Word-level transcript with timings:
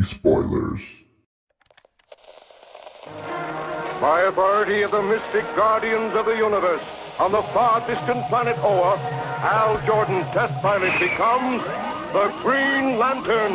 spoilers. 0.00 1.04
By 4.00 4.22
authority 4.28 4.82
of 4.82 4.90
the 4.90 5.02
mystic 5.02 5.44
guardians 5.56 6.14
of 6.14 6.26
the 6.26 6.36
universe, 6.36 6.82
on 7.18 7.32
the 7.32 7.42
far 7.54 7.80
distant 7.86 8.28
planet 8.28 8.58
Oa, 8.58 8.96
Al 9.40 9.80
Jordan, 9.86 10.20
test 10.32 10.52
pilot, 10.60 10.92
becomes 11.00 11.62
the 12.12 12.28
Green 12.42 12.98
Lantern, 12.98 13.52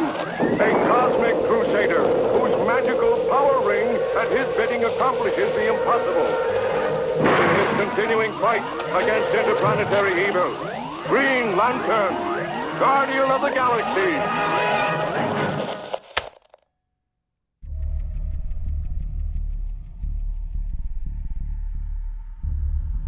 a 0.60 0.72
cosmic 0.90 1.36
crusader 1.48 2.04
whose 2.34 2.68
magical 2.68 3.18
power 3.30 3.62
ring 3.66 3.88
at 4.18 4.32
his 4.32 4.48
bidding 4.58 4.84
accomplishes 4.84 5.54
the 5.54 5.70
impossible. 5.70 6.30
In 7.22 7.50
his 7.58 7.70
continuing 7.86 8.32
fight 8.40 8.66
against 8.98 9.30
interplanetary 9.36 10.28
evil, 10.28 10.50
Green 11.08 11.56
Lantern, 11.56 12.16
Guardian 12.80 13.30
of 13.30 13.42
the 13.42 13.50
Galaxy. 13.50 14.81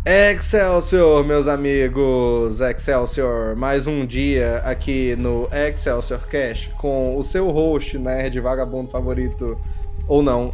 Excelsior, 0.06 1.26
meus 1.26 1.48
amigos! 1.48 2.60
Excelsior! 2.60 3.56
Mais 3.56 3.88
um 3.88 4.06
dia 4.06 4.58
aqui 4.66 5.16
no 5.16 5.48
Excelsior 5.50 6.28
Cash 6.28 6.70
com 6.78 7.18
o 7.18 7.24
seu 7.24 7.50
host, 7.52 7.98
nerd 7.98 8.38
vagabundo 8.42 8.92
favorito, 8.92 9.58
ou 10.06 10.22
não, 10.22 10.54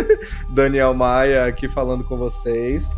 Daniel 0.52 0.92
Maia, 0.92 1.46
aqui 1.46 1.66
falando 1.66 2.04
com 2.04 2.18
vocês. 2.18 2.90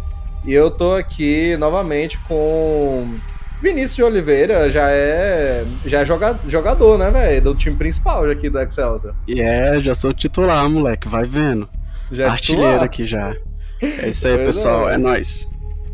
E 0.44 0.52
eu 0.52 0.72
tô 0.72 0.92
aqui 0.92 1.56
novamente 1.56 2.18
com 2.26 3.14
Vinícius 3.62 3.94
de 3.94 4.02
Oliveira, 4.02 4.68
já 4.70 4.90
é, 4.90 5.64
já 5.86 6.00
é 6.00 6.04
jogador, 6.48 6.98
né, 6.98 7.12
velho? 7.12 7.42
Do 7.42 7.54
time 7.54 7.76
principal 7.76 8.28
aqui 8.28 8.50
do 8.50 8.58
Excelsior. 8.58 9.14
E 9.28 9.40
é, 9.40 9.78
já 9.78 9.94
sou 9.94 10.12
titular, 10.12 10.68
moleque, 10.68 11.06
vai 11.06 11.24
vendo. 11.24 11.68
Já 12.10 12.24
é 12.24 12.28
Artilheiro 12.28 12.66
titular. 12.70 12.84
aqui 12.84 13.04
já. 13.04 13.36
É 13.80 14.08
isso 14.08 14.26
aí, 14.26 14.34
Pois 14.34 14.46
pessoal, 14.46 14.90
é. 14.90 14.94
é 14.94 14.98
nóis. 14.98 15.48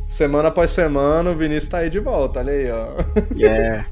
Semana 0.08 0.48
após 0.48 0.70
semana, 0.70 1.30
o 1.30 1.36
Vinícius 1.36 1.68
tá 1.68 1.78
aí 1.78 1.90
de 1.90 2.00
volta, 2.00 2.40
olha 2.40 2.52
aí, 2.52 2.70
ó. 2.72 2.86
Yeah. 3.36 3.86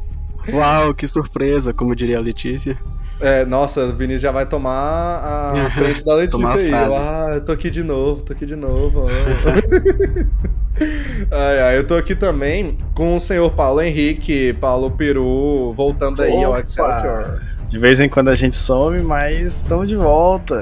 Uau, 0.53 0.95
que 0.95 1.07
surpresa, 1.07 1.73
como 1.75 1.95
diria 1.95 2.17
a 2.19 2.21
Letícia. 2.21 2.77
É, 3.21 3.45
nossa, 3.45 3.83
o 3.83 3.93
Vinícius 3.95 4.23
já 4.23 4.33
vai 4.33 4.47
tomar 4.47 4.73
a 4.75 5.71
frente 5.71 6.05
da 6.05 6.15
Letícia 6.15 6.49
aí. 6.55 6.73
Ah, 6.73 7.33
eu 7.35 7.45
tô 7.45 7.53
aqui 7.53 7.69
de 7.71 7.83
novo, 7.83 8.23
tô 8.23 8.33
aqui 8.33 8.47
de 8.47 8.57
novo. 8.57 9.05
ó. 9.05 9.09
ai, 11.31 11.61
ai, 11.61 11.79
eu 11.79 11.87
tô 11.87 11.95
aqui 11.95 12.15
também 12.15 12.77
com 12.95 13.17
o 13.17 13.21
senhor 13.21 13.51
Paulo 13.53 13.81
Henrique, 13.81 14.53
Paulo 14.55 14.91
Peru, 14.91 15.73
voltando 15.75 16.23
aí 16.23 16.45
ao! 16.45 16.59
Excelsior. 16.59 17.41
De 17.69 17.79
vez 17.79 18.01
em 18.01 18.09
quando 18.09 18.29
a 18.29 18.35
gente 18.35 18.55
some, 18.55 19.01
mas 19.01 19.57
estamos 19.57 19.89
de 19.89 19.97
volta. 19.97 20.55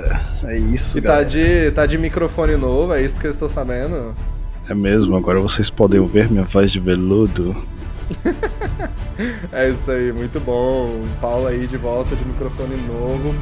É 0.45 0.57
isso, 0.57 0.99
E 0.99 1.03
tá 1.03 1.09
galera. 1.09 1.29
de, 1.29 1.71
tá 1.73 1.87
de 1.87 1.99
microfone 1.99 2.57
novo, 2.57 2.95
é 2.95 3.03
isso 3.03 3.21
que 3.21 3.27
eu 3.27 3.31
estou 3.31 3.49
sabendo. 3.49 4.15
É 4.69 4.75
mesmo, 4.75 5.17
agora 5.17 5.41
vocês 5.41 5.69
podem 5.69 6.01
ouvir 6.01 6.31
minha 6.31 6.45
voz 6.45 6.73
de 6.73 6.81
veludo. 6.81 7.57
É 9.53 9.69
isso 9.69 9.93
aí, 9.93 10.13
muito 10.13 10.41
bom. 10.41 11.01
Paulo 11.21 11.47
aí 11.47 11.69
de 11.69 11.77
volta 11.77 12.17
de 12.17 12.25
microfone 12.25 12.77
novo. 12.89 13.33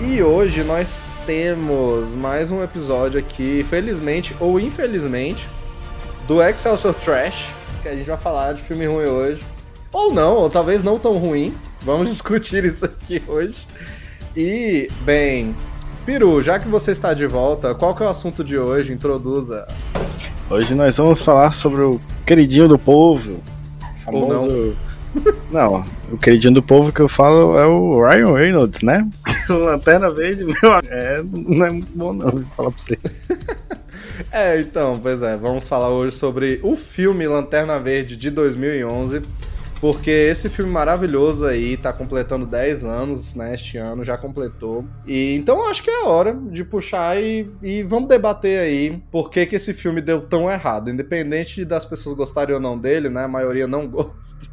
E 0.00 0.22
hoje 0.22 0.62
nós 0.62 1.00
temos 1.26 2.14
mais 2.14 2.52
um 2.52 2.62
episódio 2.62 3.18
aqui, 3.18 3.66
felizmente 3.68 4.36
ou 4.38 4.60
infelizmente, 4.60 5.48
do 6.28 6.40
Excelsior 6.40 6.94
Trash, 6.94 7.48
que 7.82 7.88
a 7.88 7.96
gente 7.96 8.06
vai 8.06 8.16
falar 8.16 8.52
de 8.52 8.62
filme 8.62 8.86
ruim 8.86 9.06
hoje. 9.06 9.42
Ou 9.92 10.14
não, 10.14 10.36
ou 10.36 10.48
talvez 10.48 10.84
não 10.84 11.00
tão 11.00 11.18
ruim. 11.18 11.52
Vamos 11.82 12.10
discutir 12.12 12.64
isso 12.64 12.84
aqui 12.84 13.20
hoje. 13.26 13.66
E, 14.36 14.88
bem, 15.00 15.52
Peru, 16.06 16.40
já 16.40 16.60
que 16.60 16.68
você 16.68 16.92
está 16.92 17.12
de 17.12 17.26
volta, 17.26 17.74
qual 17.74 17.94
que 17.94 18.04
é 18.04 18.06
o 18.06 18.08
assunto 18.08 18.44
de 18.44 18.56
hoje? 18.56 18.92
Introduza. 18.92 19.66
Hoje 20.50 20.74
nós 20.74 20.96
vamos 20.96 21.20
falar 21.20 21.52
sobre 21.52 21.82
o 21.82 22.00
queridinho 22.24 22.66
do 22.66 22.78
povo. 22.78 23.38
Famoso. 23.96 24.74
Não, 25.52 25.84
o 26.10 26.16
queridinho 26.16 26.54
do 26.54 26.62
povo 26.62 26.90
que 26.90 27.00
eu 27.00 27.08
falo 27.08 27.58
é 27.58 27.66
o 27.66 28.02
Ryan 28.02 28.32
Reynolds, 28.32 28.82
né? 28.82 29.08
O 29.48 29.54
Lanterna 29.54 30.10
Verde, 30.10 30.44
meu, 30.44 30.74
é, 30.90 31.22
não 31.22 31.64
é 31.64 31.70
muito 31.70 31.90
bom 31.94 32.12
não, 32.12 32.30
vou 32.30 32.44
falar 32.54 32.70
pra 32.70 32.78
você. 32.78 32.98
É, 34.32 34.60
então, 34.60 34.98
pois 35.00 35.22
é, 35.22 35.36
vamos 35.36 35.68
falar 35.68 35.90
hoje 35.90 36.16
sobre 36.16 36.58
o 36.64 36.76
filme 36.76 37.26
Lanterna 37.26 37.78
Verde 37.78 38.16
de 38.16 38.30
2011, 38.30 39.22
porque 39.80 40.10
esse 40.10 40.48
filme 40.48 40.70
maravilhoso 40.70 41.46
aí 41.46 41.76
tá 41.76 41.92
completando 41.92 42.44
10 42.44 42.84
anos, 42.84 43.34
né, 43.34 43.54
este 43.54 43.78
ano, 43.78 44.04
já 44.04 44.18
completou. 44.18 44.84
E 45.06 45.36
então 45.36 45.68
acho 45.70 45.82
que 45.82 45.90
é 45.90 46.04
hora 46.04 46.34
de 46.34 46.64
puxar 46.64 47.20
e, 47.22 47.50
e 47.62 47.82
vamos 47.82 48.08
debater 48.08 48.60
aí 48.60 49.02
por 49.10 49.30
que 49.30 49.46
que 49.46 49.56
esse 49.56 49.72
filme 49.72 50.00
deu 50.00 50.20
tão 50.20 50.50
errado, 50.50 50.90
independente 50.90 51.64
das 51.64 51.84
pessoas 51.84 52.16
gostarem 52.16 52.54
ou 52.54 52.60
não 52.60 52.78
dele, 52.78 53.08
né, 53.08 53.24
a 53.24 53.28
maioria 53.28 53.66
não 53.66 53.86
gosta, 53.88 54.48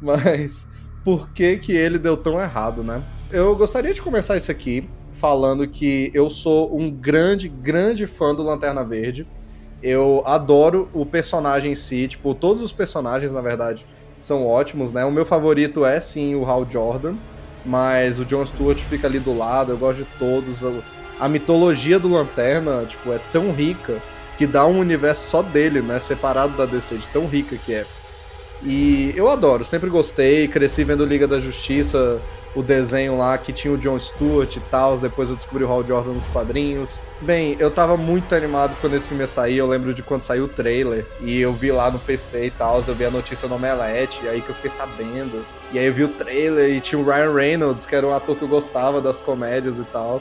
mas 0.00 0.68
por 1.04 1.30
que 1.30 1.56
que 1.56 1.72
ele 1.72 1.98
deu 1.98 2.16
tão 2.16 2.40
errado, 2.40 2.84
né? 2.84 3.02
Eu 3.32 3.56
gostaria 3.56 3.92
de 3.94 4.02
começar 4.02 4.36
isso 4.36 4.50
aqui 4.50 4.88
falando 5.14 5.66
que 5.68 6.10
eu 6.14 6.30
sou 6.30 6.76
um 6.76 6.90
grande, 6.90 7.48
grande 7.48 8.06
fã 8.06 8.34
do 8.34 8.42
Lanterna 8.42 8.84
Verde. 8.84 9.26
Eu 9.82 10.22
adoro 10.26 10.88
o 10.92 11.06
personagem 11.06 11.72
em 11.72 11.74
si, 11.74 12.08
tipo, 12.08 12.34
todos 12.34 12.62
os 12.62 12.72
personagens, 12.72 13.32
na 13.32 13.40
verdade, 13.40 13.86
são 14.20 14.46
ótimos, 14.46 14.92
né? 14.92 15.04
O 15.04 15.10
meu 15.10 15.26
favorito 15.26 15.84
é 15.84 15.98
sim 15.98 16.34
o 16.36 16.44
Hal 16.44 16.66
Jordan, 16.70 17.14
mas 17.64 18.18
o 18.20 18.24
Jon 18.24 18.46
Stewart 18.46 18.78
fica 18.78 19.06
ali 19.08 19.18
do 19.18 19.36
lado, 19.36 19.72
eu 19.72 19.78
gosto 19.78 20.00
de 20.04 20.08
todos. 20.18 20.62
Eu- 20.62 20.82
A 21.18 21.28
mitologia 21.28 21.98
do 21.98 22.08
Lanterna, 22.08 22.84
tipo, 22.88 23.12
é 23.12 23.20
tão 23.32 23.52
rica 23.52 23.98
que 24.38 24.46
dá 24.46 24.66
um 24.66 24.78
universo 24.78 25.28
só 25.28 25.42
dele, 25.42 25.82
né? 25.82 25.98
Separado 25.98 26.56
da 26.56 26.64
DC, 26.64 26.94
de 26.96 27.06
tão 27.08 27.26
rica 27.26 27.56
que 27.56 27.74
é. 27.74 27.84
E 28.62 29.12
eu 29.16 29.28
adoro, 29.28 29.64
sempre 29.64 29.88
gostei, 29.90 30.46
cresci 30.48 30.84
vendo 30.84 31.04
Liga 31.04 31.26
da 31.26 31.40
Justiça, 31.40 32.18
o 32.54 32.62
desenho 32.62 33.16
lá 33.16 33.36
que 33.38 33.52
tinha 33.52 33.72
o 33.72 33.78
Jon 33.78 33.98
Stewart 33.98 34.56
e 34.56 34.60
tal, 34.70 34.98
depois 34.98 35.28
eu 35.28 35.36
descobri 35.36 35.64
o 35.64 35.70
Hal 35.70 35.84
Jordan 35.86 36.12
nos 36.12 36.26
quadrinhos. 36.28 36.90
Bem, 37.20 37.56
eu 37.58 37.70
tava 37.70 37.96
muito 37.96 38.34
animado 38.34 38.74
quando 38.80 38.96
esse 38.96 39.06
filme 39.06 39.22
ia 39.22 39.28
sair, 39.28 39.58
eu 39.58 39.66
lembro 39.66 39.92
de 39.92 40.02
quando 40.02 40.22
saiu 40.22 40.44
o 40.44 40.48
trailer, 40.48 41.06
e 41.20 41.38
eu 41.38 41.52
vi 41.52 41.70
lá 41.70 41.90
no 41.90 41.98
PC 41.98 42.46
e 42.46 42.50
tal, 42.50 42.82
eu 42.86 42.94
vi 42.94 43.04
a 43.04 43.10
notícia 43.10 43.46
no 43.46 43.56
Omelete, 43.56 44.20
e 44.24 44.28
aí 44.28 44.40
que 44.40 44.48
eu 44.48 44.54
fiquei 44.54 44.70
sabendo. 44.70 45.44
E 45.72 45.78
aí 45.78 45.86
eu 45.86 45.92
vi 45.92 46.04
o 46.04 46.08
trailer 46.08 46.70
e 46.70 46.80
tinha 46.80 46.98
o 46.98 47.04
Ryan 47.04 47.32
Reynolds, 47.32 47.86
que 47.86 47.94
era 47.94 48.06
um 48.06 48.14
ator 48.14 48.34
que 48.36 48.42
eu 48.42 48.48
gostava 48.48 49.00
das 49.00 49.20
comédias 49.20 49.78
e 49.78 49.84
tal. 49.84 50.20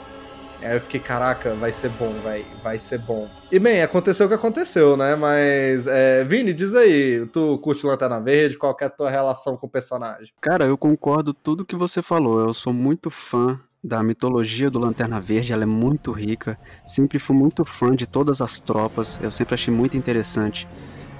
Aí 0.62 0.76
eu 0.76 0.82
fiquei, 0.82 1.00
caraca, 1.00 1.54
vai 1.56 1.72
ser 1.72 1.90
bom, 1.90 2.14
vai, 2.24 2.46
vai 2.62 2.78
ser 2.78 3.00
bom. 3.00 3.30
E 3.52 3.60
bem, 3.60 3.82
aconteceu 3.82 4.26
o 4.26 4.30
que 4.30 4.36
aconteceu, 4.36 4.98
né? 4.98 5.16
Mas, 5.16 5.88
é, 5.88 6.24
Vini, 6.26 6.54
diz 6.54 6.76
aí, 6.76 7.26
tu 7.28 7.58
curte 7.60 7.86
Lanterna 7.86 8.20
Verde? 8.20 8.58
Qual 8.58 8.76
é 8.82 8.86
a 8.86 8.90
tua 8.90 9.10
relação 9.10 9.56
com 9.56 9.68
o 9.68 9.70
personagem? 9.70 10.32
Cara, 10.42 10.66
eu 10.66 10.78
concordo 10.78 11.34
tudo 11.34 11.66
que 11.66 11.76
você 11.76 12.02
falou. 12.02 12.40
Eu 12.42 12.54
sou 12.54 12.74
muito 12.74 13.10
fã 13.10 13.60
da 13.84 14.04
mitologia 14.04 14.70
do 14.70 14.78
Lanterna 14.78 15.22
Verde, 15.22 15.54
ela 15.54 15.64
é 15.64 15.66
muito 15.66 16.12
rica. 16.12 16.60
Sempre 16.86 17.18
fui 17.18 17.36
muito 17.36 17.64
fã 17.64 17.96
de 17.96 18.08
todas 18.08 18.42
as 18.42 18.60
tropas, 18.60 19.20
eu 19.22 19.32
sempre 19.32 19.56
achei 19.56 19.74
muito 19.74 19.96
interessante. 19.96 20.68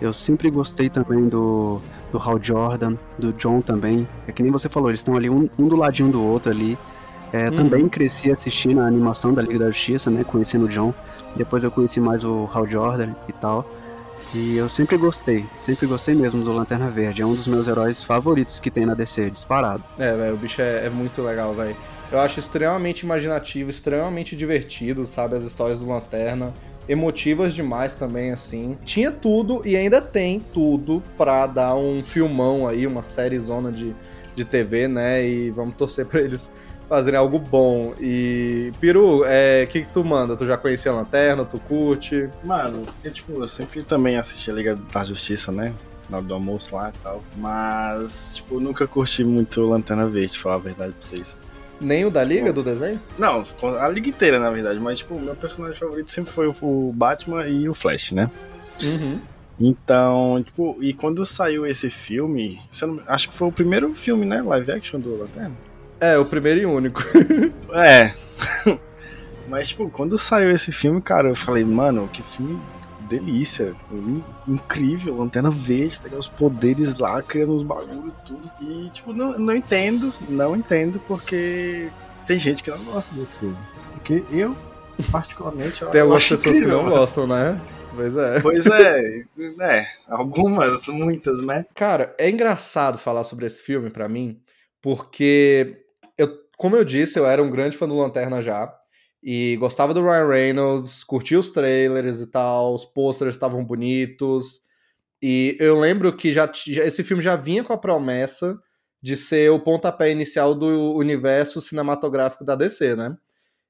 Eu 0.02 0.14
sempre 0.14 0.50
gostei 0.50 0.90
também 0.90 1.28
do, 1.28 1.82
do 2.12 2.18
Hal 2.18 2.42
Jordan, 2.42 2.96
do 3.18 3.34
John 3.34 3.62
também. 3.62 4.08
É 4.28 4.32
que 4.32 4.42
nem 4.42 4.52
você 4.52 4.70
falou, 4.70 4.90
eles 4.90 5.00
estão 5.00 5.16
ali 5.16 5.30
um, 5.30 5.50
um 5.58 5.68
do 5.68 5.76
ladinho 5.76 6.10
do 6.10 6.24
outro 6.24 6.52
ali. 6.52 6.78
É, 7.32 7.50
Uhum. 7.50 7.56
Também 7.56 7.90
cresci 7.90 8.32
assistindo 8.32 8.82
a 8.82 8.86
animação 8.86 9.34
da 9.34 9.42
Liga 9.42 9.60
da 9.60 9.68
Justiça, 9.72 10.10
né? 10.10 10.24
Conhecendo 10.24 10.66
o 10.66 10.68
John. 10.68 10.94
Depois 11.36 11.64
eu 11.64 11.72
conheci 11.72 12.00
mais 12.00 12.24
o 12.24 12.50
Hal 12.54 12.68
Jordan 12.68 13.14
e 13.28 13.34
tal. 13.34 13.70
E 14.34 14.58
eu 14.58 14.70
sempre 14.70 14.96
gostei, 14.96 15.46
sempre 15.56 15.88
gostei 15.88 16.14
mesmo 16.14 16.44
do 16.44 16.52
Lanterna 16.52 16.88
Verde. 16.88 17.22
É 17.24 17.26
um 17.26 17.34
dos 17.34 17.48
meus 17.48 17.68
heróis 17.68 18.04
favoritos 18.04 18.60
que 18.60 18.70
tem 18.70 18.86
na 18.86 18.94
DC, 18.94 19.32
disparado. 19.32 19.84
É, 19.98 20.16
velho, 20.16 20.36
o 20.36 20.38
bicho 20.38 20.62
é, 20.62 20.86
é 20.86 20.90
muito 20.90 21.22
legal, 21.22 21.54
velho. 21.54 21.76
Eu 22.12 22.20
acho 22.20 22.40
extremamente 22.40 23.02
imaginativo, 23.02 23.70
extremamente 23.70 24.36
divertido, 24.36 25.06
sabe? 25.06 25.36
As 25.36 25.44
histórias 25.44 25.80
do 25.80 25.88
Lanterna. 25.88 26.54
Emotivas 26.88 27.54
demais 27.54 27.96
também, 27.96 28.32
assim. 28.32 28.78
Tinha 28.84 29.12
tudo 29.12 29.62
e 29.64 29.76
ainda 29.76 30.02
tem 30.02 30.44
tudo 30.54 31.04
pra 31.18 31.46
dar 31.46 31.76
um 31.76 32.02
filmão 32.04 32.68
aí, 32.68 32.88
uma 32.88 33.04
série 33.04 33.38
zona 33.38 33.72
de, 33.72 33.96
de 34.36 34.44
TV, 34.44 34.88
né? 34.88 35.24
E 35.24 35.52
vamos 35.52 35.76
torcer 35.76 36.06
pra 36.06 36.20
eles 36.20 36.52
fazerem 36.90 37.20
algo 37.20 37.38
bom. 37.38 37.94
E, 38.02 38.74
Peru, 38.82 39.20
o 39.20 39.26
é, 39.26 39.68
que, 39.68 39.84
que 39.84 39.94
tu 39.94 40.04
manda? 40.04 40.36
Tu 40.36 40.46
já 40.46 40.58
conhecia 40.58 40.92
a 40.92 40.96
Lanterna? 40.96 41.46
Tu 41.46 41.60
curte? 41.60 42.28
Mano, 42.44 42.88
eu, 43.04 43.12
tipo, 43.12 43.32
eu 43.34 43.48
sempre 43.48 43.84
também 43.84 44.18
assisti 44.18 44.50
a 44.50 44.54
Liga 44.54 44.76
da 44.76 45.04
Justiça, 45.04 45.52
né? 45.52 45.74
Na 46.10 46.18
hora 46.18 46.26
do 46.26 46.34
almoço 46.34 46.76
lá 46.76 46.90
e 46.90 47.04
tal. 47.04 47.22
Mas, 47.38 48.34
tipo, 48.36 48.60
nunca 48.60 48.88
curti 48.88 49.24
muito 49.24 49.62
Lanterna 49.62 50.08
Verde, 50.08 50.40
falar 50.40 50.56
a 50.56 50.60
verdade 50.60 50.94
pra 50.94 51.08
vocês. 51.08 51.40
Nem 51.80 52.04
o 52.04 52.12
da 52.12 52.24
Liga, 52.24 52.52
do 52.52 52.64
desenho? 52.64 53.00
Não, 53.18 53.44
a 53.80 53.88
Liga 53.88 54.10
inteira, 54.10 54.40
na 54.40 54.50
verdade. 54.50 54.80
Mas, 54.80 54.98
tipo, 54.98 55.18
meu 55.20 55.36
personagem 55.36 55.78
favorito 55.78 56.10
sempre 56.10 56.32
foi 56.32 56.52
o 56.62 56.92
Batman 56.94 57.48
e 57.48 57.70
o 57.70 57.74
Flash, 57.74 58.12
né? 58.12 58.30
Uhum. 58.84 59.20
Então, 59.60 60.42
tipo, 60.44 60.78
e 60.82 60.94
quando 60.94 61.26
saiu 61.26 61.68
esse 61.68 61.90
filme, 61.90 62.60
não, 62.82 63.00
acho 63.08 63.28
que 63.28 63.34
foi 63.34 63.48
o 63.48 63.52
primeiro 63.52 63.94
filme, 63.94 64.26
né, 64.26 64.42
live 64.42 64.72
action 64.72 65.00
do 65.00 65.18
Lanterna? 65.18 65.54
É, 66.00 66.18
o 66.18 66.26
primeiro 66.26 66.62
e 66.62 66.66
único. 66.66 67.04
é. 67.74 68.14
Mas, 69.48 69.70
tipo, 69.70 69.90
quando 69.90 70.18
saiu 70.18 70.52
esse 70.52 70.72
filme, 70.72 71.02
cara, 71.02 71.30
eu 71.30 71.36
falei, 71.36 71.64
mano, 71.64 72.08
que 72.08 72.22
filme 72.22 72.62
delícia, 73.10 73.74
incrível, 74.48 75.18
Lanterna 75.18 75.50
Verde, 75.50 76.00
tá 76.00 76.16
os 76.16 76.30
poderes 76.30 77.00
lá, 77.00 77.22
criando 77.24 77.56
os 77.58 77.64
bagulhos 77.64 78.14
e 78.14 78.26
tudo. 78.28 78.52
E, 78.62 78.90
tipo, 78.92 79.12
não, 79.12 79.38
não 79.40 79.56
entendo, 79.56 80.14
não 80.30 80.56
entendo, 80.56 81.02
porque 81.08 81.90
tem 82.28 82.38
gente 82.38 82.62
que 82.62 82.70
não 82.70 82.78
gosta 82.86 83.14
desse 83.16 83.40
filme. 83.40 83.58
Porque 83.94 84.24
eu, 84.32 84.56
particularmente, 85.12 85.84
Tem 85.86 86.02
algumas 86.02 86.24
pessoas 86.24 86.56
incrível, 86.56 86.80
que 86.80 86.86
não 86.86 86.90
gostam, 86.92 87.26
né? 87.26 87.60
Pois 87.96 88.16
é. 88.16 88.40
Pois 88.40 88.68
é, 88.68 89.26
é, 89.62 89.88
algumas, 90.08 90.88
muitas, 90.88 91.44
né? 91.44 91.66
Cara, 91.74 92.14
é 92.20 92.30
engraçado 92.30 93.00
falar 93.00 93.24
sobre 93.24 93.48
esse 93.48 93.64
filme 93.64 93.90
para 93.90 94.08
mim, 94.08 94.40
porque 94.80 95.78
eu, 95.80 95.89
como 96.60 96.76
eu 96.76 96.84
disse, 96.84 97.18
eu 97.18 97.26
era 97.26 97.42
um 97.42 97.50
grande 97.50 97.78
fã 97.78 97.88
do 97.88 97.98
Lanterna 97.98 98.42
já. 98.42 98.70
E 99.24 99.56
gostava 99.56 99.94
do 99.94 100.04
Ryan 100.04 100.28
Reynolds, 100.28 101.06
curtia 101.06 101.40
os 101.40 101.50
trailers 101.50 102.20
e 102.20 102.28
tal, 102.28 102.74
os 102.76 102.84
posters 102.84 103.34
estavam 103.34 103.64
bonitos. 103.64 104.62
E 105.22 105.56
eu 105.58 105.80
lembro 105.80 106.14
que 106.14 106.34
já, 106.34 106.52
já, 106.68 106.84
esse 106.84 107.02
filme 107.02 107.24
já 107.24 107.38
vinha 107.38 107.64
com 107.64 107.72
a 107.72 107.78
promessa 107.78 108.60
de 109.02 109.16
ser 109.16 109.50
o 109.52 109.60
pontapé 109.62 110.12
inicial 110.12 110.54
do 110.54 110.96
universo 110.96 111.62
cinematográfico 111.62 112.44
da 112.44 112.56
DC, 112.56 112.94
né? 112.94 113.18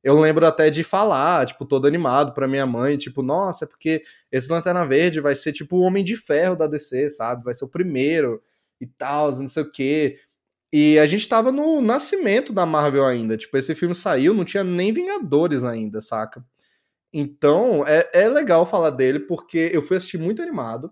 Eu 0.03 0.19
lembro 0.19 0.47
até 0.47 0.71
de 0.71 0.83
falar, 0.83 1.45
tipo, 1.45 1.65
todo 1.65 1.85
animado 1.85 2.33
pra 2.33 2.47
minha 2.47 2.65
mãe, 2.65 2.97
tipo, 2.97 3.21
nossa, 3.21 3.65
é 3.65 3.67
porque 3.67 4.01
esse 4.31 4.51
Lanterna 4.51 4.83
Verde 4.83 5.21
vai 5.21 5.35
ser 5.35 5.51
tipo 5.51 5.77
o 5.77 5.81
Homem 5.81 6.03
de 6.03 6.17
Ferro 6.17 6.55
da 6.55 6.65
DC, 6.65 7.11
sabe? 7.11 7.43
Vai 7.43 7.53
ser 7.53 7.65
o 7.65 7.69
primeiro 7.69 8.41
e 8.81 8.87
tal, 8.87 9.31
não 9.33 9.47
sei 9.47 9.61
o 9.61 9.71
quê. 9.71 10.17
E 10.71 10.99
a 10.99 11.05
gente 11.05 11.27
tava 11.27 11.51
no 11.51 11.81
nascimento 11.81 12.53
da 12.53 12.65
Marvel 12.65 13.05
ainda. 13.05 13.37
Tipo, 13.37 13.57
esse 13.57 13.73
filme 13.73 13.95
saiu, 13.95 14.33
não 14.33 14.45
tinha 14.45 14.63
nem 14.63 14.93
Vingadores 14.93 15.63
ainda, 15.63 16.01
saca? 16.01 16.45
Então, 17.11 17.83
é, 17.87 18.09
é 18.13 18.29
legal 18.29 18.65
falar 18.65 18.91
dele, 18.91 19.19
porque 19.21 19.71
eu 19.73 19.81
fui 19.81 19.97
assistir 19.97 20.19
muito 20.19 20.41
animado. 20.41 20.91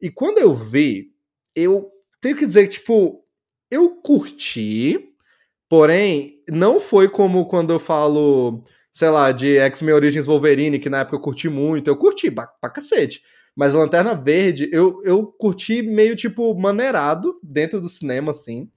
E 0.00 0.10
quando 0.10 0.38
eu 0.38 0.54
vi, 0.54 1.12
eu 1.54 1.90
tenho 2.20 2.36
que 2.36 2.46
dizer 2.46 2.64
que, 2.68 2.74
tipo, 2.74 3.24
eu 3.70 3.96
curti, 3.96 5.12
Porém, 5.72 6.42
não 6.50 6.78
foi 6.78 7.08
como 7.08 7.46
quando 7.46 7.72
eu 7.72 7.80
falo, 7.80 8.62
sei 8.92 9.08
lá, 9.08 9.32
de 9.32 9.56
X-Men 9.56 9.94
Origins 9.94 10.26
Wolverine, 10.26 10.78
que 10.78 10.90
na 10.90 10.98
época 10.98 11.16
eu 11.16 11.20
curti 11.20 11.48
muito. 11.48 11.88
Eu 11.88 11.96
curti 11.96 12.30
pra, 12.30 12.46
pra 12.46 12.68
cacete. 12.68 13.22
Mas 13.56 13.72
Lanterna 13.72 14.14
Verde, 14.14 14.68
eu, 14.70 15.00
eu 15.02 15.24
curti 15.24 15.80
meio, 15.80 16.14
tipo, 16.14 16.54
maneirado 16.54 17.40
dentro 17.42 17.80
do 17.80 17.88
cinema, 17.88 18.32
assim. 18.32 18.70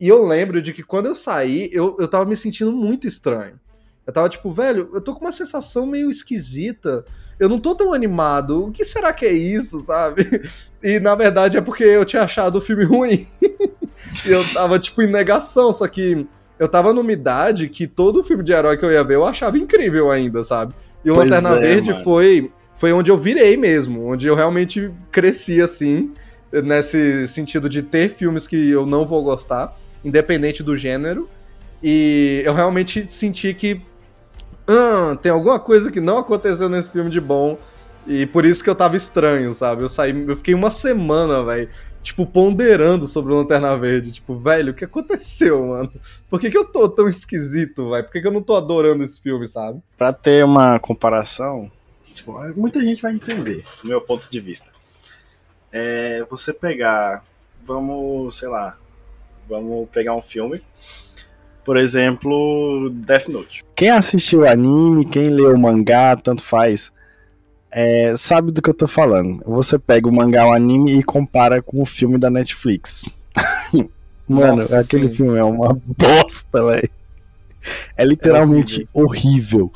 E 0.00 0.08
eu 0.08 0.26
lembro 0.26 0.62
de 0.62 0.72
que 0.72 0.82
quando 0.82 1.06
eu 1.06 1.14
saí, 1.14 1.68
eu, 1.72 1.94
eu 1.98 2.08
tava 2.08 2.24
me 2.24 2.34
sentindo 2.34 2.72
muito 2.72 3.06
estranho. 3.06 3.60
Eu 4.06 4.12
tava 4.12 4.28
tipo, 4.28 4.50
velho, 4.50 4.88
eu 4.94 5.00
tô 5.00 5.14
com 5.14 5.20
uma 5.20 5.30
sensação 5.30 5.86
meio 5.86 6.08
esquisita. 6.08 7.04
Eu 7.38 7.48
não 7.48 7.60
tô 7.60 7.74
tão 7.74 7.92
animado. 7.92 8.66
O 8.66 8.72
que 8.72 8.84
será 8.84 9.12
que 9.12 9.26
é 9.26 9.32
isso, 9.32 9.80
sabe? 9.80 10.24
E 10.82 10.98
na 10.98 11.14
verdade 11.14 11.58
é 11.58 11.60
porque 11.60 11.84
eu 11.84 12.06
tinha 12.06 12.22
achado 12.22 12.56
o 12.56 12.60
filme 12.60 12.84
ruim. 12.88 13.26
e 13.42 14.30
eu 14.30 14.42
tava, 14.54 14.78
tipo, 14.78 15.02
em 15.02 15.10
negação. 15.10 15.74
Só 15.74 15.86
que 15.86 16.26
eu 16.58 16.66
tava 16.66 16.94
numa 16.94 17.12
idade 17.12 17.68
que 17.68 17.86
todo 17.86 18.24
filme 18.24 18.42
de 18.42 18.52
herói 18.52 18.78
que 18.78 18.84
eu 18.86 18.90
ia 18.90 19.04
ver 19.04 19.16
eu 19.16 19.26
achava 19.26 19.58
incrível 19.58 20.10
ainda, 20.10 20.42
sabe? 20.42 20.74
E 21.04 21.10
o 21.10 21.14
pois 21.14 21.28
Lanterna 21.28 21.56
é, 21.56 21.60
Verde 21.60 22.02
foi, 22.02 22.50
foi 22.78 22.94
onde 22.94 23.10
eu 23.10 23.18
virei 23.18 23.58
mesmo, 23.58 24.06
onde 24.06 24.26
eu 24.26 24.34
realmente 24.34 24.90
cresci 25.12 25.60
assim, 25.60 26.12
nesse 26.50 27.28
sentido 27.28 27.68
de 27.68 27.82
ter 27.82 28.08
filmes 28.10 28.46
que 28.46 28.70
eu 28.70 28.86
não 28.86 29.06
vou 29.06 29.22
gostar, 29.22 29.76
independente 30.04 30.62
do 30.62 30.76
gênero. 30.76 31.28
E 31.82 32.42
eu 32.44 32.52
realmente 32.52 33.06
senti 33.10 33.54
que 33.54 33.80
ah, 34.66 35.16
tem 35.16 35.32
alguma 35.32 35.58
coisa 35.58 35.90
que 35.90 36.00
não 36.00 36.18
aconteceu 36.18 36.68
nesse 36.68 36.90
filme 36.90 37.10
de 37.10 37.20
bom. 37.20 37.58
E 38.06 38.26
por 38.26 38.44
isso 38.44 38.62
que 38.62 38.70
eu 38.70 38.74
tava 38.74 38.96
estranho, 38.96 39.52
sabe? 39.52 39.82
Eu 39.82 39.88
saí, 39.88 40.24
eu 40.26 40.36
fiquei 40.36 40.54
uma 40.54 40.70
semana, 40.70 41.42
velho, 41.44 41.68
tipo, 42.02 42.24
ponderando 42.24 43.06
sobre 43.06 43.32
o 43.32 43.36
Lanterna 43.36 43.76
Verde. 43.76 44.12
Tipo, 44.12 44.36
velho, 44.36 44.72
o 44.72 44.74
que 44.74 44.84
aconteceu, 44.84 45.66
mano? 45.66 45.92
Por 46.28 46.40
que, 46.40 46.50
que 46.50 46.56
eu 46.56 46.64
tô 46.64 46.88
tão 46.88 47.08
esquisito, 47.08 47.90
velho? 47.90 48.04
Por 48.04 48.12
que, 48.12 48.20
que 48.20 48.26
eu 48.26 48.32
não 48.32 48.42
tô 48.42 48.56
adorando 48.56 49.04
esse 49.04 49.20
filme, 49.20 49.46
sabe? 49.48 49.82
Pra 49.98 50.12
ter 50.12 50.44
uma 50.44 50.78
comparação, 50.78 51.70
tipo, 52.12 52.32
muita 52.56 52.80
gente 52.80 53.02
vai 53.02 53.12
entender, 53.12 53.62
do 53.82 53.88
meu 53.88 54.00
ponto 54.00 54.30
de 54.30 54.40
vista. 54.40 54.70
É 55.72 56.24
você 56.30 56.52
pegar, 56.52 57.24
vamos, 57.64 58.36
sei 58.36 58.48
lá, 58.48 58.76
vamos 59.50 59.88
pegar 59.90 60.14
um 60.14 60.22
filme. 60.22 60.62
Por 61.64 61.76
exemplo, 61.76 62.88
Death 62.90 63.28
Note. 63.28 63.64
Quem 63.74 63.90
assistiu 63.90 64.40
o 64.40 64.48
anime, 64.48 65.04
quem 65.04 65.28
leu 65.28 65.54
o 65.54 65.58
mangá, 65.58 66.16
tanto 66.16 66.42
faz 66.42 66.90
é, 67.70 68.16
sabe 68.16 68.50
do 68.50 68.60
que 68.60 68.68
eu 68.68 68.74
tô 68.74 68.88
falando. 68.88 69.42
Você 69.46 69.78
pega 69.78 70.08
o 70.08 70.14
mangá, 70.14 70.46
o 70.46 70.52
anime 70.52 70.98
e 70.98 71.02
compara 71.02 71.62
com 71.62 71.80
o 71.80 71.86
filme 71.86 72.18
da 72.18 72.28
Netflix. 72.28 73.14
Mano, 74.28 74.62
Nossa, 74.62 74.80
aquele 74.80 75.08
sim. 75.08 75.16
filme 75.16 75.38
é 75.38 75.44
uma 75.44 75.74
bosta, 75.96 76.64
velho. 76.64 76.90
É 77.96 78.04
literalmente 78.04 78.82
é 78.82 78.86
horrível. 78.92 79.72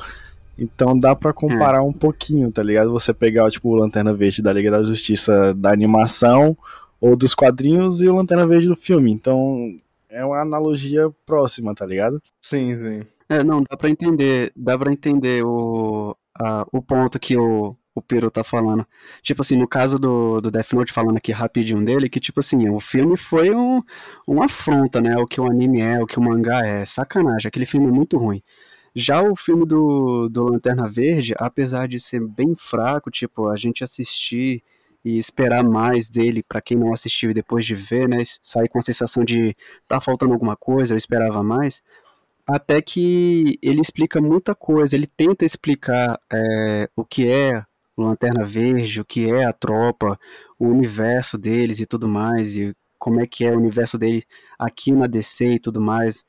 Então 0.57 0.97
dá 0.97 1.15
para 1.15 1.33
comparar 1.33 1.83
hum. 1.83 1.89
um 1.89 1.93
pouquinho, 1.93 2.51
tá 2.51 2.63
ligado? 2.63 2.91
Você 2.91 3.13
pegar, 3.13 3.49
tipo, 3.49 3.69
o 3.69 3.75
Lanterna 3.75 4.13
Verde 4.13 4.41
da 4.41 4.53
Liga 4.53 4.71
da 4.71 4.83
Justiça 4.83 5.53
da 5.53 5.71
animação 5.71 6.57
ou 7.05 7.15
dos 7.15 7.35
quadrinhos 7.35 8.01
e 8.01 8.07
o 8.07 8.15
Lanterna 8.15 8.47
Verde 8.47 8.67
do 8.67 8.75
filme. 8.75 9.13
Então 9.13 9.79
é 10.09 10.25
uma 10.25 10.41
analogia 10.41 11.07
próxima, 11.23 11.75
tá 11.75 11.85
ligado? 11.85 12.19
Sim, 12.41 12.75
sim. 12.75 13.01
É, 13.29 13.43
não, 13.43 13.61
dá 13.61 13.77
pra 13.77 13.91
entender, 13.91 14.51
dá 14.55 14.75
pra 14.75 14.91
entender 14.91 15.43
o, 15.45 16.17
a, 16.35 16.65
o 16.71 16.81
ponto 16.81 17.19
que 17.19 17.37
o, 17.37 17.75
o 17.93 18.01
Peru 18.01 18.31
tá 18.31 18.43
falando. 18.43 18.83
Tipo 19.21 19.43
assim, 19.43 19.55
no 19.55 19.67
caso 19.67 19.99
do, 19.99 20.41
do 20.41 20.49
Death 20.49 20.73
Note, 20.73 20.91
falando 20.91 21.17
aqui 21.17 21.31
rapidinho 21.31 21.85
dele, 21.85 22.09
que 22.09 22.19
tipo 22.19 22.39
assim, 22.39 22.67
o 22.69 22.79
filme 22.79 23.15
foi 23.15 23.51
um, 23.51 23.83
uma 24.25 24.45
afronta, 24.45 24.99
né? 24.99 25.15
O 25.17 25.27
que 25.27 25.39
o 25.39 25.45
anime 25.45 25.81
é, 25.81 26.01
o 26.01 26.07
que 26.07 26.17
o 26.17 26.23
mangá 26.23 26.65
é. 26.65 26.85
Sacanagem, 26.85 27.47
aquele 27.47 27.67
filme 27.67 27.87
é 27.87 27.91
muito 27.91 28.17
ruim. 28.17 28.41
Já 28.95 29.21
o 29.21 29.35
filme 29.35 29.63
do, 29.63 30.27
do 30.27 30.45
Lanterna 30.45 30.87
Verde, 30.87 31.35
apesar 31.37 31.87
de 31.87 31.99
ser 31.99 32.25
bem 32.25 32.55
fraco, 32.55 33.11
tipo, 33.11 33.47
a 33.47 33.55
gente 33.55 33.83
assistir 33.83 34.63
e 35.05 35.17
esperar 35.17 35.63
mais 35.63 36.09
dele 36.09 36.43
para 36.43 36.59
quem 36.59 36.77
não 36.77 36.91
assistiu 36.91 37.31
e 37.31 37.33
depois 37.33 37.65
de 37.65 37.75
ver, 37.75 38.09
né, 38.09 38.23
sair 38.41 38.67
com 38.67 38.79
a 38.79 38.81
sensação 38.81 39.23
de 39.23 39.55
tá 39.87 40.01
faltando 40.01 40.33
alguma 40.33 40.57
coisa, 40.57 40.93
eu 40.93 40.97
esperava 40.97 41.43
mais 41.43 41.81
até 42.47 42.81
que 42.81 43.57
ele 43.61 43.81
explica 43.81 44.21
muita 44.21 44.53
coisa, 44.53 44.95
ele 44.95 45.07
tenta 45.07 45.43
explicar 45.43 46.19
é, 46.31 46.87
o 46.95 47.03
que 47.03 47.27
é 47.29 47.63
Lanterna 47.97 48.43
Verde, 48.43 49.01
o 49.01 49.05
que 49.05 49.31
é 49.31 49.45
a 49.45 49.53
tropa, 49.53 50.19
o 50.59 50.67
universo 50.67 51.37
deles 51.37 51.79
e 51.79 51.85
tudo 51.85 52.07
mais, 52.07 52.55
e 52.55 52.75
como 52.99 53.19
é 53.19 53.25
que 53.25 53.45
é 53.45 53.51
o 53.51 53.57
universo 53.57 53.97
dele 53.97 54.23
aqui 54.59 54.91
na 54.91 55.07
DC 55.07 55.53
e 55.53 55.59
tudo 55.59 55.81
mais. 55.81 56.23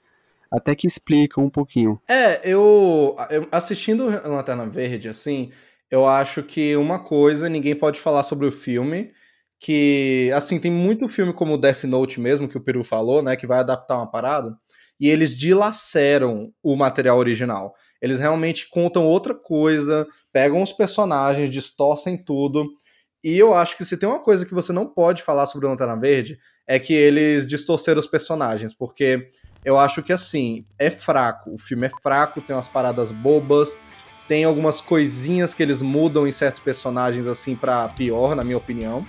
Até 0.51 0.75
que 0.75 0.87
explica 0.87 1.41
um 1.41 1.51
pouquinho. 1.51 2.01
É, 2.09 2.41
eu, 2.49 3.17
eu 3.31 3.49
assistindo 3.51 4.07
Lanterna 4.07 4.65
Verde, 4.65 5.09
assim, 5.09 5.51
eu 5.91 6.07
acho 6.07 6.43
que 6.43 6.77
uma 6.77 6.99
coisa, 6.99 7.49
ninguém 7.49 7.75
pode 7.75 8.01
falar 8.01 8.23
sobre 8.23 8.47
o 8.47 8.53
filme, 8.53 9.13
que, 9.59 10.31
assim, 10.35 10.59
tem 10.59 10.71
muito 10.71 11.09
filme 11.09 11.33
como 11.33 11.57
Death 11.57 11.85
Note 11.85 12.21
mesmo, 12.21 12.49
que 12.49 12.59
o 12.59 12.61
Peru 12.61 12.85
falou, 12.85 13.23
né, 13.23 13.37
que 13.37 13.47
vai 13.47 13.59
adaptar 13.59 13.97
uma 13.97 14.11
parada, 14.11 14.57
e 14.99 15.09
eles 15.09 15.37
dilaceram 15.37 16.53
o 16.63 16.77
material 16.77 17.19
original. 17.19 17.75
Eles 18.01 18.19
realmente 18.19 18.69
contam 18.69 19.05
outra 19.05 19.35
coisa, 19.35 20.07
pegam 20.33 20.63
os 20.63 20.73
personagens, 20.73 21.51
distorcem 21.51 22.23
tudo. 22.23 22.67
E 23.23 23.39
eu 23.39 23.55
acho 23.55 23.77
que 23.77 23.85
se 23.85 23.97
tem 23.97 24.09
uma 24.09 24.23
coisa 24.23 24.47
que 24.47 24.55
você 24.55 24.73
não 24.73 24.87
pode 24.87 25.23
falar 25.23 25.47
sobre 25.47 25.67
o 25.67 25.71
Lanterna 25.71 25.99
Verde, 25.99 26.39
é 26.67 26.79
que 26.79 26.93
eles 26.93 27.47
distorceram 27.47 28.01
os 28.01 28.07
personagens, 28.07 28.75
porque 28.75 29.29
eu 29.65 29.79
acho 29.79 30.03
que 30.03 30.13
assim, 30.13 30.67
é 30.79 30.91
fraco. 30.91 31.55
O 31.55 31.59
filme 31.59 31.87
é 31.87 31.91
fraco, 32.03 32.41
tem 32.41 32.57
umas 32.57 32.69
paradas 32.69 33.11
bobas, 33.11 33.79
tem 34.29 34.45
algumas 34.45 34.81
coisinhas 34.81 35.55
que 35.55 35.63
eles 35.63 35.83
mudam 35.83 36.27
em 36.27 36.33
certos 36.33 36.61
personagens 36.61 37.27
assim 37.27 37.55
para 37.55 37.89
pior, 37.89 38.35
na 38.35 38.43
minha 38.43 38.57
opinião. 38.57 39.07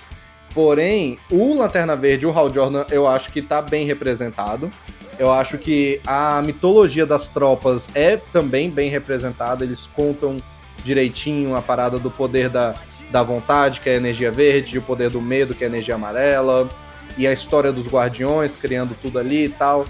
Porém, 0.53 1.19
o 1.31 1.55
Lanterna 1.55 1.95
Verde, 1.95 2.25
o 2.25 2.31
Hal 2.31 2.53
Jordan, 2.53 2.85
eu 2.89 3.07
acho 3.07 3.31
que 3.31 3.41
tá 3.41 3.61
bem 3.61 3.85
representado. 3.85 4.71
Eu 5.19 5.31
acho 5.31 5.57
que 5.57 5.99
a 6.05 6.41
mitologia 6.45 7.05
das 7.05 7.27
tropas 7.27 7.89
é 7.95 8.17
também 8.17 8.69
bem 8.69 8.89
representada, 8.89 9.63
eles 9.63 9.87
contam 9.87 10.37
direitinho 10.83 11.55
a 11.55 11.61
parada 11.61 11.97
do 11.97 12.11
poder 12.11 12.49
da, 12.49 12.75
da 13.11 13.23
vontade, 13.23 13.79
que 13.79 13.89
é 13.89 13.93
a 13.93 13.97
energia 13.97 14.31
verde, 14.31 14.75
e 14.75 14.79
o 14.79 14.81
poder 14.81 15.09
do 15.09 15.21
medo, 15.21 15.55
que 15.55 15.63
é 15.63 15.67
a 15.67 15.69
energia 15.69 15.95
amarela, 15.95 16.69
e 17.17 17.25
a 17.25 17.33
história 17.33 17.71
dos 17.71 17.87
guardiões, 17.87 18.55
criando 18.55 18.95
tudo 19.01 19.17
ali 19.17 19.45
e 19.45 19.49
tal. 19.49 19.85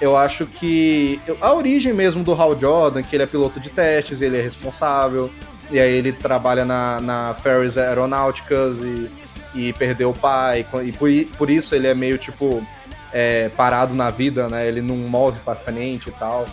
Eu 0.00 0.16
acho 0.16 0.46
que 0.46 1.20
a 1.40 1.52
origem 1.52 1.92
mesmo 1.92 2.24
do 2.24 2.32
Hal 2.32 2.58
Jordan, 2.58 3.02
que 3.02 3.14
ele 3.14 3.22
é 3.22 3.26
piloto 3.26 3.60
de 3.60 3.68
testes, 3.68 4.22
ele 4.22 4.38
é 4.38 4.40
responsável, 4.40 5.30
e 5.70 5.78
aí 5.78 5.92
ele 5.92 6.12
trabalha 6.12 6.64
na, 6.64 7.00
na 7.00 7.34
Ferris 7.34 7.76
Aeronáuticas 7.76 8.78
e, 8.78 9.10
e 9.54 9.72
perdeu 9.74 10.10
o 10.10 10.14
pai, 10.14 10.66
e 10.84 10.92
por, 10.92 11.10
por 11.36 11.50
isso 11.50 11.74
ele 11.74 11.86
é 11.86 11.94
meio 11.94 12.16
tipo 12.16 12.66
é, 13.12 13.50
parado 13.50 13.94
na 13.94 14.10
vida, 14.10 14.48
né? 14.48 14.66
Ele 14.66 14.80
não 14.80 14.96
move 14.96 15.38
para 15.40 15.56
frente 15.56 16.08
e 16.08 16.12
tal. 16.12 16.46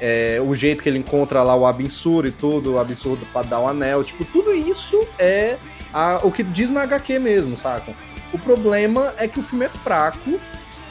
É, 0.00 0.40
o 0.44 0.54
jeito 0.54 0.82
que 0.82 0.88
ele 0.88 0.98
encontra 0.98 1.42
lá 1.42 1.54
o 1.54 1.66
Absur 1.66 2.26
e 2.26 2.30
tudo, 2.30 2.74
o 2.74 2.78
absurdo 2.78 3.26
para 3.32 3.46
dar 3.46 3.60
o 3.60 3.68
anel, 3.68 4.02
tipo, 4.02 4.24
tudo 4.24 4.52
isso 4.52 5.06
é 5.18 5.56
a, 5.92 6.20
o 6.22 6.30
que 6.30 6.42
diz 6.42 6.70
na 6.70 6.82
HQ 6.82 7.18
mesmo, 7.18 7.56
saca? 7.56 7.92
O 8.32 8.38
problema 8.38 9.12
é 9.18 9.28
que 9.28 9.38
o 9.38 9.42
filme 9.42 9.66
é 9.66 9.68
fraco 9.68 10.40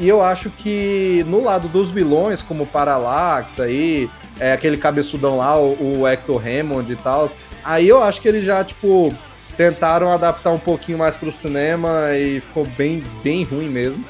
e 0.01 0.09
eu 0.09 0.19
acho 0.19 0.49
que 0.49 1.23
no 1.27 1.43
lado 1.43 1.67
dos 1.67 1.91
vilões, 1.91 2.41
como 2.41 2.63
o 2.63 2.67
Parallax 2.67 3.59
aí, 3.59 4.09
é, 4.39 4.51
aquele 4.51 4.75
cabeçudão 4.75 5.37
lá, 5.37 5.55
o, 5.59 5.99
o 5.99 6.07
Hector 6.07 6.41
Hammond 6.43 6.91
e 6.91 6.95
tal, 6.95 7.29
aí 7.63 7.87
eu 7.87 8.01
acho 8.01 8.19
que 8.19 8.27
eles 8.27 8.43
já, 8.43 8.63
tipo, 8.63 9.13
tentaram 9.55 10.11
adaptar 10.11 10.49
um 10.49 10.57
pouquinho 10.57 10.97
mais 10.97 11.15
pro 11.15 11.31
cinema 11.31 12.17
e 12.17 12.41
ficou 12.41 12.65
bem, 12.65 13.03
bem 13.23 13.43
ruim 13.43 13.69
mesmo. 13.69 14.03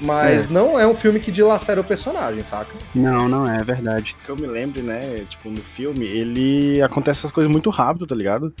Mas 0.00 0.46
é. 0.46 0.48
não 0.48 0.78
é 0.78 0.86
um 0.86 0.94
filme 0.94 1.18
que 1.18 1.32
dilacera 1.32 1.80
o 1.80 1.84
personagem, 1.84 2.44
saca? 2.44 2.72
Não, 2.94 3.28
não 3.28 3.48
é, 3.48 3.58
é 3.58 3.64
verdade. 3.64 4.16
Que 4.24 4.30
eu 4.30 4.36
me 4.36 4.46
lembre, 4.46 4.80
né, 4.80 5.24
tipo, 5.28 5.50
no 5.50 5.60
filme, 5.60 6.04
ele 6.04 6.80
acontece 6.82 7.20
essas 7.20 7.32
coisas 7.32 7.50
muito 7.50 7.68
rápido, 7.68 8.06
tá 8.06 8.14
ligado? 8.14 8.54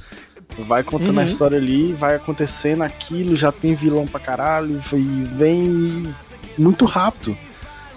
Vai 0.58 0.82
contando 0.82 1.14
uhum. 1.14 1.20
a 1.20 1.24
história 1.24 1.58
ali, 1.58 1.92
vai 1.92 2.16
acontecendo 2.16 2.82
aquilo, 2.82 3.36
já 3.36 3.52
tem 3.52 3.74
vilão 3.76 4.04
pra 4.04 4.18
caralho, 4.18 4.80
e 4.92 5.24
vem 5.30 6.12
muito 6.58 6.84
rápido. 6.84 7.36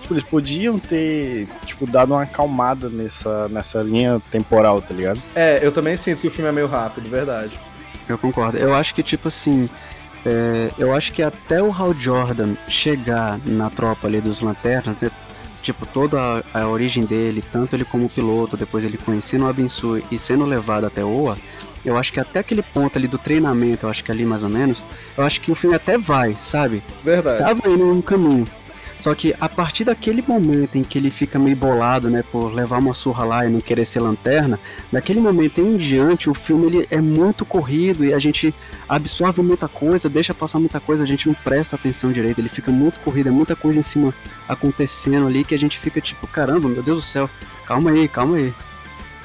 Tipo, 0.02 0.14
eles 0.14 0.24
podiam 0.24 0.78
ter, 0.78 1.48
tipo, 1.66 1.88
dado 1.88 2.14
uma 2.14 2.24
acalmada 2.24 2.90
nessa, 2.90 3.48
nessa 3.50 3.82
linha 3.82 4.22
temporal, 4.30 4.82
tá 4.82 4.94
ligado? 4.94 5.20
É, 5.36 5.60
eu 5.66 5.72
também 5.72 5.98
sinto 5.98 6.22
que 6.22 6.28
o 6.28 6.32
filme 6.32 6.50
é 6.50 6.54
meio 6.54 6.68
rápido, 6.68 7.10
verdade. 7.10 7.60
Eu 8.08 8.18
concordo. 8.18 8.58
Eu 8.58 8.76
acho 8.76 8.94
que, 8.94 9.02
tipo 9.02 9.28
assim, 9.28 9.68
é, 10.26 10.72
eu 10.78 10.94
acho 10.94 11.12
que 11.12 11.24
até 11.24 11.62
o 11.62 11.72
Hal 11.72 11.94
Jordan 11.94 12.56
chegar 12.68 13.40
na 13.46 13.70
tropa 13.70 14.08
ali 14.08 14.22
dos 14.22 14.42
Lanternas, 14.42 15.00
né, 15.00 15.10
tipo, 15.62 15.86
toda 15.88 16.44
a, 16.54 16.62
a, 16.62 16.68
origem 16.68 17.04
dele, 17.04 17.44
tanto 17.52 17.76
ele 17.76 17.86
como 17.86 18.08
piloto, 18.08 18.56
depois 18.56 18.84
ele 18.84 18.98
conhecendo 18.98 19.46
o 19.46 19.48
Abinsu 19.48 20.02
e 20.12 20.20
sendo 20.20 20.46
levado 20.46 20.86
até 20.86 21.04
Oa, 21.04 21.38
eu 21.86 21.98
acho 21.98 22.12
que 22.12 22.20
até 22.20 22.40
aquele 22.40 22.62
ponto 22.62 22.98
ali 22.98 23.08
do 23.08 23.18
treinamento, 23.18 23.86
eu 23.86 23.90
acho 23.90 24.04
que 24.04 24.12
ali 24.12 24.26
mais 24.26 24.44
ou 24.44 24.50
menos, 24.50 24.84
eu 25.18 25.24
acho 25.24 25.40
que 25.40 25.52
o 25.52 25.56
filme 25.56 25.76
até 25.76 25.98
vai, 25.98 26.36
sabe? 26.38 26.84
Verdade. 27.04 27.40
Tava 27.40 27.70
indo 27.70 27.86
num 27.86 28.02
caminho. 28.02 28.48
Só 28.98 29.14
que 29.14 29.36
a 29.40 29.50
partir 29.50 29.84
daquele 29.84 30.24
momento 30.26 30.78
em 30.78 30.84
que 30.84 30.98
ele 30.98 31.12
fica 31.12 31.38
meio 31.38 31.56
bolado, 31.56 32.10
né, 32.10 32.24
por 32.32 32.54
levar 32.54 32.80
uma 32.80 32.94
surra 32.94 33.26
lá 33.26 33.46
e 33.46 33.50
não 33.50 33.60
querer 33.60 33.86
ser 33.86 34.00
lanterna, 34.00 34.58
daquele 34.92 35.20
momento 35.20 35.60
em 35.60 35.76
diante 35.76 36.30
o 36.30 36.34
filme 36.34 36.68
ele 36.68 36.88
é 36.90 37.02
muito 37.02 37.46
corrido 37.46 38.06
e 38.06 38.14
a 38.14 38.20
gente 38.20 38.56
absorve 38.88 39.42
muita 39.42 39.68
coisa, 39.68 40.10
deixa 40.10 40.34
passar 40.34 40.60
muita 40.60 40.80
coisa, 40.80 41.04
a 41.04 41.08
gente 41.08 41.28
não 41.28 41.36
presta 41.36 41.76
atenção 41.76 42.12
direito, 42.12 42.40
ele 42.40 42.50
fica 42.50 42.72
muito 42.72 43.00
corrido, 43.02 43.28
é 43.28 43.32
muita 43.32 43.56
coisa 43.56 43.80
em 43.80 43.84
cima 43.84 44.14
acontecendo 44.48 45.28
ali 45.28 45.44
que 45.44 45.54
a 45.54 45.60
gente 45.60 45.78
fica 45.78 46.00
tipo, 46.00 46.26
caramba, 46.26 46.70
meu 46.70 46.82
Deus 46.82 47.00
do 47.00 47.06
céu, 47.06 47.30
calma 47.66 47.92
aí, 47.92 48.08
calma 48.08 48.38
aí. 48.38 48.54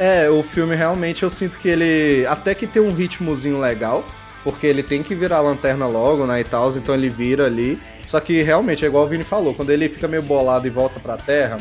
É, 0.00 0.30
o 0.30 0.42
filme 0.42 0.74
realmente 0.74 1.22
eu 1.24 1.28
sinto 1.28 1.58
que 1.58 1.68
ele 1.68 2.26
até 2.26 2.54
que 2.54 2.66
tem 2.66 2.80
um 2.80 2.94
ritmozinho 2.94 3.60
legal, 3.60 4.02
porque 4.42 4.66
ele 4.66 4.82
tem 4.82 5.02
que 5.02 5.14
virar 5.14 5.36
a 5.36 5.42
lanterna 5.42 5.86
logo, 5.86 6.26
né, 6.26 6.40
e 6.40 6.44
tal, 6.44 6.70
então 6.70 6.94
ele 6.94 7.10
vira 7.10 7.44
ali. 7.44 7.78
Só 8.06 8.18
que 8.18 8.40
realmente 8.40 8.82
é 8.82 8.88
igual 8.88 9.04
o 9.04 9.08
Vini 9.08 9.24
falou, 9.24 9.52
quando 9.54 9.68
ele 9.68 9.90
fica 9.90 10.08
meio 10.08 10.22
bolado 10.22 10.66
e 10.66 10.70
volta 10.70 10.98
pra 10.98 11.18
Terra, 11.18 11.58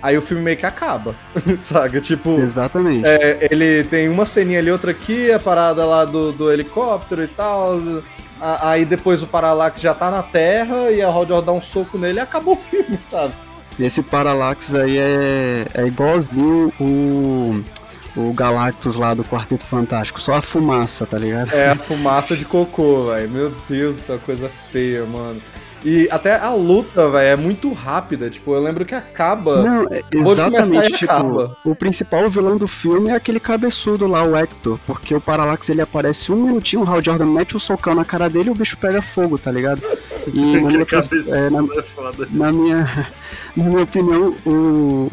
aí 0.00 0.16
o 0.16 0.22
filme 0.22 0.42
meio 0.42 0.56
que 0.56 0.64
acaba, 0.64 1.14
sabe? 1.60 2.00
Tipo. 2.00 2.40
Exatamente. 2.40 3.06
É, 3.06 3.48
ele 3.50 3.84
tem 3.84 4.08
uma 4.08 4.24
ceninha 4.24 4.58
ali, 4.58 4.72
outra 4.72 4.92
aqui, 4.92 5.30
a 5.30 5.38
parada 5.38 5.84
lá 5.84 6.06
do, 6.06 6.32
do 6.32 6.50
helicóptero 6.50 7.22
e 7.22 7.28
tal. 7.28 7.78
Aí 8.40 8.86
depois 8.86 9.22
o 9.22 9.26
Parallax 9.26 9.82
já 9.82 9.92
tá 9.92 10.10
na 10.10 10.22
Terra 10.22 10.90
e 10.90 11.02
a 11.02 11.10
Roger 11.10 11.42
dá 11.42 11.52
um 11.52 11.60
soco 11.60 11.98
nele 11.98 12.18
e 12.18 12.22
acabou 12.22 12.54
o 12.54 12.56
filme, 12.56 12.98
sabe? 13.08 13.34
Esse 13.78 14.02
Parallax 14.02 14.74
aí 14.74 14.98
é, 14.98 15.66
é 15.74 15.86
igualzinho 15.86 16.72
o 16.80 17.62
o 18.16 18.32
Galactus 18.32 18.96
lá 18.96 19.14
do 19.14 19.24
Quarteto 19.24 19.64
Fantástico, 19.64 20.20
só 20.20 20.34
a 20.34 20.42
fumaça, 20.42 21.06
tá 21.06 21.18
ligado? 21.18 21.52
É, 21.52 21.70
a 21.70 21.76
fumaça 21.76 22.36
de 22.36 22.44
cocô, 22.44 23.06
velho. 23.06 23.30
Meu 23.30 23.52
Deus 23.68 24.00
céu, 24.00 24.18
coisa 24.18 24.50
feia, 24.70 25.04
mano. 25.04 25.40
E 25.84 26.06
até 26.10 26.36
a 26.36 26.54
luta, 26.54 27.10
velho, 27.10 27.26
é 27.26 27.36
muito 27.36 27.72
rápida. 27.72 28.30
Tipo, 28.30 28.54
eu 28.54 28.62
lembro 28.62 28.84
que 28.84 28.94
acaba. 28.94 29.62
Não, 29.62 29.88
é 29.90 30.00
exatamente. 30.12 30.92
Tipo, 30.92 31.12
acaba. 31.12 31.56
o 31.64 31.74
principal 31.74 32.28
vilão 32.28 32.56
do 32.56 32.68
filme 32.68 33.10
é 33.10 33.14
aquele 33.14 33.40
cabeçudo 33.40 34.06
lá, 34.06 34.22
o 34.22 34.36
Hector. 34.36 34.78
Porque 34.86 35.14
o 35.14 35.20
Parallax 35.20 35.68
ele 35.68 35.80
aparece 35.80 36.30
um 36.30 36.36
minutinho, 36.36 36.82
o 36.82 36.88
Hal 36.88 37.02
Jordan 37.02 37.26
mete 37.26 37.54
o 37.54 37.56
um 37.56 37.60
socão 37.60 37.94
na 37.94 38.04
cara 38.04 38.30
dele 38.30 38.48
e 38.48 38.52
o 38.52 38.54
bicho 38.54 38.76
pega 38.76 39.02
fogo, 39.02 39.38
tá 39.38 39.50
ligado? 39.50 39.82
E 40.32 40.40
na 40.60 40.68
minha, 40.68 40.82
é, 40.82 41.50
na, 41.50 41.58
é 41.58 42.26
na, 42.30 42.52
minha, 42.52 43.06
na 43.56 43.64
minha 43.64 43.82
opinião, 43.82 44.36
o, 44.46 45.10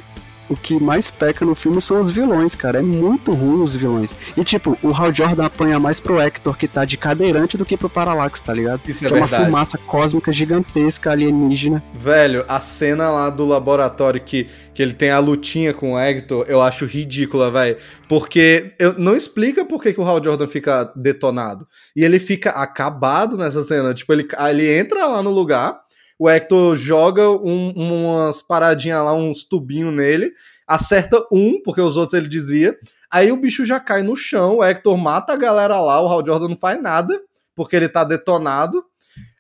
o 0.50 0.56
que 0.56 0.82
mais 0.82 1.12
peca 1.12 1.46
no 1.46 1.56
filme 1.56 1.82
são 1.82 2.02
os 2.02 2.12
vilões, 2.12 2.56
cara. 2.56 2.80
É 2.80 2.82
muito 2.82 3.32
ruim 3.32 3.64
os 3.64 3.76
vilões. 3.76 4.16
E 4.36 4.44
tipo, 4.44 4.78
o 4.82 4.94
Hal 4.94 5.14
Jordan 5.14 5.46
apanha 5.46 5.80
mais 5.80 6.00
pro 6.00 6.20
Hector, 6.20 6.58
que 6.58 6.68
tá 6.68 6.84
de 6.84 6.98
cadeirante, 6.98 7.58
do 7.58 7.66
que 7.66 7.78
pro 7.78 7.90
Parallax, 7.90 8.42
tá 8.42 8.54
ligado? 8.54 8.82
Isso 8.88 9.06
é 9.06 9.10
que 9.10 9.14
é, 9.14 9.18
uma 9.18 9.28
fumaça 9.28 9.78
cósmica 9.78 10.34
gigantesca 10.34 11.12
alienígena. 11.12 11.84
Velho, 11.94 12.44
a 12.48 12.60
cena 12.60 13.10
lá 13.10 13.30
do 13.30 13.46
laboratório 13.46 14.20
que, 14.20 14.48
que 14.74 14.82
ele 14.82 14.94
tem 14.94 15.12
a 15.12 15.20
lutinha 15.20 15.74
com 15.74 15.94
o 15.94 16.00
Hector, 16.00 16.46
eu 16.48 16.62
acho 16.62 16.86
ridícula, 16.86 17.52
velho. 17.52 17.78
Porque 18.08 18.74
eu, 18.80 18.98
não 18.98 19.16
explica 19.16 19.64
por 19.64 19.82
que, 19.82 19.94
que 19.94 20.02
o 20.02 20.04
Hal 20.04 20.24
Jordan 20.24 20.48
fica 20.48 20.92
detonado. 20.96 21.68
E 21.96 22.04
ele 22.04 22.20
fica 22.20 22.52
acabado 22.52 23.38
nessa 23.38 23.64
cena. 23.64 23.94
Tipo, 23.94 24.14
ele, 24.14 24.28
ele 24.50 24.80
entra 24.80 25.06
lá 25.06 25.22
no 25.22 25.30
lugar 25.30 25.80
o 26.20 26.30
Hector 26.30 26.76
joga 26.76 27.30
um, 27.30 27.72
umas 27.72 28.42
paradinhas 28.42 29.02
lá, 29.06 29.14
uns 29.14 29.46
tubinhos 29.46 29.94
nele, 29.94 30.34
acerta 30.68 31.26
um, 31.32 31.62
porque 31.64 31.80
os 31.80 31.96
outros 31.96 32.20
ele 32.20 32.28
desvia. 32.28 32.78
Aí 33.10 33.32
o 33.32 33.38
bicho 33.38 33.64
já 33.64 33.80
cai 33.80 34.04
no 34.04 34.18
chão, 34.18 34.58
o 34.58 34.64
Hector 34.64 34.98
mata 34.98 35.32
a 35.32 35.38
galera 35.38 35.80
lá, 35.80 36.02
o 36.02 36.08
Hal 36.10 36.26
Jordan 36.26 36.50
não 36.50 36.58
faz 36.58 36.80
nada, 36.82 37.18
porque 37.56 37.74
ele 37.74 37.88
tá 37.88 38.04
detonado. 38.04 38.84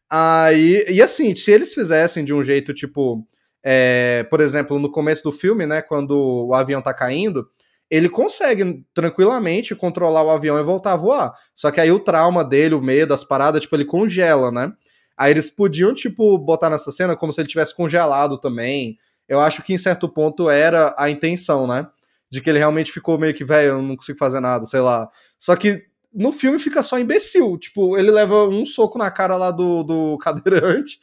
Aí, 0.10 0.86
e 0.90 1.02
assim, 1.02 1.36
se 1.36 1.52
eles 1.52 1.74
fizessem 1.74 2.24
de 2.24 2.34
um 2.34 2.42
jeito 2.44 2.74
tipo, 2.74 3.28
é, 3.62 4.26
por 4.30 4.40
exemplo, 4.40 4.80
no 4.80 4.90
começo 4.90 5.22
do 5.22 5.34
filme, 5.34 5.66
né, 5.66 5.82
quando 5.82 6.48
o 6.48 6.54
avião 6.54 6.82
tá 6.82 6.94
caindo, 6.94 7.46
ele 7.90 8.08
consegue 8.08 8.86
tranquilamente 8.94 9.76
controlar 9.76 10.24
o 10.24 10.30
avião 10.30 10.58
e 10.58 10.64
voltar 10.64 10.94
a 10.94 10.98
voar. 10.98 11.34
Só 11.54 11.72
que 11.72 11.82
aí 11.82 11.92
o 11.92 12.00
trauma 12.00 12.44
dele, 12.44 12.74
o 12.74 12.82
medo, 12.82 13.14
as 13.14 13.26
paradas, 13.26 13.64
tipo, 13.64 13.76
ele 13.76 13.86
congela, 13.86 14.50
né? 14.50 14.72
Aí 15.20 15.32
eles 15.32 15.50
podiam, 15.50 15.94
tipo, 15.94 16.38
botar 16.38 16.70
nessa 16.70 16.94
cena 16.94 17.14
como 17.14 17.34
se 17.34 17.42
ele 17.42 17.50
tivesse 17.50 17.76
congelado 17.76 18.38
também. 18.38 18.98
Eu 19.28 19.42
acho 19.42 19.62
que 19.62 19.74
em 19.74 19.78
certo 19.78 20.08
ponto 20.08 20.50
era 20.50 20.96
a 20.98 21.10
intenção, 21.10 21.68
né? 21.68 21.86
De 22.32 22.40
que 22.40 22.50
ele 22.50 22.58
realmente 22.58 22.90
ficou 22.90 23.20
meio 23.20 23.34
que, 23.34 23.44
velho, 23.44 23.68
eu 23.68 23.82
não 23.82 23.98
consigo 23.98 24.18
fazer 24.18 24.40
nada, 24.40 24.64
sei 24.64 24.80
lá. 24.80 25.10
Só 25.38 25.58
que 25.58 25.84
no 26.14 26.32
filme 26.32 26.58
fica 26.58 26.82
só 26.82 26.98
imbecil. 26.98 27.58
Tipo, 27.58 27.98
ele 27.98 28.12
leva 28.12 28.48
um 28.48 28.66
soco 28.66 28.98
na 28.98 29.12
cara 29.12 29.36
lá 29.36 29.52
do, 29.52 29.84
do 29.84 30.18
cadeirante. 30.24 30.98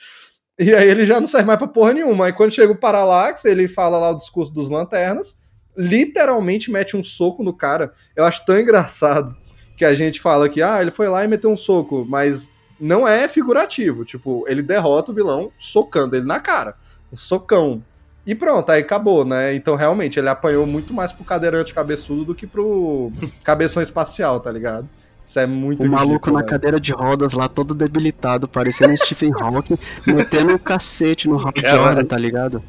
E 0.58 0.74
aí 0.74 0.88
ele 0.88 1.04
já 1.04 1.20
não 1.20 1.26
serve 1.26 1.46
mais 1.46 1.58
pra 1.58 1.68
porra 1.68 1.92
nenhuma. 1.92 2.24
Aí 2.24 2.32
quando 2.32 2.52
chega 2.54 2.72
o 2.72 2.80
Parallax, 2.80 3.44
ele 3.44 3.68
fala 3.68 3.98
lá 3.98 4.12
o 4.12 4.16
discurso 4.16 4.50
dos 4.50 4.70
lanternas, 4.70 5.36
literalmente 5.76 6.70
mete 6.70 6.96
um 6.96 7.04
soco 7.04 7.42
no 7.42 7.54
cara. 7.54 7.92
Eu 8.16 8.24
acho 8.24 8.46
tão 8.46 8.58
engraçado 8.58 9.36
que 9.76 9.84
a 9.84 9.92
gente 9.92 10.22
fala 10.22 10.48
que, 10.48 10.62
ah, 10.62 10.80
ele 10.80 10.90
foi 10.90 11.06
lá 11.06 11.22
e 11.22 11.28
meteu 11.28 11.50
um 11.50 11.56
soco, 11.56 12.06
mas 12.08 12.50
não 12.80 13.06
é 13.06 13.28
figurativo. 13.28 14.04
Tipo, 14.04 14.44
ele 14.46 14.62
derrota 14.62 15.12
o 15.12 15.14
vilão 15.14 15.50
socando 15.58 16.16
ele 16.16 16.26
na 16.26 16.40
cara. 16.40 16.76
Um 17.12 17.16
socão. 17.16 17.82
E 18.26 18.34
pronto, 18.34 18.70
aí 18.70 18.80
acabou, 18.80 19.24
né? 19.24 19.54
Então, 19.54 19.76
realmente, 19.76 20.18
ele 20.18 20.28
apanhou 20.28 20.66
muito 20.66 20.92
mais 20.92 21.12
pro 21.12 21.24
cadeirante 21.24 21.72
cabeçudo 21.72 22.24
do 22.24 22.34
que 22.34 22.46
pro 22.46 23.12
cabeção 23.44 23.82
espacial, 23.82 24.40
tá 24.40 24.50
ligado? 24.50 24.88
Isso 25.24 25.38
é 25.40 25.46
muito 25.46 25.84
O 25.84 25.88
maluco 25.88 26.30
na 26.30 26.42
cadeira 26.42 26.78
de 26.78 26.92
rodas 26.92 27.32
lá, 27.32 27.48
todo 27.48 27.74
debilitado, 27.74 28.46
parecendo 28.46 28.96
Stephen 28.96 29.32
Hawking, 29.40 29.78
metendo 30.06 30.52
um 30.54 30.58
cacete 30.58 31.28
no 31.28 31.36
Rap 31.36 31.60
Jordan, 31.60 32.04
tá 32.04 32.16
ligado? 32.16 32.62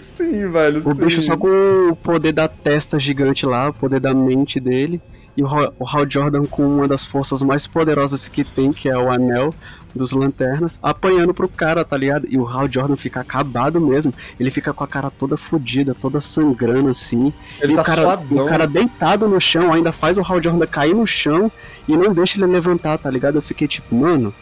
Sim, 0.00 0.50
velho. 0.50 0.80
O 0.86 0.94
sim. 0.94 1.04
bicho 1.04 1.22
só 1.22 1.36
com 1.36 1.48
o 1.90 1.96
poder 1.96 2.32
da 2.32 2.46
testa 2.46 2.98
gigante 2.98 3.44
lá, 3.46 3.68
o 3.68 3.74
poder 3.74 4.00
da 4.00 4.14
mente 4.14 4.60
dele 4.60 5.00
e 5.38 5.42
o, 5.44 5.46
Hal 5.46 6.10
Jordan 6.10 6.44
com 6.46 6.66
uma 6.66 6.88
das 6.88 7.04
forças 7.04 7.42
mais 7.42 7.64
poderosas 7.64 8.26
que 8.26 8.42
tem, 8.42 8.72
que 8.72 8.88
é 8.88 8.98
o 8.98 9.08
anel 9.08 9.54
dos 9.94 10.10
lanternas, 10.10 10.80
apanhando 10.82 11.32
pro 11.32 11.48
cara, 11.48 11.84
tá 11.84 11.96
ligado? 11.96 12.26
E 12.28 12.36
o 12.36 12.44
Hal 12.44 12.68
Jordan 12.68 12.96
fica 12.96 13.20
acabado 13.20 13.80
mesmo. 13.80 14.12
Ele 14.38 14.50
fica 14.50 14.72
com 14.72 14.82
a 14.82 14.88
cara 14.88 15.12
toda 15.12 15.36
fodida, 15.36 15.94
toda 15.94 16.18
sangrando 16.18 16.88
assim. 16.88 17.32
Ele 17.60 17.72
e 17.72 17.76
tá 17.76 17.82
o 17.82 17.84
cara, 17.84 18.02
suadão. 18.02 18.44
o 18.44 18.48
cara 18.48 18.66
deitado 18.66 19.28
no 19.28 19.40
chão, 19.40 19.72
ainda 19.72 19.92
faz 19.92 20.18
o 20.18 20.22
Hal 20.22 20.42
Jordan 20.42 20.66
cair 20.66 20.92
no 20.92 21.06
chão 21.06 21.52
e 21.86 21.96
não 21.96 22.12
deixa 22.12 22.36
ele 22.36 22.46
levantar, 22.46 22.98
tá 22.98 23.08
ligado? 23.08 23.36
Eu 23.36 23.42
fiquei 23.42 23.68
tipo, 23.68 23.94
mano. 23.94 24.34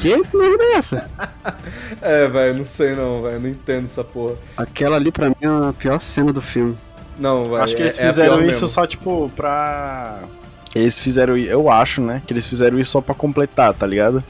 Que 0.00 0.08
merda 0.36 0.64
é 0.64 0.72
essa? 0.72 1.08
É, 2.02 2.26
velho, 2.26 2.58
não 2.58 2.64
sei 2.64 2.96
não, 2.96 3.22
velho. 3.22 3.40
Não 3.40 3.48
entendo 3.48 3.84
essa 3.84 4.02
porra. 4.02 4.34
Aquela 4.56 4.96
ali 4.96 5.12
pra 5.12 5.28
mim 5.28 5.36
é 5.40 5.46
a 5.46 5.72
pior 5.72 6.00
cena 6.00 6.32
do 6.32 6.42
filme. 6.42 6.76
Não, 7.18 7.44
velho. 7.44 7.56
Acho 7.62 7.76
que 7.76 7.82
eles 7.82 7.98
é- 7.98 8.02
é 8.04 8.06
fizeram 8.08 8.36
pior 8.38 8.42
isso 8.48 8.62
mesmo. 8.62 8.68
só, 8.68 8.86
tipo, 8.86 9.30
pra. 9.36 10.20
Eles 10.74 10.98
fizeram. 10.98 11.36
Eu 11.36 11.70
acho, 11.70 12.00
né? 12.00 12.20
Que 12.26 12.32
eles 12.32 12.46
fizeram 12.46 12.78
isso 12.78 12.90
só 12.92 13.00
pra 13.00 13.14
completar, 13.14 13.72
tá 13.74 13.86
ligado? 13.86 14.22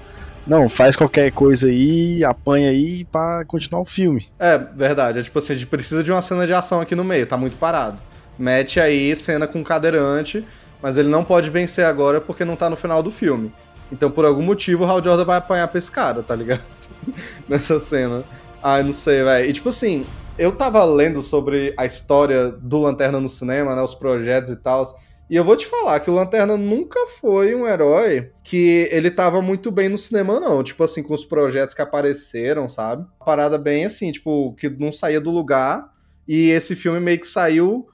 Não, 0.47 0.69
faz 0.69 0.95
qualquer 0.95 1.33
coisa 1.33 1.69
aí, 1.69 2.23
apanha 2.23 2.69
aí 2.69 3.05
pra 3.05 3.45
continuar 3.47 3.81
o 3.81 3.87
filme. 3.87 4.27
É, 4.39 4.59
verdade. 4.59 5.19
É 5.19 5.23
tipo 5.23 5.39
assim, 5.39 5.55
a 5.55 5.57
gente 5.57 5.67
precisa 5.67 6.05
de 6.05 6.13
uma 6.13 6.21
cena 6.21 6.47
de 6.47 6.53
ação 6.53 6.81
aqui 6.81 6.95
no 6.95 7.03
meio, 7.03 7.27
tá 7.27 7.37
muito 7.39 7.57
parado. 7.57 7.99
Mete 8.39 8.79
aí 8.79 9.17
cena 9.17 9.47
com 9.47 9.65
cadeirante, 9.65 10.45
mas 10.83 10.99
ele 10.99 11.09
não 11.09 11.25
pode 11.25 11.49
vencer 11.49 11.87
agora 11.87 12.21
porque 12.21 12.45
não 12.45 12.57
tá 12.57 12.69
no 12.69 12.77
final 12.77 13.03
do 13.03 13.11
filme. 13.11 13.51
Então, 13.91 14.11
por 14.11 14.27
algum 14.27 14.43
motivo, 14.43 14.85
o 14.85 14.87
Hal 14.87 15.03
Jordan 15.03 15.25
vai 15.25 15.39
apanhar 15.39 15.67
pra 15.69 15.79
esse 15.79 15.91
cara, 15.91 16.23
tá 16.23 16.35
ligado? 16.37 16.61
Nessa 17.49 17.79
cena. 17.79 18.23
Ai, 18.63 18.83
não 18.83 18.93
sei, 18.93 19.23
velho. 19.25 19.49
E 19.49 19.53
tipo 19.53 19.71
assim, 19.71 20.05
eu 20.39 20.53
tava 20.53 20.85
lendo 20.85 21.23
sobre 21.23 21.75
a 21.77 21.85
história 21.87 22.51
do 22.51 22.79
Lanterna 22.79 23.21
no 23.21 23.29
cinema, 23.29 23.75
né? 23.77 23.83
Os 23.83 23.95
projetos 23.95 24.51
e 24.51 24.57
tal. 24.57 24.85
E 25.31 25.37
eu 25.37 25.45
vou 25.45 25.57
te 25.57 25.67
falar 25.67 26.01
que 26.01 26.11
o 26.11 26.15
Lanterna 26.15 26.57
nunca 26.57 26.99
foi 27.21 27.55
um 27.55 27.67
herói 27.67 28.31
que 28.43 28.89
ele 28.91 29.11
tava 29.11 29.41
muito 29.41 29.71
bem 29.71 29.89
no 29.89 29.97
cinema, 29.97 30.39
não. 30.41 30.63
Tipo 30.63 30.85
assim, 30.85 31.03
com 31.03 31.15
os 31.15 31.25
projetos 31.25 31.75
que 31.75 31.81
apareceram, 31.81 32.69
sabe? 32.69 33.03
Uma 33.03 33.25
parada 33.25 33.57
bem 33.57 33.85
assim, 33.85 34.11
tipo, 34.13 34.55
que 34.55 34.69
não 34.69 34.93
saía 34.93 35.21
do 35.21 35.31
lugar. 35.31 35.91
E 36.27 36.51
esse 36.51 36.75
filme 36.75 37.01
meio 37.01 37.19
que 37.21 37.27
saiu 37.27 37.87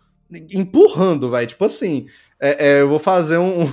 empurrando, 0.53 1.31
vai. 1.31 1.47
Tipo 1.47 1.65
assim, 1.67 2.07
é, 2.41 2.69
é, 2.69 2.81
eu 2.81 2.89
vou 2.89 2.99
fazer 2.99 3.39
um- 3.39 3.71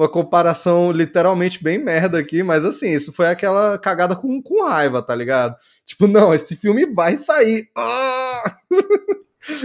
uma 0.00 0.08
comparação 0.08 0.90
literalmente 0.90 1.62
bem 1.62 1.78
merda 1.78 2.18
aqui, 2.18 2.42
mas 2.42 2.64
assim, 2.64 2.90
isso 2.90 3.12
foi 3.12 3.26
aquela 3.26 3.78
cagada 3.78 4.16
com, 4.16 4.40
com 4.42 4.64
raiva, 4.64 5.02
tá 5.02 5.14
ligado? 5.14 5.54
Tipo, 5.84 6.06
não, 6.06 6.32
esse 6.32 6.56
filme 6.56 6.86
vai 6.86 7.18
sair. 7.18 7.68
Ah! 7.76 8.42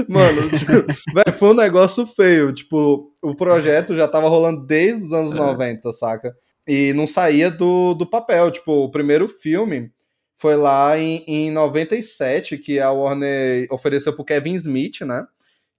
Mano, 0.10 0.50
tipo, 0.50 0.72
véi, 1.16 1.34
foi 1.34 1.50
um 1.52 1.54
negócio 1.54 2.06
feio. 2.06 2.52
Tipo, 2.52 3.14
o 3.22 3.34
projeto 3.34 3.96
já 3.96 4.10
tava 4.10 4.28
rolando 4.28 4.66
desde 4.66 5.06
os 5.06 5.14
anos 5.14 5.34
90, 5.34 5.90
saca? 5.94 6.36
E 6.68 6.92
não 6.92 7.08
saía 7.08 7.50
do, 7.50 7.94
do 7.94 8.06
papel. 8.06 8.52
Tipo, 8.52 8.84
o 8.84 8.92
primeiro 8.92 9.30
filme 9.30 9.90
foi 10.36 10.58
lá 10.58 10.98
em, 10.98 11.24
em 11.26 11.50
97, 11.50 12.58
que 12.58 12.78
a 12.78 12.92
Warner 12.92 13.68
ofereceu 13.72 14.12
pro 14.12 14.26
Kevin 14.26 14.56
Smith, 14.56 15.00
né? 15.02 15.26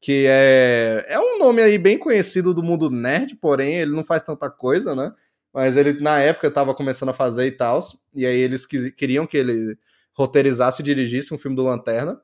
Que 0.07 0.25
é, 0.29 1.05
é 1.09 1.19
um 1.19 1.37
nome 1.37 1.61
aí 1.61 1.77
bem 1.79 1.99
conhecido 1.99 2.55
do 2.55 2.63
mundo 2.63 2.89
nerd, 2.89 3.35
porém 3.41 3.75
ele 3.75 3.91
não 3.91 4.05
faz 4.05 4.23
tanta 4.23 4.49
coisa, 4.49 4.95
né? 4.95 5.13
Mas 5.53 5.77
ele, 5.77 5.95
na 6.01 6.21
época, 6.21 6.49
tava 6.49 6.73
começando 6.77 7.09
a 7.09 7.13
fazer 7.13 7.47
e 7.47 7.51
tal. 7.51 7.81
E 8.15 8.25
aí 8.25 8.37
eles 8.39 8.65
quis- 8.65 8.95
queriam 8.95 9.27
que 9.27 9.37
ele 9.37 9.77
roteirizasse 10.15 10.81
e 10.81 10.85
dirigisse 10.85 11.35
um 11.35 11.39
filme 11.39 11.57
do 11.57 11.65
Lanterna. 11.65 12.21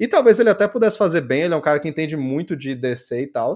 E 0.00 0.08
talvez 0.08 0.40
ele 0.40 0.48
até 0.48 0.66
pudesse 0.66 0.96
fazer 0.96 1.20
bem, 1.20 1.42
ele 1.42 1.52
é 1.52 1.56
um 1.58 1.60
cara 1.60 1.78
que 1.78 1.86
entende 1.86 2.16
muito 2.16 2.56
de 2.56 2.74
DC 2.74 3.20
e 3.20 3.26
tal. 3.26 3.54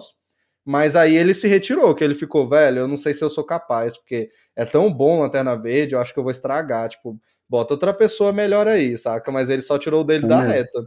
Mas 0.62 0.94
aí 0.94 1.16
ele 1.16 1.32
se 1.32 1.48
retirou, 1.48 1.94
que 1.94 2.04
ele 2.04 2.14
ficou, 2.14 2.46
velho, 2.46 2.80
eu 2.80 2.88
não 2.88 2.98
sei 2.98 3.14
se 3.14 3.24
eu 3.24 3.30
sou 3.30 3.44
capaz, 3.44 3.96
porque 3.96 4.28
é 4.54 4.66
tão 4.66 4.92
bom 4.92 5.20
Lanterna 5.20 5.56
Verde, 5.56 5.94
eu 5.94 6.00
acho 6.02 6.12
que 6.12 6.18
eu 6.18 6.22
vou 6.22 6.30
estragar. 6.30 6.90
Tipo, 6.90 7.18
bota 7.48 7.72
outra 7.72 7.94
pessoa 7.94 8.30
melhor 8.30 8.68
aí, 8.68 8.96
saca? 8.98 9.32
Mas 9.32 9.48
ele 9.48 9.62
só 9.62 9.78
tirou 9.78 10.02
o 10.02 10.04
dele 10.04 10.26
É 10.26 10.28
da 10.28 10.40
reta. 10.42 10.80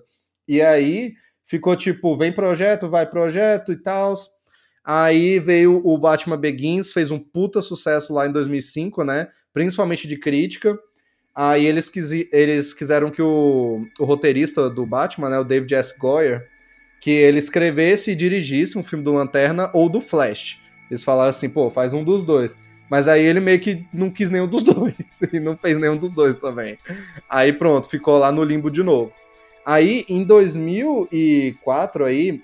E 0.47 0.61
aí 0.61 1.13
ficou 1.45 1.75
tipo, 1.75 2.15
vem 2.17 2.31
projeto, 2.31 2.89
vai 2.89 3.05
projeto 3.05 3.71
e 3.71 3.77
tal. 3.77 4.15
Aí 4.83 5.39
veio 5.39 5.81
o 5.83 5.97
Batman 5.97 6.37
Begins, 6.37 6.91
fez 6.91 7.09
um 7.09 7.19
puta 7.19 7.61
sucesso 7.61 8.13
lá 8.13 8.27
em 8.27 8.31
2005, 8.31 9.03
né? 9.03 9.27
Principalmente 9.53 10.07
de 10.07 10.17
crítica. 10.17 10.77
Aí 11.35 11.65
eles, 11.65 11.91
eles 12.31 12.73
quiseram 12.73 13.09
que 13.09 13.21
o, 13.21 13.87
o 13.99 14.05
roteirista 14.05 14.69
do 14.69 14.85
Batman, 14.85 15.29
né, 15.29 15.39
o 15.39 15.43
David 15.43 15.73
S. 15.73 15.97
Goyer, 15.97 16.47
que 17.01 17.09
ele 17.09 17.39
escrevesse 17.39 18.11
e 18.11 18.15
dirigisse 18.15 18.77
um 18.77 18.83
filme 18.83 19.03
do 19.03 19.13
Lanterna 19.13 19.69
ou 19.73 19.89
do 19.89 19.99
Flash. 19.99 20.59
Eles 20.91 21.03
falaram 21.03 21.31
assim, 21.31 21.49
pô, 21.49 21.71
faz 21.71 21.93
um 21.93 22.03
dos 22.03 22.23
dois. 22.23 22.55
Mas 22.89 23.07
aí 23.07 23.25
ele 23.25 23.39
meio 23.39 23.59
que 23.59 23.83
não 23.91 24.11
quis 24.11 24.29
nenhum 24.29 24.47
dos 24.47 24.61
dois. 24.63 24.93
e 25.31 25.39
não 25.39 25.57
fez 25.57 25.77
nenhum 25.77 25.97
dos 25.97 26.11
dois 26.11 26.37
também. 26.37 26.77
Aí 27.27 27.51
pronto, 27.51 27.89
ficou 27.89 28.19
lá 28.19 28.31
no 28.31 28.43
limbo 28.43 28.69
de 28.69 28.83
novo. 28.83 29.11
Aí 29.65 30.05
em 30.09 30.23
2004 30.23 32.05
aí, 32.05 32.41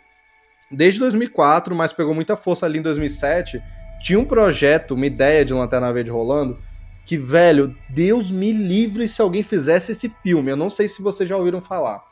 desde 0.72 1.00
2004, 1.00 1.76
mas 1.76 1.94
pegou 1.94 2.14
muita 2.14 2.38
força 2.38 2.66
ali 2.66 2.80
em 2.80 2.82
2007, 2.82 3.62
tinha 4.02 4.20
um 4.20 4.26
projeto, 4.26 4.94
uma 4.94 5.06
ideia 5.06 5.44
de 5.44 5.54
Lanterna 5.54 5.92
Verde 5.92 6.10
rolando, 6.10 6.58
que, 7.06 7.18
velho, 7.18 7.76
Deus 7.90 8.30
me 8.30 8.52
livre 8.52 9.08
se 9.08 9.22
alguém 9.22 9.42
fizesse 9.42 9.92
esse 9.92 10.14
filme. 10.22 10.52
Eu 10.52 10.56
não 10.56 10.70
sei 10.70 10.88
se 10.88 11.02
vocês 11.02 11.28
já 11.28 11.36
ouviram 11.36 11.60
falar. 11.60 12.04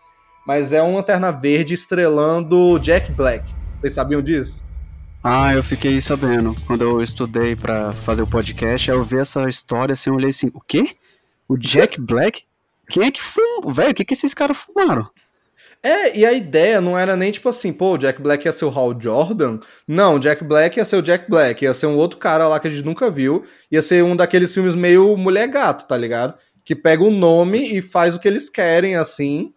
Mas 0.46 0.74
é 0.74 0.82
um 0.82 0.96
Lanterna 0.96 1.32
Verde 1.32 1.74
estrelando 1.74 2.80
Jack 2.80 3.12
Black. 3.12 3.54
Vocês 3.80 3.94
sabiam 3.94 4.24
disso? 4.24 4.64
Ah, 5.24 5.54
eu 5.54 5.62
fiquei 5.62 6.02
sabendo. 6.02 6.56
Quando 6.66 6.82
eu 6.82 7.04
estudei 7.04 7.56
pra 7.56 7.92
fazer 7.94 8.24
o 8.24 8.28
podcast, 8.28 8.90
eu 8.90 9.04
vi 9.04 9.18
essa 9.20 9.48
história 9.48 9.94
assim, 9.94 10.10
eu 10.10 10.16
olhei 10.16 10.30
assim, 10.30 10.50
o 10.54 10.60
quê? 10.60 10.96
O 11.48 11.58
Jack 11.58 12.00
Black? 12.02 12.47
Quem 12.90 13.04
é 13.04 13.12
que 13.12 13.22
fumou? 13.22 13.74
Velho, 13.74 13.92
o 13.92 13.94
que, 13.94 14.06
que 14.06 14.14
esses 14.14 14.34
caras 14.34 14.58
fumaram? 14.58 15.10
É, 15.84 16.18
e 16.18 16.26
a 16.26 16.34
ideia 16.34 16.82
não 16.82 16.98
era 16.98 17.16
nem 17.16 17.32
tipo 17.32 17.48
assim, 17.50 17.72
pô, 17.72 17.94
o 17.94 17.98
Jack 17.98 18.22
Black 18.22 18.46
ia 18.46 18.52
ser 18.52 18.66
o 18.66 18.70
Hal 18.70 19.00
Jordan. 19.00 19.60
Não, 19.88 20.16
o 20.16 20.20
Jack 20.20 20.44
Black 20.44 20.78
ia 20.78 20.86
ser 20.86 20.98
o 20.98 21.02
Jack 21.02 21.30
Black, 21.30 21.64
ia 21.64 21.74
ser 21.74 21.86
um 21.86 21.96
outro 21.96 22.18
cara 22.18 22.48
lá 22.48 22.60
que 22.60 22.68
a 22.68 22.70
gente 22.70 22.84
nunca 22.86 23.10
viu. 23.12 23.44
Ia 23.72 23.82
ser 23.82 24.04
um 24.04 24.16
daqueles 24.16 24.54
filmes 24.54 24.76
meio 24.76 25.16
mulher 25.16 25.48
gato, 25.48 25.88
tá 25.88 25.96
ligado? 25.96 26.34
Que 26.66 26.76
pega 26.76 27.04
o 27.04 27.12
nome 27.12 27.78
e 27.78 27.82
faz 27.82 28.16
o 28.16 28.20
que 28.20 28.28
eles 28.28 28.50
querem, 28.50 28.96
assim. 28.96 29.54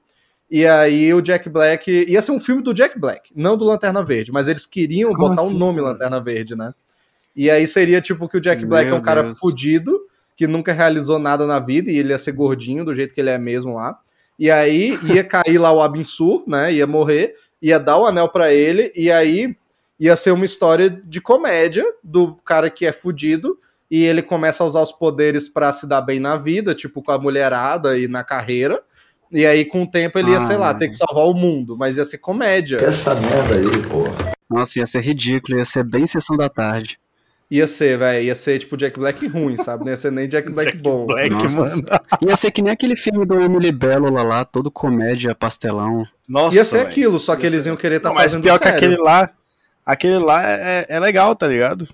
E 0.51 0.67
aí 0.67 1.13
o 1.15 1.23
Jack 1.23 1.49
Black. 1.49 1.91
Ia 2.09 2.21
ser 2.21 2.33
um 2.33 2.41
filme 2.41 2.63
do 2.63 2.75
Jack 2.75 2.99
Black, 2.99 3.31
não 3.35 3.57
do 3.57 3.65
Lanterna 3.65 4.05
Verde, 4.05 4.31
mas 4.31 4.47
eles 4.49 4.67
queriam 4.67 5.13
Como 5.15 5.31
botar 5.31 5.43
o 5.43 5.47
assim, 5.47 5.59
nome 5.59 5.81
cara? 5.81 5.93
Lanterna 5.93 6.21
Verde, 6.21 6.57
né? 6.57 6.75
E 7.35 7.49
aí 7.51 7.67
seria 7.67 8.01
tipo 8.01 8.29
que 8.29 8.37
o 8.37 8.41
Jack 8.41 8.65
Black 8.67 8.87
é 8.89 8.91
Meu 8.91 8.99
um 8.99 9.03
cara 9.03 9.23
Deus. 9.23 9.39
fudido, 9.39 9.99
que 10.41 10.47
nunca 10.47 10.73
realizou 10.73 11.19
nada 11.19 11.47
na 11.47 11.59
vida, 11.59 11.91
e 11.91 11.99
ele 11.99 12.15
ia 12.15 12.19
ser 12.19 12.33
gordinho 12.33 12.83
do 12.83 12.95
jeito 12.95 13.13
que 13.13 13.21
ele 13.21 13.29
é 13.29 13.37
mesmo 13.37 13.75
lá. 13.75 13.99
E 14.39 14.51
aí 14.51 14.99
ia 15.05 15.23
cair 15.23 15.59
lá 15.59 15.71
o 15.71 15.83
Abensur, 15.83 16.45
né? 16.47 16.73
Ia 16.73 16.87
morrer, 16.87 17.35
ia 17.61 17.79
dar 17.79 17.99
o 17.99 18.07
anel 18.07 18.27
pra 18.27 18.51
ele, 18.51 18.91
e 18.97 19.13
aí 19.13 19.55
ia 19.99 20.17
ser 20.17 20.31
uma 20.31 20.47
história 20.47 20.89
de 20.89 21.21
comédia 21.21 21.85
do 22.03 22.37
cara 22.37 22.71
que 22.71 22.87
é 22.87 22.91
fudido, 22.91 23.59
e 23.91 24.03
ele 24.03 24.23
começa 24.23 24.65
a 24.65 24.67
usar 24.67 24.81
os 24.81 24.93
poderes 24.93 25.47
pra 25.47 25.75
se 25.75 25.87
dar 25.87 26.01
bem 26.01 26.19
na 26.19 26.39
vida, 26.39 26.75
tipo 26.75 27.03
com 27.03 27.13
a 27.13 27.19
mulherada 27.19 27.99
e 27.99 28.09
na 28.09 28.25
carreira. 28.25 28.81
E 29.31 29.45
aí, 29.45 29.67
com 29.67 29.83
o 29.83 29.87
tempo, 29.87 30.19
ele 30.19 30.31
ia, 30.31 30.39
Ah, 30.39 30.47
sei 30.47 30.57
lá, 30.57 30.73
ter 30.73 30.89
que 30.89 30.97
salvar 30.97 31.27
o 31.27 31.35
mundo, 31.35 31.77
mas 31.77 31.99
ia 31.99 32.05
ser 32.07 32.17
comédia. 32.17 32.79
Essa 32.79 33.15
merda 33.15 33.57
aí, 33.57 33.83
porra. 33.87 34.33
Nossa, 34.49 34.79
ia 34.79 34.87
ser 34.87 35.05
ridículo, 35.05 35.59
ia 35.59 35.67
ser 35.67 35.85
bem 35.85 36.07
sessão 36.07 36.35
da 36.35 36.49
tarde. 36.49 36.99
Ia 37.51 37.67
ser, 37.67 37.99
velho, 37.99 38.23
ia 38.25 38.35
ser 38.37 38.59
tipo 38.61 38.77
Jack 38.77 38.99
Black 38.99 39.27
ruim, 39.27 39.57
sabe? 39.65 39.85
Não 39.85 39.91
ia 39.91 39.97
ser 39.97 40.13
nem 40.13 40.29
Jack 40.29 40.51
Black 40.53 40.79
bom. 40.79 41.07
Black, 41.07 41.31
Nossa. 41.31 41.59
mano. 41.59 41.83
Ia 42.29 42.37
ser 42.37 42.51
que 42.53 42.63
nem 42.63 42.73
aquele 42.73 42.95
filme 42.95 43.27
do 43.27 43.41
Emily 43.41 43.73
Bellola 43.73 44.23
lá, 44.23 44.45
todo 44.45 44.71
comédia, 44.71 45.35
pastelão. 45.35 46.07
Nossa, 46.29 46.57
Ia 46.57 46.65
ser 46.65 46.77
velho. 46.79 46.89
aquilo, 46.89 47.19
só 47.19 47.35
que 47.35 47.43
Ia 47.43 47.49
eles 47.49 47.63
ser- 47.65 47.71
iam 47.71 47.77
querer 47.77 47.97
estar 47.97 48.11
Não, 48.11 48.15
mas 48.15 48.31
fazendo 48.33 48.43
pior 48.45 48.59
que 48.59 48.65
sério. 48.69 48.79
aquele 48.79 48.97
lá. 48.97 49.31
Aquele 49.85 50.19
lá 50.19 50.43
é, 50.49 50.87
é 50.89 51.01
legal, 51.01 51.35
tá 51.35 51.49
ligado? 51.49 51.89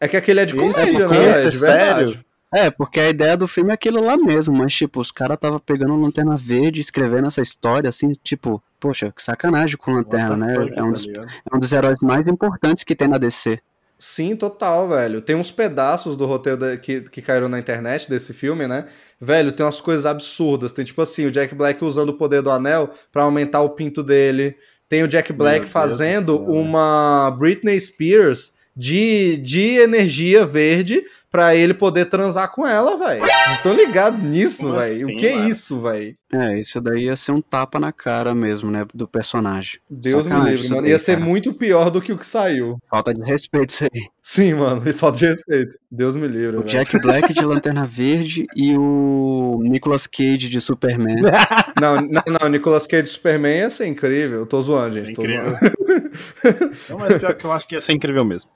É 0.00 0.06
que 0.06 0.16
aquele 0.16 0.40
é 0.40 0.44
de 0.44 0.54
comédia, 0.54 0.84
porque 1.08 1.18
né? 1.18 1.30
esse 1.30 1.46
é 1.46 1.50
De 1.50 1.58
verdade. 1.58 2.04
sério. 2.12 2.24
É, 2.54 2.70
porque 2.70 3.00
a 3.00 3.08
ideia 3.08 3.36
do 3.36 3.48
filme 3.48 3.70
é 3.70 3.74
aquilo 3.74 4.04
lá 4.04 4.16
mesmo, 4.16 4.54
mas 4.54 4.74
tipo, 4.74 5.00
os 5.00 5.10
caras 5.10 5.38
tava 5.40 5.58
pegando 5.58 5.96
Lanterna 5.96 6.36
Verde, 6.36 6.80
escrevendo 6.80 7.26
essa 7.26 7.40
história 7.40 7.88
assim, 7.88 8.12
tipo, 8.22 8.62
poxa, 8.78 9.10
que 9.10 9.22
sacanagem 9.22 9.76
com 9.78 9.90
Lanterna, 9.92 10.36
né? 10.36 10.54
Fuck, 10.56 10.78
É 10.78 10.82
um, 10.82 10.86
tá 10.86 10.90
dos, 10.92 11.08
é 11.08 11.56
um 11.56 11.58
dos 11.58 11.72
heróis 11.72 11.98
mais 12.02 12.28
importantes 12.28 12.84
que 12.84 12.94
tem 12.94 13.08
na 13.08 13.16
DC. 13.16 13.58
Sim, 14.04 14.34
total, 14.34 14.88
velho. 14.88 15.20
Tem 15.20 15.36
uns 15.36 15.52
pedaços 15.52 16.16
do 16.16 16.26
roteiro 16.26 16.58
da- 16.58 16.76
que, 16.76 17.02
que 17.02 17.22
caíram 17.22 17.48
na 17.48 17.56
internet 17.56 18.10
desse 18.10 18.32
filme, 18.32 18.66
né? 18.66 18.86
Velho, 19.20 19.52
tem 19.52 19.64
umas 19.64 19.80
coisas 19.80 20.04
absurdas. 20.04 20.72
Tem 20.72 20.84
tipo 20.84 21.00
assim, 21.00 21.24
o 21.26 21.30
Jack 21.30 21.54
Black 21.54 21.84
usando 21.84 22.08
o 22.08 22.14
poder 22.18 22.42
do 22.42 22.50
anel 22.50 22.90
pra 23.12 23.22
aumentar 23.22 23.60
o 23.60 23.70
pinto 23.70 24.02
dele. 24.02 24.56
Tem 24.88 25.04
o 25.04 25.08
Jack 25.08 25.32
Black 25.32 25.66
do 25.66 25.70
fazendo 25.70 26.32
céu, 26.32 26.44
uma 26.50 27.30
Britney 27.38 27.78
Spears 27.80 28.52
de, 28.76 29.36
de 29.36 29.76
energia 29.78 30.44
verde 30.44 31.04
pra 31.32 31.56
ele 31.56 31.72
poder 31.72 32.04
transar 32.04 32.52
com 32.52 32.66
ela, 32.66 32.96
velho. 32.98 33.22
Vocês 33.22 33.52
estão 33.56 33.74
ligados 33.74 34.22
nisso, 34.22 34.70
velho? 34.70 34.78
assim, 34.78 35.04
o 35.04 35.16
que 35.18 35.26
é 35.26 35.34
mano? 35.36 35.48
isso, 35.48 35.80
velho? 35.80 36.14
É, 36.34 36.58
isso 36.60 36.80
daí 36.80 37.04
ia 37.04 37.16
ser 37.16 37.32
um 37.32 37.40
tapa 37.42 37.78
na 37.80 37.92
cara 37.92 38.34
mesmo, 38.34 38.70
né? 38.70 38.86
Do 38.94 39.06
personagem. 39.08 39.78
Deus 39.90 40.22
me 40.24 40.30
Sacanagem 40.30 40.50
livre, 40.52 40.64
isso 40.64 40.70
mano. 40.74 40.82
daí, 40.82 40.90
Ia 40.92 40.98
ser 40.98 41.14
cara. 41.16 41.24
muito 41.26 41.52
pior 41.54 41.90
do 41.90 42.00
que 42.00 42.12
o 42.12 42.16
que 42.18 42.24
saiu. 42.26 42.78
Falta 42.88 43.12
de 43.12 43.22
respeito 43.22 43.70
isso 43.70 43.84
aí. 43.84 44.02
Sim, 44.22 44.54
mano. 44.54 44.82
E 44.88 44.92
falta 44.94 45.18
de 45.18 45.26
respeito. 45.26 45.76
Deus 45.90 46.16
me 46.16 46.26
livre, 46.28 46.56
O 46.56 46.60
velho. 46.60 46.64
Jack 46.70 46.98
Black 47.00 47.32
de 47.34 47.44
Lanterna 47.44 47.84
Verde 47.86 48.46
e 48.56 48.74
o 48.76 49.60
Nicolas 49.62 50.06
Cage 50.06 50.48
de 50.48 50.60
Superman. 50.60 51.16
Não, 51.80 51.96
não, 51.96 52.22
não. 52.40 52.48
Nicolas 52.48 52.86
Cage 52.86 53.02
de 53.04 53.08
Superman 53.08 53.56
ia 53.58 53.70
ser 53.70 53.86
incrível. 53.86 54.40
Eu 54.40 54.46
tô 54.46 54.60
zoando, 54.62 54.96
Isso 54.96 55.04
é 55.04 55.06
gente. 55.08 55.16
Tô 55.16 55.22
incrível. 55.22 55.46
zoando. 55.46 56.72
Não, 56.88 56.98
mas 56.98 57.16
pior 57.18 57.34
que 57.34 57.44
eu 57.44 57.52
acho 57.52 57.66
que 57.66 57.74
ia 57.74 57.80
ser 57.80 57.92
incrível 57.92 58.24
mesmo. 58.24 58.50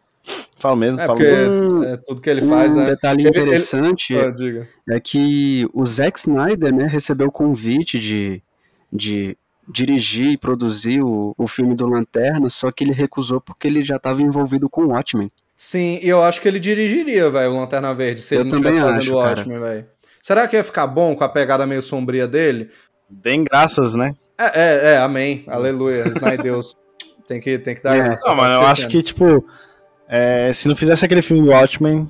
Falo 0.59 0.77
mesmo, 0.77 1.01
É 1.01 1.07
falo 1.07 1.19
mesmo. 1.21 1.85
é, 1.85 1.97
tudo 1.99 2.21
que 2.21 2.31
ele 2.31 2.43
faz, 2.43 2.73
um 2.73 2.77
né? 2.77 2.87
detalhe 2.87 3.21
Ele- 3.23 3.29
ele- 3.29 3.41
interessante 3.41 4.15
Ah, 4.17 4.33
é 4.95 5.01
que 5.01 5.69
o 5.73 5.85
Zack 5.85 6.19
Snyder, 6.19 6.75
né, 6.75 6.87
recebeu 6.87 7.29
o 7.29 7.33
convite 7.33 7.99
de, 7.99 8.43
de 8.93 9.37
dirigir 9.69 10.31
e 10.33 10.39
produzir 10.39 11.03
o, 11.03 11.35
o 11.37 11.47
filme 11.47 11.75
do 11.75 11.87
Lanterna, 11.87 12.49
só 12.49 12.71
que 12.71 12.83
ele 12.85 12.93
recusou 12.93 13.41
porque 13.41 13.67
ele 13.69 13.85
já 13.85 13.97
estava 13.97 14.23
envolvido 14.23 14.69
com 14.69 14.83
o 14.85 14.89
Watchmen. 14.89 15.31
Sim, 15.55 15.99
e 16.03 16.09
eu 16.09 16.23
acho 16.23 16.41
que 16.41 16.49
ele 16.49 16.61
dirigiria, 16.61 17.31
velho, 17.31 17.53
o 17.53 17.61
Lanterna 17.61 17.95
Verde, 17.95 18.21
se 18.21 18.35
Eu 18.35 18.41
ele 18.41 18.51
não 18.51 18.59
também 18.59 18.73
estivesse 18.73 18.99
acho, 18.99 19.11
fazendo 19.11 19.15
o. 19.15 19.19
Watchmen, 19.29 19.61
velho. 19.61 19.87
Será 20.23 20.49
que 20.49 20.57
ia 20.57 20.65
ficar 20.65 20.87
bom 20.87 21.15
com 21.15 21.25
a 21.25 21.29
pegada 21.29 21.67
meio 21.67 21.83
sombria 21.83 22.27
dele? 22.27 22.71
Deem 23.09 23.45
graças, 23.45 23.95
né? 23.95 24.15
É, 24.39 24.45
é, 24.61 24.93
é, 24.95 24.99
amém. 24.99 25.45
Aleluia. 25.47 26.09
Snyder 26.09 26.43
Deus. 26.43 26.77
Tem 27.29 27.41
que, 27.41 27.59
tem 27.59 27.75
que 27.75 27.83
dar 27.83 27.97
É. 27.97 28.03
graça, 28.05 28.29
Não, 28.29 28.37
mano, 28.37 28.53
eu 28.55 28.61
acho 28.61 28.87
que, 28.87 29.03
tipo, 29.03 29.45
é, 30.09 30.53
se 30.53 30.69
não 30.69 30.77
fizesse 30.77 31.05
aquele 31.05 31.23
filme 31.23 31.43
do 31.43 31.51
Watchmen, 31.51 32.09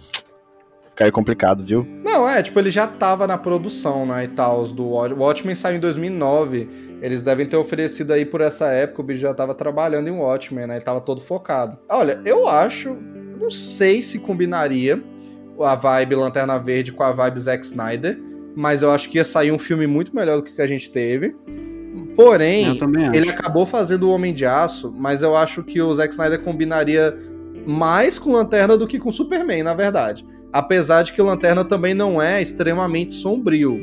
ficaria 0.90 1.12
complicado, 1.12 1.62
viu? 1.62 1.86
Não, 2.02 2.28
é, 2.28 2.42
tipo, 2.42 2.58
ele 2.58 2.70
já 2.70 2.86
tava 2.86 3.26
na 3.26 3.36
produção, 3.36 4.06
né, 4.06 4.24
e 4.24 4.28
tal, 4.28 4.62
os 4.62 4.72
do 4.72 4.88
Watchmen. 4.88 5.18
O 5.18 5.22
Watchmen 5.22 5.54
saiu 5.54 5.76
em 5.76 5.80
2009. 5.80 6.68
Eles 7.02 7.22
devem 7.22 7.46
ter 7.46 7.56
oferecido 7.56 8.12
aí 8.14 8.24
por 8.24 8.40
essa 8.40 8.68
época, 8.68 9.02
o 9.02 9.04
bicho 9.04 9.20
já 9.20 9.34
tava 9.34 9.54
trabalhando 9.54 10.08
em 10.08 10.12
Watchmen, 10.12 10.66
né, 10.66 10.76
ele 10.76 10.84
tava 10.84 11.00
todo 11.00 11.20
focado. 11.20 11.78
Olha, 11.88 12.20
eu 12.24 12.48
acho, 12.48 12.88
eu 12.88 13.38
não 13.38 13.50
sei 13.50 14.00
se 14.00 14.18
combinaria 14.18 15.02
a 15.60 15.74
vibe 15.74 16.14
Lanterna 16.14 16.58
Verde 16.58 16.92
com 16.92 17.02
a 17.02 17.12
vibe 17.12 17.40
Zack 17.40 17.64
Snyder, 17.64 18.18
mas 18.54 18.82
eu 18.82 18.90
acho 18.90 19.10
que 19.10 19.18
ia 19.18 19.24
sair 19.24 19.52
um 19.52 19.58
filme 19.58 19.86
muito 19.86 20.16
melhor 20.16 20.36
do 20.36 20.42
que 20.42 20.52
o 20.52 20.54
que 20.54 20.62
a 20.62 20.66
gente 20.66 20.90
teve. 20.90 21.36
Porém, 22.16 22.78
ele 23.14 23.28
acabou 23.28 23.66
fazendo 23.66 24.04
o 24.04 24.10
Homem 24.10 24.32
de 24.32 24.46
Aço, 24.46 24.92
mas 24.96 25.22
eu 25.22 25.36
acho 25.36 25.62
que 25.62 25.80
o 25.80 25.94
Zack 25.94 26.14
Snyder 26.14 26.40
combinaria 26.40 27.16
mais 27.66 28.18
com 28.18 28.32
Lanterna 28.32 28.76
do 28.76 28.86
que 28.86 28.98
com 28.98 29.10
Superman, 29.10 29.62
na 29.62 29.74
verdade. 29.74 30.24
Apesar 30.52 31.02
de 31.02 31.12
que 31.12 31.20
o 31.20 31.24
Lanterna 31.24 31.64
também 31.64 31.92
não 31.94 32.20
é 32.22 32.40
extremamente 32.40 33.12
sombrio. 33.14 33.78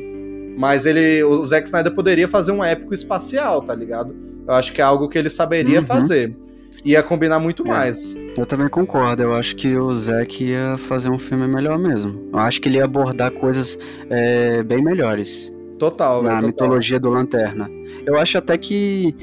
Mas 0.56 0.86
ele. 0.86 1.22
O 1.24 1.44
Zack 1.44 1.66
Snyder 1.66 1.92
poderia 1.94 2.26
fazer 2.28 2.52
um 2.52 2.62
épico 2.62 2.94
espacial, 2.94 3.62
tá 3.62 3.74
ligado? 3.74 4.14
Eu 4.46 4.54
acho 4.54 4.72
que 4.72 4.80
é 4.80 4.84
algo 4.84 5.08
que 5.08 5.18
ele 5.18 5.28
saberia 5.30 5.80
Uhum. 5.80 5.86
fazer. 5.86 6.36
Ia 6.84 7.02
combinar 7.02 7.38
muito 7.40 7.64
É. 7.64 7.68
mais. 7.68 8.14
Eu 8.36 8.44
também 8.44 8.68
concordo, 8.68 9.22
eu 9.22 9.32
acho 9.34 9.54
que 9.56 9.76
o 9.76 9.94
Zack 9.94 10.44
ia 10.44 10.76
fazer 10.76 11.08
um 11.08 11.18
filme 11.18 11.46
melhor 11.46 11.78
mesmo. 11.78 12.28
Eu 12.32 12.38
acho 12.40 12.60
que 12.60 12.68
ele 12.68 12.78
ia 12.78 12.84
abordar 12.84 13.30
coisas 13.30 13.78
é, 14.10 14.62
bem 14.62 14.82
melhores 14.82 15.52
Total, 15.78 16.22
na 16.22 16.30
total. 16.36 16.46
mitologia 16.48 16.98
do 17.00 17.10
Lanterna. 17.10 17.70
Eu 18.04 18.16
acho 18.18 18.38
até 18.38 18.58
que. 18.58 19.14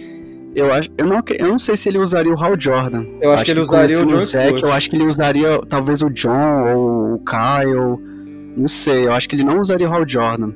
Eu, 0.53 0.71
acho, 0.73 0.89
eu, 0.97 1.05
não, 1.05 1.23
eu 1.39 1.47
não 1.47 1.59
sei 1.59 1.77
se 1.77 1.87
ele 1.89 1.97
usaria 1.97 2.31
o 2.33 2.37
Hal 2.41 2.59
Jordan. 2.59 3.05
Eu 3.21 3.31
acho 3.31 3.45
que 3.45 3.51
ele 3.51 3.61
usaria 3.61 4.05
o 4.05 4.23
Stewart. 4.25 4.61
Eu 4.61 4.71
acho 4.73 4.89
que 4.89 4.95
ele 4.97 5.05
usaria 5.05 5.59
talvez 5.67 6.01
o 6.01 6.09
John 6.09 6.63
ou 6.75 7.13
o 7.15 7.19
Kyle. 7.19 7.97
Não 8.57 8.67
sei, 8.67 9.05
eu 9.07 9.13
acho 9.13 9.29
que 9.29 9.35
ele 9.35 9.43
não 9.45 9.61
usaria 9.61 9.89
o 9.89 9.93
Hal 9.93 10.03
Jordan. 10.07 10.51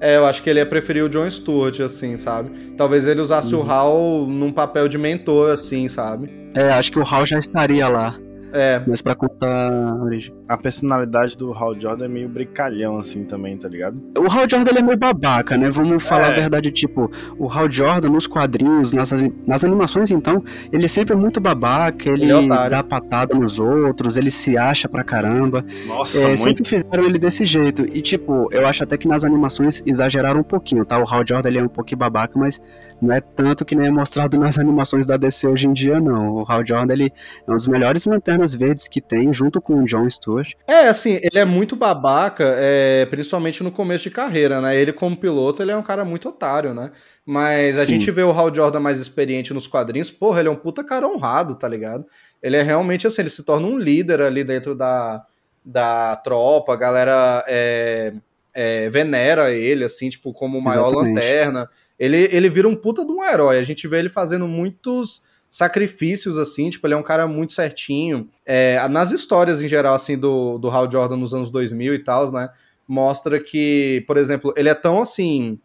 É, 0.00 0.16
eu 0.16 0.26
acho 0.26 0.42
que 0.42 0.50
ele 0.50 0.58
ia 0.58 0.66
preferir 0.66 1.04
o 1.04 1.08
John 1.08 1.28
Stewart, 1.30 1.78
assim, 1.80 2.16
sabe? 2.16 2.50
Talvez 2.76 3.06
ele 3.06 3.20
usasse 3.20 3.54
Uhum. 3.54 3.62
o 3.64 3.70
Hal 3.70 4.26
num 4.28 4.50
papel 4.52 4.88
de 4.88 4.98
mentor, 4.98 5.50
assim, 5.52 5.86
sabe? 5.88 6.30
É, 6.54 6.70
acho 6.70 6.90
que 6.92 6.98
o 6.98 7.04
Hal 7.08 7.24
já 7.26 7.38
estaria 7.38 7.86
lá, 7.88 8.16
É, 8.52 8.82
mas 8.86 9.00
pra 9.00 9.14
contar 9.14 9.72
a 9.72 9.94
origem. 10.02 10.34
A 10.48 10.56
personalidade 10.56 11.36
do 11.38 11.52
Hal 11.52 11.78
Jordan 11.80 12.04
é 12.04 12.08
meio 12.08 12.28
brincalhão, 12.28 12.98
assim, 12.98 13.24
também, 13.24 13.56
tá 13.56 13.68
ligado? 13.68 14.00
O 14.18 14.22
Hal 14.30 14.46
Jordan 14.50 14.70
ele 14.70 14.78
é 14.78 14.82
meio 14.82 14.98
babaca, 14.98 15.56
né? 15.56 15.70
Vamos 15.70 16.02
falar 16.04 16.28
É. 16.28 16.28
a 16.28 16.32
verdade, 16.32 16.70
tipo, 16.70 17.10
o 17.38 17.48
Hal 17.50 17.70
Jordan 17.70 18.10
nos 18.10 18.26
quadrinhos, 18.26 18.92
nas, 18.92 19.10
nas 19.46 19.64
animações, 19.64 20.10
então, 20.10 20.42
ele 20.70 20.86
sempre 20.88 21.14
é 21.14 21.16
muito 21.16 21.40
babaca, 21.40 22.08
ele, 22.08 22.24
Ele 22.30 22.32
é 22.52 22.68
dá 22.68 22.82
patada 22.82 23.34
nos 23.34 23.58
outros, 23.58 24.16
ele 24.16 24.30
se 24.30 24.56
acha 24.58 24.88
pra 24.88 25.02
caramba. 25.02 25.64
Nossa, 25.86 26.18
É, 26.18 26.26
muito. 26.26 26.38
sempre 26.40 26.64
fizeram 26.64 27.04
ele 27.04 27.18
desse 27.18 27.46
jeito. 27.46 27.84
E, 27.86 28.02
tipo, 28.02 28.48
eu 28.52 28.66
acho 28.66 28.82
até 28.84 28.96
que 28.96 29.08
nas 29.08 29.24
animações 29.24 29.82
exageraram 29.86 30.40
um 30.40 30.44
pouquinho, 30.44 30.84
tá? 30.84 30.98
O 30.98 31.08
Hal 31.08 31.22
Jordan 31.26 31.48
ele 31.48 31.58
é 31.58 31.62
um 31.62 31.68
pouquinho 31.68 31.98
babaca, 31.98 32.38
mas 32.38 32.60
não 33.00 33.12
é 33.14 33.20
tanto 33.20 33.64
que 33.64 33.74
nem 33.74 33.88
é 33.88 33.90
mostrado 33.90 34.38
nas 34.38 34.58
animações 34.60 35.06
da 35.06 35.16
DC 35.16 35.46
hoje 35.48 35.66
em 35.68 35.72
dia, 35.72 36.00
não. 36.00 36.34
O 36.36 36.44
Hal 36.46 36.64
Jordan 36.66 36.92
ele 36.92 37.12
é 37.46 37.50
um 37.50 37.56
dos 37.56 37.66
melhores 37.66 38.04
lanternas 38.04 38.41
verdes 38.54 38.88
que 38.88 39.00
tem, 39.00 39.32
junto 39.32 39.60
com 39.60 39.82
o 39.82 39.84
John 39.84 40.08
Stewart. 40.10 40.54
É, 40.66 40.88
assim, 40.88 41.20
ele 41.22 41.38
é 41.38 41.44
muito 41.44 41.76
babaca, 41.76 42.56
é, 42.58 43.06
principalmente 43.06 43.62
no 43.62 43.70
começo 43.70 44.04
de 44.04 44.10
carreira, 44.10 44.60
né? 44.60 44.76
Ele, 44.76 44.92
como 44.92 45.16
piloto, 45.16 45.62
ele 45.62 45.70
é 45.70 45.76
um 45.76 45.82
cara 45.82 46.04
muito 46.04 46.28
otário, 46.28 46.74
né? 46.74 46.90
Mas 47.24 47.80
a 47.80 47.84
Sim. 47.84 47.92
gente 47.92 48.10
vê 48.10 48.22
o 48.22 48.32
Hal 48.32 48.52
Jordan 48.52 48.80
mais 48.80 49.00
experiente 49.00 49.54
nos 49.54 49.66
quadrinhos, 49.66 50.10
porra, 50.10 50.40
ele 50.40 50.48
é 50.48 50.52
um 50.52 50.56
puta 50.56 50.82
cara 50.82 51.06
honrado, 51.06 51.54
tá 51.54 51.68
ligado? 51.68 52.04
Ele 52.42 52.56
é 52.56 52.62
realmente 52.62 53.06
assim, 53.06 53.22
ele 53.22 53.30
se 53.30 53.44
torna 53.44 53.66
um 53.66 53.78
líder 53.78 54.20
ali 54.20 54.42
dentro 54.42 54.74
da, 54.74 55.24
da 55.64 56.16
tropa, 56.16 56.72
a 56.72 56.76
galera 56.76 57.44
é, 57.46 58.12
é, 58.52 58.90
venera 58.90 59.52
ele, 59.52 59.84
assim, 59.84 60.10
tipo, 60.10 60.32
como 60.32 60.58
o 60.58 60.62
maior 60.62 60.88
Exatamente. 60.88 61.14
lanterna. 61.14 61.70
Ele, 61.98 62.28
ele 62.32 62.48
vira 62.48 62.68
um 62.68 62.74
puta 62.74 63.04
de 63.04 63.12
um 63.12 63.22
herói. 63.22 63.58
A 63.58 63.62
gente 63.62 63.86
vê 63.86 63.98
ele 63.98 64.08
fazendo 64.08 64.48
muitos 64.48 65.22
sacrifícios, 65.52 66.38
assim, 66.38 66.70
tipo, 66.70 66.86
ele 66.86 66.94
é 66.94 66.96
um 66.96 67.02
cara 67.02 67.28
muito 67.28 67.52
certinho. 67.52 68.26
É, 68.44 68.88
nas 68.88 69.12
histórias, 69.12 69.62
em 69.62 69.68
geral, 69.68 69.94
assim, 69.94 70.16
do, 70.16 70.56
do 70.56 70.70
Hal 70.70 70.90
Jordan 70.90 71.18
nos 71.18 71.34
anos 71.34 71.50
2000 71.50 71.92
e 71.94 71.98
tal, 71.98 72.32
né, 72.32 72.48
mostra 72.88 73.38
que, 73.38 74.02
por 74.06 74.16
exemplo, 74.16 74.54
ele 74.56 74.70
é 74.70 74.74
tão, 74.74 75.02
assim, 75.02 75.58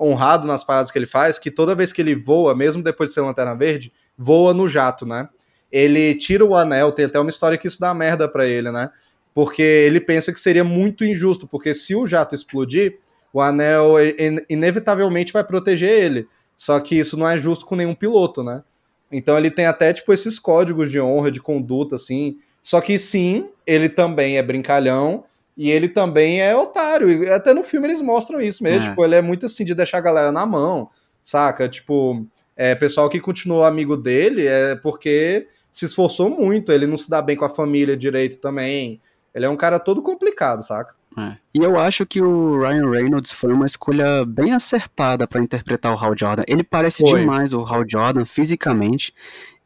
honrado 0.00 0.46
nas 0.46 0.64
paradas 0.64 0.90
que 0.90 0.98
ele 0.98 1.06
faz, 1.06 1.38
que 1.38 1.50
toda 1.50 1.74
vez 1.74 1.92
que 1.92 2.00
ele 2.00 2.14
voa, 2.14 2.54
mesmo 2.56 2.82
depois 2.82 3.10
de 3.10 3.14
ser 3.14 3.20
Lanterna 3.20 3.54
Verde, 3.54 3.92
voa 4.16 4.54
no 4.54 4.66
jato, 4.66 5.04
né? 5.04 5.28
Ele 5.70 6.14
tira 6.14 6.42
o 6.42 6.56
anel, 6.56 6.90
tem 6.90 7.04
até 7.04 7.20
uma 7.20 7.28
história 7.28 7.58
que 7.58 7.68
isso 7.68 7.78
dá 7.78 7.92
merda 7.92 8.26
pra 8.26 8.46
ele, 8.46 8.70
né? 8.72 8.88
Porque 9.34 9.60
ele 9.60 10.00
pensa 10.00 10.32
que 10.32 10.40
seria 10.40 10.64
muito 10.64 11.04
injusto, 11.04 11.46
porque 11.46 11.74
se 11.74 11.94
o 11.94 12.06
jato 12.06 12.34
explodir, 12.34 12.98
o 13.30 13.42
anel 13.42 13.96
in- 14.18 14.40
inevitavelmente 14.48 15.34
vai 15.34 15.44
proteger 15.44 15.90
ele. 15.90 16.26
Só 16.56 16.80
que 16.80 16.94
isso 16.96 17.14
não 17.16 17.28
é 17.28 17.36
justo 17.36 17.66
com 17.66 17.76
nenhum 17.76 17.94
piloto, 17.94 18.42
né? 18.42 18.62
Então 19.10 19.36
ele 19.36 19.50
tem 19.50 19.66
até, 19.66 19.92
tipo, 19.92 20.12
esses 20.12 20.38
códigos 20.38 20.90
de 20.90 21.00
honra, 21.00 21.30
de 21.30 21.40
conduta, 21.40 21.96
assim. 21.96 22.36
Só 22.62 22.80
que 22.80 22.98
sim, 22.98 23.48
ele 23.66 23.88
também 23.88 24.38
é 24.38 24.42
brincalhão 24.42 25.24
e 25.56 25.70
ele 25.70 25.88
também 25.88 26.40
é 26.40 26.56
otário. 26.56 27.24
E 27.24 27.28
até 27.28 27.54
no 27.54 27.62
filme 27.62 27.86
eles 27.86 28.00
mostram 28.00 28.40
isso 28.40 28.62
mesmo. 28.62 28.86
É. 28.86 28.88
Tipo, 28.90 29.04
ele 29.04 29.14
é 29.14 29.22
muito 29.22 29.46
assim 29.46 29.64
de 29.64 29.74
deixar 29.74 29.98
a 29.98 30.02
galera 30.02 30.32
na 30.32 30.46
mão, 30.46 30.88
saca? 31.22 31.68
Tipo, 31.68 32.26
é, 32.56 32.74
pessoal 32.74 33.08
que 33.08 33.20
continuou 33.20 33.64
amigo 33.64 33.96
dele 33.96 34.46
é 34.46 34.74
porque 34.76 35.46
se 35.70 35.84
esforçou 35.84 36.30
muito. 36.30 36.72
Ele 36.72 36.86
não 36.86 36.98
se 36.98 37.08
dá 37.08 37.20
bem 37.20 37.36
com 37.36 37.44
a 37.44 37.50
família 37.50 37.96
direito 37.96 38.38
também. 38.38 39.00
Ele 39.34 39.44
é 39.44 39.48
um 39.48 39.56
cara 39.56 39.78
todo 39.78 40.00
complicado, 40.02 40.62
saca? 40.62 40.94
É. 41.16 41.36
E 41.54 41.62
eu 41.62 41.78
acho 41.78 42.04
que 42.04 42.20
o 42.20 42.58
Ryan 42.58 42.90
Reynolds 42.90 43.30
foi 43.30 43.52
uma 43.52 43.66
escolha 43.66 44.24
bem 44.24 44.52
acertada 44.52 45.26
pra 45.26 45.40
interpretar 45.40 45.92
o 45.92 45.96
Hal 45.96 46.14
Jordan. 46.16 46.42
Ele 46.46 46.64
parece 46.64 47.08
Foi. 47.08 47.20
demais 47.20 47.52
o 47.52 47.60
Hal 47.60 47.84
Jordan 47.88 48.24
fisicamente. 48.24 49.14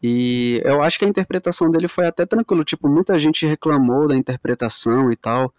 E 0.03 0.61
eu 0.65 0.83
acho 0.83 0.99
que 0.99 1.05
a 1.05 1.09
interpretação 1.09 1.71
dele 1.71 1.89
foi 1.89 2.07
até 2.07 2.27
tranquilo. 2.27 2.65
Tipo, 2.65 2.89
muita 2.89 3.19
gente 3.19 3.47
reclamou 3.47 4.07
da 4.07 4.17
interpretação 4.17 5.11
e 5.11 5.17
tal. 5.17 5.53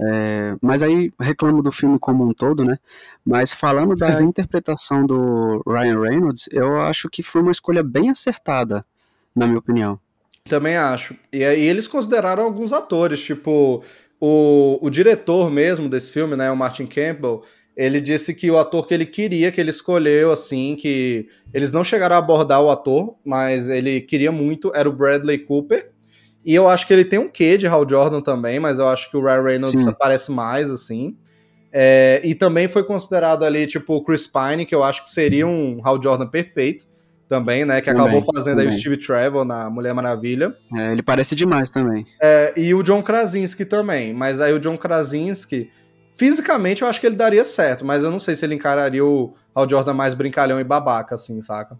é, 0.00 0.56
mas 0.60 0.82
aí 0.82 1.12
reclamo 1.20 1.62
do 1.62 1.70
filme 1.70 1.98
como 2.00 2.26
um 2.26 2.32
todo, 2.34 2.64
né? 2.64 2.78
Mas 3.24 3.52
falando 3.52 3.94
da 3.94 4.20
interpretação 4.22 5.06
do 5.06 5.62
Ryan 5.66 6.00
Reynolds, 6.00 6.48
eu 6.50 6.80
acho 6.80 7.08
que 7.08 7.22
foi 7.22 7.42
uma 7.42 7.52
escolha 7.52 7.82
bem 7.82 8.10
acertada, 8.10 8.84
na 9.36 9.46
minha 9.46 9.58
opinião. 9.58 10.00
Também 10.44 10.76
acho. 10.76 11.16
E 11.32 11.42
aí 11.42 11.62
eles 11.62 11.88
consideraram 11.88 12.42
alguns 12.42 12.72
atores, 12.72 13.22
tipo, 13.22 13.82
o, 14.26 14.78
o 14.80 14.88
diretor 14.88 15.50
mesmo 15.50 15.86
desse 15.86 16.10
filme, 16.10 16.34
né, 16.34 16.50
o 16.50 16.56
Martin 16.56 16.86
Campbell, 16.86 17.42
ele 17.76 18.00
disse 18.00 18.32
que 18.32 18.50
o 18.50 18.56
ator 18.56 18.86
que 18.86 18.94
ele 18.94 19.04
queria, 19.04 19.52
que 19.52 19.60
ele 19.60 19.68
escolheu, 19.68 20.32
assim, 20.32 20.76
que 20.76 21.28
eles 21.52 21.74
não 21.74 21.84
chegaram 21.84 22.16
a 22.16 22.20
abordar 22.20 22.62
o 22.62 22.70
ator, 22.70 23.16
mas 23.22 23.68
ele 23.68 24.00
queria 24.00 24.32
muito, 24.32 24.72
era 24.74 24.88
o 24.88 24.92
Bradley 24.92 25.40
Cooper. 25.40 25.90
E 26.42 26.54
eu 26.54 26.66
acho 26.66 26.86
que 26.86 26.94
ele 26.94 27.04
tem 27.04 27.18
um 27.18 27.28
quê 27.28 27.58
de 27.58 27.66
Hal 27.66 27.86
Jordan 27.86 28.22
também, 28.22 28.58
mas 28.58 28.78
eu 28.78 28.88
acho 28.88 29.10
que 29.10 29.16
o 29.18 29.22
Ryan 29.22 29.42
Reynolds 29.42 29.82
Sim. 29.82 29.90
aparece 29.90 30.32
mais, 30.32 30.70
assim. 30.70 31.18
É, 31.70 32.22
e 32.24 32.34
também 32.34 32.66
foi 32.66 32.82
considerado 32.82 33.44
ali, 33.44 33.66
tipo, 33.66 33.94
o 33.94 34.02
Chris 34.02 34.26
Pine, 34.26 34.64
que 34.64 34.74
eu 34.74 34.82
acho 34.82 35.04
que 35.04 35.10
seria 35.10 35.46
um 35.46 35.82
Hal 35.84 36.02
Jordan 36.02 36.28
perfeito. 36.28 36.86
Também, 37.28 37.64
né? 37.64 37.80
Que 37.80 37.92
Também, 37.92 38.02
acabou 38.02 38.34
fazendo 38.34 38.60
aí 38.60 38.66
o 38.66 38.68
também. 38.68 38.80
Steve 38.80 38.96
Trevor 38.98 39.44
na 39.44 39.68
Mulher 39.70 39.94
Maravilha. 39.94 40.54
É, 40.74 40.92
ele 40.92 41.02
parece 41.02 41.34
demais 41.34 41.70
também. 41.70 42.06
É, 42.20 42.52
e 42.56 42.74
o 42.74 42.82
John 42.82 43.02
Krasinski 43.02 43.64
também. 43.64 44.12
Mas 44.12 44.40
aí 44.40 44.52
o 44.52 44.58
John 44.58 44.76
Krasinski, 44.76 45.70
fisicamente 46.16 46.82
eu 46.82 46.88
acho 46.88 47.00
que 47.00 47.06
ele 47.06 47.16
daria 47.16 47.44
certo, 47.44 47.84
mas 47.84 48.02
eu 48.02 48.10
não 48.10 48.18
sei 48.18 48.36
se 48.36 48.44
ele 48.44 48.54
encararia 48.54 49.04
o 49.04 49.34
Hal 49.54 49.68
Jordan 49.68 49.94
mais 49.94 50.14
brincalhão 50.14 50.60
e 50.60 50.64
babaca, 50.64 51.14
assim, 51.14 51.40
saca? 51.40 51.78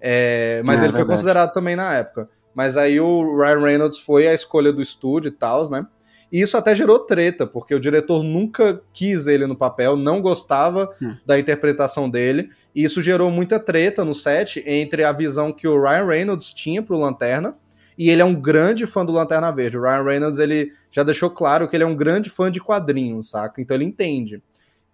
É, 0.00 0.62
mas 0.66 0.80
É, 0.80 0.84
ele 0.84 0.92
foi 0.92 1.04
considerado 1.04 1.52
também 1.52 1.76
na 1.76 1.92
época. 1.94 2.28
Mas 2.54 2.76
aí 2.76 3.00
o 3.00 3.36
Ryan 3.36 3.60
Reynolds 3.60 3.98
foi 4.00 4.26
a 4.26 4.34
escolha 4.34 4.72
do 4.72 4.82
estúdio 4.82 5.28
e 5.28 5.32
tal, 5.32 5.68
né? 5.70 5.86
E 6.30 6.40
isso 6.40 6.56
até 6.56 6.74
gerou 6.74 6.98
treta, 6.98 7.46
porque 7.46 7.74
o 7.74 7.80
diretor 7.80 8.22
nunca 8.22 8.82
quis 8.92 9.26
ele 9.26 9.46
no 9.46 9.56
papel, 9.56 9.96
não 9.96 10.20
gostava 10.20 10.90
Hum. 11.00 11.16
da 11.24 11.38
interpretação 11.38 12.08
dele, 12.08 12.50
e 12.74 12.84
isso 12.84 13.00
gerou 13.00 13.30
muita 13.30 13.58
treta 13.58 14.04
no 14.04 14.14
set 14.14 14.62
entre 14.66 15.04
a 15.04 15.12
visão 15.12 15.52
que 15.52 15.66
o 15.66 15.80
Ryan 15.80 16.06
Reynolds 16.06 16.52
tinha 16.52 16.82
pro 16.82 16.98
Lanterna, 16.98 17.54
e 17.96 18.10
ele 18.10 18.22
é 18.22 18.24
um 18.24 18.34
grande 18.34 18.86
fã 18.86 19.04
do 19.04 19.12
Lanterna 19.12 19.50
Verde. 19.50 19.76
O 19.78 19.82
Ryan 19.82 20.04
Reynolds, 20.04 20.38
ele 20.38 20.72
já 20.90 21.02
deixou 21.02 21.30
claro 21.30 21.66
que 21.66 21.74
ele 21.74 21.82
é 21.82 21.86
um 21.86 21.96
grande 21.96 22.30
fã 22.30 22.50
de 22.50 22.60
quadrinhos, 22.60 23.30
saca? 23.30 23.60
Então 23.60 23.76
ele 23.76 23.84
entende. 23.84 24.40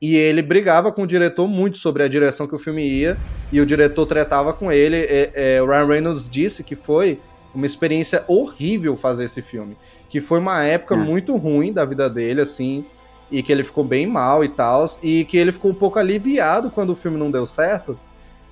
E 0.01 0.17
ele 0.17 0.41
brigava 0.41 0.91
com 0.91 1.03
o 1.03 1.07
diretor 1.07 1.47
muito 1.47 1.79
sobre 1.79 2.03
a 2.03 2.09
direção 2.09 2.47
que 2.47 2.55
o 2.55 2.59
filme 2.59 2.87
ia, 2.87 3.17
e 3.53 3.61
o 3.61 3.67
diretor 3.67 4.07
tretava 4.07 4.53
com 4.53 4.73
ele. 4.73 4.97
É, 4.97 5.31
é, 5.35 5.63
o 5.63 5.67
Ryan 5.67 5.87
Reynolds 5.87 6.29
disse 6.29 6.65
que 6.65 6.75
foi 6.75 7.21
uma 7.55 7.67
experiência 7.67 8.25
horrível 8.27 8.97
fazer 8.97 9.25
esse 9.25 9.41
filme. 9.41 9.77
Que 10.09 10.21
foi 10.21 10.39
uma 10.39 10.63
época 10.63 10.95
Hum. 10.95 11.05
muito 11.05 11.37
ruim 11.37 11.73
da 11.73 11.85
vida 11.85 12.09
dele, 12.11 12.41
assim, 12.41 12.85
e 13.31 13.43
que 13.43 13.53
ele 13.53 13.65
ficou 13.65 13.85
bem 13.85 14.07
mal 14.07 14.45
e 14.45 14.49
tal, 14.49 14.87
e 15.03 15.25
que 15.25 15.37
ele 15.37 15.53
ficou 15.53 15.71
um 15.71 15.75
pouco 15.75 15.99
aliviado 15.99 16.71
quando 16.71 16.91
o 16.91 16.97
filme 16.97 17.19
não 17.19 17.31
deu 17.31 17.47
certo, 17.47 17.99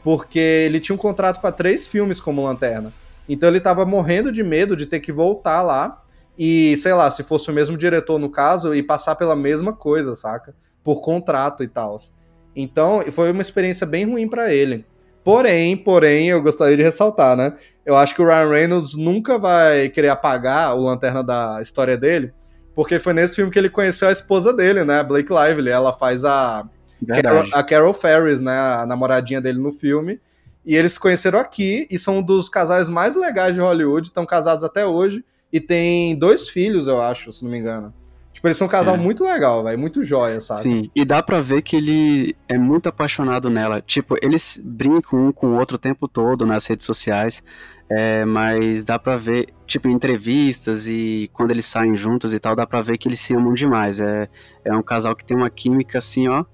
porque 0.02 0.38
ele 0.38 0.80
tinha 0.80 0.94
um 0.94 0.98
contrato 0.98 1.40
para 1.40 1.52
três 1.52 1.86
filmes 1.86 2.20
como 2.20 2.42
Lanterna. 2.44 2.92
Então 3.28 3.48
ele 3.48 3.60
tava 3.60 3.84
morrendo 3.84 4.32
de 4.32 4.42
medo 4.42 4.76
de 4.76 4.86
ter 4.86 5.00
que 5.00 5.12
voltar 5.12 5.62
lá 5.62 6.02
e, 6.36 6.76
sei 6.78 6.92
lá, 6.92 7.10
se 7.10 7.22
fosse 7.22 7.50
o 7.50 7.54
mesmo 7.54 7.76
diretor 7.76 8.18
no 8.18 8.30
caso, 8.30 8.74
e 8.74 8.82
passar 8.82 9.14
pela 9.14 9.36
mesma 9.36 9.72
coisa, 9.72 10.14
saca? 10.14 10.54
Por 10.82 11.00
contrato 11.00 11.62
e 11.62 11.68
tal. 11.68 11.98
Então, 12.56 13.02
foi 13.12 13.30
uma 13.30 13.42
experiência 13.42 13.86
bem 13.86 14.04
ruim 14.04 14.28
para 14.28 14.52
ele. 14.52 14.84
Porém, 15.24 15.76
porém, 15.76 16.28
eu 16.28 16.42
gostaria 16.42 16.76
de 16.76 16.82
ressaltar, 16.82 17.36
né? 17.36 17.54
Eu 17.86 17.96
acho 17.96 18.14
que 18.14 18.22
o 18.22 18.26
Ryan 18.26 18.48
Reynolds 18.48 18.94
nunca 18.94 19.38
vai 19.38 19.88
querer 19.88 20.08
apagar 20.08 20.76
o 20.76 20.84
Lanterna 20.84 21.22
da 21.22 21.60
história 21.62 21.96
dele, 21.96 22.32
porque 22.74 22.98
foi 22.98 23.12
nesse 23.12 23.36
filme 23.36 23.50
que 23.50 23.58
ele 23.58 23.68
conheceu 23.68 24.08
a 24.08 24.12
esposa 24.12 24.52
dele, 24.52 24.84
né? 24.84 25.00
A 25.00 25.04
Blake 25.04 25.32
Lively. 25.32 25.70
Ela 25.70 25.92
faz 25.92 26.24
a 26.24 26.64
Carol, 27.22 27.44
a 27.52 27.62
Carol 27.62 27.94
Ferris, 27.94 28.40
né? 28.40 28.56
A 28.56 28.86
namoradinha 28.86 29.40
dele 29.40 29.58
no 29.58 29.72
filme. 29.72 30.20
E 30.64 30.76
eles 30.76 30.92
se 30.92 31.00
conheceram 31.00 31.38
aqui 31.38 31.86
e 31.90 31.98
são 31.98 32.18
um 32.18 32.22
dos 32.22 32.48
casais 32.48 32.88
mais 32.88 33.16
legais 33.16 33.54
de 33.54 33.60
Hollywood. 33.60 34.06
Estão 34.06 34.24
casados 34.24 34.62
até 34.64 34.86
hoje 34.86 35.24
e 35.52 35.60
tem 35.60 36.16
dois 36.16 36.48
filhos, 36.48 36.86
eu 36.86 37.02
acho, 37.02 37.32
se 37.32 37.44
não 37.44 37.50
me 37.50 37.58
engano. 37.58 37.92
Tipo, 38.42 38.48
eles 38.48 38.58
são 38.58 38.66
um 38.66 38.70
casal 38.70 38.96
É. 38.96 38.98
muito 38.98 39.22
legal, 39.22 39.62
velho. 39.62 39.78
Muito 39.78 40.02
joia, 40.02 40.40
sabe? 40.40 40.62
Sim, 40.62 40.90
e 40.96 41.04
dá 41.04 41.22
pra 41.22 41.40
ver 41.40 41.62
que 41.62 41.76
ele 41.76 42.34
é 42.48 42.58
muito 42.58 42.88
apaixonado 42.88 43.48
nela. 43.48 43.80
Tipo, 43.80 44.16
eles 44.20 44.60
brincam 44.64 45.28
um 45.28 45.32
com 45.32 45.46
o 45.46 45.54
outro 45.56 45.76
o 45.76 45.78
tempo 45.78 46.08
todo 46.08 46.44
nas 46.44 46.66
redes 46.66 46.84
sociais, 46.84 47.40
é, 47.88 48.24
mas 48.24 48.82
dá 48.82 48.98
pra 48.98 49.14
ver, 49.14 49.46
tipo, 49.64 49.86
em 49.88 49.92
entrevistas 49.92 50.88
e 50.88 51.30
quando 51.32 51.52
eles 51.52 51.66
saem 51.66 51.94
juntos 51.94 52.34
e 52.34 52.40
tal, 52.40 52.56
dá 52.56 52.66
pra 52.66 52.82
ver 52.82 52.98
que 52.98 53.06
eles 53.06 53.20
se 53.20 53.32
amam 53.32 53.54
demais. 53.54 54.00
É, 54.00 54.28
é 54.64 54.74
um 54.74 54.82
casal 54.82 55.14
que 55.14 55.24
tem 55.24 55.36
uma 55.36 55.48
química 55.48 55.98
assim, 55.98 56.26
ó, 56.26 56.44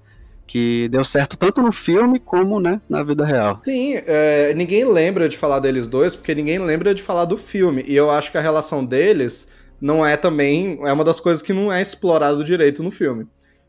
que 0.45 0.87
deu 0.89 1.03
certo 1.03 1.37
tanto 1.37 1.59
no 1.59 1.71
filme 1.71 2.19
como, 2.19 2.59
né, 2.59 2.79
na 2.87 3.01
vida 3.01 3.25
real. 3.25 3.61
Sim, 3.65 3.95
é, 4.05 4.53
ninguém 4.53 4.85
lembra 4.85 5.27
de 5.27 5.35
falar 5.37 5.59
deles 5.59 5.87
dois, 5.87 6.15
porque 6.15 6.35
ninguém 6.35 6.59
lembra 6.59 6.93
de 6.93 7.01
falar 7.01 7.25
do 7.25 7.35
filme. 7.37 7.83
E 7.87 7.95
eu 7.95 8.11
acho 8.11 8.29
que 8.31 8.37
a 8.37 8.41
relação 8.41 8.85
deles 8.85 9.47
não 9.81 10.05
é 10.05 10.15
também. 10.17 10.79
É 10.83 10.91
uma 10.93 11.03
das 11.03 11.19
coisas 11.19 11.41
que 11.41 11.53
não 11.53 11.71
é 11.71 11.81
explorado 11.81 12.43
direito 12.43 12.83
no 12.83 12.91
filme. 12.91 13.25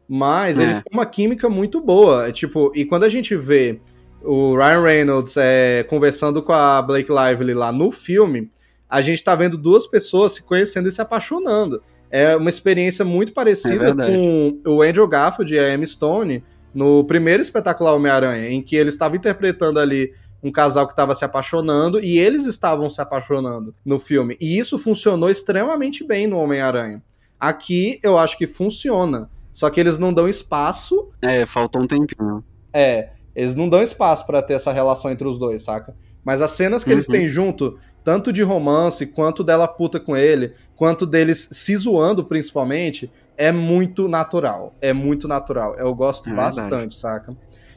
Mas 0.08 0.58
É. 0.58 0.64
eles 0.64 0.80
têm 0.80 0.92
uma 0.92 1.06
química 1.06 1.48
muito 1.48 1.80
boa. 1.80 2.28
é 2.28 2.32
Tipo, 2.32 2.72
e 2.74 2.84
quando 2.84 3.04
a 3.04 3.08
gente 3.08 3.36
vê 3.36 3.80
o 4.22 4.56
Ryan 4.56 4.82
Reynolds 4.82 5.36
é, 5.36 5.84
conversando 5.88 6.42
com 6.42 6.52
a 6.52 6.82
Blake 6.82 7.10
Lively 7.10 7.54
lá 7.54 7.70
no 7.72 7.90
filme, 7.90 8.50
a 8.88 9.00
gente 9.00 9.22
tá 9.22 9.34
vendo 9.36 9.56
duas 9.56 9.86
pessoas 9.86 10.32
se 10.32 10.42
conhecendo 10.42 10.88
e 10.88 10.92
se 10.92 11.00
apaixonando. 11.00 11.80
É 12.10 12.34
uma 12.36 12.50
experiência 12.50 13.04
muito 13.04 13.32
parecida 13.32 13.78
verdade. 13.94 14.12
com 14.12 14.58
o 14.66 14.82
Andrew 14.82 15.06
Garfield 15.06 15.54
e 15.54 15.58
a 15.58 15.72
Emma 15.72 15.86
Stone 15.86 16.42
no 16.74 17.04
primeiro 17.04 17.40
espetacular 17.40 17.94
Homem-Aranha, 17.94 18.50
em 18.50 18.60
que 18.60 18.74
eles 18.74 18.94
estavam 18.94 19.16
interpretando 19.16 19.78
ali 19.78 20.12
um 20.42 20.50
casal 20.50 20.86
que 20.86 20.92
estava 20.92 21.14
se 21.14 21.24
apaixonando 21.24 22.00
e 22.00 22.18
eles 22.18 22.46
estavam 22.46 22.88
se 22.90 23.00
apaixonando 23.00 23.74
no 23.84 23.98
filme. 24.00 24.36
E 24.40 24.58
isso 24.58 24.78
funcionou 24.78 25.30
extremamente 25.30 26.02
bem 26.04 26.26
no 26.26 26.38
Homem-Aranha. 26.38 27.02
Aqui 27.38 27.98
eu 28.02 28.18
acho 28.18 28.36
que 28.36 28.46
funciona, 28.46 29.30
só 29.52 29.70
que 29.70 29.80
eles 29.80 29.98
não 29.98 30.12
dão 30.12 30.28
espaço 30.28 31.08
É, 31.22 31.46
faltou 31.46 31.82
um 31.82 31.86
tempinho. 31.86 32.44
é, 32.72 33.10
eles 33.34 33.54
não 33.54 33.68
dão 33.68 33.82
espaço 33.82 34.26
pra 34.26 34.42
ter 34.42 34.54
essa 34.54 34.72
relação 34.72 35.10
entre 35.10 35.26
os 35.26 35.38
dois, 35.38 35.62
saca? 35.62 35.94
Mas 36.24 36.42
as 36.42 36.50
cenas 36.50 36.84
que 36.84 36.90
eles 36.90 37.06
Uhum. 37.06 37.12
têm 37.12 37.28
junto, 37.28 37.78
tanto 38.04 38.32
de 38.32 38.42
romance, 38.42 39.06
quanto 39.06 39.42
dela 39.44 39.66
puta 39.68 39.98
com 40.00 40.16
ele, 40.16 40.54
quanto 40.76 41.06
deles 41.06 41.48
se 41.52 41.76
zoando 41.76 42.24
principalmente, 42.24 43.10
é 43.36 43.50
muito 43.52 44.06
natural. 44.08 44.74
É 44.80 44.92
muito 44.92 45.26
natural. 45.26 45.74
Eu 45.76 45.94
gosto 45.94 46.28
É 46.28 46.32
verdade. 46.34 46.56
bastante, 46.56 46.94
saca? 46.96 47.34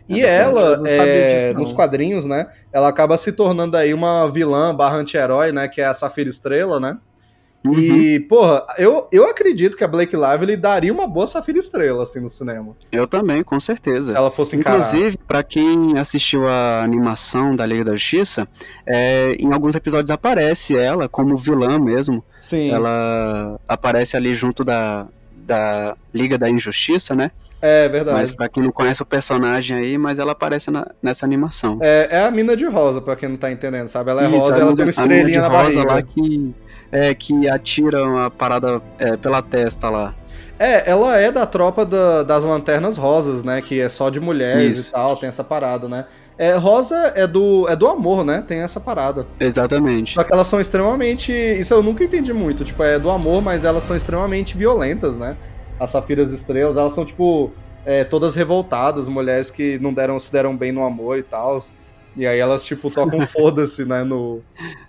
É 0.10 0.13
E 0.13 0.22
verdade, 0.22 0.58
ela, 0.58 0.89
é, 0.89 1.48
disso, 1.48 1.60
nos 1.60 1.74
quadrinhos, 1.74 2.26
né? 2.26 2.48
Ela 2.72 2.88
acaba 2.88 3.18
se 3.18 3.32
tornando 3.32 3.78
aí 3.78 3.94
uma 3.94 4.30
vilã 4.30 4.76
barra 4.76 4.98
anti-herói, 4.98 5.52
né? 5.52 5.68
Que 5.68 5.82
é 5.82 5.86
a 5.86 5.94
Safira 5.94 6.30
Estrela, 6.30 6.80
né? 6.80 6.98
Uhum. 7.66 7.80
E, 7.80 8.20
porra, 8.20 8.66
eu, 8.78 9.08
eu 9.10 9.24
acredito 9.30 9.78
que 9.78 9.86
a 9.86 9.88
Blake 9.88 10.16
Lively 10.18 10.58
daria 10.58 10.92
uma 10.92 11.08
boa 11.08 11.26
Safira 11.26 11.58
Estrela, 11.58 12.04
assim, 12.04 12.20
no 12.20 12.28
cinema. 12.28 12.76
Eu 12.92 13.08
também, 13.08 13.42
com 13.42 13.58
certeza. 13.58 14.13
Ela 14.13 14.30
fosse 14.30 14.58
encarar. 14.58 14.76
Inclusive, 14.76 15.18
pra 15.26 15.42
quem 15.44 15.98
assistiu 15.98 16.46
a 16.46 16.84
animação 16.84 17.56
da 17.56 17.66
Liga 17.66 17.86
da 17.86 17.94
Justiça, 17.94 18.46
é, 18.86 19.32
em 19.39 19.54
alguns 19.54 19.76
episódios 19.76 20.12
aparece 20.12 20.76
ela 20.78 21.08
como 21.08 21.38
vilã 21.38 21.80
mesmo. 21.80 22.22
Sim. 22.42 22.70
Ela 22.70 23.58
aparece 23.66 24.18
ali 24.18 24.36
junto 24.36 24.66
da, 24.66 25.08
da 25.46 25.96
Liga 26.14 26.38
da 26.38 26.50
Injustiça, 26.50 27.16
né? 27.16 27.32
É 27.62 27.88
verdade. 27.88 28.18
Mas 28.18 28.32
pra 28.32 28.50
quem 28.50 28.62
não 28.64 28.72
conhece 28.72 29.02
o 29.02 29.06
personagem 29.06 29.78
aí, 29.78 29.98
mas 29.98 30.20
ela 30.20 30.34
aparece 30.34 30.70
na- 30.70 30.88
nessa 31.02 31.26
animação. 31.26 31.80
É, 31.82 32.08
é 32.12 32.26
a 32.26 32.32
mina 32.32 32.58
de 32.58 32.66
rosa, 32.66 33.00
pra 33.02 33.16
quem 33.16 33.30
não 33.30 33.38
tá 33.38 33.50
entendendo, 33.52 33.88
sabe? 33.88 34.12
Ela 34.12 34.24
é 34.24 34.28
Isso, 34.28 34.36
rosa 34.38 34.50
e 34.50 34.56
ela 34.56 34.64
mina- 34.66 34.76
tem 34.76 34.86
uma 34.86 34.90
estrelinha 34.90 35.42
na 35.42 35.48
rosa 35.48 35.84
barriga. 35.86 35.94
lá 35.94 36.02
que, 36.02 36.56
é, 36.92 37.14
que 37.14 37.48
atira 37.50 38.04
uma 38.04 38.30
parada 38.30 38.82
é, 39.00 39.16
pela 39.16 39.42
testa 39.42 39.90
lá. 39.90 40.14
É, 40.60 40.90
ela 40.90 41.18
é 41.18 41.32
da 41.32 41.46
tropa 41.46 41.86
da- 41.86 42.24
das 42.24 42.44
lanternas 42.44 42.98
rosas, 42.98 43.44
né? 43.44 43.62
Que 43.62 43.80
é 43.82 43.90
só 43.90 44.10
de 44.10 44.20
mulheres 44.20 44.78
Isso. 44.78 44.90
e 44.90 44.92
tal, 44.94 45.16
tem 45.16 45.28
essa 45.30 45.44
parada, 45.44 45.88
né? 45.88 46.06
É, 46.38 46.56
rosa 46.56 47.13
é 47.15 47.28
do, 47.28 47.67
é 47.69 47.76
do 47.76 47.88
amor, 47.88 48.26
né? 48.26 48.43
Tem 48.46 48.60
essa 48.60 48.80
parada. 48.80 49.28
Exatamente. 49.39 50.13
Só 50.13 50.24
que 50.24 50.34
elas 50.34 50.48
são 50.48 50.60
extremamente. 50.60 51.32
Isso 51.32 51.74
eu 51.74 51.84
nunca 51.84 52.04
entendi 52.04 52.34
muito. 52.34 52.63
Tipo, 52.63 52.84
é 52.84 52.98
do 52.98 53.10
amor, 53.10 53.41
mas 53.41 53.63
elas 53.63 53.84
são 53.84 53.96
extremamente 53.96 54.58
violentas, 54.58 55.17
né? 55.17 55.38
As 55.80 55.91
Safiras 55.91 56.32
Estrelas, 56.32 56.78
elas 56.78 56.93
são, 56.93 57.06
tipo, 57.06 57.52
é, 57.86 58.04
todas 58.04 58.36
revoltadas, 58.36 59.08
mulheres 59.08 59.52
que 59.52 59.78
não 59.80 59.93
deram, 59.93 60.19
se 60.19 60.32
deram 60.32 60.56
bem 60.56 60.72
no 60.72 60.84
amor 60.84 61.17
e 61.17 61.24
tal. 61.24 61.58
E 62.15 62.26
aí 62.26 62.39
elas, 62.39 62.65
tipo, 62.65 62.89
tocam 62.89 63.26
foda-se, 63.28 63.86
né? 63.86 64.04
No, 64.04 64.41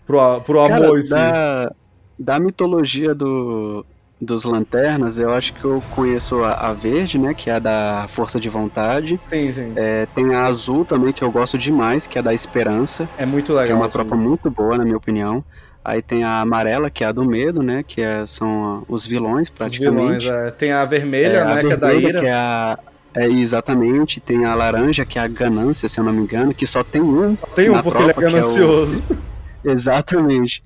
pro, 0.06 0.40
pro 0.40 0.60
amor 0.60 0.80
Cara, 0.80 0.98
em 0.98 1.02
si. 1.02 1.10
da, 1.10 1.72
da 2.18 2.38
mitologia 2.38 3.14
do, 3.14 3.84
dos 4.24 4.44
lanternas, 4.44 5.18
eu 5.18 5.32
acho 5.32 5.52
que 5.54 5.64
eu 5.64 5.82
conheço 5.94 6.42
a, 6.42 6.52
a 6.70 6.72
verde, 6.72 7.18
né? 7.18 7.34
Que 7.34 7.50
é 7.50 7.54
a 7.54 7.58
da 7.58 8.06
força 8.08 8.40
de 8.40 8.48
vontade. 8.48 9.20
Sim, 9.32 9.52
sim. 9.52 9.72
É, 9.76 10.06
tem 10.14 10.34
a 10.34 10.46
azul 10.46 10.84
também, 10.84 11.12
que 11.12 11.22
eu 11.22 11.30
gosto 11.30 11.56
demais, 11.58 12.06
que 12.06 12.18
é 12.18 12.20
a 12.20 12.22
da 12.24 12.34
esperança. 12.34 13.08
É 13.18 13.24
muito 13.26 13.46
que 13.46 13.52
legal. 13.52 13.70
é 13.70 13.74
uma 13.74 13.86
assim. 13.86 13.92
tropa 13.92 14.16
muito 14.16 14.50
boa, 14.50 14.76
na 14.78 14.84
minha 14.84 14.96
opinião. 14.96 15.44
Aí 15.84 16.00
tem 16.00 16.24
a 16.24 16.40
amarela, 16.40 16.88
que 16.88 17.04
é 17.04 17.08
a 17.08 17.12
do 17.12 17.24
medo, 17.24 17.62
né? 17.62 17.84
Que 17.86 18.00
é- 18.00 18.24
são 18.26 18.84
os 18.88 19.04
vilões, 19.04 19.48
Os 19.48 19.50
praticamente. 19.50 20.20
vilões, 20.20 20.24
é. 20.24 20.50
Tem 20.50 20.72
a 20.72 20.84
vermelha, 20.86 21.36
É, 21.38 21.44
né? 21.44 21.52
a 21.52 21.60
que 21.60 21.72
é 21.72 21.76
da 21.76 21.94
ira. 21.94 22.20
que 22.20 22.26
é 22.26 22.32
a. 22.32 22.78
É, 23.16 23.28
exatamente, 23.28 24.18
tem 24.18 24.44
a 24.44 24.54
laranja, 24.56 25.04
que 25.04 25.20
é 25.20 25.22
a 25.22 25.28
ganância, 25.28 25.88
se 25.88 26.00
eu 26.00 26.04
não 26.04 26.12
me 26.12 26.22
engano, 26.22 26.52
que 26.52 26.66
só 26.66 26.82
tem 26.82 27.00
um. 27.00 27.36
Tem 27.54 27.70
um, 27.70 27.80
porque 27.80 27.98
ele 28.02 28.10
é 28.10 28.12
tropa, 28.12 28.20
que 28.20 28.24
é 28.24 28.28
o- 28.28 28.32
ganancioso. 28.32 29.06
Exatamente. 29.64 30.62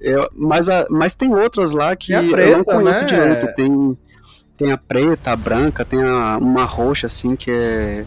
Eu- 0.00 0.28
mas, 0.34 0.68
a- 0.68 0.86
mas 0.90 1.14
tem 1.14 1.32
outras 1.34 1.72
lá 1.72 1.94
que 1.96 2.08
Tem 2.08 2.16
a 2.16 2.22
eu 2.22 2.30
preta, 2.30 2.56
não 2.58 2.64
conheço 2.64 3.00
né? 3.00 3.04
direito. 3.06 3.46
Tem, 3.54 3.98
tem 4.56 4.72
a 4.72 4.78
preta, 4.78 5.30
a 5.32 5.36
branca, 5.36 5.84
tem 5.84 6.02
a- 6.02 6.38
uma 6.38 6.64
roxa, 6.64 7.06
assim, 7.06 7.34
que 7.36 7.50
é, 7.50 8.04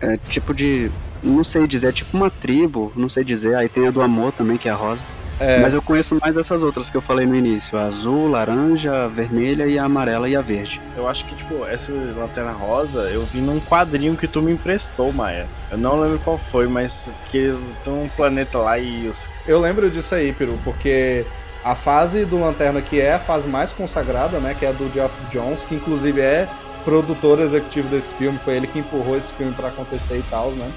é 0.00 0.16
tipo 0.16 0.52
de. 0.54 0.90
Não 1.22 1.42
sei 1.44 1.66
dizer, 1.66 1.88
é 1.88 1.92
tipo 1.92 2.16
uma 2.16 2.30
tribo, 2.30 2.92
não 2.96 3.08
sei 3.08 3.24
dizer. 3.24 3.54
Aí 3.54 3.68
tem 3.68 3.86
a 3.86 3.90
do 3.90 4.02
amor 4.02 4.32
também, 4.32 4.56
que 4.56 4.68
é 4.68 4.72
a 4.72 4.74
rosa. 4.74 5.04
É. 5.40 5.60
Mas 5.60 5.72
eu 5.72 5.80
conheço 5.80 6.16
mais 6.20 6.36
essas 6.36 6.64
outras 6.64 6.90
que 6.90 6.96
eu 6.96 7.00
falei 7.00 7.26
no 7.26 7.34
início: 7.34 7.78
a 7.78 7.84
azul, 7.84 8.28
laranja, 8.28 9.04
a 9.04 9.08
vermelha 9.08 9.66
e 9.66 9.78
a 9.78 9.84
amarela 9.84 10.28
e 10.28 10.34
a 10.34 10.40
verde. 10.40 10.80
Eu 10.96 11.08
acho 11.08 11.24
que, 11.26 11.34
tipo, 11.34 11.64
essa 11.64 11.92
lanterna 11.92 12.50
rosa 12.50 13.02
eu 13.02 13.24
vi 13.24 13.40
num 13.40 13.60
quadrinho 13.60 14.16
que 14.16 14.26
tu 14.26 14.42
me 14.42 14.52
emprestou, 14.52 15.12
Maia. 15.12 15.46
Eu 15.70 15.78
não 15.78 16.00
lembro 16.00 16.18
qual 16.20 16.36
foi, 16.36 16.66
mas 16.66 17.08
que 17.30 17.56
tem 17.84 17.92
um 17.92 18.08
planeta 18.08 18.58
lá 18.58 18.78
e 18.78 19.06
os. 19.08 19.30
Eu 19.46 19.60
lembro 19.60 19.88
disso 19.90 20.14
aí, 20.14 20.32
Peru, 20.32 20.58
porque 20.64 21.24
a 21.64 21.74
fase 21.74 22.24
do 22.24 22.40
Lanterna, 22.40 22.80
que 22.80 23.00
é 23.00 23.14
a 23.14 23.18
fase 23.18 23.48
mais 23.48 23.72
consagrada, 23.72 24.38
né? 24.38 24.56
Que 24.58 24.66
é 24.66 24.70
a 24.70 24.72
do 24.72 24.92
Geoff 24.92 25.14
Jones, 25.30 25.64
que 25.64 25.74
inclusive 25.74 26.20
é 26.20 26.48
produtor 26.84 27.40
executivo 27.40 27.88
desse 27.88 28.14
filme, 28.14 28.38
foi 28.42 28.56
ele 28.56 28.66
que 28.66 28.78
empurrou 28.78 29.16
esse 29.16 29.30
filme 29.34 29.52
para 29.52 29.68
acontecer 29.68 30.16
e 30.16 30.24
tal, 30.30 30.50
né? 30.52 30.70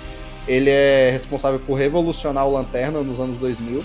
Ele 0.47 0.69
é 0.69 1.09
responsável 1.11 1.59
por 1.59 1.75
revolucionar 1.75 2.47
o 2.47 2.51
Lanterna 2.51 3.01
nos 3.01 3.19
anos 3.19 3.37
2000. 3.37 3.83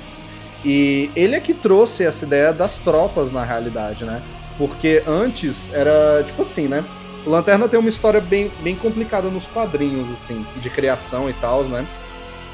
E 0.64 1.10
ele 1.14 1.36
é 1.36 1.40
que 1.40 1.54
trouxe 1.54 2.04
essa 2.04 2.24
ideia 2.24 2.52
das 2.52 2.74
tropas 2.76 3.30
na 3.30 3.44
realidade, 3.44 4.04
né? 4.04 4.22
Porque 4.58 5.02
antes 5.06 5.72
era 5.72 6.24
tipo 6.24 6.42
assim, 6.42 6.66
né? 6.66 6.84
O 7.26 7.30
Lanterna 7.30 7.68
tem 7.68 7.78
uma 7.78 7.88
história 7.88 8.20
bem, 8.20 8.50
bem 8.60 8.74
complicada 8.74 9.28
nos 9.28 9.46
quadrinhos, 9.48 10.10
assim, 10.12 10.46
de 10.56 10.70
criação 10.70 11.28
e 11.28 11.32
tal, 11.34 11.64
né? 11.64 11.84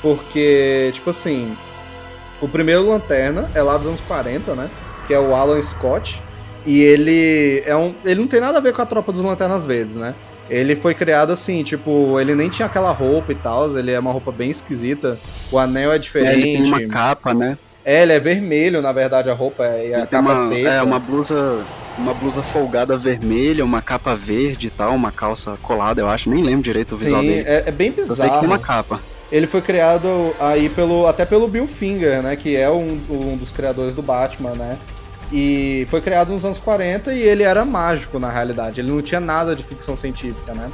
Porque, 0.00 0.90
tipo 0.94 1.10
assim, 1.10 1.56
o 2.40 2.48
primeiro 2.48 2.88
Lanterna 2.88 3.48
é 3.54 3.62
lá 3.62 3.76
dos 3.76 3.86
anos 3.86 4.00
40, 4.00 4.54
né? 4.54 4.68
Que 5.06 5.14
é 5.14 5.20
o 5.20 5.34
Alan 5.34 5.62
Scott. 5.62 6.20
E 6.66 6.80
ele 6.80 7.62
é 7.66 7.76
um. 7.76 7.94
Ele 8.04 8.20
não 8.20 8.26
tem 8.26 8.40
nada 8.40 8.58
a 8.58 8.60
ver 8.60 8.72
com 8.72 8.82
a 8.82 8.86
tropa 8.86 9.12
dos 9.12 9.22
Lanternas 9.22 9.64
Verdes, 9.64 9.96
né? 9.96 10.14
Ele 10.50 10.76
foi 10.76 10.94
criado 10.94 11.33
assim, 11.33 11.62
tipo, 11.62 12.18
ele 12.20 12.35
nem 12.35 12.48
tinha 12.48 12.66
aquela 12.66 12.92
roupa 12.92 13.33
e 13.33 13.35
tal, 13.35 13.76
ele 13.76 13.90
é 13.90 13.98
uma 13.98 14.12
roupa 14.12 14.31
bem 14.31 14.50
esquisita. 14.50 15.18
O 15.50 15.59
anel 15.59 15.92
é 15.92 15.98
diferente. 15.98 16.31
É, 16.31 16.38
ele 16.38 16.52
tem 16.52 16.62
uma 16.64 16.87
capa, 16.87 17.33
né? 17.33 17.57
É, 17.85 18.02
ele 18.02 18.12
é 18.12 18.20
vermelho, 18.20 18.81
na 18.81 18.92
verdade, 18.92 19.28
a 19.28 19.35
roupa 19.35 19.64
é, 19.64 19.94
a 19.94 20.07
capa 20.07 20.33
uma, 20.33 20.48
preta. 20.48 20.68
É, 20.68 20.83
uma 20.83 20.98
blusa, 20.98 21.64
uma 21.98 22.14
blusa 22.14 22.42
folgada 22.42 22.96
vermelha, 22.96 23.64
uma 23.64 23.83
capa 23.83 24.14
verde 24.14 24.68
e 24.68 24.70
tal, 24.70 24.94
uma 24.94 25.11
calça 25.11 25.59
colada, 25.62 26.00
eu 26.00 26.09
acho, 26.09 26.31
nem 26.31 26.44
lembro 26.44 26.62
direito 26.62 26.94
o 26.94 26.98
visual 26.98 27.22
Sim, 27.22 27.28
dele. 27.28 27.44
É, 27.48 27.64
é 27.66 27.72
bem 27.72 27.90
bizarro. 27.90 28.12
Eu 28.12 28.16
sei 28.16 28.31
que 28.31 28.38
tem 28.38 28.48
uma 28.48 28.59
capa. 28.59 29.00
Ele 29.33 29.46
foi 29.46 29.62
criado 29.62 30.35
aí 30.38 30.68
pelo, 30.68 31.07
até 31.07 31.24
pelo 31.24 31.48
Bill 31.48 31.66
Finger, 31.66 32.22
né, 32.22 32.37
que 32.37 32.55
é 32.55 32.70
um, 32.70 33.00
um 33.09 33.37
dos 33.37 33.50
criadores 33.50 33.94
do 33.94 34.02
Batman, 34.02 34.52
né? 34.52 34.78
E 35.32 35.86
foi 35.88 36.02
criado 36.02 36.30
nos 36.30 36.44
anos 36.44 36.60
40 36.60 37.12
e 37.14 37.22
ele 37.22 37.42
era 37.42 37.64
mágico 37.64 38.18
na 38.18 38.28
realidade, 38.28 38.80
ele 38.80 38.90
não 38.90 39.00
tinha 39.00 39.20
nada 39.20 39.56
de 39.56 39.62
ficção 39.62 39.96
científica, 39.96 40.52
né? 40.52 40.70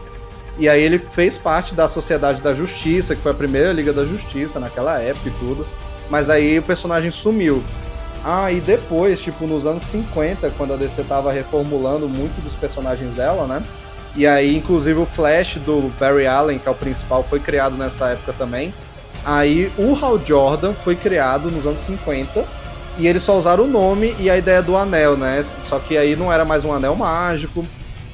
E 0.58 0.68
aí 0.68 0.82
ele 0.82 0.98
fez 0.98 1.38
parte 1.38 1.72
da 1.72 1.86
Sociedade 1.86 2.42
da 2.42 2.52
Justiça, 2.52 3.14
que 3.14 3.22
foi 3.22 3.30
a 3.30 3.34
primeira 3.34 3.72
Liga 3.72 3.92
da 3.92 4.04
Justiça 4.04 4.58
naquela 4.58 5.00
época 5.00 5.28
e 5.28 5.32
tudo. 5.32 5.64
Mas 6.10 6.28
aí 6.28 6.58
o 6.58 6.62
personagem 6.62 7.12
sumiu. 7.12 7.62
Ah, 8.24 8.50
e 8.50 8.60
depois, 8.60 9.20
tipo, 9.20 9.46
nos 9.46 9.64
anos 9.64 9.84
50, 9.84 10.50
quando 10.56 10.74
a 10.74 10.76
DC 10.76 11.04
tava 11.04 11.30
reformulando 11.30 12.08
muito 12.08 12.42
dos 12.42 12.52
personagens 12.54 13.10
dela, 13.10 13.46
né? 13.46 13.62
E 14.16 14.26
aí, 14.26 14.56
inclusive, 14.56 14.98
o 14.98 15.06
Flash 15.06 15.58
do 15.58 15.92
Barry 16.00 16.26
Allen, 16.26 16.58
que 16.58 16.66
é 16.66 16.70
o 16.72 16.74
principal, 16.74 17.22
foi 17.22 17.38
criado 17.38 17.76
nessa 17.76 18.08
época 18.08 18.32
também. 18.32 18.74
Aí 19.24 19.70
o 19.78 19.94
Hal 19.94 20.18
Jordan 20.24 20.72
foi 20.72 20.96
criado 20.96 21.50
nos 21.50 21.64
anos 21.66 21.80
50 21.82 22.44
e 22.98 23.06
eles 23.06 23.22
só 23.22 23.38
usaram 23.38 23.64
o 23.64 23.68
nome 23.68 24.14
e 24.18 24.28
a 24.28 24.36
ideia 24.36 24.60
do 24.60 24.76
anel, 24.76 25.16
né? 25.16 25.44
Só 25.62 25.78
que 25.78 25.96
aí 25.96 26.16
não 26.16 26.32
era 26.32 26.44
mais 26.44 26.64
um 26.64 26.72
anel 26.72 26.96
mágico. 26.96 27.64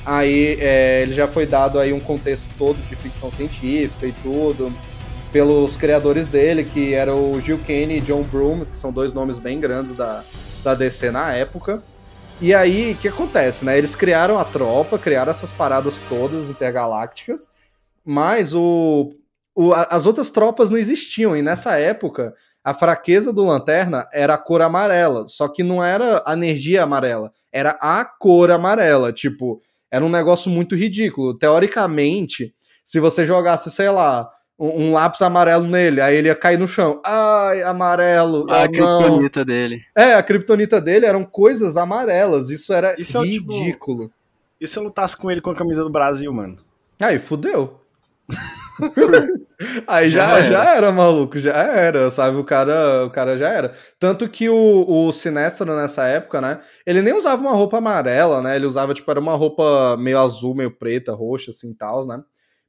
Aí 0.05 0.59
é, 0.61 1.03
ele 1.03 1.15
já 1.15 1.27
foi 1.27 1.47
dado 1.47 1.79
aí 1.79 1.93
um 1.93 2.01
contexto 2.01 2.45
todo 2.59 2.77
de 2.89 2.95
ficção 2.95 3.33
científica 3.33 4.07
e 4.07 4.13
tudo 4.13 4.73
pelos 5.33 5.77
criadores 5.77 6.29
dele, 6.29 6.63
que 6.63 6.95
eram 6.95 7.33
o 7.33 7.41
Gil 7.41 7.59
Kane 7.67 7.97
e 7.97 8.01
John 8.01 8.23
Broom, 8.23 8.67
que 8.67 8.77
são 8.77 8.93
dois 8.93 9.13
nomes 9.13 9.39
bem 9.39 9.59
grandes 9.59 9.97
da, 9.97 10.23
da 10.63 10.75
DC 10.75 11.11
na 11.11 11.33
época. 11.33 11.83
E 12.41 12.55
aí, 12.55 12.93
o 12.93 12.97
que 12.97 13.09
acontece, 13.09 13.65
né? 13.65 13.77
Eles 13.77 13.97
criaram 13.97 14.39
a 14.39 14.45
tropa, 14.45 14.99
criaram 14.99 15.31
essas 15.31 15.51
paradas 15.51 15.99
todas 16.09 16.51
intergalácticas, 16.51 17.49
mas 18.05 18.55
o, 18.55 19.13
o, 19.55 19.73
as 19.73 20.05
outras 20.05 20.31
tropas 20.31 20.69
não 20.69 20.77
existiam, 20.77 21.37
e 21.37 21.43
nessa 21.43 21.77
época 21.79 22.35
a 22.65 22.73
fraqueza 22.73 23.31
do 23.31 23.45
Lanterna 23.45 24.09
era 24.11 24.35
a 24.35 24.39
cor 24.39 24.63
amarela, 24.63 25.29
só 25.29 25.47
que 25.47 25.63
não 25.63 25.85
era 25.85 26.23
a 26.25 26.33
energia 26.33 26.83
amarela, 26.83 27.31
era 27.53 27.77
a 27.81 28.05
cor 28.05 28.51
amarela, 28.51 29.13
tipo, 29.13 29.61
era 29.91 30.03
um 30.03 30.09
negócio 30.09 30.51
muito 30.51 30.75
ridículo. 30.75 31.39
Teoricamente, 31.39 32.55
se 32.83 32.99
você 32.99 33.27
jogasse, 33.27 33.71
sei 33.71 33.91
lá, 33.91 34.31
um, 34.59 34.87
um, 34.87 34.93
lápis 34.93 35.21
amarelo 35.21 35.67
nele, 35.67 36.01
aí 36.01 36.17
ele 36.17 36.29
ia 36.29 36.35
cair 36.35 36.59
no 36.59 36.67
chão. 36.67 37.01
Ai, 37.05 37.63
amarelo. 37.63 38.47
Ah, 38.49 38.65
a 38.65 38.69
criptonita 38.69 39.45
dele. 39.45 39.83
É, 39.95 40.15
a 40.15 40.23
criptonita 40.23 40.81
dele 40.81 41.07
eram 41.07 41.25
coisas 41.25 41.77
amarelas. 41.77 42.51
Isso 42.51 42.73
era 42.73 42.99
isso 42.99 43.21
ridículo. 43.23 44.05
É, 44.05 44.07
tipo, 44.07 44.13
e 44.61 44.67
se 44.67 44.79
eu 44.79 44.83
lutasse 44.83 45.17
com 45.17 45.31
ele 45.31 45.41
com 45.41 45.51
a 45.51 45.55
camisa 45.55 45.85
do 45.85 45.91
Brasil, 45.91 46.33
mano? 46.33 46.57
Aí, 46.99 47.19
fudeu. 47.19 47.81
aí 49.87 50.11
já, 50.11 50.43
já, 50.43 50.49
já, 50.49 50.75
era, 50.77 50.93
maluco, 50.93 51.39
já 51.39 51.53
era, 51.53 52.11
sabe? 52.11 52.37
O 52.37 52.45
cara, 52.45 53.05
o 53.07 53.11
cara 53.11 53.37
já 53.37 53.49
era. 53.49 53.73
Tanto 53.99 54.29
que 54.29 54.49
o, 54.49 54.85
o 54.89 55.13
Sinestro 55.13 55.75
nessa 55.75 56.05
época, 56.05 56.41
né? 56.41 56.61
Ele 56.87 57.03
nem 57.03 57.15
usava 57.15 57.41
uma 57.41 57.53
roupa 57.53 57.79
amarela, 57.79 58.41
né? 58.43 58.57
Ele 58.57 58.67
usava, 58.67 58.95
tipo, 58.95 59.11
era 59.11 59.21
uma 59.21 59.35
roupa 59.35 59.97
meio 59.99 60.19
azul, 60.19 60.55
meio 60.55 60.71
preta, 60.71 61.13
roxa, 61.13 61.51
assim, 61.51 61.73
tal, 61.75 62.07
né? 62.07 62.21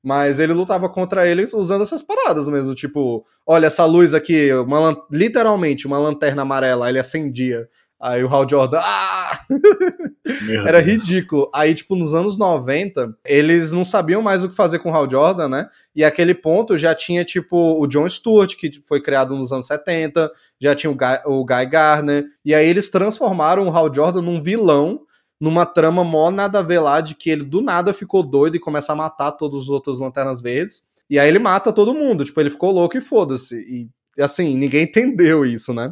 Mas 0.03 0.39
ele 0.39 0.53
lutava 0.53 0.87
contra 0.87 1.27
eles 1.27 1.51
usando 1.51 1.81
essas 1.81 2.03
paradas 2.03 2.47
mesmo, 2.47 2.75
tipo, 2.75 3.25
olha 3.45 3.65
essa 3.65 3.85
luz 3.85 4.13
aqui, 4.13 4.53
uma, 4.53 4.95
literalmente 5.11 5.87
uma 5.87 5.97
lanterna 5.97 6.43
amarela, 6.43 6.87
ele 6.87 6.99
acendia. 6.99 7.67
Aí 8.05 8.23
o 8.23 8.27
Hal 8.27 8.47
Jordan, 8.47 8.81
ah! 8.83 9.31
Era 10.67 10.79
ridículo. 10.79 11.49
Aí, 11.51 11.73
tipo, 11.73 11.95
nos 11.95 12.13
anos 12.13 12.37
90, 12.37 13.17
eles 13.25 13.71
não 13.71 13.83
sabiam 13.83 14.21
mais 14.21 14.43
o 14.43 14.49
que 14.49 14.55
fazer 14.55 14.77
com 14.77 14.91
o 14.91 14.93
Hal 14.93 15.09
Jordan, 15.09 15.49
né? 15.49 15.69
E 15.95 16.03
aquele 16.03 16.35
ponto 16.35 16.77
já 16.77 16.93
tinha, 16.93 17.25
tipo, 17.25 17.81
o 17.81 17.87
John 17.87 18.07
Stewart, 18.07 18.55
que 18.55 18.79
foi 18.87 19.01
criado 19.01 19.35
nos 19.35 19.51
anos 19.51 19.65
70, 19.65 20.31
já 20.61 20.75
tinha 20.75 20.91
o 20.91 20.95
Guy, 20.95 21.19
o 21.25 21.43
Guy 21.43 21.65
Garner, 21.65 22.25
e 22.45 22.53
aí 22.53 22.67
eles 22.67 22.89
transformaram 22.89 23.67
o 23.67 23.75
Hal 23.75 23.91
Jordan 23.91 24.21
num 24.21 24.39
vilão 24.39 25.01
numa 25.41 25.65
trama 25.65 26.03
mó 26.03 26.29
nada 26.29 26.59
a 26.59 26.61
ver 26.63 26.79
lá 26.81 27.01
de 27.01 27.15
que 27.15 27.31
ele 27.31 27.43
do 27.43 27.59
nada 27.59 27.91
ficou 27.91 28.21
doido 28.21 28.55
e 28.55 28.59
começa 28.59 28.93
a 28.93 28.95
matar 28.95 29.31
todos 29.31 29.63
os 29.63 29.69
outros 29.69 29.99
Lanternas 29.99 30.41
Verdes. 30.41 30.83
E 31.09 31.17
aí 31.17 31.27
ele 31.27 31.39
mata 31.39 31.73
todo 31.73 31.93
mundo, 31.93 32.23
tipo, 32.23 32.39
ele 32.39 32.51
ficou 32.51 32.71
louco 32.71 32.97
e 32.97 33.01
foda-se. 33.01 33.55
E 33.57 34.21
assim, 34.21 34.55
ninguém 34.55 34.83
entendeu 34.85 35.43
isso, 35.43 35.73
né? 35.73 35.91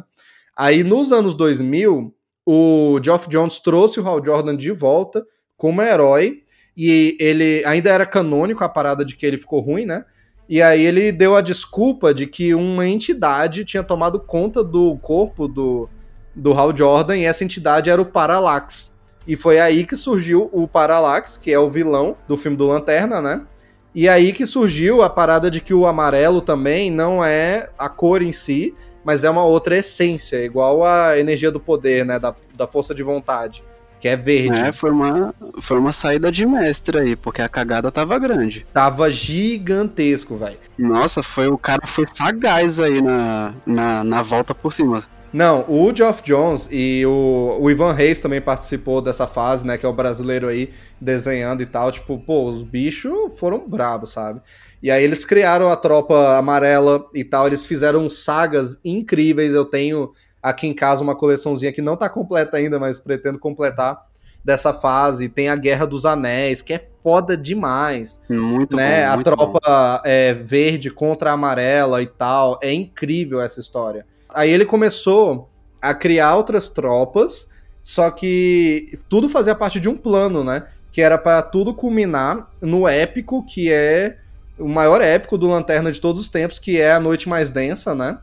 Aí 0.56 0.84
nos 0.84 1.12
anos 1.12 1.34
2000, 1.34 2.14
o 2.46 3.00
Geoff 3.02 3.28
Jones 3.28 3.58
trouxe 3.58 4.00
o 4.00 4.06
Hal 4.06 4.24
Jordan 4.24 4.56
de 4.56 4.70
volta 4.70 5.24
como 5.56 5.82
herói 5.82 6.42
e 6.76 7.16
ele 7.20 7.64
ainda 7.64 7.90
era 7.90 8.06
canônico 8.06 8.64
a 8.64 8.68
parada 8.68 9.04
de 9.04 9.16
que 9.16 9.24
ele 9.24 9.38
ficou 9.38 9.60
ruim, 9.60 9.84
né? 9.84 10.04
E 10.48 10.60
aí 10.60 10.84
ele 10.84 11.10
deu 11.10 11.34
a 11.34 11.40
desculpa 11.40 12.12
de 12.12 12.26
que 12.26 12.54
uma 12.54 12.86
entidade 12.86 13.64
tinha 13.64 13.82
tomado 13.82 14.20
conta 14.20 14.62
do 14.62 14.96
corpo 14.98 15.48
do, 15.48 15.88
do 16.34 16.52
Hal 16.52 16.76
Jordan 16.76 17.16
e 17.16 17.24
essa 17.24 17.44
entidade 17.44 17.88
era 17.88 18.00
o 18.00 18.06
Parallax. 18.06 18.94
E 19.26 19.36
foi 19.36 19.58
aí 19.58 19.86
que 19.86 19.96
surgiu 19.96 20.50
o 20.52 20.68
Parallax, 20.68 21.38
que 21.38 21.50
é 21.50 21.58
o 21.58 21.70
vilão 21.70 22.16
do 22.28 22.36
filme 22.36 22.58
do 22.58 22.66
Lanterna, 22.66 23.22
né? 23.22 23.46
E 23.94 24.08
aí 24.08 24.32
que 24.32 24.44
surgiu 24.44 25.02
a 25.02 25.08
parada 25.08 25.50
de 25.50 25.60
que 25.60 25.72
o 25.72 25.86
amarelo 25.86 26.42
também 26.42 26.90
não 26.90 27.24
é 27.24 27.70
a 27.78 27.88
cor 27.88 28.20
em 28.20 28.32
si, 28.32 28.74
mas 29.04 29.24
é 29.24 29.30
uma 29.30 29.44
outra 29.44 29.76
essência, 29.76 30.42
igual 30.42 30.84
a 30.84 31.18
energia 31.18 31.50
do 31.50 31.60
poder, 31.60 32.04
né? 32.04 32.18
Da, 32.18 32.34
da 32.54 32.66
força 32.66 32.94
de 32.94 33.02
vontade, 33.02 33.62
que 34.00 34.08
é 34.08 34.16
verde. 34.16 34.58
É, 34.58 34.72
foi 34.72 34.90
uma, 34.90 35.34
foi 35.60 35.78
uma 35.78 35.92
saída 35.92 36.32
de 36.32 36.46
mestre 36.46 36.98
aí, 36.98 37.16
porque 37.16 37.42
a 37.42 37.48
cagada 37.48 37.90
tava 37.90 38.18
grande. 38.18 38.66
Tava 38.72 39.10
gigantesco, 39.10 40.36
velho. 40.36 40.58
Nossa, 40.78 41.22
foi 41.22 41.48
o 41.48 41.58
cara 41.58 41.86
foi 41.86 42.06
sagaz 42.06 42.80
aí 42.80 43.00
na, 43.00 43.54
na, 43.66 44.04
na 44.04 44.22
volta 44.22 44.54
por 44.54 44.72
cima. 44.72 45.02
Não, 45.34 45.64
o 45.68 45.92
Geoff 45.92 46.22
Jones 46.22 46.68
e 46.70 47.04
o, 47.04 47.58
o 47.60 47.68
Ivan 47.68 47.92
Reis 47.92 48.20
também 48.20 48.40
participou 48.40 49.02
dessa 49.02 49.26
fase, 49.26 49.66
né? 49.66 49.76
Que 49.76 49.84
é 49.84 49.88
o 49.88 49.92
brasileiro 49.92 50.46
aí 50.46 50.72
desenhando 51.00 51.60
e 51.60 51.66
tal. 51.66 51.90
Tipo, 51.90 52.16
pô, 52.20 52.48
os 52.48 52.62
bichos 52.62 53.36
foram 53.36 53.68
brabos, 53.68 54.12
sabe? 54.12 54.40
E 54.84 54.90
aí 54.90 55.02
eles 55.02 55.24
criaram 55.24 55.70
a 55.70 55.76
tropa 55.76 56.36
amarela 56.36 57.06
e 57.14 57.24
tal. 57.24 57.46
Eles 57.46 57.64
fizeram 57.64 58.10
sagas 58.10 58.78
incríveis. 58.84 59.54
Eu 59.54 59.64
tenho 59.64 60.12
aqui 60.42 60.66
em 60.66 60.74
casa 60.74 61.02
uma 61.02 61.16
coleçãozinha 61.16 61.72
que 61.72 61.80
não 61.80 61.96
tá 61.96 62.06
completa 62.06 62.58
ainda, 62.58 62.78
mas 62.78 63.00
pretendo 63.00 63.38
completar 63.38 63.98
dessa 64.44 64.74
fase. 64.74 65.30
Tem 65.30 65.48
a 65.48 65.56
Guerra 65.56 65.86
dos 65.86 66.04
Anéis, 66.04 66.60
que 66.60 66.74
é 66.74 66.86
foda 67.02 67.34
demais. 67.34 68.20
Muito 68.28 68.76
né? 68.76 69.06
bom. 69.06 69.14
Muito 69.14 69.30
a 69.30 69.32
tropa 69.32 70.02
é, 70.04 70.34
verde 70.34 70.90
contra 70.90 71.30
a 71.30 71.32
amarela 71.32 72.02
e 72.02 72.06
tal. 72.06 72.58
É 72.62 72.70
incrível 72.70 73.40
essa 73.40 73.60
história. 73.60 74.04
Aí 74.28 74.50
ele 74.50 74.66
começou 74.66 75.48
a 75.80 75.94
criar 75.94 76.36
outras 76.36 76.68
tropas, 76.68 77.48
só 77.82 78.10
que 78.10 78.98
tudo 79.08 79.30
fazia 79.30 79.54
parte 79.54 79.80
de 79.80 79.88
um 79.88 79.96
plano, 79.96 80.44
né? 80.44 80.66
Que 80.92 81.00
era 81.00 81.16
para 81.16 81.40
tudo 81.40 81.72
culminar 81.72 82.50
no 82.60 82.86
épico, 82.86 83.46
que 83.46 83.72
é 83.72 84.18
o 84.58 84.68
maior 84.68 85.00
épico 85.00 85.36
do 85.36 85.48
Lanterna 85.48 85.90
de 85.90 86.00
todos 86.00 86.20
os 86.20 86.28
tempos, 86.28 86.58
que 86.58 86.80
é 86.80 86.92
a 86.92 87.00
Noite 87.00 87.28
Mais 87.28 87.50
Densa, 87.50 87.94
né? 87.94 88.18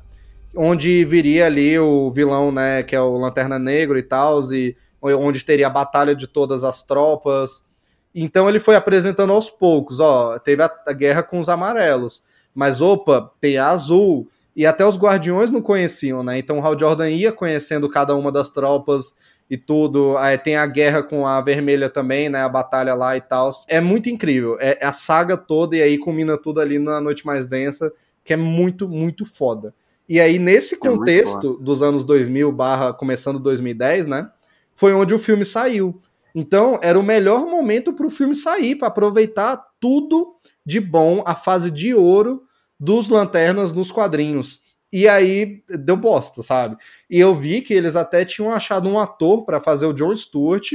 onde 0.55 1.05
viria 1.05 1.45
ali 1.45 1.77
o 1.79 2.11
vilão, 2.11 2.51
né, 2.51 2.83
que 2.83 2.95
é 2.95 3.01
o 3.01 3.17
Lanterna 3.17 3.57
Negro 3.57 3.97
e 3.97 4.03
tal, 4.03 4.41
e 4.53 4.75
onde 5.01 5.43
teria 5.43 5.67
a 5.67 5.69
batalha 5.69 6.15
de 6.15 6.27
todas 6.27 6.63
as 6.63 6.83
tropas. 6.83 7.63
Então 8.13 8.47
ele 8.49 8.59
foi 8.59 8.75
apresentando 8.75 9.33
aos 9.33 9.49
poucos, 9.49 9.99
ó, 9.99 10.37
teve 10.37 10.61
a, 10.61 10.71
a 10.87 10.93
guerra 10.93 11.23
com 11.23 11.39
os 11.39 11.47
amarelos, 11.47 12.21
mas 12.53 12.81
opa, 12.81 13.31
tem 13.39 13.57
a 13.57 13.69
azul, 13.69 14.27
e 14.53 14.65
até 14.65 14.85
os 14.85 14.97
guardiões 14.97 15.49
não 15.49 15.61
conheciam, 15.61 16.21
né? 16.21 16.37
Então 16.37 16.59
o 16.59 16.61
Hal 16.61 16.77
Jordan 16.77 17.09
ia 17.09 17.31
conhecendo 17.31 17.89
cada 17.89 18.13
uma 18.15 18.31
das 18.31 18.49
tropas 18.49 19.15
e 19.51 19.57
tudo. 19.57 20.17
Aí 20.17 20.37
tem 20.37 20.55
a 20.55 20.65
guerra 20.65 21.03
com 21.03 21.27
a 21.27 21.41
vermelha 21.41 21.89
também, 21.89 22.29
né? 22.29 22.41
A 22.41 22.47
batalha 22.47 22.95
lá 22.95 23.17
e 23.17 23.21
tal. 23.21 23.51
É 23.67 23.81
muito 23.81 24.07
incrível. 24.07 24.55
É 24.61 24.85
a 24.85 24.93
saga 24.93 25.35
toda 25.35 25.75
e 25.75 25.81
aí 25.81 25.97
combina 25.97 26.37
tudo 26.37 26.61
ali 26.61 26.79
na 26.79 27.01
Noite 27.01 27.25
Mais 27.25 27.45
Densa, 27.45 27.91
que 28.23 28.31
é 28.31 28.37
muito, 28.37 28.87
muito 28.87 29.25
foda. 29.25 29.75
E 30.07 30.21
aí, 30.21 30.39
nesse 30.39 30.75
é 30.75 30.77
contexto 30.77 31.59
é 31.59 31.63
dos 31.63 31.81
anos 31.81 32.05
2000 32.05 32.49
barra 32.53 32.93
começando 32.93 33.39
2010, 33.39 34.07
né? 34.07 34.31
Foi 34.73 34.93
onde 34.93 35.13
o 35.13 35.19
filme 35.19 35.43
saiu. 35.43 35.99
Então, 36.33 36.79
era 36.81 36.97
o 36.97 37.03
melhor 37.03 37.45
momento 37.45 37.91
para 37.91 38.07
o 38.07 38.09
filme 38.09 38.33
sair, 38.33 38.77
para 38.77 38.87
aproveitar 38.87 39.61
tudo 39.81 40.33
de 40.65 40.79
bom, 40.79 41.21
a 41.25 41.35
fase 41.35 41.69
de 41.69 41.93
ouro 41.93 42.43
dos 42.79 43.09
Lanternas 43.09 43.73
nos 43.73 43.91
quadrinhos. 43.91 44.60
E 44.91 45.07
aí 45.07 45.63
deu 45.69 45.95
bosta, 45.95 46.43
sabe? 46.43 46.75
E 47.09 47.19
eu 47.19 47.33
vi 47.33 47.61
que 47.61 47.73
eles 47.73 47.95
até 47.95 48.25
tinham 48.25 48.53
achado 48.53 48.89
um 48.89 48.99
ator 48.99 49.45
para 49.45 49.61
fazer 49.61 49.85
o 49.85 49.93
John 49.93 50.15
Stewart 50.15 50.73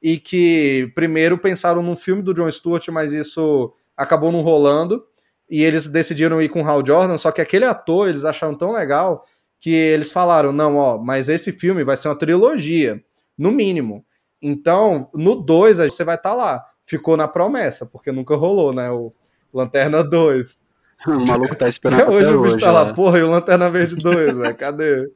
e 0.00 0.18
que 0.18 0.90
primeiro 0.94 1.36
pensaram 1.36 1.82
num 1.82 1.96
filme 1.96 2.22
do 2.22 2.32
John 2.32 2.50
Stewart, 2.50 2.86
mas 2.88 3.12
isso 3.12 3.72
acabou 3.96 4.30
não 4.30 4.40
rolando. 4.40 5.04
E 5.48 5.64
eles 5.64 5.88
decidiram 5.88 6.40
ir 6.40 6.48
com 6.48 6.62
o 6.62 6.66
Hal 6.66 6.86
Jordan, 6.86 7.18
só 7.18 7.32
que 7.32 7.40
aquele 7.40 7.64
ator 7.64 8.08
eles 8.08 8.24
acharam 8.24 8.54
tão 8.54 8.72
legal 8.72 9.26
que 9.58 9.70
eles 9.70 10.12
falaram: 10.12 10.52
não, 10.52 10.76
ó, 10.76 10.96
mas 10.96 11.28
esse 11.28 11.50
filme 11.50 11.82
vai 11.82 11.96
ser 11.96 12.08
uma 12.08 12.18
trilogia, 12.18 13.02
no 13.36 13.50
mínimo. 13.50 14.04
Então, 14.40 15.10
no 15.12 15.34
2 15.34 15.78
você 15.78 16.04
vai 16.04 16.14
estar 16.14 16.30
tá 16.30 16.34
lá. 16.34 16.64
Ficou 16.86 17.16
na 17.16 17.28
promessa, 17.28 17.84
porque 17.84 18.12
nunca 18.12 18.36
rolou, 18.36 18.72
né? 18.72 18.90
O 18.90 19.12
Lanterna 19.52 20.02
2. 20.02 20.56
o 21.06 21.26
maluco 21.26 21.56
tá 21.56 21.68
esperando 21.68 22.02
até 22.02 22.10
hoje. 22.10 22.26
Até 22.26 22.36
o 22.36 22.42
bicho 22.42 22.58
tá 22.58 22.70
lá, 22.70 22.88
é. 22.88 22.92
porra, 22.92 23.18
e 23.18 23.22
o 23.22 23.30
Lanterna 23.30 23.70
Verde 23.70 23.96
2, 23.96 24.38
velho, 24.38 24.56
cadê? 24.56 25.10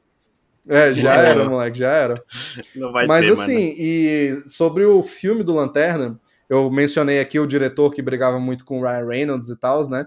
É, 0.67 0.91
já 0.93 1.13
era, 1.13 1.47
moleque, 1.47 1.79
já 1.79 1.89
era. 1.89 2.23
Não 2.75 2.91
vai 2.91 3.05
Mas 3.05 3.25
ter, 3.25 3.33
assim, 3.33 3.69
mano. 3.69 3.75
e 3.77 4.43
sobre 4.47 4.85
o 4.85 5.03
filme 5.03 5.43
do 5.43 5.53
Lanterna, 5.53 6.19
eu 6.49 6.69
mencionei 6.69 7.19
aqui 7.19 7.39
o 7.39 7.47
diretor 7.47 7.93
que 7.93 8.01
brigava 8.01 8.39
muito 8.39 8.65
com 8.65 8.79
o 8.79 8.83
Ryan 8.83 9.07
Reynolds 9.07 9.49
e 9.49 9.57
tal, 9.57 9.87
né? 9.89 10.05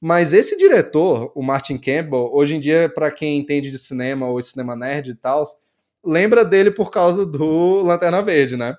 Mas 0.00 0.32
esse 0.32 0.56
diretor, 0.56 1.32
o 1.34 1.42
Martin 1.42 1.76
Campbell, 1.76 2.30
hoje 2.32 2.54
em 2.54 2.60
dia, 2.60 2.88
para 2.88 3.10
quem 3.10 3.36
entende 3.36 3.70
de 3.70 3.78
cinema 3.78 4.28
ou 4.28 4.40
de 4.40 4.46
cinema 4.46 4.76
nerd 4.76 5.10
e 5.10 5.14
tal, 5.14 5.44
lembra 6.04 6.44
dele 6.44 6.70
por 6.70 6.90
causa 6.90 7.26
do 7.26 7.82
Lanterna 7.82 8.22
Verde, 8.22 8.56
né? 8.56 8.76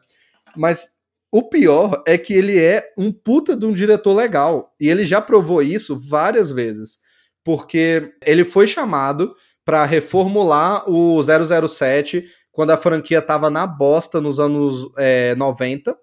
Mas 0.56 0.95
o 1.32 1.43
pior 1.43 2.03
é 2.07 2.17
que 2.17 2.34
ele 2.34 2.57
é 2.57 2.91
um 2.97 3.11
puta 3.11 3.55
de 3.55 3.65
um 3.65 3.71
diretor 3.71 4.15
legal. 4.15 4.73
E 4.80 4.89
ele 4.89 5.05
já 5.05 5.21
provou 5.21 5.61
isso 5.61 5.99
várias 5.99 6.51
vezes. 6.51 6.97
Porque 7.43 8.11
ele 8.25 8.43
foi 8.43 8.65
chamado 8.67 9.36
para 9.63 9.86
reformular 9.86 10.89
o 10.89 11.21
007 11.21 12.25
quando 12.51 12.71
a 12.71 12.77
franquia 12.77 13.21
tava 13.21 13.49
na 13.49 13.67
bosta 13.67 14.19
nos 14.19 14.39
anos 14.39 14.89
é, 14.97 15.36
90. 15.36 15.95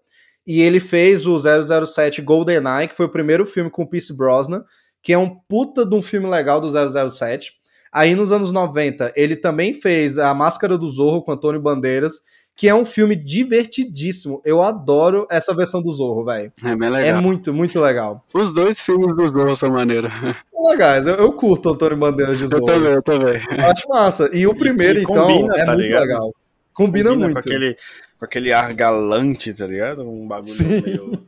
E 0.46 0.62
ele 0.62 0.78
fez 0.78 1.26
o 1.26 1.36
007 1.38 2.22
GoldenEye, 2.22 2.88
que 2.88 2.94
foi 2.94 3.06
o 3.06 3.12
primeiro 3.12 3.44
filme 3.44 3.68
com 3.68 3.82
o 3.82 3.88
Pierce 3.88 4.16
Brosnan, 4.16 4.64
que 5.02 5.12
é 5.12 5.18
um 5.18 5.28
puta 5.28 5.84
de 5.84 5.94
um 5.94 6.02
filme 6.02 6.28
legal 6.28 6.60
do 6.60 6.70
007. 7.10 7.52
Aí 7.92 8.14
nos 8.14 8.30
anos 8.30 8.52
90, 8.52 9.12
ele 9.16 9.34
também 9.34 9.74
fez 9.74 10.18
A 10.18 10.32
Máscara 10.32 10.78
do 10.78 10.88
Zorro 10.88 11.22
com 11.22 11.32
Antônio 11.32 11.60
Bandeiras, 11.60 12.22
que 12.57 12.66
é 12.66 12.74
um 12.74 12.86
filme 12.86 13.14
divertidíssimo. 13.14 14.40
Eu 14.42 14.62
adoro 14.62 15.26
essa 15.30 15.54
versão 15.54 15.82
do 15.82 15.92
Zorro, 15.92 16.24
velho. 16.24 16.50
É 16.64 16.74
bem 16.74 16.88
legal. 16.88 17.18
É 17.18 17.20
muito, 17.20 17.52
muito 17.52 17.78
legal. 17.78 18.24
Os 18.32 18.54
dois 18.54 18.80
filmes 18.80 19.14
do 19.14 19.28
Zorro 19.28 19.54
são 19.54 19.70
maneiros. 19.70 20.11
Legais, 20.70 21.07
eu, 21.07 21.14
eu 21.14 21.32
curto 21.32 21.68
o 21.68 21.72
Antônio 21.74 21.98
Bandeiras 21.98 22.38
de 22.38 22.46
Zorro. 22.46 22.62
Eu 22.62 22.66
também, 22.66 22.92
eu 22.92 23.02
também. 23.02 23.42
Eu 23.57 23.70
acho 23.70 23.88
massa. 23.88 24.30
E 24.32 24.46
o 24.46 24.54
primeiro, 24.54 24.98
e, 24.98 25.02
e 25.02 25.04
então, 25.04 25.26
combina, 25.26 25.54
é 25.54 25.64
tá 25.64 25.72
muito 25.72 25.82
ligado? 25.82 26.02
legal. 26.02 26.34
Combina, 26.72 27.11
combina, 27.11 27.26
muito. 27.26 27.32
Com 27.34 27.38
aquele, 27.38 27.76
com 28.18 28.24
aquele 28.24 28.52
ar 28.52 28.72
galante, 28.72 29.52
tá 29.52 29.66
ligado? 29.66 30.02
Um 30.02 30.26
bagulho 30.26 30.52
Sim. 30.52 30.82
meio 30.82 31.26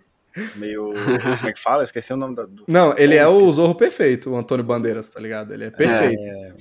meio. 0.57 0.95
Como 0.95 1.49
é 1.49 1.53
que 1.53 1.61
fala? 1.61 1.83
Esqueci 1.83 2.12
o 2.12 2.16
nome 2.16 2.35
da, 2.35 2.45
do. 2.47 2.64
Não, 2.66 2.95
ele 2.97 3.16
é 3.16 3.26
o 3.26 3.49
Zorro 3.51 3.74
perfeito, 3.74 4.31
o 4.31 4.37
Antônio 4.37 4.64
Bandeiras, 4.64 5.09
tá 5.09 5.20
ligado? 5.20 5.53
Ele 5.53 5.64
é 5.64 5.70
perfeito. 5.70 6.22
É... 6.22 6.53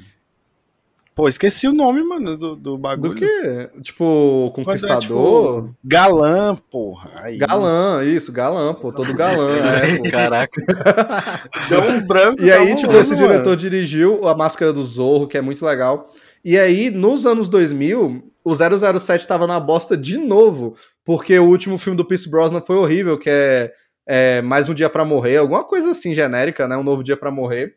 Pô, 1.17 1.27
esqueci 1.27 1.67
o 1.67 1.73
nome, 1.73 2.03
mano, 2.03 2.37
do, 2.37 2.55
do 2.55 2.77
bagulho. 2.77 3.15
Do 3.15 3.19
quê? 3.19 3.71
Tipo, 3.81 4.51
Conquistador? 4.53 4.97
É, 4.97 4.99
tipo, 4.99 5.75
galã, 5.83 6.55
porra. 6.69 7.09
Aí. 7.15 7.39
Galã, 7.39 8.03
isso, 8.05 8.31
galã, 8.31 8.71
pô, 8.75 8.93
todo 8.93 9.11
galã. 9.15 9.49
é, 10.05 10.11
Caraca. 10.11 10.61
Deu 11.69 11.81
um 11.81 12.05
branco. 12.05 12.39
E 12.39 12.51
aí, 12.51 12.75
tipo, 12.75 12.93
esse 12.93 13.15
mano. 13.15 13.27
diretor 13.27 13.55
dirigiu 13.55 14.27
A 14.27 14.35
Máscara 14.35 14.71
do 14.71 14.85
Zorro, 14.85 15.27
que 15.27 15.39
é 15.39 15.41
muito 15.41 15.65
legal. 15.65 16.07
E 16.45 16.55
aí, 16.55 16.91
nos 16.91 17.25
anos 17.25 17.47
2000, 17.47 18.23
o 18.43 18.53
007 18.53 19.27
tava 19.27 19.47
na 19.47 19.59
bosta 19.59 19.97
de 19.97 20.19
novo, 20.19 20.75
porque 21.03 21.39
o 21.39 21.49
último 21.49 21.79
filme 21.79 21.97
do 21.97 22.05
Pierce 22.05 22.29
Brosnan 22.29 22.61
foi 22.61 22.75
horrível, 22.75 23.17
que 23.17 23.27
é, 23.31 23.71
é 24.07 24.41
Mais 24.43 24.69
um 24.69 24.73
Dia 24.75 24.87
para 24.87 25.03
Morrer, 25.03 25.37
alguma 25.37 25.63
coisa 25.63 25.89
assim 25.89 26.13
genérica, 26.13 26.67
né? 26.67 26.77
Um 26.77 26.83
Novo 26.83 27.01
Dia 27.03 27.17
para 27.17 27.31
Morrer. 27.31 27.73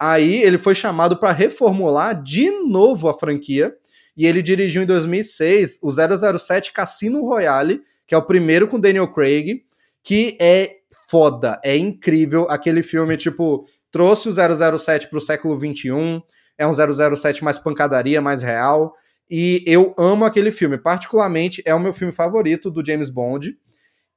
Aí 0.00 0.42
ele 0.42 0.58
foi 0.58 0.74
chamado 0.74 1.18
para 1.18 1.32
reformular 1.32 2.20
de 2.20 2.50
novo 2.66 3.08
a 3.08 3.18
franquia 3.18 3.74
e 4.16 4.26
ele 4.26 4.42
dirigiu 4.42 4.82
em 4.82 4.86
2006 4.86 5.78
o 5.82 5.90
007 5.90 6.72
Cassino 6.72 7.24
Royale, 7.24 7.82
que 8.06 8.14
é 8.14 8.18
o 8.18 8.26
primeiro 8.26 8.68
com 8.68 8.78
Daniel 8.78 9.08
Craig, 9.08 9.62
que 10.02 10.36
é 10.40 10.76
foda, 11.08 11.60
é 11.64 11.76
incrível. 11.76 12.46
Aquele 12.50 12.82
filme, 12.82 13.16
tipo, 13.16 13.66
trouxe 13.90 14.28
o 14.28 14.78
007 14.78 15.08
pro 15.08 15.20
século 15.20 15.58
21, 15.58 16.20
é 16.58 16.66
um 16.66 16.74
007 16.74 17.42
mais 17.42 17.58
pancadaria, 17.58 18.20
mais 18.20 18.42
real. 18.42 18.94
E 19.30 19.64
eu 19.66 19.94
amo 19.96 20.24
aquele 20.24 20.52
filme, 20.52 20.76
particularmente 20.76 21.62
é 21.64 21.74
o 21.74 21.80
meu 21.80 21.92
filme 21.92 22.12
favorito 22.12 22.70
do 22.70 22.84
James 22.84 23.10
Bond. 23.10 23.56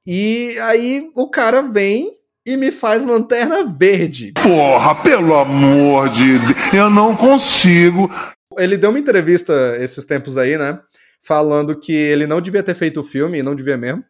E 0.06 0.56
aí 0.60 1.10
o 1.14 1.28
cara 1.30 1.62
vem 1.62 2.17
e 2.48 2.56
me 2.56 2.72
faz 2.72 3.04
lanterna 3.04 3.62
verde. 3.62 4.32
Porra, 4.32 4.94
pelo 4.94 5.34
amor 5.34 6.08
de 6.08 6.38
Deus, 6.38 6.72
eu 6.72 6.88
não 6.88 7.14
consigo. 7.14 8.10
Ele 8.56 8.78
deu 8.78 8.88
uma 8.88 8.98
entrevista 8.98 9.76
esses 9.78 10.06
tempos 10.06 10.38
aí, 10.38 10.56
né? 10.56 10.80
Falando 11.22 11.78
que 11.78 11.92
ele 11.92 12.26
não 12.26 12.40
devia 12.40 12.62
ter 12.62 12.74
feito 12.74 13.00
o 13.00 13.04
filme, 13.04 13.38
e 13.38 13.42
não 13.42 13.54
devia 13.54 13.76
mesmo, 13.76 14.02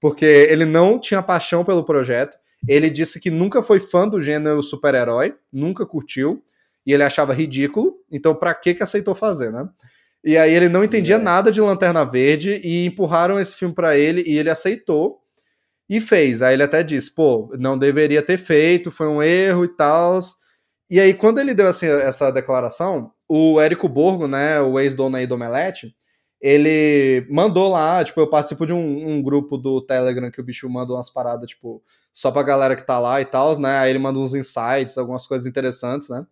porque 0.00 0.24
ele 0.24 0.64
não 0.64 0.98
tinha 0.98 1.22
paixão 1.22 1.62
pelo 1.62 1.84
projeto. 1.84 2.38
Ele 2.66 2.88
disse 2.88 3.20
que 3.20 3.30
nunca 3.30 3.62
foi 3.62 3.78
fã 3.78 4.08
do 4.08 4.18
gênero 4.18 4.62
super-herói, 4.62 5.34
nunca 5.52 5.84
curtiu, 5.84 6.42
e 6.86 6.92
ele 6.94 7.02
achava 7.02 7.34
ridículo, 7.34 7.96
então 8.10 8.34
pra 8.34 8.54
que 8.54 8.72
que 8.72 8.82
aceitou 8.82 9.14
fazer, 9.14 9.52
né? 9.52 9.68
E 10.24 10.38
aí 10.38 10.54
ele 10.54 10.70
não 10.70 10.82
entendia 10.82 11.16
é. 11.16 11.18
nada 11.18 11.52
de 11.52 11.60
Lanterna 11.60 12.02
Verde 12.02 12.58
e 12.64 12.86
empurraram 12.86 13.38
esse 13.38 13.54
filme 13.54 13.74
para 13.74 13.98
ele 13.98 14.24
e 14.26 14.38
ele 14.38 14.48
aceitou 14.48 15.18
e 15.88 16.00
fez. 16.00 16.42
Aí 16.42 16.54
ele 16.54 16.62
até 16.62 16.82
disse, 16.82 17.10
pô, 17.14 17.52
não 17.58 17.78
deveria 17.78 18.22
ter 18.22 18.38
feito, 18.38 18.90
foi 18.90 19.06
um 19.08 19.22
erro 19.22 19.64
e 19.64 19.68
tal. 19.68 20.18
E 20.90 21.00
aí, 21.00 21.14
quando 21.14 21.40
ele 21.40 21.54
deu 21.54 21.68
assim, 21.68 21.86
essa 21.86 22.30
declaração, 22.30 23.12
o 23.28 23.60
Érico 23.60 23.88
Borgo, 23.88 24.26
né, 24.28 24.60
o 24.60 24.78
ex-dono 24.78 25.16
aí 25.16 25.26
do 25.26 25.34
Omelete, 25.34 25.94
ele 26.40 27.26
mandou 27.30 27.70
lá, 27.70 28.04
tipo, 28.04 28.20
eu 28.20 28.28
participo 28.28 28.66
de 28.66 28.72
um, 28.72 29.08
um, 29.08 29.22
grupo 29.22 29.56
do 29.56 29.80
Telegram 29.80 30.30
que 30.30 30.40
o 30.40 30.44
bicho 30.44 30.68
manda 30.68 30.92
umas 30.92 31.08
paradas, 31.10 31.50
tipo, 31.50 31.82
só 32.12 32.30
pra 32.30 32.42
galera 32.42 32.76
que 32.76 32.86
tá 32.86 32.98
lá 32.98 33.20
e 33.20 33.24
tal, 33.24 33.58
né? 33.58 33.78
Aí 33.78 33.90
ele 33.90 33.98
manda 33.98 34.18
uns 34.18 34.34
insights, 34.34 34.98
algumas 34.98 35.26
coisas 35.26 35.46
interessantes, 35.46 36.08
né? 36.08 36.26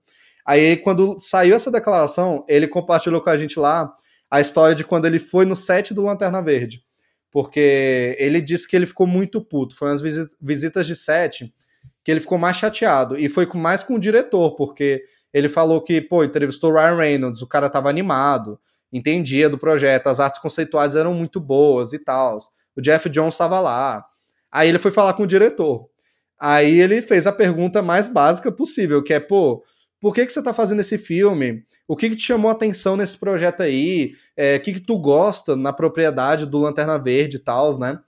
Aí, 0.46 0.76
quando 0.76 1.18
saiu 1.20 1.54
essa 1.54 1.70
declaração, 1.70 2.44
ele 2.48 2.68
compartilhou 2.68 3.20
com 3.20 3.30
a 3.30 3.36
gente 3.36 3.58
lá 3.58 3.94
a 4.30 4.40
história 4.40 4.74
de 4.74 4.84
quando 4.84 5.06
ele 5.06 5.18
foi 5.18 5.46
no 5.46 5.56
set 5.56 5.94
do 5.94 6.02
Lanterna 6.02 6.42
Verde 6.42 6.82
porque 7.32 8.14
ele 8.18 8.42
disse 8.42 8.68
que 8.68 8.76
ele 8.76 8.86
ficou 8.86 9.06
muito 9.06 9.40
puto. 9.40 9.74
Foi 9.74 9.88
umas 9.88 10.02
visitas 10.40 10.86
de 10.86 10.94
set 10.94 11.52
que 12.04 12.10
ele 12.10 12.20
ficou 12.20 12.36
mais 12.36 12.58
chateado. 12.58 13.18
E 13.18 13.28
foi 13.28 13.48
mais 13.54 13.82
com 13.82 13.94
o 13.94 13.98
diretor, 13.98 14.54
porque 14.54 15.02
ele 15.32 15.48
falou 15.48 15.80
que, 15.80 16.00
pô, 16.00 16.22
entrevistou 16.22 16.70
o 16.70 16.74
Ryan 16.74 16.96
Reynolds, 16.96 17.40
o 17.40 17.46
cara 17.46 17.70
tava 17.70 17.88
animado, 17.88 18.60
entendia 18.92 19.48
do 19.48 19.56
projeto, 19.56 20.08
as 20.08 20.20
artes 20.20 20.40
conceituais 20.40 20.94
eram 20.94 21.14
muito 21.14 21.40
boas 21.40 21.94
e 21.94 21.98
tal. 21.98 22.38
O 22.76 22.82
Jeff 22.82 23.08
Jones 23.08 23.32
estava 23.32 23.58
lá. 23.60 24.04
Aí 24.50 24.68
ele 24.68 24.78
foi 24.78 24.92
falar 24.92 25.14
com 25.14 25.22
o 25.22 25.26
diretor. 25.26 25.88
Aí 26.38 26.80
ele 26.80 27.00
fez 27.00 27.26
a 27.26 27.32
pergunta 27.32 27.80
mais 27.80 28.08
básica 28.08 28.52
possível, 28.52 29.02
que 29.02 29.14
é, 29.14 29.20
pô, 29.20 29.64
por 30.02 30.12
que, 30.12 30.26
que 30.26 30.32
você 30.32 30.42
tá 30.42 30.52
fazendo 30.52 30.80
esse 30.80 30.98
filme? 30.98 31.64
O 31.86 31.96
que, 31.96 32.10
que 32.10 32.16
te 32.16 32.22
chamou 32.22 32.50
a 32.50 32.54
atenção 32.54 32.96
nesse 32.96 33.16
projeto 33.16 33.62
aí? 33.62 34.14
É, 34.36 34.56
o 34.56 34.60
que, 34.60 34.72
que 34.72 34.80
tu 34.80 34.98
gosta 34.98 35.54
na 35.54 35.72
propriedade 35.72 36.44
do 36.44 36.58
Lanterna 36.58 36.98
Verde 36.98 37.36
e 37.36 37.38
tal, 37.38 37.78
né? 37.78 38.00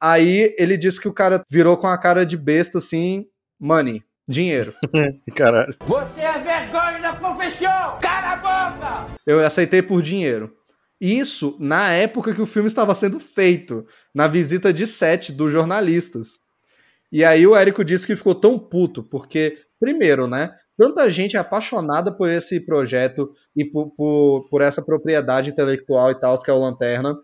Aí 0.00 0.52
ele 0.58 0.76
disse 0.76 1.00
que 1.00 1.06
o 1.06 1.12
cara 1.12 1.40
virou 1.48 1.76
com 1.76 1.86
a 1.86 1.96
cara 1.96 2.26
de 2.26 2.36
besta 2.36 2.78
assim, 2.78 3.26
money. 3.60 4.02
Dinheiro. 4.28 4.74
Caralho. 5.36 5.72
Você 5.86 6.20
é 6.20 6.32
vergonha 6.40 6.98
da 7.00 7.12
profissão! 7.12 7.98
Cala 8.00 8.32
a 8.32 8.36
boca! 8.36 9.12
Eu 9.24 9.38
aceitei 9.38 9.82
por 9.82 10.02
dinheiro. 10.02 10.52
Isso 11.00 11.56
na 11.60 11.92
época 11.92 12.34
que 12.34 12.42
o 12.42 12.46
filme 12.46 12.66
estava 12.66 12.92
sendo 12.92 13.20
feito, 13.20 13.86
na 14.12 14.26
visita 14.26 14.72
de 14.72 14.84
set 14.84 15.30
dos 15.30 15.52
jornalistas. 15.52 16.40
E 17.12 17.24
aí 17.24 17.46
o 17.46 17.54
Érico 17.54 17.84
disse 17.84 18.04
que 18.04 18.16
ficou 18.16 18.34
tão 18.34 18.58
puto, 18.58 19.04
porque, 19.04 19.58
primeiro, 19.78 20.26
né? 20.26 20.56
Tanta 20.76 21.08
gente 21.08 21.36
é 21.36 21.40
apaixonada 21.40 22.14
por 22.14 22.28
esse 22.28 22.60
projeto 22.60 23.30
e 23.56 23.64
por, 23.64 23.90
por, 23.96 24.48
por 24.50 24.62
essa 24.62 24.82
propriedade 24.82 25.50
intelectual 25.50 26.10
e 26.10 26.20
tal, 26.20 26.38
que 26.38 26.50
é 26.50 26.54
o 26.54 26.60
Lanterna. 26.60 27.16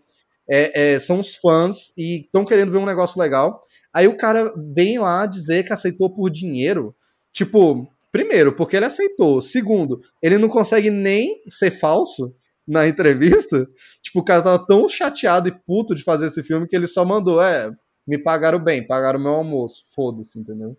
É, 0.48 0.94
é, 0.94 0.98
são 0.98 1.20
os 1.20 1.34
fãs 1.36 1.92
e 1.96 2.22
estão 2.22 2.44
querendo 2.44 2.72
ver 2.72 2.78
um 2.78 2.86
negócio 2.86 3.20
legal. 3.20 3.60
Aí 3.94 4.08
o 4.08 4.16
cara 4.16 4.52
vem 4.74 4.98
lá 4.98 5.26
dizer 5.26 5.64
que 5.64 5.72
aceitou 5.72 6.08
por 6.08 6.30
dinheiro. 6.30 6.94
Tipo, 7.32 7.86
primeiro, 8.10 8.54
porque 8.54 8.76
ele 8.76 8.86
aceitou. 8.86 9.42
Segundo, 9.42 10.00
ele 10.22 10.38
não 10.38 10.48
consegue 10.48 10.90
nem 10.90 11.42
ser 11.46 11.70
falso 11.70 12.34
na 12.66 12.88
entrevista. 12.88 13.66
Tipo, 14.02 14.20
o 14.20 14.24
cara 14.24 14.42
tava 14.42 14.66
tão 14.66 14.88
chateado 14.88 15.48
e 15.48 15.52
puto 15.66 15.94
de 15.94 16.02
fazer 16.02 16.26
esse 16.26 16.42
filme 16.42 16.66
que 16.66 16.74
ele 16.74 16.86
só 16.86 17.04
mandou, 17.04 17.42
é, 17.42 17.70
me 18.06 18.18
pagaram 18.18 18.58
bem, 18.58 18.86
pagaram 18.86 19.20
meu 19.20 19.32
almoço. 19.32 19.84
Foda-se, 19.94 20.38
entendeu? 20.38 20.76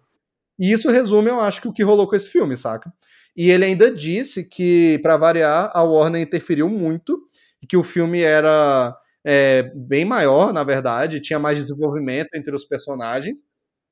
E 0.59 0.71
isso 0.71 0.89
resume, 0.89 1.29
eu 1.29 1.39
acho, 1.39 1.61
que 1.61 1.67
o 1.67 1.73
que 1.73 1.83
rolou 1.83 2.07
com 2.07 2.15
esse 2.15 2.29
filme, 2.29 2.55
saca? 2.55 2.91
E 3.35 3.49
ele 3.49 3.65
ainda 3.65 3.91
disse 3.91 4.43
que, 4.43 4.99
para 5.01 5.17
variar, 5.17 5.71
a 5.73 5.83
Warner 5.83 6.21
interferiu 6.21 6.69
muito 6.69 7.19
que 7.67 7.77
o 7.77 7.83
filme 7.83 8.21
era 8.21 8.95
é, 9.23 9.71
bem 9.75 10.05
maior, 10.05 10.53
na 10.53 10.63
verdade, 10.63 11.19
tinha 11.19 11.39
mais 11.39 11.57
desenvolvimento 11.57 12.29
entre 12.35 12.53
os 12.53 12.65
personagens. 12.65 13.45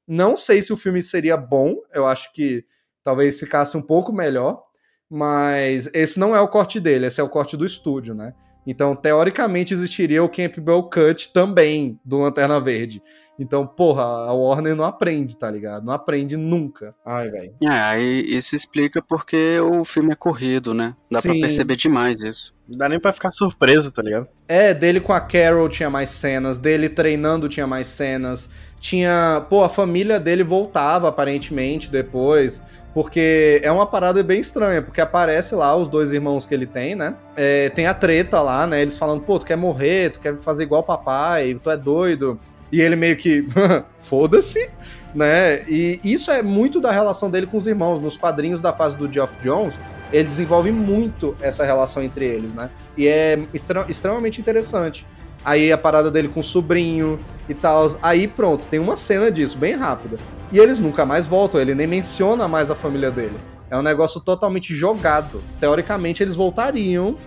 Não 0.08 0.36
sei 0.36 0.62
se 0.62 0.74
o 0.74 0.78
filme 0.78 1.02
seria 1.02 1.38
bom, 1.38 1.76
eu 1.94 2.06
acho 2.06 2.32
que 2.34 2.66
talvez 3.04 3.40
ficasse 3.40 3.78
um 3.78 3.82
pouco 3.82 4.12
melhor, 4.12 4.62
mas 5.10 5.90
esse 5.94 6.20
não 6.20 6.36
é 6.36 6.42
o 6.42 6.48
corte 6.48 6.80
dele, 6.80 7.08
esse 7.08 7.20
é 7.20 7.24
o 7.24 7.30
corte 7.30 7.56
do 7.58 7.66
estúdio, 7.66 8.14
né? 8.14 8.34
Então, 8.66 8.96
teoricamente, 8.96 9.74
existiria 9.74 10.24
o 10.24 10.30
Campbell 10.30 10.84
Cut 10.84 11.34
também 11.34 12.00
do 12.06 12.20
Lanterna 12.20 12.60
Verde. 12.60 13.02
Então, 13.42 13.66
porra, 13.66 14.04
a 14.04 14.34
Warner 14.34 14.76
não 14.76 14.86
aprende, 14.86 15.36
tá 15.36 15.50
ligado? 15.50 15.84
Não 15.84 15.92
aprende 15.92 16.38
nunca. 16.38 16.94
Ai, 17.04 17.28
velho. 17.28 17.56
É, 17.64 17.70
aí 17.70 18.24
isso 18.28 18.56
explica 18.56 19.02
porque 19.02 19.60
o 19.60 19.84
filme 19.84 20.12
é 20.12 20.16
corrido, 20.16 20.76
né? 20.76 20.96
Dá 21.12 21.20
Sim. 21.22 21.30
pra 21.30 21.40
perceber 21.40 21.76
demais 21.76 22.24
isso. 22.24 22.54
Não 22.70 22.78
dá 22.78 22.88
nem 22.88 23.00
pra 23.00 23.12
ficar 23.12 23.32
surpreso, 23.32 23.92
tá 23.92 24.04
ligado? 24.04 24.28
É, 24.48 24.76
dele 24.76 25.00
com 25.00 25.12
a 25.12 25.20
Carol 25.20 25.68
tinha 25.70 25.90
mais 25.90 26.12
cenas, 26.12 26.60
dele 26.60 26.88
treinando 26.88 27.50
tinha 27.50 27.66
mais 27.66 27.88
cenas. 27.88 28.48
Tinha. 28.80 29.44
Pô, 29.50 29.64
a 29.64 29.70
família 29.70 30.20
dele 30.20 30.44
voltava 30.44 31.08
aparentemente 31.08 31.90
depois. 31.90 32.62
Porque 32.94 33.60
é 33.64 33.72
uma 33.72 33.88
parada 33.88 34.22
bem 34.22 34.40
estranha, 34.40 34.84
porque 34.84 35.02
aparece 35.02 35.56
lá 35.56 35.76
os 35.76 35.88
dois 35.88 36.14
irmãos 36.14 36.46
que 36.46 36.54
ele 36.54 36.68
tem, 36.68 36.94
né? 36.94 37.16
É, 37.36 37.70
tem 37.70 37.88
a 37.88 37.94
treta 37.94 38.40
lá, 38.42 38.68
né? 38.68 38.82
Eles 38.84 38.98
falando, 38.98 39.24
pô, 39.24 39.40
tu 39.40 39.46
quer 39.46 39.56
morrer, 39.56 40.12
tu 40.12 40.20
quer 40.20 40.38
fazer 40.38 40.64
igual 40.64 40.84
papai, 40.84 41.58
tu 41.64 41.72
é 41.72 41.78
doido. 41.78 42.38
E 42.72 42.82
ele 42.82 42.96
meio 42.96 43.16
que, 43.18 43.46
foda-se, 44.00 44.70
né? 45.14 45.64
E 45.68 46.00
isso 46.04 46.32
é 46.32 46.42
muito 46.42 46.80
da 46.80 46.92
relação 46.92 47.30
dele 47.30 47.46
com 47.46 47.58
os 47.58 47.68
irmãos. 47.68 48.02
Nos 48.02 48.18
quadrinhos 48.18 48.62
da 48.62 48.74
fase 48.74 48.96
do 48.96 49.12
Geoff 49.12 49.38
Jones, 49.42 49.80
ele 50.12 50.28
desenvolve 50.28 50.72
muito 50.72 51.36
essa 51.42 51.64
relação 51.64 52.02
entre 52.02 52.26
eles, 52.26 52.54
né? 52.54 52.70
E 52.98 53.08
é 53.08 53.40
extremamente 53.88 54.40
interessante. 54.40 55.06
Aí 55.44 55.72
a 55.72 55.78
parada 55.78 56.12
dele 56.12 56.28
com 56.28 56.40
o 56.40 56.44
sobrinho 56.44 57.20
e 57.50 57.54
tal. 57.54 57.88
Aí 58.02 58.28
pronto, 58.28 58.66
tem 58.70 58.80
uma 58.80 58.96
cena 58.96 59.32
disso, 59.32 59.58
bem 59.58 59.74
rápida. 59.74 60.18
E 60.52 60.60
eles 60.60 60.80
nunca 60.80 61.06
mais 61.06 61.28
voltam, 61.28 61.60
ele 61.60 61.74
nem 61.74 61.88
menciona 61.88 62.48
mais 62.48 62.70
a 62.70 62.76
família 62.76 63.10
dele. 63.10 63.38
É 63.70 63.78
um 63.78 63.82
negócio 63.82 64.20
totalmente 64.20 64.76
jogado. 64.76 65.42
Teoricamente, 65.60 66.22
eles 66.22 66.36
voltariam 66.36 67.18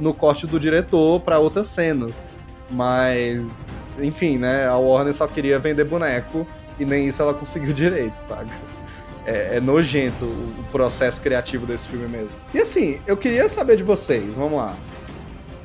no 0.00 0.14
corte 0.14 0.46
do 0.46 0.58
diretor 0.58 1.20
para 1.20 1.38
outras 1.38 1.66
cenas. 1.66 2.24
Mas 2.70 3.66
enfim, 4.02 4.38
né? 4.38 4.66
A 4.66 4.76
Warner 4.76 5.14
só 5.14 5.26
queria 5.26 5.58
vender 5.58 5.84
boneco 5.84 6.46
e 6.78 6.84
nem 6.84 7.08
isso 7.08 7.20
ela 7.22 7.34
conseguiu 7.34 7.72
direito, 7.74 8.18
sabe? 8.18 8.50
É, 9.26 9.56
é, 9.56 9.60
nojento 9.60 10.24
o 10.24 10.64
processo 10.72 11.20
criativo 11.20 11.66
desse 11.66 11.86
filme 11.86 12.08
mesmo. 12.08 12.30
E 12.54 12.58
assim, 12.58 13.00
eu 13.06 13.16
queria 13.16 13.48
saber 13.48 13.76
de 13.76 13.82
vocês, 13.82 14.34
vamos 14.34 14.58
lá. 14.58 14.74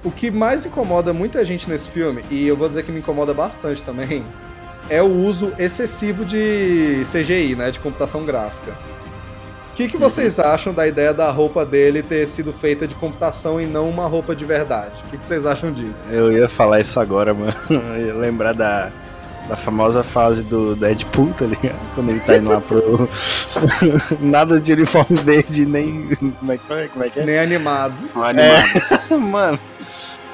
O 0.03 0.11
que 0.11 0.29
mais 0.29 0.65
incomoda 0.65 1.13
muita 1.13 1.43
gente 1.43 1.69
nesse 1.69 1.89
filme, 1.89 2.23
e 2.29 2.45
eu 2.45 2.55
vou 2.55 2.67
dizer 2.67 2.83
que 2.83 2.91
me 2.91 2.99
incomoda 2.99 3.33
bastante 3.33 3.81
também, 3.81 4.23
é 4.89 5.01
o 5.01 5.11
uso 5.11 5.53
excessivo 5.57 6.25
de 6.25 7.03
CGI, 7.11 7.55
né? 7.55 7.71
De 7.71 7.79
computação 7.79 8.25
gráfica. 8.25 8.73
O 9.75 9.77
que, 9.77 9.89
que 9.89 9.97
vocês 9.97 10.39
acham 10.39 10.73
da 10.73 10.87
ideia 10.87 11.13
da 11.13 11.29
roupa 11.29 11.65
dele 11.65 12.01
ter 12.01 12.25
sido 12.29 12.53
feita 12.53 12.87
de 12.87 12.95
computação 12.95 13.59
e 13.59 13.65
não 13.65 13.89
uma 13.89 14.07
roupa 14.07 14.33
de 14.33 14.45
verdade? 14.45 14.93
O 15.05 15.09
que, 15.09 15.17
que 15.17 15.25
vocês 15.27 15.45
acham 15.45 15.69
disso? 15.69 16.09
Eu 16.09 16.31
ia 16.31 16.47
falar 16.47 16.79
isso 16.79 16.97
agora, 16.97 17.33
mano. 17.33 17.53
Eu 17.69 17.97
ia 17.97 18.13
lembrar 18.13 18.53
da, 18.53 18.89
da 19.49 19.57
famosa 19.57 20.01
fase 20.01 20.43
do 20.43 20.77
Deadpool, 20.77 21.33
tá 21.33 21.45
ligado? 21.45 21.77
Quando 21.93 22.09
ele 22.09 22.21
tá 22.21 22.37
indo 22.37 22.51
lá 22.51 22.61
pro. 22.61 23.09
Nada 24.21 24.61
de 24.61 24.71
uniforme 24.71 25.17
verde, 25.17 25.65
nem. 25.65 26.07
Como 26.39 26.51
é 26.53 26.57
que 26.57 26.71
é? 26.71 26.87
Como 26.87 27.03
é, 27.03 27.09
que 27.09 27.19
é? 27.19 27.25
Nem 27.25 27.39
animado. 27.39 27.95
animado. 28.15 29.11
É... 29.11 29.17
mano. 29.19 29.59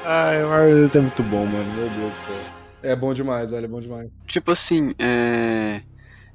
Ai, 0.04 0.44
Marvel 0.44 0.88
é 0.94 0.98
muito 1.00 1.22
bom, 1.24 1.44
mano. 1.46 1.74
Meu 1.74 1.88
Deus 1.88 2.12
do 2.12 2.16
céu. 2.16 2.34
É 2.80 2.94
bom 2.94 3.12
demais, 3.12 3.50
velho. 3.50 3.64
É 3.64 3.68
bom 3.68 3.80
demais. 3.80 4.12
Tipo 4.28 4.52
assim, 4.52 4.94
é 5.00 5.82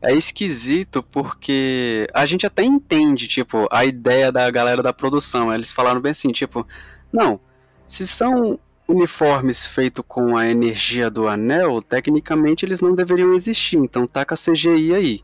é 0.02 0.14
esquisito 0.14 1.02
porque 1.04 2.08
a 2.14 2.26
gente 2.26 2.46
até 2.46 2.64
entende, 2.64 3.28
tipo, 3.28 3.68
a 3.72 3.86
ideia 3.86 4.32
da 4.32 4.50
galera 4.50 4.84
da 4.84 4.94
produção. 4.94 5.54
Eles 5.54 5.72
falaram 5.72 6.00
bem 6.00 6.12
assim, 6.12 6.32
tipo, 6.32 6.66
não, 7.12 7.40
se 7.86 8.06
são 8.06 8.60
uniformes 8.88 9.66
feitos 9.66 10.04
com 10.08 10.38
a 10.38 10.48
energia 10.48 11.10
do 11.10 11.28
anel, 11.28 11.82
tecnicamente 11.82 12.66
eles 12.66 12.80
não 12.80 12.96
deveriam 12.96 13.34
existir, 13.34 13.78
então 13.78 14.08
taca 14.08 14.36
CGI 14.36 14.94
aí. 14.94 15.22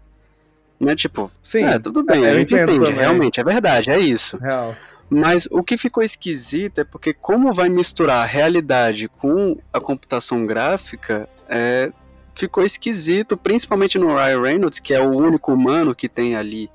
Né, 0.79 0.95
tipo, 0.95 1.31
Sim, 1.41 1.63
é, 1.63 1.79
tudo 1.79 2.03
bem, 2.03 2.25
é, 2.25 2.31
a 2.31 2.35
gente 2.35 2.53
entende, 2.53 2.79
também. 2.79 2.95
realmente, 2.95 3.39
é 3.39 3.43
verdade, 3.43 3.89
é 3.89 3.99
isso. 3.99 4.37
Real. 4.37 4.75
Mas 5.09 5.47
o 5.51 5.63
que 5.63 5.77
ficou 5.77 6.03
esquisito 6.03 6.81
é 6.81 6.83
porque 6.83 7.13
como 7.13 7.53
vai 7.53 7.69
misturar 7.69 8.23
a 8.23 8.25
realidade 8.25 9.07
com 9.07 9.57
a 9.71 9.79
computação 9.79 10.45
gráfica, 10.45 11.29
é, 11.47 11.91
ficou 12.35 12.63
esquisito, 12.63 13.37
principalmente 13.37 13.97
no 13.97 14.15
Ryan 14.15 14.41
Reynolds, 14.41 14.79
que 14.79 14.93
é 14.93 15.01
o 15.01 15.09
único 15.09 15.53
humano 15.53 15.95
que 15.95 16.09
tem 16.09 16.35
ali. 16.35 16.69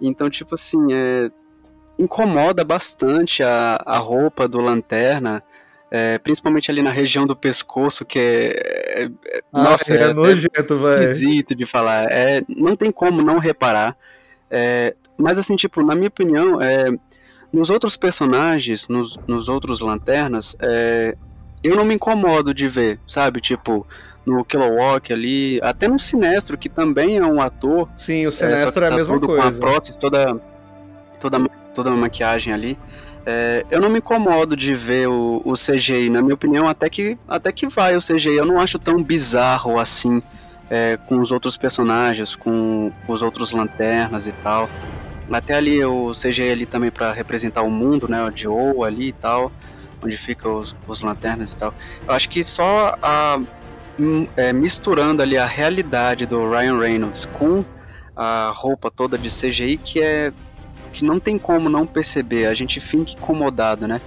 Então, 0.00 0.28
tipo 0.30 0.54
assim, 0.54 0.92
é, 0.92 1.30
incomoda 1.98 2.64
bastante 2.64 3.42
a, 3.42 3.80
a 3.84 3.98
roupa 3.98 4.46
do 4.46 4.58
Lanterna, 4.58 5.42
é, 5.90 6.18
principalmente 6.18 6.70
ali 6.70 6.82
na 6.82 6.90
região 6.90 7.26
do 7.26 7.34
pescoço, 7.34 8.04
que 8.04 8.18
é. 8.18 9.04
é 9.04 9.10
ah, 9.52 9.62
nossa, 9.62 9.94
é, 9.94 10.02
é 10.02 10.12
nojento, 10.12 10.88
é 10.88 11.00
esquisito 11.00 11.54
de 11.54 11.66
falar. 11.66 12.06
É, 12.10 12.42
não 12.48 12.76
tem 12.76 12.92
como 12.92 13.22
não 13.22 13.38
reparar. 13.38 13.96
É, 14.50 14.94
mas, 15.16 15.38
assim, 15.38 15.56
tipo, 15.56 15.82
na 15.82 15.94
minha 15.94 16.08
opinião, 16.08 16.60
é, 16.60 16.90
nos 17.52 17.70
outros 17.70 17.96
personagens, 17.96 18.86
nos, 18.88 19.18
nos 19.26 19.48
outros 19.48 19.80
lanternas, 19.80 20.56
é, 20.60 21.16
eu 21.62 21.76
não 21.76 21.84
me 21.84 21.94
incomodo 21.94 22.54
de 22.54 22.68
ver, 22.68 22.98
sabe? 23.06 23.40
Tipo, 23.40 23.86
no 24.24 24.44
Kilowog 24.44 25.12
ali, 25.12 25.60
até 25.62 25.88
no 25.88 25.98
Sinestro, 25.98 26.56
que 26.58 26.68
também 26.68 27.16
é 27.16 27.26
um 27.26 27.40
ator. 27.40 27.88
Sim, 27.96 28.26
o 28.26 28.32
Sinestro 28.32 28.84
é, 28.84 28.86
é 28.86 28.90
tá 28.90 28.94
a 28.94 28.98
mesma 28.98 29.20
coisa. 29.20 29.42
Com 29.42 29.48
a 29.48 29.52
prótese, 29.52 29.98
toda, 29.98 30.40
toda, 31.18 31.38
toda 31.74 31.90
a 31.90 31.96
maquiagem 31.96 32.52
ali. 32.52 32.78
É, 33.26 33.66
eu 33.70 33.80
não 33.80 33.90
me 33.90 33.98
incomodo 33.98 34.56
de 34.56 34.74
ver 34.74 35.08
o, 35.08 35.42
o, 35.44 35.52
CGI, 35.52 36.08
na 36.08 36.22
minha 36.22 36.34
opinião, 36.34 36.66
até 36.68 36.88
que, 36.88 37.18
até 37.28 37.52
que 37.52 37.66
vai 37.66 37.96
o 37.96 38.00
CGI. 38.00 38.36
Eu 38.36 38.46
não 38.46 38.58
acho 38.58 38.78
tão 38.78 39.02
bizarro 39.02 39.78
assim 39.78 40.22
é, 40.70 40.98
com 41.06 41.18
os 41.20 41.30
outros 41.30 41.56
personagens, 41.56 42.36
com 42.36 42.92
os 43.06 43.22
outros 43.22 43.50
lanternas 43.50 44.26
e 44.26 44.32
tal. 44.32 44.68
Até 45.30 45.54
ali 45.54 45.84
o 45.84 46.12
CGI 46.12 46.52
ali 46.52 46.64
também 46.64 46.90
para 46.90 47.12
representar 47.12 47.62
o 47.62 47.70
mundo, 47.70 48.08
né? 48.08 48.22
O 48.24 48.34
Joe 48.34 48.82
ali 48.86 49.08
e 49.08 49.12
tal, 49.12 49.52
onde 50.02 50.16
ficam 50.16 50.58
os, 50.58 50.76
os 50.86 51.00
lanternas 51.00 51.52
e 51.52 51.56
tal. 51.56 51.74
Eu 52.06 52.14
acho 52.14 52.28
que 52.28 52.42
só 52.42 52.96
a 53.02 53.40
é, 54.36 54.52
misturando 54.52 55.22
ali 55.22 55.36
a 55.36 55.46
realidade 55.46 56.24
do 56.24 56.48
Ryan 56.48 56.78
Reynolds 56.78 57.26
com 57.26 57.64
a 58.14 58.52
roupa 58.54 58.90
toda 58.90 59.18
de 59.18 59.28
CGI 59.28 59.76
que 59.76 60.00
é 60.00 60.32
que 60.92 61.04
não 61.04 61.20
tem 61.20 61.38
como 61.38 61.68
não 61.68 61.86
perceber, 61.86 62.46
a 62.46 62.54
gente 62.54 62.80
fica 62.80 63.12
incomodado, 63.12 63.86
né? 63.86 64.00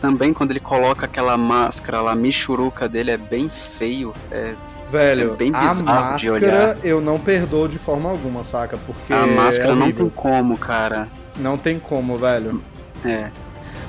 Também 0.00 0.32
quando 0.32 0.50
ele 0.50 0.60
coloca 0.60 1.06
aquela 1.06 1.36
máscara 1.36 2.00
lá, 2.00 2.14
michuruca 2.14 2.88
dele 2.88 3.12
é 3.12 3.16
bem 3.16 3.48
feio, 3.48 4.12
é 4.30 4.54
Velho, 4.90 5.32
é 5.32 5.36
bem 5.36 5.52
a 5.52 5.74
máscara 5.82 6.78
eu 6.84 7.00
não 7.00 7.18
perdoo 7.18 7.66
de 7.66 7.78
forma 7.78 8.08
alguma, 8.08 8.44
saca? 8.44 8.78
Porque 8.78 9.12
a 9.12 9.26
máscara 9.26 9.72
é 9.72 9.74
não 9.74 9.90
tem 9.90 10.08
como, 10.08 10.56
cara. 10.56 11.08
Não 11.38 11.58
tem 11.58 11.78
como, 11.78 12.16
velho. 12.18 12.62
É. 13.04 13.30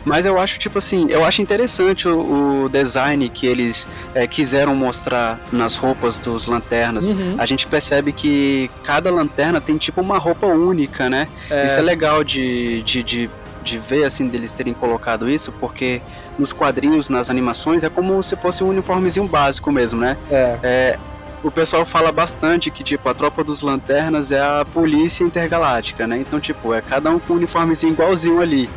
Mas 0.07 0.25
eu 0.25 0.39
acho, 0.39 0.57
tipo 0.57 0.77
assim, 0.77 1.07
eu 1.09 1.25
acho 1.25 1.41
interessante 1.41 2.07
o, 2.07 2.63
o 2.63 2.69
design 2.69 3.27
que 3.27 3.45
eles 3.45 3.89
é, 4.15 4.25
quiseram 4.25 4.73
mostrar 4.73 5.41
nas 5.51 5.75
roupas 5.75 6.17
dos 6.17 6.47
lanternas. 6.47 7.09
Uhum. 7.09 7.35
A 7.37 7.45
gente 7.45 7.67
percebe 7.67 8.13
que 8.13 8.71
cada 8.83 9.11
lanterna 9.11 9.59
tem 9.59 9.75
tipo 9.77 9.99
uma 9.99 10.17
roupa 10.17 10.47
única, 10.47 11.09
né? 11.09 11.27
É. 11.49 11.65
Isso 11.65 11.77
é 11.77 11.81
legal 11.81 12.23
de, 12.23 12.81
de, 12.83 13.03
de, 13.03 13.29
de 13.61 13.77
ver, 13.77 14.05
assim, 14.05 14.29
deles 14.29 14.53
terem 14.53 14.73
colocado 14.73 15.29
isso, 15.29 15.51
porque 15.51 16.01
nos 16.39 16.53
quadrinhos, 16.53 17.09
nas 17.09 17.29
animações, 17.29 17.83
é 17.83 17.89
como 17.89 18.23
se 18.23 18.37
fosse 18.37 18.63
um 18.63 18.69
uniformezinho 18.69 19.27
básico 19.27 19.73
mesmo, 19.73 19.99
né? 19.99 20.15
É. 20.31 20.57
É, 20.63 20.99
o 21.43 21.51
pessoal 21.51 21.85
fala 21.85 22.13
bastante 22.13 22.71
que, 22.71 22.81
tipo, 22.81 23.09
a 23.09 23.13
tropa 23.13 23.43
dos 23.43 23.61
lanternas 23.61 24.31
é 24.31 24.39
a 24.39 24.65
polícia 24.65 25.25
intergaláctica, 25.25 26.07
né? 26.07 26.17
Então, 26.17 26.39
tipo, 26.39 26.73
é 26.73 26.81
cada 26.81 27.09
um 27.09 27.19
com 27.19 27.33
um 27.33 27.35
uniformezinho 27.35 27.91
igualzinho 27.91 28.41
ali. 28.41 28.69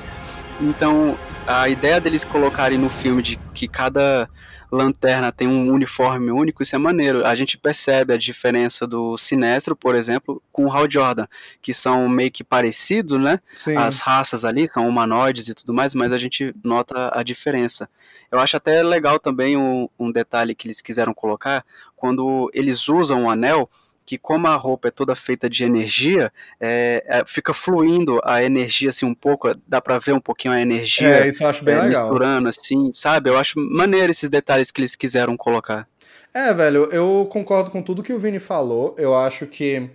Então, 0.60 1.18
a 1.46 1.68
ideia 1.68 2.00
deles 2.00 2.24
colocarem 2.24 2.78
no 2.78 2.90
filme 2.90 3.22
de 3.22 3.36
que 3.54 3.66
cada 3.66 4.28
lanterna 4.70 5.32
tem 5.32 5.48
um 5.48 5.72
uniforme 5.72 6.30
único, 6.30 6.62
isso 6.62 6.76
é 6.76 6.78
maneiro. 6.78 7.26
A 7.26 7.34
gente 7.34 7.58
percebe 7.58 8.14
a 8.14 8.16
diferença 8.16 8.86
do 8.86 9.16
Sinestro, 9.16 9.74
por 9.74 9.94
exemplo, 9.94 10.40
com 10.52 10.66
o 10.66 10.72
Hal 10.72 10.88
Jordan, 10.88 11.26
que 11.60 11.74
são 11.74 12.08
meio 12.08 12.30
que 12.30 12.44
parecidos, 12.44 13.20
né? 13.20 13.40
Sim. 13.54 13.76
As 13.76 14.00
raças 14.00 14.44
ali 14.44 14.68
são 14.68 14.88
humanoides 14.88 15.48
e 15.48 15.54
tudo 15.54 15.74
mais, 15.74 15.94
mas 15.94 16.12
a 16.12 16.18
gente 16.18 16.54
nota 16.62 17.10
a 17.12 17.22
diferença. 17.22 17.88
Eu 18.30 18.38
acho 18.38 18.56
até 18.56 18.82
legal 18.82 19.18
também 19.18 19.56
um, 19.56 19.88
um 19.98 20.12
detalhe 20.12 20.54
que 20.54 20.68
eles 20.68 20.80
quiseram 20.80 21.12
colocar, 21.12 21.64
quando 21.96 22.50
eles 22.54 22.88
usam 22.88 23.24
o 23.24 23.30
anel, 23.30 23.68
que 24.10 24.18
como 24.18 24.48
a 24.48 24.56
roupa 24.56 24.88
é 24.88 24.90
toda 24.90 25.14
feita 25.14 25.48
de 25.48 25.62
energia, 25.62 26.32
é, 26.60 27.04
é, 27.06 27.22
fica 27.24 27.54
fluindo 27.54 28.20
a 28.24 28.42
energia 28.42 28.88
assim 28.88 29.06
um 29.06 29.14
pouco, 29.14 29.54
dá 29.68 29.80
pra 29.80 30.00
ver 30.00 30.12
um 30.12 30.18
pouquinho 30.18 30.52
a 30.52 30.60
energia 30.60 31.06
É, 31.06 31.28
isso 31.28 31.44
eu 31.44 31.48
acho 31.48 31.64
bem 31.64 31.76
é, 31.76 31.82
legal. 31.82 32.08
misturando 32.08 32.48
assim, 32.48 32.90
sabe? 32.90 33.30
Eu 33.30 33.38
acho 33.38 33.60
maneiro 33.60 34.10
esses 34.10 34.28
detalhes 34.28 34.72
que 34.72 34.80
eles 34.80 34.96
quiseram 34.96 35.36
colocar. 35.36 35.86
É, 36.34 36.52
velho, 36.52 36.86
eu 36.90 37.28
concordo 37.30 37.70
com 37.70 37.80
tudo 37.80 38.02
que 38.02 38.12
o 38.12 38.18
Vini 38.18 38.40
falou. 38.40 38.96
Eu 38.98 39.16
acho 39.16 39.46
que 39.46 39.88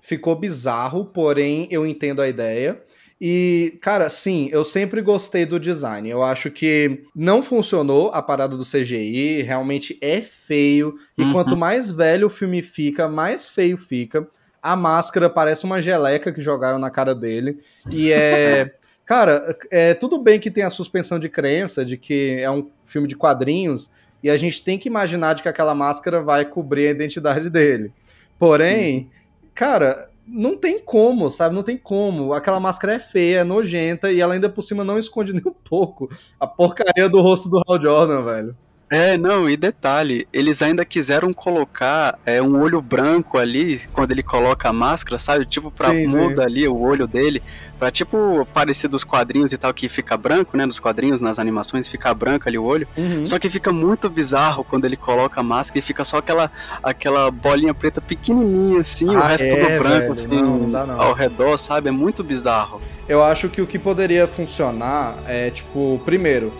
ficou 0.00 0.34
bizarro, 0.34 1.04
porém 1.04 1.68
eu 1.70 1.86
entendo 1.86 2.22
a 2.22 2.28
ideia. 2.28 2.82
E, 3.20 3.78
cara, 3.80 4.08
sim, 4.08 4.48
eu 4.52 4.62
sempre 4.62 5.02
gostei 5.02 5.44
do 5.44 5.58
design. 5.58 6.08
Eu 6.08 6.22
acho 6.22 6.50
que 6.50 7.02
não 7.14 7.42
funcionou 7.42 8.10
a 8.12 8.22
parada 8.22 8.56
do 8.56 8.64
CGI, 8.64 9.42
realmente 9.42 9.98
é 10.00 10.20
feio. 10.20 10.94
E 11.16 11.22
Uhum. 11.22 11.32
quanto 11.32 11.56
mais 11.56 11.90
velho 11.90 12.28
o 12.28 12.30
filme 12.30 12.62
fica, 12.62 13.08
mais 13.08 13.48
feio 13.48 13.76
fica. 13.76 14.26
A 14.62 14.76
máscara 14.76 15.28
parece 15.28 15.64
uma 15.64 15.82
geleca 15.82 16.32
que 16.32 16.40
jogaram 16.40 16.78
na 16.78 16.90
cara 16.90 17.14
dele. 17.14 17.58
E 17.90 18.12
é. 18.12 18.72
Cara, 19.04 19.56
é 19.70 19.94
tudo 19.94 20.18
bem 20.18 20.38
que 20.38 20.50
tem 20.50 20.62
a 20.62 20.68
suspensão 20.68 21.18
de 21.18 21.30
crença 21.30 21.82
de 21.82 21.96
que 21.96 22.38
é 22.42 22.50
um 22.50 22.68
filme 22.84 23.08
de 23.08 23.16
quadrinhos 23.16 23.90
e 24.22 24.28
a 24.28 24.36
gente 24.36 24.62
tem 24.62 24.78
que 24.78 24.86
imaginar 24.86 25.32
de 25.32 25.40
que 25.42 25.48
aquela 25.48 25.74
máscara 25.74 26.20
vai 26.20 26.44
cobrir 26.44 26.88
a 26.88 26.90
identidade 26.90 27.48
dele. 27.48 27.90
Porém, 28.38 29.08
cara, 29.54 30.07
não 30.30 30.56
tem 30.56 30.78
como, 30.78 31.30
sabe? 31.30 31.54
Não 31.54 31.62
tem 31.62 31.76
como. 31.76 32.32
Aquela 32.32 32.60
máscara 32.60 32.94
é 32.94 32.98
feia, 32.98 33.40
é 33.40 33.44
nojenta 33.44 34.12
e 34.12 34.20
ela 34.20 34.34
ainda 34.34 34.48
por 34.48 34.62
cima 34.62 34.84
não 34.84 34.98
esconde 34.98 35.32
nem 35.34 35.42
um 35.46 35.52
pouco 35.52 36.08
a 36.38 36.46
porcaria 36.46 37.08
do 37.08 37.20
rosto 37.20 37.48
do 37.48 37.62
Hal 37.66 37.80
Jordan, 37.80 38.22
velho. 38.24 38.56
É, 38.90 39.18
não, 39.18 39.48
e 39.48 39.56
detalhe, 39.56 40.26
eles 40.32 40.62
ainda 40.62 40.82
quiseram 40.84 41.32
colocar 41.32 42.18
é, 42.24 42.40
um 42.40 42.58
olho 42.58 42.80
branco 42.80 43.36
ali, 43.36 43.82
quando 43.92 44.12
ele 44.12 44.22
coloca 44.22 44.68
a 44.70 44.72
máscara, 44.72 45.18
sabe? 45.18 45.44
Tipo, 45.44 45.70
pra 45.70 45.90
Sim, 45.90 46.06
sim. 46.06 46.06
muda 46.06 46.44
ali 46.44 46.66
o 46.66 46.78
olho 46.80 47.06
dele, 47.06 47.42
pra 47.78 47.90
tipo, 47.90 48.46
parecer 48.54 48.88
dos 48.88 49.04
quadrinhos 49.04 49.52
e 49.52 49.58
tal, 49.58 49.74
que 49.74 49.88
fica 49.90 50.16
branco, 50.16 50.56
né? 50.56 50.64
Nos 50.64 50.80
quadrinhos, 50.80 51.20
nas 51.20 51.38
animações, 51.38 51.86
fica 51.86 52.14
branco 52.14 52.48
ali 52.48 52.56
o 52.56 52.64
olho. 52.64 52.88
Uhum. 52.96 53.26
Só 53.26 53.38
que 53.38 53.50
fica 53.50 53.70
muito 53.72 54.08
bizarro 54.08 54.64
quando 54.64 54.86
ele 54.86 54.96
coloca 54.96 55.40
a 55.40 55.42
máscara 55.42 55.78
e 55.78 55.82
fica 55.82 56.02
só 56.02 56.16
aquela, 56.16 56.50
aquela 56.82 57.30
bolinha 57.30 57.74
preta 57.74 58.00
pequenininha, 58.00 58.80
assim, 58.80 59.14
o 59.14 59.18
Ah, 59.18 59.28
resto 59.28 59.44
é, 59.44 59.50
tudo 59.50 59.66
branco, 59.78 59.98
velho, 60.00 60.12
assim, 60.12 60.28
não, 60.28 60.58
não 60.60 60.70
dá 60.70 60.86
não. 60.86 60.98
ao 61.00 61.12
redor, 61.12 61.58
sabe? 61.58 61.88
É 61.88 61.92
muito 61.92 62.24
bizarro. 62.24 62.80
Eu 63.06 63.22
acho 63.22 63.50
que 63.50 63.60
o 63.60 63.66
que 63.66 63.78
poderia 63.78 64.26
funcionar 64.26 65.14
é, 65.26 65.50
tipo, 65.50 66.00
primeiro, 66.06 66.52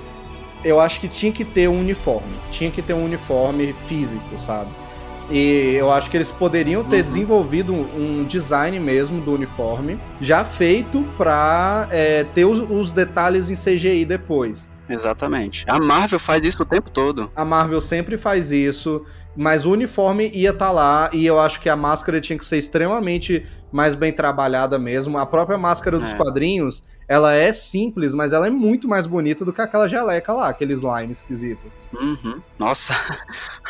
eu 0.64 0.80
acho 0.80 1.00
que 1.00 1.08
tinha 1.08 1.32
que 1.32 1.44
ter 1.44 1.68
um 1.68 1.80
uniforme. 1.80 2.34
Tinha 2.50 2.70
que 2.70 2.82
ter 2.82 2.94
um 2.94 3.04
uniforme 3.04 3.74
físico, 3.86 4.38
sabe? 4.38 4.70
E 5.30 5.74
eu 5.78 5.92
acho 5.92 6.08
que 6.10 6.16
eles 6.16 6.32
poderiam 6.32 6.82
ter 6.82 6.96
Uhum. 6.98 7.02
desenvolvido 7.02 7.72
um 7.74 8.24
design 8.24 8.80
mesmo 8.80 9.20
do 9.20 9.32
uniforme, 9.34 10.00
já 10.20 10.42
feito 10.44 11.02
pra 11.18 11.86
é, 11.90 12.24
ter 12.24 12.46
os, 12.46 12.60
os 12.60 12.92
detalhes 12.92 13.50
em 13.50 13.54
CGI 13.54 14.04
depois. 14.06 14.70
Exatamente. 14.88 15.66
A 15.68 15.78
Marvel 15.78 16.18
faz 16.18 16.46
isso 16.46 16.62
o 16.62 16.66
tempo 16.66 16.90
todo. 16.90 17.30
A 17.36 17.44
Marvel 17.44 17.78
sempre 17.82 18.16
faz 18.16 18.50
isso, 18.52 19.04
mas 19.36 19.66
o 19.66 19.70
uniforme 19.72 20.30
ia 20.32 20.48
estar 20.48 20.70
lá 20.70 21.10
e 21.12 21.26
eu 21.26 21.38
acho 21.38 21.60
que 21.60 21.68
a 21.68 21.76
máscara 21.76 22.22
tinha 22.22 22.38
que 22.38 22.44
ser 22.46 22.56
extremamente 22.56 23.44
mais 23.70 23.94
bem 23.94 24.10
trabalhada 24.12 24.78
mesmo. 24.78 25.18
A 25.18 25.26
própria 25.26 25.58
máscara 25.58 25.98
dos 25.98 26.10
É. 26.12 26.14
quadrinhos, 26.16 26.82
ela 27.08 27.34
é 27.34 27.50
simples, 27.52 28.14
mas 28.14 28.32
ela 28.34 28.46
é 28.46 28.50
muito 28.50 28.86
mais 28.86 29.06
bonita 29.06 29.44
do 29.44 29.52
que 29.52 29.60
aquela 29.62 29.88
jaleca 29.88 30.32
lá, 30.32 30.48
aquele 30.48 30.74
slime 30.74 31.12
esquisito. 31.12 31.62
Uhum. 31.92 32.40
Nossa. 32.58 32.94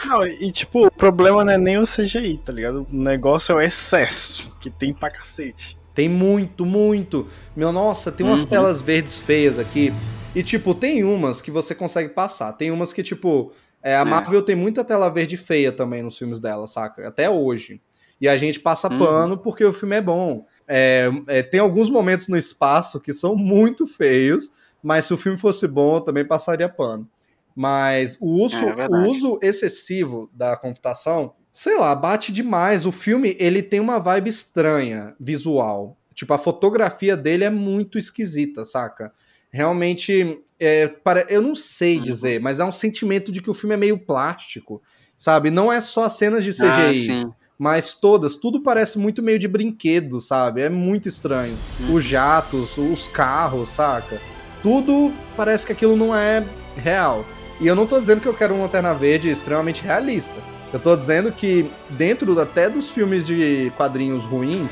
Não, 0.06 0.26
e 0.26 0.50
tipo, 0.50 0.86
o 0.86 0.90
problema 0.90 1.44
não 1.44 1.52
é 1.52 1.58
nem 1.58 1.78
o 1.78 1.84
CGI, 1.84 2.38
tá 2.44 2.52
ligado? 2.52 2.86
O 2.92 2.96
negócio 2.96 3.52
é 3.52 3.54
o 3.54 3.60
excesso 3.60 4.52
que 4.60 4.68
tem 4.70 4.92
pra 4.92 5.08
cacete. 5.10 5.78
Tem 5.94 6.08
muito, 6.08 6.64
muito. 6.66 7.26
Meu, 7.56 7.72
nossa, 7.72 8.10
tem 8.12 8.26
umas 8.26 8.42
Uhum. 8.42 8.46
telas 8.48 8.82
verdes 8.82 9.18
feias 9.18 9.58
aqui. 9.58 9.92
E, 10.34 10.42
tipo, 10.42 10.74
tem 10.74 11.02
umas 11.04 11.40
que 11.40 11.50
você 11.50 11.74
consegue 11.74 12.10
passar. 12.10 12.52
Tem 12.52 12.70
umas 12.70 12.92
que, 12.92 13.02
tipo, 13.02 13.52
é, 13.82 13.96
a 13.96 14.00
É. 14.00 14.04
Marvel 14.04 14.42
tem 14.42 14.54
muita 14.54 14.84
tela 14.84 15.08
verde 15.08 15.36
feia 15.36 15.72
também 15.72 16.02
nos 16.02 16.16
filmes 16.18 16.38
dela, 16.38 16.66
saca? 16.66 17.08
Até 17.08 17.28
hoje. 17.30 17.80
E 18.20 18.28
a 18.28 18.36
gente 18.36 18.58
passa 18.60 18.88
Uhum. 18.92 18.98
pano 18.98 19.38
porque 19.38 19.64
o 19.64 19.72
filme 19.72 19.96
é 19.96 20.00
bom. 20.00 20.44
É, 20.68 21.10
é, 21.28 21.42
tem 21.42 21.58
alguns 21.60 21.88
momentos 21.88 22.28
no 22.28 22.36
espaço 22.36 23.00
que 23.00 23.12
são 23.14 23.34
muito 23.34 23.86
feios, 23.86 24.50
mas 24.82 25.06
se 25.06 25.14
o 25.14 25.16
filme 25.16 25.38
fosse 25.38 25.66
bom, 25.66 25.96
eu 25.96 26.00
também 26.02 26.24
passaria 26.24 26.68
pano. 26.68 27.08
Mas 27.56 28.16
o 28.20 28.42
uso, 28.44 28.56
É 28.56 28.74
verdade. 28.74 28.92
o 28.92 29.10
uso 29.10 29.38
excessivo 29.42 30.30
da 30.32 30.56
computação, 30.56 31.32
sei 31.50 31.76
lá, 31.78 31.94
bate 31.94 32.30
demais. 32.30 32.86
O 32.86 32.92
filme, 32.92 33.34
ele 33.40 33.62
tem 33.62 33.80
uma 33.80 33.98
vibe 33.98 34.30
estranha, 34.30 35.16
visual. 35.18 35.96
Tipo, 36.14 36.34
a 36.34 36.38
fotografia 36.38 37.16
dele 37.16 37.44
é 37.44 37.50
muito 37.50 37.98
esquisita, 37.98 38.64
saca? 38.64 39.12
Realmente, 39.50 40.40
é, 40.60 40.86
para, 40.86 41.26
eu 41.28 41.40
não 41.42 41.54
sei 41.56 41.96
Uhum. 41.96 42.02
dizer, 42.02 42.40
mas 42.40 42.60
é 42.60 42.64
um 42.64 42.70
sentimento 42.72 43.32
de 43.32 43.40
que 43.40 43.50
o 43.50 43.54
filme 43.54 43.74
é 43.74 43.78
meio 43.78 43.98
plástico, 43.98 44.80
sabe? 45.16 45.50
Não 45.50 45.72
é 45.72 45.80
só 45.80 46.08
cenas 46.08 46.44
de 46.44 46.50
Ah, 46.50 46.92
CGI, 46.92 46.94
sim. 46.94 47.30
Mas 47.58 47.92
todas, 47.94 48.36
tudo 48.36 48.60
parece 48.60 48.98
muito 48.98 49.22
meio 49.22 49.38
de 49.38 49.48
brinquedo, 49.48 50.20
sabe? 50.20 50.62
É 50.62 50.68
muito 50.68 51.08
estranho. 51.08 51.56
Uhum. 51.80 51.94
Os 51.94 52.04
jatos, 52.04 52.78
os 52.78 53.08
carros, 53.08 53.70
saca? 53.70 54.20
Tudo 54.62 55.12
parece 55.36 55.66
que 55.66 55.72
aquilo 55.72 55.96
não 55.96 56.14
é 56.14 56.44
real. 56.76 57.24
E 57.60 57.66
eu 57.66 57.74
não 57.74 57.86
tô 57.86 57.98
dizendo 57.98 58.20
que 58.20 58.28
eu 58.28 58.34
quero 58.34 58.54
uma 58.54 58.64
Lanterna 58.64 58.94
Verde 58.94 59.28
extremamente 59.28 59.82
realista. 59.82 60.34
Eu 60.72 60.78
tô 60.78 60.94
dizendo 60.94 61.32
que 61.32 61.68
dentro 61.90 62.38
até 62.38 62.70
dos 62.70 62.90
filmes 62.90 63.26
de 63.26 63.72
quadrinhos 63.76 64.24
ruins, 64.24 64.70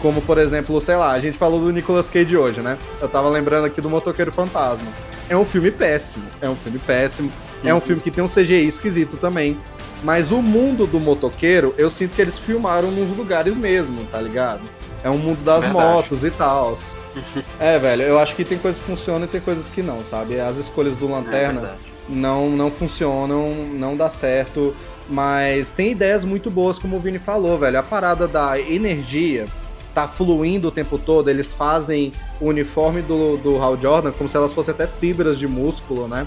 como 0.00 0.20
por 0.22 0.38
exemplo, 0.38 0.80
sei 0.80 0.96
lá, 0.96 1.12
a 1.12 1.20
gente 1.20 1.38
falou 1.38 1.60
do 1.60 1.70
Nicolas 1.70 2.08
Cage 2.08 2.36
hoje, 2.36 2.60
né? 2.60 2.76
Eu 3.00 3.08
tava 3.08 3.28
lembrando 3.28 3.66
aqui 3.66 3.80
do 3.80 3.90
Motoqueiro 3.90 4.32
Fantasma. 4.32 4.88
É 5.28 5.36
um 5.36 5.44
filme 5.44 5.70
péssimo, 5.70 6.24
é 6.40 6.48
um 6.48 6.56
filme 6.56 6.78
péssimo, 6.78 7.30
é 7.64 7.74
um 7.74 7.80
filme 7.80 8.00
que 8.02 8.10
tem 8.10 8.22
um 8.22 8.28
CGI 8.28 8.66
esquisito 8.66 9.16
também. 9.16 9.58
Mas 10.02 10.30
o 10.30 10.40
mundo 10.40 10.86
do 10.86 11.00
motoqueiro, 11.00 11.74
eu 11.76 11.90
sinto 11.90 12.14
que 12.14 12.22
eles 12.22 12.38
filmaram 12.38 12.90
nos 12.90 13.16
lugares 13.16 13.56
mesmo, 13.56 14.04
tá 14.12 14.20
ligado? 14.20 14.60
É 15.02 15.10
um 15.10 15.18
mundo 15.18 15.42
das 15.42 15.64
Verdade. 15.64 15.86
motos 15.86 16.24
e 16.24 16.30
tal. 16.30 16.76
é, 17.58 17.78
velho, 17.78 18.02
eu 18.02 18.18
acho 18.18 18.36
que 18.36 18.44
tem 18.44 18.58
coisas 18.58 18.80
que 18.80 18.86
funcionam 18.86 19.24
e 19.24 19.28
tem 19.28 19.40
coisas 19.40 19.68
que 19.68 19.82
não, 19.82 20.04
sabe? 20.04 20.38
As 20.38 20.56
escolhas 20.56 20.94
do 20.96 21.06
É 21.06 21.10
Lanterna 21.10 21.60
verdade. 21.60 21.80
não, 22.08 22.48
não 22.50 22.70
funcionam, 22.70 23.50
não 23.72 23.96
dá 23.96 24.08
certo. 24.08 24.74
Mas 25.08 25.70
tem 25.72 25.92
ideias 25.92 26.24
muito 26.24 26.50
boas, 26.50 26.78
como 26.78 26.96
o 26.96 27.00
Vini 27.00 27.18
falou, 27.18 27.58
velho. 27.58 27.78
A 27.78 27.82
parada 27.82 28.28
da 28.28 28.60
energia 28.60 29.46
tá 29.94 30.06
fluindo 30.06 30.68
o 30.68 30.70
tempo 30.70 30.98
todo. 30.98 31.28
Eles 31.28 31.54
fazem 31.54 32.12
o 32.40 32.46
uniforme 32.46 33.02
do, 33.02 33.36
do 33.38 33.56
Hal 33.60 33.80
Jordan 33.80 34.12
como 34.12 34.28
se 34.28 34.36
elas 34.36 34.52
fossem 34.52 34.72
até 34.74 34.86
fibras 34.86 35.38
de 35.38 35.48
músculo, 35.48 36.06
né? 36.06 36.26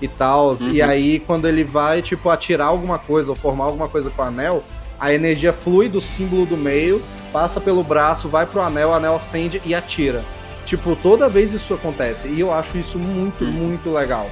E 0.00 0.08
tal. 0.08 0.56
E 0.60 0.80
Uhum. 0.82 0.88
aí, 0.88 1.20
quando 1.20 1.46
ele 1.46 1.62
vai, 1.64 2.00
tipo, 2.02 2.28
atirar 2.30 2.68
alguma 2.68 2.98
coisa 2.98 3.30
ou 3.30 3.36
formar 3.36 3.64
alguma 3.64 3.88
coisa 3.88 4.08
com 4.10 4.22
o 4.22 4.24
anel, 4.24 4.62
a 4.98 5.12
energia 5.12 5.52
flui 5.52 5.88
do 5.88 6.00
símbolo 6.00 6.46
do 6.46 6.56
meio, 6.56 7.02
passa 7.32 7.60
pelo 7.60 7.82
braço, 7.82 8.28
vai 8.28 8.46
pro 8.46 8.60
anel, 8.60 8.90
o 8.90 8.92
anel 8.94 9.14
acende 9.16 9.60
e 9.64 9.74
atira. 9.74 10.24
Tipo, 10.64 10.94
toda 10.96 11.28
vez 11.28 11.52
isso 11.54 11.74
acontece. 11.74 12.28
E 12.28 12.40
eu 12.40 12.52
acho 12.52 12.78
isso 12.78 12.98
muito, 12.98 13.44
Uhum. 13.44 13.52
muito 13.52 13.90
legal. 13.90 14.30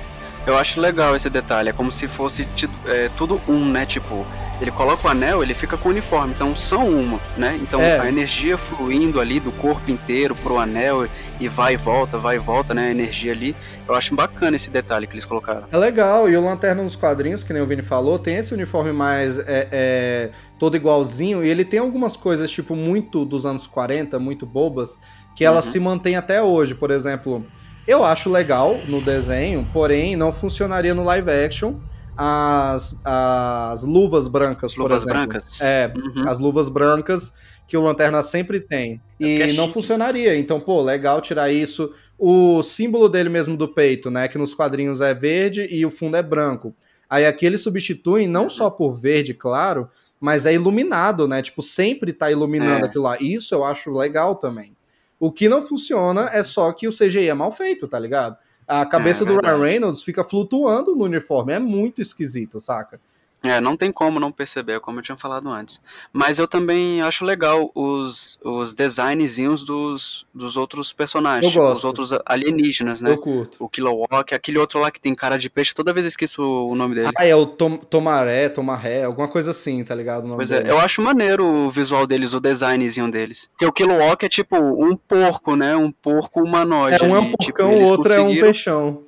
Eu 0.48 0.56
acho 0.56 0.80
legal 0.80 1.14
esse 1.14 1.28
detalhe, 1.28 1.68
é 1.68 1.72
como 1.74 1.92
se 1.92 2.08
fosse 2.08 2.48
é, 2.86 3.10
tudo 3.18 3.38
um, 3.46 3.66
né? 3.66 3.84
Tipo, 3.84 4.26
ele 4.58 4.70
coloca 4.70 5.06
o 5.06 5.10
anel, 5.10 5.42
ele 5.42 5.52
fica 5.52 5.76
com 5.76 5.90
o 5.90 5.92
uniforme, 5.92 6.32
então 6.32 6.56
são 6.56 6.88
uma, 6.88 7.20
né? 7.36 7.58
Então 7.60 7.78
é. 7.82 7.98
a 7.98 8.08
energia 8.08 8.56
fluindo 8.56 9.20
ali 9.20 9.40
do 9.40 9.52
corpo 9.52 9.90
inteiro 9.90 10.34
pro 10.34 10.58
anel 10.58 11.06
e 11.38 11.48
vai 11.48 11.74
e 11.74 11.76
volta, 11.76 12.16
vai 12.16 12.36
e 12.36 12.38
volta, 12.38 12.72
né? 12.72 12.86
A 12.86 12.90
energia 12.90 13.32
ali. 13.32 13.54
Eu 13.86 13.94
acho 13.94 14.14
bacana 14.14 14.56
esse 14.56 14.70
detalhe 14.70 15.06
que 15.06 15.12
eles 15.12 15.26
colocaram. 15.26 15.64
É 15.70 15.76
legal, 15.76 16.30
e 16.30 16.34
o 16.34 16.42
Lanterna 16.42 16.82
nos 16.82 16.96
quadrinhos, 16.96 17.44
que 17.44 17.52
nem 17.52 17.60
o 17.60 17.66
Vini 17.66 17.82
falou, 17.82 18.18
tem 18.18 18.36
esse 18.36 18.54
uniforme 18.54 18.90
mais 18.90 19.38
é, 19.40 19.68
é, 19.70 20.30
todo 20.58 20.78
igualzinho, 20.78 21.44
e 21.44 21.48
ele 21.50 21.62
tem 21.62 21.78
algumas 21.78 22.16
coisas, 22.16 22.50
tipo, 22.50 22.74
muito 22.74 23.22
dos 23.26 23.44
anos 23.44 23.66
40, 23.66 24.18
muito 24.18 24.46
bobas, 24.46 24.98
que 25.36 25.44
ela 25.44 25.56
uhum. 25.56 25.62
se 25.62 25.78
mantém 25.78 26.16
até 26.16 26.42
hoje. 26.42 26.74
Por 26.74 26.90
exemplo, 26.90 27.44
eu 27.88 28.04
acho 28.04 28.28
legal 28.28 28.76
no 28.88 29.00
desenho, 29.00 29.66
porém 29.72 30.14
não 30.14 30.30
funcionaria 30.30 30.94
no 30.94 31.02
live 31.04 31.30
action. 31.30 31.76
As, 32.14 32.94
as 33.02 33.82
luvas 33.82 34.28
brancas, 34.28 34.76
luvas 34.76 35.04
por 35.04 35.10
exemplo. 35.10 35.28
brancas? 35.28 35.60
É, 35.62 35.90
uhum. 35.96 36.28
as 36.28 36.38
luvas 36.38 36.68
brancas 36.68 37.32
que 37.66 37.76
o 37.76 37.80
Lanterna 37.80 38.22
sempre 38.22 38.60
tem. 38.60 39.00
É 39.18 39.24
e 39.24 39.42
é 39.42 39.52
não 39.54 39.72
funcionaria. 39.72 40.36
Então, 40.36 40.60
pô, 40.60 40.82
legal 40.82 41.22
tirar 41.22 41.50
isso. 41.50 41.90
O 42.18 42.62
símbolo 42.62 43.08
dele 43.08 43.30
mesmo 43.30 43.56
do 43.56 43.68
peito, 43.68 44.10
né? 44.10 44.28
Que 44.28 44.36
nos 44.36 44.52
quadrinhos 44.52 45.00
é 45.00 45.14
verde 45.14 45.66
e 45.70 45.86
o 45.86 45.90
fundo 45.90 46.16
é 46.16 46.22
branco. 46.22 46.74
Aí 47.08 47.24
aqui 47.24 47.46
eles 47.46 47.62
substituem 47.62 48.26
não 48.26 48.50
só 48.50 48.68
por 48.68 48.94
verde, 48.94 49.32
claro, 49.32 49.88
mas 50.20 50.44
é 50.44 50.52
iluminado, 50.52 51.26
né? 51.26 51.40
Tipo, 51.40 51.62
sempre 51.62 52.12
tá 52.12 52.30
iluminando 52.30 52.84
é. 52.84 52.88
aquilo 52.88 53.04
lá. 53.04 53.16
Isso 53.18 53.54
eu 53.54 53.64
acho 53.64 53.90
legal 53.92 54.34
também. 54.34 54.76
O 55.18 55.32
que 55.32 55.48
não 55.48 55.62
funciona 55.62 56.30
é 56.32 56.42
só 56.42 56.72
que 56.72 56.86
o 56.86 56.92
CGI 56.92 57.28
é 57.28 57.34
mal 57.34 57.50
feito, 57.50 57.88
tá 57.88 57.98
ligado? 57.98 58.36
A 58.66 58.84
cabeça 58.84 59.24
é, 59.24 59.26
do 59.26 59.40
Ryan 59.40 59.58
Reynolds 59.58 60.02
fica 60.02 60.22
flutuando 60.22 60.94
no 60.94 61.04
uniforme. 61.04 61.52
É 61.54 61.58
muito 61.58 62.00
esquisito, 62.00 62.60
saca? 62.60 63.00
É, 63.42 63.60
não 63.60 63.76
tem 63.76 63.92
como 63.92 64.18
não 64.18 64.32
perceber, 64.32 64.80
como 64.80 64.98
eu 64.98 65.02
tinha 65.02 65.16
falado 65.16 65.48
antes. 65.48 65.80
Mas 66.12 66.38
eu 66.38 66.48
também 66.48 67.00
acho 67.02 67.24
legal 67.24 67.70
os, 67.74 68.38
os 68.44 68.74
designzinhos 68.74 69.64
dos, 69.64 70.26
dos 70.34 70.56
outros 70.56 70.92
personagens, 70.92 71.54
gosto. 71.54 71.76
os 71.76 71.84
outros 71.84 72.12
alienígenas, 72.26 73.00
né? 73.00 73.12
Eu 73.12 73.18
curto. 73.18 73.56
O 73.60 73.68
Kilowog, 73.68 74.34
aquele 74.34 74.58
outro 74.58 74.80
lá 74.80 74.90
que 74.90 75.00
tem 75.00 75.14
cara 75.14 75.38
de 75.38 75.48
peixe, 75.48 75.72
toda 75.72 75.92
vez 75.92 76.04
eu 76.04 76.08
esqueço 76.08 76.42
o 76.42 76.74
nome 76.74 76.96
dele. 76.96 77.10
Ah, 77.16 77.24
é 77.24 77.34
o 77.34 77.46
Tom, 77.46 77.76
Tomaré, 77.76 78.48
Tomaré, 78.48 79.04
alguma 79.04 79.28
coisa 79.28 79.52
assim, 79.52 79.84
tá 79.84 79.94
ligado? 79.94 80.28
pois 80.34 80.50
é, 80.50 80.58
dele. 80.58 80.70
é, 80.70 80.72
eu 80.72 80.78
acho 80.78 81.00
maneiro 81.00 81.46
o 81.46 81.70
visual 81.70 82.06
deles, 82.06 82.34
o 82.34 82.40
designzinho 82.40 83.08
deles. 83.08 83.48
Porque 83.52 83.66
o 83.66 83.72
Kilowog 83.72 84.24
é 84.24 84.28
tipo 84.28 84.56
um 84.56 84.96
porco, 84.96 85.54
né? 85.54 85.76
Um 85.76 85.92
porco 85.92 86.42
humanoide. 86.42 87.02
É 87.02 87.06
um 87.06 87.14
é 87.14 87.20
um 87.20 87.32
porcão, 87.32 87.70
tipo, 87.70 87.84
o 87.84 87.90
outro 87.90 88.02
conseguiram... 88.02 88.26
é 88.26 88.30
um 88.30 88.40
peixão. 88.40 89.07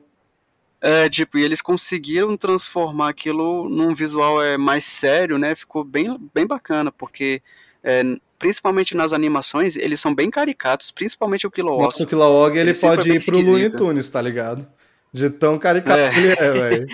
É, 0.80 1.08
tipo, 1.10 1.36
e 1.36 1.42
eles 1.42 1.60
conseguiram 1.60 2.36
transformar 2.36 3.10
aquilo 3.10 3.68
num 3.68 3.94
visual 3.94 4.42
é, 4.42 4.56
mais 4.56 4.84
sério, 4.84 5.36
né? 5.36 5.54
Ficou 5.54 5.84
bem, 5.84 6.16
bem 6.34 6.46
bacana, 6.46 6.90
porque 6.90 7.42
é, 7.84 8.02
principalmente 8.38 8.96
nas 8.96 9.12
animações, 9.12 9.76
eles 9.76 10.00
são 10.00 10.14
bem 10.14 10.30
caricatos, 10.30 10.90
principalmente 10.90 11.46
o 11.46 11.50
Kilowog. 11.50 11.84
Nossa, 11.84 12.02
o 12.02 12.06
Kilowog 12.06 12.58
ele, 12.58 12.70
ele 12.70 12.78
pode 12.78 13.12
ir 13.12 13.24
pro 13.24 13.40
Looney 13.40 13.70
Tunes, 13.70 14.08
tá 14.08 14.22
ligado? 14.22 14.66
De 15.12 15.28
tão 15.28 15.58
caricato 15.58 16.00
é. 16.00 16.10
que 16.10 16.18
ele 16.18 16.32
é, 16.32 16.34
velho. 16.52 16.86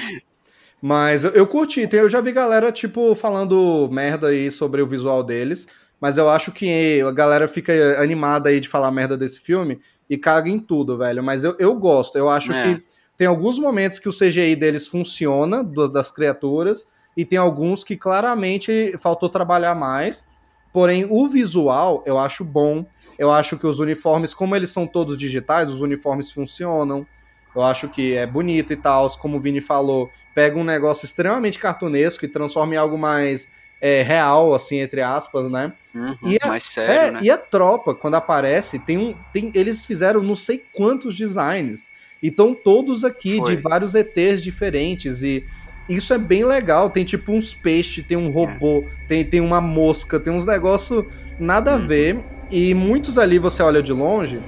Mas 0.83 1.25
eu, 1.25 1.31
eu 1.31 1.47
curti, 1.47 1.89
eu 1.93 2.09
já 2.09 2.21
vi 2.21 2.33
galera, 2.33 2.73
tipo, 2.73 3.15
falando 3.15 3.89
merda 3.93 4.29
aí 4.29 4.51
sobre 4.51 4.83
o 4.83 4.87
visual 4.87 5.23
deles, 5.23 5.69
mas 6.01 6.19
eu 6.19 6.29
acho 6.29 6.51
que 6.51 7.01
a 7.01 7.13
galera 7.13 7.47
fica 7.47 8.01
animada 8.03 8.49
aí 8.51 8.59
de 8.59 8.69
falar 8.69 8.91
merda 8.91 9.17
desse 9.17 9.41
filme 9.41 9.79
e 10.11 10.19
caga 10.19 10.51
em 10.51 10.59
tudo, 10.59 10.99
velho. 10.99 11.23
Mas 11.23 11.45
eu, 11.45 11.55
eu 11.59 11.75
gosto, 11.75 12.19
eu 12.19 12.29
acho 12.29 12.53
é. 12.53 12.75
que 12.75 12.83
tem 13.17 13.27
alguns 13.27 13.59
momentos 13.59 13.99
que 13.99 14.09
o 14.09 14.13
CGI 14.13 14.55
deles 14.57 14.87
funciona, 14.87 15.65
do, 15.65 15.89
das 15.89 16.11
criaturas, 16.11 16.87
e 17.17 17.25
tem 17.25 17.39
alguns 17.39 17.83
que 17.83 17.97
claramente 17.97 18.95
faltou 19.01 19.29
trabalhar 19.29 19.75
mais. 19.75 20.27
Porém, 20.73 21.07
o 21.09 21.27
visual 21.27 22.03
eu 22.05 22.19
acho 22.19 22.45
bom. 22.45 22.85
Eu 23.19 23.33
acho 23.33 23.57
que 23.57 23.67
os 23.67 23.79
uniformes, 23.79 24.35
como 24.35 24.55
eles 24.55 24.71
são 24.71 24.87
todos 24.87 25.17
digitais, 25.17 25.71
os 25.71 25.81
uniformes 25.81 26.31
funcionam. 26.31 27.07
Eu 27.55 27.63
acho 27.63 27.89
que 27.89 28.15
é 28.15 28.27
bonito 28.27 28.75
e 28.75 28.77
tal. 28.77 29.09
Como 29.19 29.39
o 29.39 29.41
Vini 29.41 29.63
falou, 29.63 30.11
pega 30.35 30.59
um 30.59 30.65
negócio 30.65 31.07
extremamente 31.07 31.59
cartunesco 31.59 32.27
e 32.27 32.29
transforma 32.29 32.75
em 32.75 32.77
algo 32.77 32.99
mais 32.99 33.49
é, 33.81 34.03
real, 34.03 34.55
assim, 34.55 34.77
entre 34.77 35.01
aspas, 35.01 35.51
né? 35.51 35.73
Uhum, 35.95 36.17
e 36.23 36.37
a, 36.43 36.49
mais 36.49 36.65
sério, 36.65 36.93
é, 36.93 37.11
né? 37.13 37.21
E 37.23 37.31
a 37.31 37.39
tropa, 37.39 37.95
quando 37.95 38.17
aparece, 38.17 38.79
tem 38.79 38.99
um. 38.99 39.15
Tem, 39.33 39.51
eles 39.55 39.87
fizeram 39.87 40.23
não 40.23 40.37
sei 40.37 40.63
quantos 40.75 41.17
designs. 41.17 41.89
E 42.23 42.29
estão 42.29 42.55
todos 42.55 43.05
aqui, 43.05 43.39
Foi. 43.39 43.57
de 43.57 43.63
vários 43.63 43.95
ETs 43.95 44.43
diferentes. 44.43 45.23
E 45.23 45.45
isso 45.89 46.13
é 46.13 46.19
bem 46.19 46.45
legal. 46.45 46.91
Tem 46.91 47.05
tipo 47.05 47.33
uns 47.33 47.55
peixes, 47.55 48.05
tem 48.05 48.17
um 48.17 48.31
robô, 48.31 48.85
é. 48.87 49.07
tem, 49.07 49.25
tem 49.25 49.41
uma 49.41 49.61
mosca, 49.61 50.19
tem 50.19 50.33
uns 50.33 50.45
negócios 50.45 51.05
nada 51.39 51.75
a 51.75 51.77
uhum. 51.77 51.87
ver. 51.87 52.25
E 52.51 52.75
muitos 52.75 53.19
ali 53.19 53.39
você 53.39 53.63
olha 53.63 53.83
de 53.83 53.93
longe. 53.93 54.41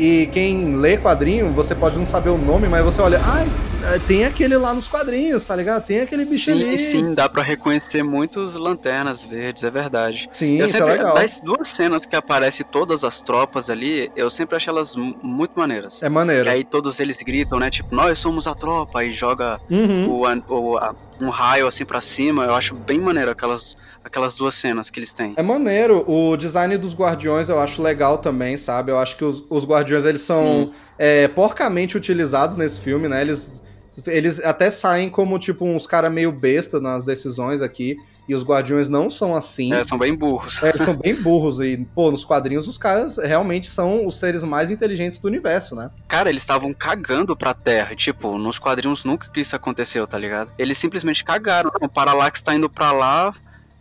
E 0.00 0.28
quem 0.32 0.76
lê 0.76 0.96
quadrinho, 0.96 1.52
você 1.52 1.74
pode 1.74 1.98
não 1.98 2.06
saber 2.06 2.30
o 2.30 2.38
nome, 2.38 2.66
mas 2.66 2.82
você 2.82 3.02
olha, 3.02 3.20
ai, 3.22 3.46
é, 3.84 3.98
tem 3.98 4.24
aquele 4.24 4.56
lá 4.56 4.72
nos 4.72 4.88
quadrinhos, 4.88 5.44
tá 5.44 5.54
ligado? 5.54 5.84
Tem 5.84 6.00
aquele 6.00 6.24
bicho 6.24 6.46
sim, 6.46 6.52
ali. 6.52 6.78
Sim, 6.78 7.12
dá 7.12 7.28
para 7.28 7.42
reconhecer 7.42 8.02
muitos 8.02 8.54
lanternas 8.56 9.22
verdes, 9.22 9.62
é 9.62 9.70
verdade. 9.70 10.26
Sim, 10.32 10.56
eu 10.56 10.64
é 10.64 10.68
sempre, 10.68 10.88
é 10.88 10.92
legal. 10.92 11.14
Das 11.14 11.42
duas 11.42 11.68
cenas 11.68 12.06
que 12.06 12.16
aparecem 12.16 12.64
todas 12.64 13.04
as 13.04 13.20
tropas 13.20 13.68
ali, 13.68 14.10
eu 14.16 14.30
sempre 14.30 14.56
achei 14.56 14.70
elas 14.70 14.96
muito 14.96 15.52
maneiras. 15.58 16.02
É 16.02 16.08
maneiro. 16.08 16.44
Que 16.44 16.48
aí 16.48 16.64
todos 16.64 16.98
eles 16.98 17.20
gritam, 17.20 17.58
né? 17.58 17.68
Tipo, 17.68 17.94
nós 17.94 18.18
somos 18.18 18.46
a 18.46 18.54
tropa, 18.54 19.04
e 19.04 19.12
joga 19.12 19.60
uhum. 19.70 20.08
o, 20.08 20.20
o 20.48 20.78
a, 20.78 20.94
um 21.20 21.28
raio 21.28 21.66
assim 21.66 21.84
para 21.84 22.00
cima. 22.00 22.44
Eu 22.44 22.54
acho 22.54 22.74
bem 22.74 22.98
maneiro 22.98 23.30
aquelas, 23.30 23.76
aquelas 24.04 24.36
duas 24.36 24.54
cenas 24.54 24.90
que 24.90 24.98
eles 24.98 25.12
têm. 25.12 25.34
É 25.36 25.42
maneiro. 25.42 26.04
O 26.10 26.36
design 26.36 26.76
dos 26.76 26.94
guardiões 26.94 27.48
eu 27.48 27.58
acho 27.58 27.82
legal 27.82 28.18
também, 28.18 28.56
sabe? 28.56 28.92
Eu 28.92 28.98
acho 28.98 29.16
que 29.16 29.24
os, 29.24 29.44
os 29.48 29.64
guardiões 29.64 30.04
eles 30.04 30.22
são 30.22 30.72
é, 30.98 31.28
porcamente 31.28 31.96
utilizados 31.96 32.56
nesse 32.56 32.80
filme, 32.80 33.08
né? 33.08 33.20
Eles 33.20 33.60
eles 34.06 34.42
até 34.44 34.70
saem 34.70 35.10
como, 35.10 35.38
tipo, 35.38 35.64
uns 35.64 35.86
caras 35.86 36.12
meio 36.12 36.30
besta 36.30 36.80
nas 36.80 37.02
decisões 37.02 37.60
aqui. 37.60 37.96
E 38.28 38.34
os 38.34 38.44
guardiões 38.44 38.88
não 38.88 39.10
são 39.10 39.34
assim. 39.34 39.72
É, 39.72 39.82
são 39.82 39.98
bem 39.98 40.14
burros. 40.14 40.62
É, 40.62 40.68
eles 40.68 40.82
são 40.82 40.94
bem 40.94 41.16
burros. 41.16 41.58
E, 41.58 41.76
pô, 41.92 42.12
nos 42.12 42.24
quadrinhos 42.24 42.68
os 42.68 42.78
caras 42.78 43.16
realmente 43.16 43.68
são 43.68 44.06
os 44.06 44.20
seres 44.20 44.44
mais 44.44 44.70
inteligentes 44.70 45.18
do 45.18 45.26
universo, 45.26 45.74
né? 45.74 45.90
Cara, 46.06 46.30
eles 46.30 46.42
estavam 46.42 46.72
cagando 46.72 47.36
pra 47.36 47.52
Terra. 47.52 47.96
Tipo, 47.96 48.38
nos 48.38 48.56
quadrinhos 48.56 49.04
nunca 49.04 49.28
que 49.30 49.40
isso 49.40 49.56
aconteceu, 49.56 50.06
tá 50.06 50.16
ligado? 50.16 50.52
Eles 50.56 50.78
simplesmente 50.78 51.24
cagaram. 51.24 51.72
O 51.80 51.88
Parallax 51.88 52.40
tá 52.40 52.54
indo 52.54 52.70
pra 52.70 52.92
lá, 52.92 53.32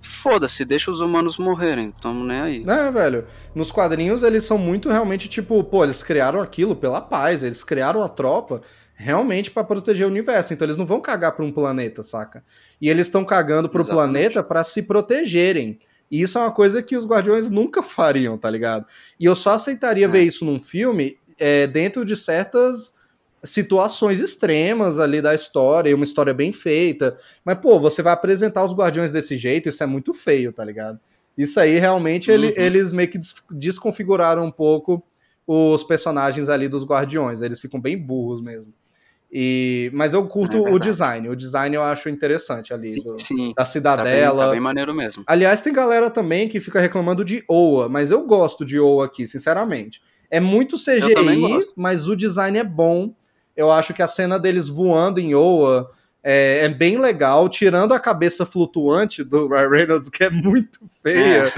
foda-se, 0.01 0.65
deixa 0.65 0.91
os 0.91 1.01
humanos 1.01 1.37
morrerem, 1.37 1.91
tamo 1.91 2.23
nem 2.23 2.39
aí. 2.39 2.65
É, 2.67 2.91
velho, 2.91 3.25
nos 3.53 3.71
quadrinhos 3.71 4.23
eles 4.23 4.43
são 4.43 4.57
muito 4.57 4.89
realmente 4.89 5.27
tipo, 5.27 5.63
pô, 5.63 5.83
eles 5.83 6.03
criaram 6.03 6.41
aquilo 6.41 6.75
pela 6.75 7.01
paz, 7.01 7.43
eles 7.43 7.63
criaram 7.63 8.03
a 8.03 8.09
tropa 8.09 8.61
realmente 8.99 9.49
para 9.49 9.63
proteger 9.63 10.05
o 10.05 10.09
universo. 10.09 10.53
Então 10.53 10.65
eles 10.65 10.77
não 10.77 10.85
vão 10.85 10.99
cagar 10.99 11.31
para 11.31 11.45
um 11.45 11.51
planeta, 11.51 12.03
saca? 12.03 12.43
E 12.81 12.89
eles 12.89 13.07
estão 13.07 13.23
cagando 13.23 13.69
para 13.69 13.81
o 13.81 13.87
planeta 13.87 14.43
para 14.43 14.63
se 14.63 14.81
protegerem. 14.81 15.79
E 16.11 16.21
isso 16.21 16.37
é 16.37 16.41
uma 16.41 16.51
coisa 16.51 16.83
que 16.83 16.97
os 16.97 17.05
Guardiões 17.05 17.49
nunca 17.49 17.81
fariam, 17.83 18.37
tá 18.37 18.49
ligado? 18.49 18.85
E 19.19 19.25
eu 19.25 19.35
só 19.35 19.51
aceitaria 19.51 20.05
é. 20.05 20.09
ver 20.09 20.23
isso 20.23 20.43
num 20.43 20.59
filme 20.59 21.17
é, 21.37 21.65
dentro 21.65 22.03
de 22.03 22.15
certas 22.15 22.93
situações 23.43 24.19
extremas 24.19 24.99
ali 24.99 25.21
da 25.21 25.33
história, 25.33 25.89
e 25.89 25.93
uma 25.93 26.05
história 26.05 26.33
bem 26.33 26.51
feita. 26.51 27.17
Mas, 27.43 27.57
pô, 27.59 27.79
você 27.79 28.01
vai 28.01 28.13
apresentar 28.13 28.65
os 28.65 28.73
Guardiões 28.73 29.11
desse 29.11 29.37
jeito, 29.37 29.69
isso 29.69 29.83
é 29.83 29.85
muito 29.85 30.13
feio, 30.13 30.51
tá 30.51 30.63
ligado? 30.63 30.99
Isso 31.37 31.59
aí 31.59 31.79
realmente 31.79 32.29
uhum. 32.29 32.35
ele, 32.35 32.53
eles 32.57 32.91
meio 32.91 33.09
que 33.09 33.19
desconfiguraram 33.49 34.45
um 34.45 34.51
pouco 34.51 35.03
os 35.47 35.83
personagens 35.83 36.49
ali 36.49 36.67
dos 36.67 36.83
Guardiões. 36.83 37.41
Eles 37.41 37.59
ficam 37.59 37.79
bem 37.79 37.97
burros 37.97 38.41
mesmo. 38.41 38.73
E, 39.31 39.91
mas 39.93 40.13
eu 40.13 40.27
curto 40.27 40.67
é 40.67 40.71
o 40.71 40.79
design. 40.79 41.29
O 41.29 41.35
design 41.35 41.75
eu 41.75 41.83
acho 41.83 42.09
interessante 42.09 42.73
ali. 42.73 42.87
Sim, 42.87 43.03
do, 43.03 43.19
sim. 43.19 43.53
Da 43.55 43.63
cidadela. 43.63 44.05
Tá 44.05 44.33
bem, 44.33 44.45
tá 44.45 44.51
bem, 44.51 44.59
maneiro 44.59 44.93
mesmo. 44.93 45.23
Aliás, 45.27 45.61
tem 45.61 45.71
galera 45.71 46.09
também 46.09 46.47
que 46.47 46.59
fica 46.59 46.79
reclamando 46.79 47.23
de 47.23 47.43
Oa, 47.47 47.87
mas 47.87 48.11
eu 48.11 48.25
gosto 48.25 48.65
de 48.65 48.79
Oa 48.79 49.05
aqui, 49.05 49.27
sinceramente. 49.27 50.01
É 50.31 50.39
muito 50.39 50.77
CGI, 50.77 51.59
mas 51.75 52.07
o 52.07 52.15
design 52.15 52.57
é 52.57 52.63
bom. 52.63 53.13
Eu 53.59 53.71
acho 53.71 53.93
que 53.93 54.01
a 54.01 54.07
cena 54.07 54.39
deles 54.39 54.67
voando 54.67 55.19
em 55.19 55.35
Oa 55.35 55.91
é, 56.23 56.65
é 56.65 56.69
bem 56.69 56.97
legal, 56.97 57.49
tirando 57.49 57.93
a 57.93 57.99
cabeça 57.99 58.45
flutuante 58.45 59.23
do 59.23 59.47
Ryan 59.47 59.69
Reynolds, 59.69 60.09
que 60.09 60.23
é 60.23 60.29
muito 60.29 60.79
feia. 61.03 61.51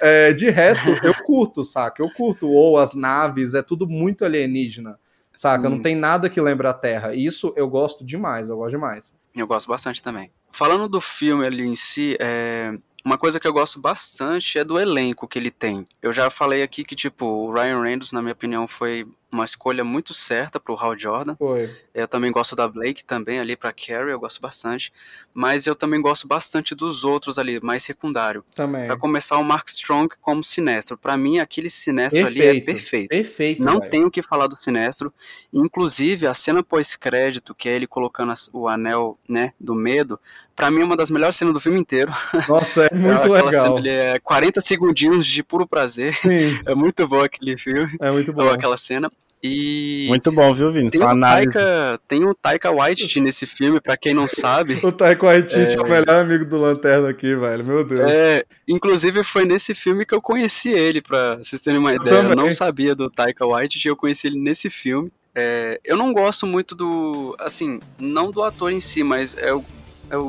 É. 0.00 0.28
É, 0.28 0.32
de 0.32 0.48
resto, 0.48 0.90
eu 1.02 1.12
curto, 1.24 1.64
saca? 1.64 2.00
Eu 2.00 2.08
curto 2.10 2.48
Oa, 2.48 2.84
as 2.84 2.94
naves, 2.94 3.54
é 3.54 3.62
tudo 3.62 3.88
muito 3.88 4.24
alienígena 4.24 4.96
saca? 5.38 5.68
Sim. 5.68 5.74
Não 5.76 5.82
tem 5.82 5.94
nada 5.94 6.28
que 6.28 6.40
lembra 6.40 6.70
a 6.70 6.74
Terra. 6.74 7.14
Isso 7.14 7.52
eu 7.56 7.68
gosto 7.68 8.04
demais, 8.04 8.48
eu 8.48 8.56
gosto 8.56 8.70
demais. 8.70 9.14
Eu 9.34 9.46
gosto 9.46 9.68
bastante 9.68 10.02
também. 10.02 10.32
Falando 10.50 10.88
do 10.88 11.00
filme 11.00 11.46
ali 11.46 11.62
em 11.62 11.76
si, 11.76 12.16
é... 12.20 12.72
uma 13.04 13.16
coisa 13.16 13.38
que 13.38 13.46
eu 13.46 13.52
gosto 13.52 13.80
bastante 13.80 14.58
é 14.58 14.64
do 14.64 14.80
elenco 14.80 15.28
que 15.28 15.38
ele 15.38 15.50
tem. 15.50 15.86
Eu 16.02 16.12
já 16.12 16.28
falei 16.28 16.62
aqui 16.62 16.82
que, 16.82 16.96
tipo, 16.96 17.24
o 17.24 17.52
Ryan 17.52 17.80
Reynolds, 17.80 18.10
na 18.10 18.20
minha 18.20 18.32
opinião, 18.32 18.66
foi 18.66 19.06
uma 19.30 19.44
escolha 19.44 19.84
muito 19.84 20.14
certa 20.14 20.58
pro 20.58 20.76
Hal 20.76 20.98
Jordan. 20.98 21.36
Foi. 21.36 21.70
Eu 21.94 22.08
também 22.08 22.30
gosto 22.30 22.56
da 22.56 22.66
Blake 22.66 23.04
também 23.04 23.38
ali 23.38 23.56
pra 23.56 23.72
Carrie, 23.72 24.12
eu 24.12 24.20
gosto 24.20 24.40
bastante. 24.40 24.92
Mas 25.34 25.66
eu 25.66 25.74
também 25.74 26.00
gosto 26.00 26.26
bastante 26.26 26.74
dos 26.74 27.04
outros 27.04 27.38
ali, 27.38 27.60
mais 27.60 27.84
secundário. 27.84 28.44
Também. 28.54 28.86
Pra 28.86 28.96
começar, 28.96 29.36
o 29.38 29.44
Mark 29.44 29.68
Strong 29.68 30.14
como 30.20 30.42
Sinestro. 30.42 30.96
Pra 30.96 31.16
mim, 31.16 31.38
aquele 31.38 31.70
Sinestro 31.70 32.26
ali 32.26 32.42
é 32.42 32.60
perfeito. 32.60 33.08
Perfeito. 33.08 33.62
Não 33.62 33.78
velho. 33.78 33.90
tenho 33.90 34.06
o 34.06 34.10
que 34.10 34.22
falar 34.22 34.46
do 34.46 34.56
Sinestro. 34.56 35.12
Inclusive, 35.52 36.26
a 36.26 36.34
cena 36.34 36.62
pós-crédito, 36.62 37.54
que 37.54 37.68
é 37.68 37.72
ele 37.72 37.86
colocando 37.86 38.32
o 38.52 38.68
anel, 38.68 39.18
né, 39.28 39.52
do 39.60 39.74
medo, 39.74 40.18
pra 40.58 40.72
mim 40.72 40.80
é 40.80 40.84
uma 40.84 40.96
das 40.96 41.08
melhores 41.08 41.36
cenas 41.36 41.54
do 41.54 41.60
filme 41.60 41.78
inteiro. 41.78 42.12
Nossa, 42.48 42.86
é 42.86 42.90
muito 42.94 43.16
Aquela 43.16 43.44
legal. 43.44 43.76
Cena, 43.76 43.78
ele 43.78 43.88
é 43.90 44.18
40 44.18 44.60
segundinhos 44.60 45.24
de 45.24 45.44
puro 45.44 45.66
prazer. 45.68 46.12
Sim, 46.14 46.58
É 46.66 46.74
muito 46.74 47.06
bom 47.06 47.22
aquele 47.22 47.56
filme, 47.56 47.88
é 48.00 48.10
muito 48.10 48.32
bom. 48.32 48.42
ou 48.42 48.50
aquela 48.50 48.76
cena. 48.76 49.08
E 49.40 50.06
Muito 50.08 50.32
bom, 50.32 50.52
viu, 50.52 50.68
Vini? 50.72 50.90
tem 50.90 51.00
Sua. 51.00 51.16
Taika, 51.16 52.00
tem 52.08 52.24
o 52.24 52.34
Taika 52.34 52.72
Waititi 52.72 53.20
nesse 53.20 53.46
filme, 53.46 53.80
pra 53.80 53.96
quem 53.96 54.12
não 54.12 54.26
sabe. 54.26 54.80
O 54.82 54.90
Taika 54.90 55.26
Waititi 55.26 55.76
é... 55.76 55.80
o 55.80 55.84
melhor 55.88 56.22
amigo 56.22 56.44
do 56.44 56.58
Lanterna 56.58 57.08
aqui, 57.08 57.36
velho. 57.36 57.64
Meu 57.64 57.84
Deus. 57.84 58.10
É, 58.10 58.44
inclusive 58.66 59.22
foi 59.22 59.44
nesse 59.44 59.76
filme 59.76 60.04
que 60.04 60.12
eu 60.12 60.20
conheci 60.20 60.70
ele, 60.70 61.00
pra 61.00 61.36
vocês 61.36 61.62
terem 61.62 61.78
uma 61.78 61.94
ideia. 61.94 62.16
Eu 62.16 62.34
não 62.34 62.50
sabia 62.52 62.96
do 62.96 63.08
Taika 63.08 63.46
Waititi, 63.46 63.86
eu 63.86 63.94
conheci 63.94 64.26
ele 64.26 64.40
nesse 64.40 64.68
filme. 64.68 65.08
É, 65.32 65.78
eu 65.84 65.96
não 65.96 66.12
gosto 66.12 66.44
muito 66.44 66.74
do, 66.74 67.36
assim, 67.38 67.78
não 67.96 68.32
do 68.32 68.42
ator 68.42 68.72
em 68.72 68.80
si, 68.80 69.04
mas 69.04 69.36
é 69.38 69.54
o, 69.54 69.58
é 69.58 69.62
o 69.62 69.64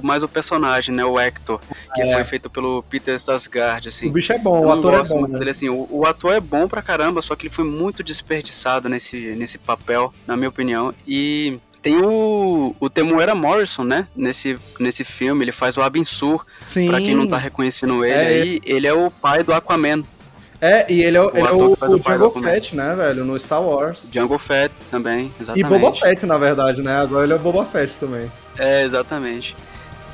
mais 0.04 0.24
o 0.24 0.28
personagem, 0.28 0.94
né, 0.94 1.04
o 1.06 1.20
Hector, 1.20 1.60
que 1.96 2.02
É. 2.02 2.12
foi 2.14 2.24
feito 2.26 2.50
pelo 2.50 2.84
Peter 2.84 3.20
Sarsgaard, 3.20 3.88
assim. 3.90 4.08
O 4.08 4.12
bicho 4.12 4.32
é 4.34 4.38
bom, 4.40 4.66
o 4.66 4.72
ator 4.72 4.94
é 4.96 5.04
bom. 5.04 5.28
né? 5.28 5.38
dele, 5.40 5.52
assim, 5.52 5.70
o, 5.70 5.88
o 5.90 6.06
ator 6.06 6.34
é 6.34 6.40
bom 6.40 6.68
pra 6.68 6.82
caramba, 6.82 7.22
só 7.22 7.36
que 7.36 7.48
ele 7.48 7.54
foi 7.54 7.66
muito 7.66 8.04
desperdiçado 8.04 8.90
nesse, 8.90 9.18
nesse 9.38 9.58
papel, 9.58 10.14
na 10.28 10.36
minha 10.38 10.50
opinião. 10.50 10.94
E 11.08 11.58
tem 11.82 11.98
o, 12.04 12.76
o 12.80 12.90
Temuera 12.90 13.34
Morrison, 13.34 13.84
né? 13.84 14.06
Nesse, 14.16 14.58
nesse 14.80 15.04
filme, 15.04 15.46
ele 15.46 15.52
faz 15.54 15.78
o 15.78 15.82
Abin 15.82 16.04
Sur. 16.04 16.46
Sim. 16.66 16.90
Pra 16.90 17.00
quem 17.00 17.16
não 17.16 17.26
tá 17.28 17.38
reconhecendo 17.38 18.04
ele 18.04 18.14
É 18.14 18.42
aí, 18.42 18.62
ele 18.66 18.86
é 18.88 18.94
o 18.94 19.10
pai 19.10 19.44
do 19.44 19.54
Aquaman, 19.54 20.04
É, 20.62 20.86
e 20.92 21.02
ele 21.02 21.16
é, 21.16 21.22
o- 21.22 21.28
O 21.28 21.38
ele 21.38 21.48
é 21.48 21.52
o, 21.52 21.72
o 21.72 21.98
Jungle. 22.04 22.44
Fett, 22.44 22.76
né, 22.76 22.94
velho? 22.94 23.24
No 23.24 23.40
Star 23.40 23.64
Wars. 23.64 24.10
Django 24.12 24.38
Fett 24.38 24.74
também, 24.92 25.32
E 25.40 25.42
exatamente. 25.42 25.70
Boba 25.80 25.96
Fett, 25.96 26.26
na 26.26 26.38
verdade, 26.38 26.82
né? 26.82 27.00
Agora 27.00 27.24
ele 27.24 27.32
é 27.32 27.36
o 27.38 27.40
Boba 27.40 27.64
Fett 27.66 27.96
também. 27.96 28.30
É, 28.58 28.84
exatamente. 28.84 29.56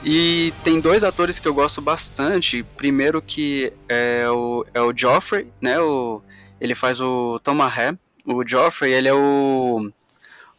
E 0.07 0.53
tem 0.63 0.79
dois 0.79 1.03
atores 1.03 1.39
que 1.39 1.47
eu 1.47 1.53
gosto 1.53 1.81
bastante. 1.81 2.61
Primeiro 2.77 3.21
que 3.21 3.73
é 3.89 4.29
o, 4.29 4.63
é 4.73 4.79
o 4.81 4.95
Joffrey, 4.95 5.47
né? 5.59 5.79
O, 5.79 6.21
ele 6.61 6.75
faz 6.75 7.01
o 7.01 7.39
Tom 7.39 7.55
Marré. 7.55 7.97
O 8.23 8.47
Joffrey, 8.47 8.93
ele 8.93 9.07
é 9.07 9.13
o 9.13 9.89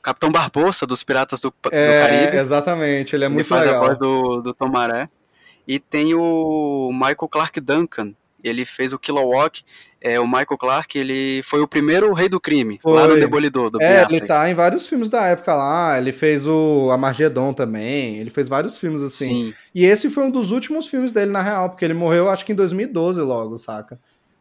Capitão 0.02 0.30
Barbossa 0.30 0.84
dos 0.86 1.02
Piratas 1.04 1.40
do, 1.40 1.50
do 1.50 1.68
É, 1.72 2.00
Caribe. 2.08 2.36
exatamente, 2.38 3.14
ele 3.14 3.24
é 3.24 3.28
ele 3.28 3.34
muito 3.34 3.46
faz 3.46 3.66
legal. 3.66 3.82
a 3.82 3.86
voz 3.86 3.98
do, 3.98 4.40
do 4.42 4.52
Tom 4.54 4.68
Maré. 4.68 5.08
E 5.66 5.78
tem 5.78 6.14
o 6.14 6.90
Michael 6.92 7.28
Clark 7.30 7.60
Duncan. 7.60 8.14
Ele 8.48 8.64
fez 8.64 8.92
o 8.92 8.98
Kilowog. 8.98 9.60
É, 10.00 10.20
o 10.20 10.26
Michael 10.26 10.58
Clark, 10.58 10.96
ele 10.96 11.40
foi 11.42 11.60
o 11.60 11.66
primeiro 11.66 12.12
rei 12.12 12.28
do 12.28 12.38
crime, 12.40 12.78
lá 12.84 13.04
no 13.04 13.12
Foi. 13.12 13.20
Demolidor, 13.20 13.70
do 13.70 13.82
É, 13.82 14.02
Affleck. 14.02 14.14
ele 14.14 14.26
tá 14.26 14.48
em 14.48 14.54
vários 14.54 14.88
filmes 14.88 15.08
da 15.08 15.24
época 15.26 15.52
lá, 15.54 15.98
ele 15.98 16.12
fez 16.12 16.46
o 16.46 16.90
Amargedon 16.92 17.52
também, 17.52 18.18
ele 18.18 18.30
fez 18.30 18.46
vários 18.46 18.78
filmes 18.78 19.02
assim. 19.02 19.46
Sim. 19.46 19.54
E 19.74 19.84
esse 19.84 20.08
foi 20.08 20.24
um 20.24 20.30
dos 20.30 20.52
últimos 20.52 20.86
filmes 20.86 21.10
dele, 21.10 21.32
na 21.32 21.42
real, 21.42 21.70
porque 21.70 21.84
ele 21.84 21.94
morreu 21.94 22.30
acho 22.30 22.44
que 22.44 22.52
em 22.52 22.54
2012 22.54 23.20
logo, 23.22 23.58
saca? 23.58 23.98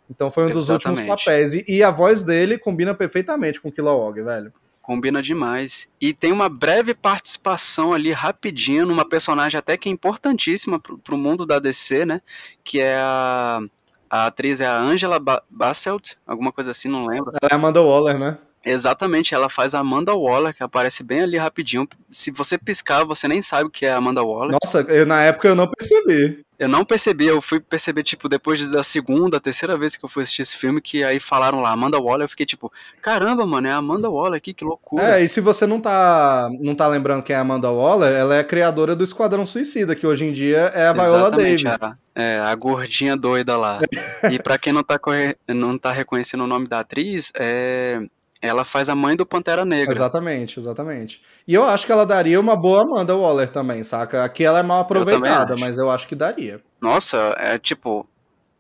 Então 0.08 0.30
foi 0.30 0.44
um 0.46 0.52
dos 0.52 0.70
últimos 0.70 1.00
Exatamente. 1.00 1.26
papéis. 1.26 1.54
E, 1.56 1.66
e 1.68 1.82
a 1.82 1.90
voz 1.90 2.22
dele 2.22 2.60
combina 2.60 2.94
perfeitamente 2.94 3.60
com 3.60 3.70
o 3.70 3.72
Kilowog, 3.72 4.22
velho. 4.22 4.54
Combina 4.84 5.20
demais. 5.20 5.88
E 6.00 6.14
tem 6.14 6.32
uma 6.32 6.48
breve 6.48 6.94
participação 6.94 7.92
ali, 7.92 8.12
rapidinho, 8.12 8.86
numa 8.86 9.08
personagem 9.08 9.58
até 9.58 9.76
que 9.78 9.90
é 9.90 9.92
importantíssima 9.92 10.80
pro, 10.80 11.00
pro 11.00 11.18
mundo 11.18 11.44
da 11.44 11.58
DC, 11.58 12.06
né? 12.06 12.22
Que 12.64 12.82
é 12.82 12.98
a. 13.00 13.62
A 14.10 14.28
atriz 14.28 14.62
é 14.62 14.66
a 14.66 14.78
Angela 14.78 15.20
ba 15.20 15.42
Bassett, 15.50 16.18
alguma 16.26 16.52
coisa 16.52 16.72
assim, 16.72 16.88
não 16.88 17.06
lembro. 17.06 17.32
Ela 17.42 17.52
é 17.52 17.56
Amanda 17.56 17.82
Waller, 17.82 18.18
né? 18.18 18.38
Exatamente, 18.66 19.36
ela 19.36 19.48
faz 19.48 19.76
a 19.76 19.80
Amanda 19.80 20.14
Waller, 20.16 20.56
que 20.56 20.64
aparece 20.64 21.04
bem 21.04 21.22
ali 21.22 21.38
rapidinho. 21.38 21.88
Se 22.10 22.32
você 22.32 22.58
piscar, 22.58 23.06
você 23.06 23.28
nem 23.28 23.42
sabe 23.42 23.66
o 23.66 23.70
que 23.70 23.86
é 23.86 23.92
a 23.92 23.98
Amanda 23.98 24.24
Waller. 24.24 24.58
Nossa, 24.62 24.80
eu, 24.82 25.06
na 25.06 25.22
época 25.22 25.48
eu 25.48 25.56
não 25.56 25.68
percebi. 25.68 26.44
Eu 26.58 26.70
não 26.70 26.86
percebi, 26.86 27.26
eu 27.28 27.42
fui 27.42 27.60
perceber, 27.60 28.02
tipo, 28.02 28.30
depois 28.30 28.70
da 28.72 28.82
segunda, 28.82 29.42
terceira 29.42 29.78
vez 29.78 29.98
que 29.98 30.06
eu 30.06 30.10
fui 30.10 30.24
assistir 30.24 30.42
esse 30.42 30.56
filme, 30.56 30.80
que 30.80 31.04
aí 31.04 31.20
falaram 31.20 31.60
lá, 31.60 31.72
Amanda 31.72 32.00
Waller, 32.00 32.24
eu 32.24 32.30
fiquei 32.30 32.46
tipo, 32.46 32.72
caramba, 33.02 33.46
mano, 33.46 33.68
é 33.68 33.72
a 33.72 33.76
Amanda 33.76 34.10
Waller 34.10 34.38
aqui, 34.38 34.54
que 34.54 34.64
loucura. 34.64 35.20
É, 35.20 35.24
e 35.24 35.28
se 35.28 35.42
você 35.42 35.68
não 35.68 35.82
tá, 35.82 36.50
não 36.62 36.74
tá 36.74 36.88
lembrando 36.88 37.24
quem 37.24 37.36
é 37.36 37.38
a 37.38 37.42
Amanda 37.42 37.70
Waller, 37.70 38.14
ela 38.14 38.36
é 38.36 38.40
a 38.40 38.44
criadora 38.44 38.96
do 38.96 39.04
Esquadrão 39.04 39.46
Suicida, 39.46 39.96
que 39.96 40.08
hoje 40.08 40.24
em 40.24 40.32
dia 40.32 40.72
é 40.74 40.88
a 40.88 40.94
Viola 40.94 41.28
Exatamente, 41.28 41.64
Davis. 41.66 41.84
A, 41.84 41.98
é, 42.16 42.40
a 42.40 42.56
gordinha 42.56 43.18
doida 43.18 43.58
lá. 43.58 43.82
e 44.32 44.40
pra 44.40 44.58
quem 44.58 44.72
não 44.72 44.84
tá, 44.84 44.98
não 45.50 45.78
tá 45.78 45.92
reconhecendo 45.92 46.46
o 46.46 46.48
nome 46.48 46.68
da 46.68 46.80
atriz, 46.80 47.34
é, 47.38 48.00
ela 48.42 48.64
faz 48.66 48.90
a 48.90 48.96
mãe 48.96 49.16
do 49.16 49.26
Pantera 49.26 49.66
Negra. 49.66 49.94
Exatamente, 49.94 50.60
exatamente. 50.60 51.22
E 51.48 51.54
eu 51.54 51.64
acho 51.64 51.86
que 51.86 51.92
ela 51.92 52.06
daria 52.06 52.40
uma 52.40 52.56
boa 52.56 52.82
Amanda 52.84 53.16
Waller 53.16 53.50
também, 53.50 53.84
saca? 53.84 54.24
Aqui 54.24 54.44
ela 54.44 54.60
é 54.60 54.64
mal 54.64 54.82
aproveitada, 54.82 55.54
acho. 55.56 55.62
mas 55.64 55.78
eu 55.78 55.90
acho 55.90 56.08
que 56.08 56.16
daria. 56.16 56.62
Nossa, 56.82 57.36
é 57.40 57.58
tipo, 57.58 58.08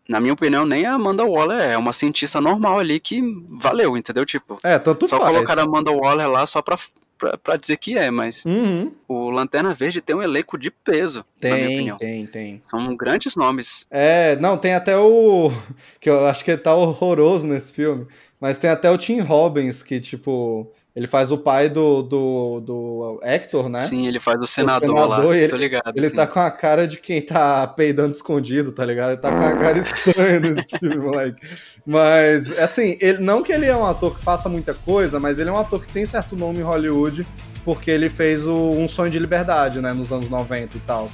na 0.09 0.19
minha 0.19 0.34
opinião, 0.34 0.65
nem 0.65 0.86
a 0.86 0.93
Amanda 0.93 1.23
Waller 1.26 1.59
é, 1.61 1.78
uma 1.78 1.93
cientista 1.93 2.39
normal 2.41 2.80
ali 2.80 2.99
que 2.99 3.21
valeu, 3.51 3.95
entendeu? 3.97 4.26
Tipo, 4.26 4.57
É, 4.63 4.80
tanto 4.80 5.05
só 5.07 5.19
faz. 5.19 5.32
colocar 5.32 5.59
a 5.59 5.63
Amanda 5.63 5.91
Waller 5.91 6.30
lá 6.30 6.45
só 6.47 6.61
pra, 6.61 6.76
pra, 7.17 7.38
pra 7.38 7.55
dizer 7.57 7.78
que 7.78 7.97
é, 7.97 8.09
mas 8.09 8.43
Uhum. 8.45 8.91
o 9.07 9.30
Lanterna 9.30 9.73
Verde 9.73 10.01
tem 10.01 10.15
um 10.15 10.23
elenco 10.23 10.57
de 10.57 10.71
peso, 10.71 11.23
na 11.41 11.49
minha 11.49 11.67
Tem, 11.67 11.76
opinião. 11.76 11.97
tem, 11.97 12.26
tem. 12.26 12.59
São 12.59 12.95
grandes 12.95 13.36
nomes. 13.36 13.86
É, 13.91 14.36
não, 14.38 14.57
tem 14.57 14.73
até 14.73 14.97
o. 14.97 15.51
Que 15.99 16.09
eu 16.09 16.26
acho 16.28 16.43
que 16.45 16.55
tá 16.57 16.73
horroroso 16.73 17.45
nesse 17.47 17.71
filme. 17.73 18.07
Mas 18.45 18.59
tem 18.59 18.69
até 18.69 18.91
o 18.91 18.97
Tim 18.97 19.21
Robbins, 19.21 19.81
que, 19.81 19.99
tipo. 19.99 20.71
Ele 20.95 21.07
faz 21.07 21.29
o 21.31 21.37
pai 21.37 21.67
do, 21.67 22.03
do, 22.03 22.59
do 22.61 23.19
Hector, 23.23 23.67
né? 23.67 23.79
Sim, 23.79 24.07
ele 24.07 24.19
faz 24.19 24.39
o 24.39 24.45
senador, 24.45 24.87
senador, 24.95 25.27
lá, 25.29 25.35
ele- 25.37 25.47
tô 25.49 25.55
ligado. 25.57 25.91
Ele 25.93 26.09
sim. 26.09 26.15
tá 26.15 26.27
com 26.27 26.39
a 26.39 26.49
cara 26.51 26.87
de 26.87 26.95
quem 26.97 27.21
tá 27.23 27.65
peidando 27.67 28.11
escondido, 28.15 28.71
tá 28.71 28.85
ligado? 28.85 29.09
Ele 29.13 29.17
tá 29.17 29.29
com 29.31 29.43
a 29.43 29.57
cara 29.57 29.77
estranha 29.79 30.39
nesse 30.39 30.77
filme, 30.79 30.95
moleque. 30.97 31.41
Mas, 31.85 32.57
assim, 32.59 32.97
ele, 33.01 33.17
não 33.17 33.41
que 33.41 33.51
ele 33.51 33.65
é 33.65 33.75
um 33.75 33.83
ator 33.85 34.15
que 34.15 34.23
faça 34.23 34.47
muita 34.47 34.73
coisa, 34.75 35.19
mas 35.19 35.39
ele 35.39 35.49
é 35.49 35.51
um 35.51 35.57
ator 35.57 35.83
que 35.83 35.91
tem 35.91 36.05
certo 36.05 36.35
nome 36.35 36.59
em 36.59 36.63
Hollywood, 36.63 37.25
porque 37.65 37.89
ele 37.89 38.09
fez 38.09 38.45
o 38.45 38.53
Um 38.55 38.87
Sonho 38.87 39.11
de 39.11 39.17
Liberdade, 39.19 39.81
né, 39.81 39.91
nos 39.91 40.13
anos 40.13 40.29
90 40.29 40.77
e 40.77 40.79
tal. 40.81 41.09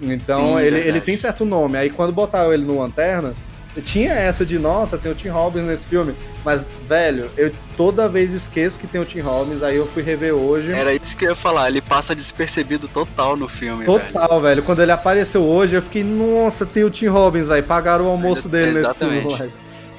Então, 0.00 0.36
Sim, 0.38 0.58
ele, 0.58 0.70
verdade. 0.70 0.88
ele 0.88 1.00
tem 1.00 1.16
certo 1.16 1.44
nome. 1.44 1.76
Aí, 1.78 1.90
quando 1.90 2.12
botaram 2.12 2.52
ele 2.52 2.64
no 2.64 2.78
Lanterna, 2.78 3.34
tinha 3.82 4.12
essa 4.12 4.44
de, 4.44 4.58
nossa, 4.58 4.96
tem 4.96 5.12
o 5.12 5.14
Tim 5.14 5.28
Robbins 5.28 5.64
nesse 5.64 5.86
filme. 5.86 6.14
Mas, 6.44 6.64
velho, 6.86 7.30
eu 7.36 7.52
toda 7.76 8.08
vez 8.08 8.32
esqueço 8.32 8.78
que 8.78 8.86
tem 8.86 9.00
o 9.00 9.04
Tim 9.04 9.18
Robbins, 9.20 9.62
aí 9.62 9.76
eu 9.76 9.86
fui 9.86 10.02
rever 10.02 10.34
hoje. 10.34 10.72
Era 10.72 10.94
isso 10.94 11.16
que 11.16 11.24
eu 11.24 11.30
ia 11.30 11.34
falar, 11.34 11.68
ele 11.68 11.82
passa 11.82 12.14
despercebido 12.14 12.88
total 12.88 13.36
no 13.36 13.48
filme, 13.48 13.84
velho. 13.84 14.00
Total, 14.00 14.40
velho. 14.40 14.62
Quando 14.62 14.82
ele 14.82 14.92
apareceu 14.92 15.42
hoje, 15.42 15.76
eu 15.76 15.82
fiquei, 15.82 16.02
nossa, 16.02 16.64
tem 16.64 16.84
o 16.84 16.90
Tim 16.90 17.06
Robbins, 17.06 17.48
velho. 17.48 17.62
Pagaram 17.64 18.06
o 18.06 18.08
almoço 18.08 18.48
dele 18.48 18.80
nesse 18.80 18.94
filme, 18.94 19.20
moleque. 19.20 19.52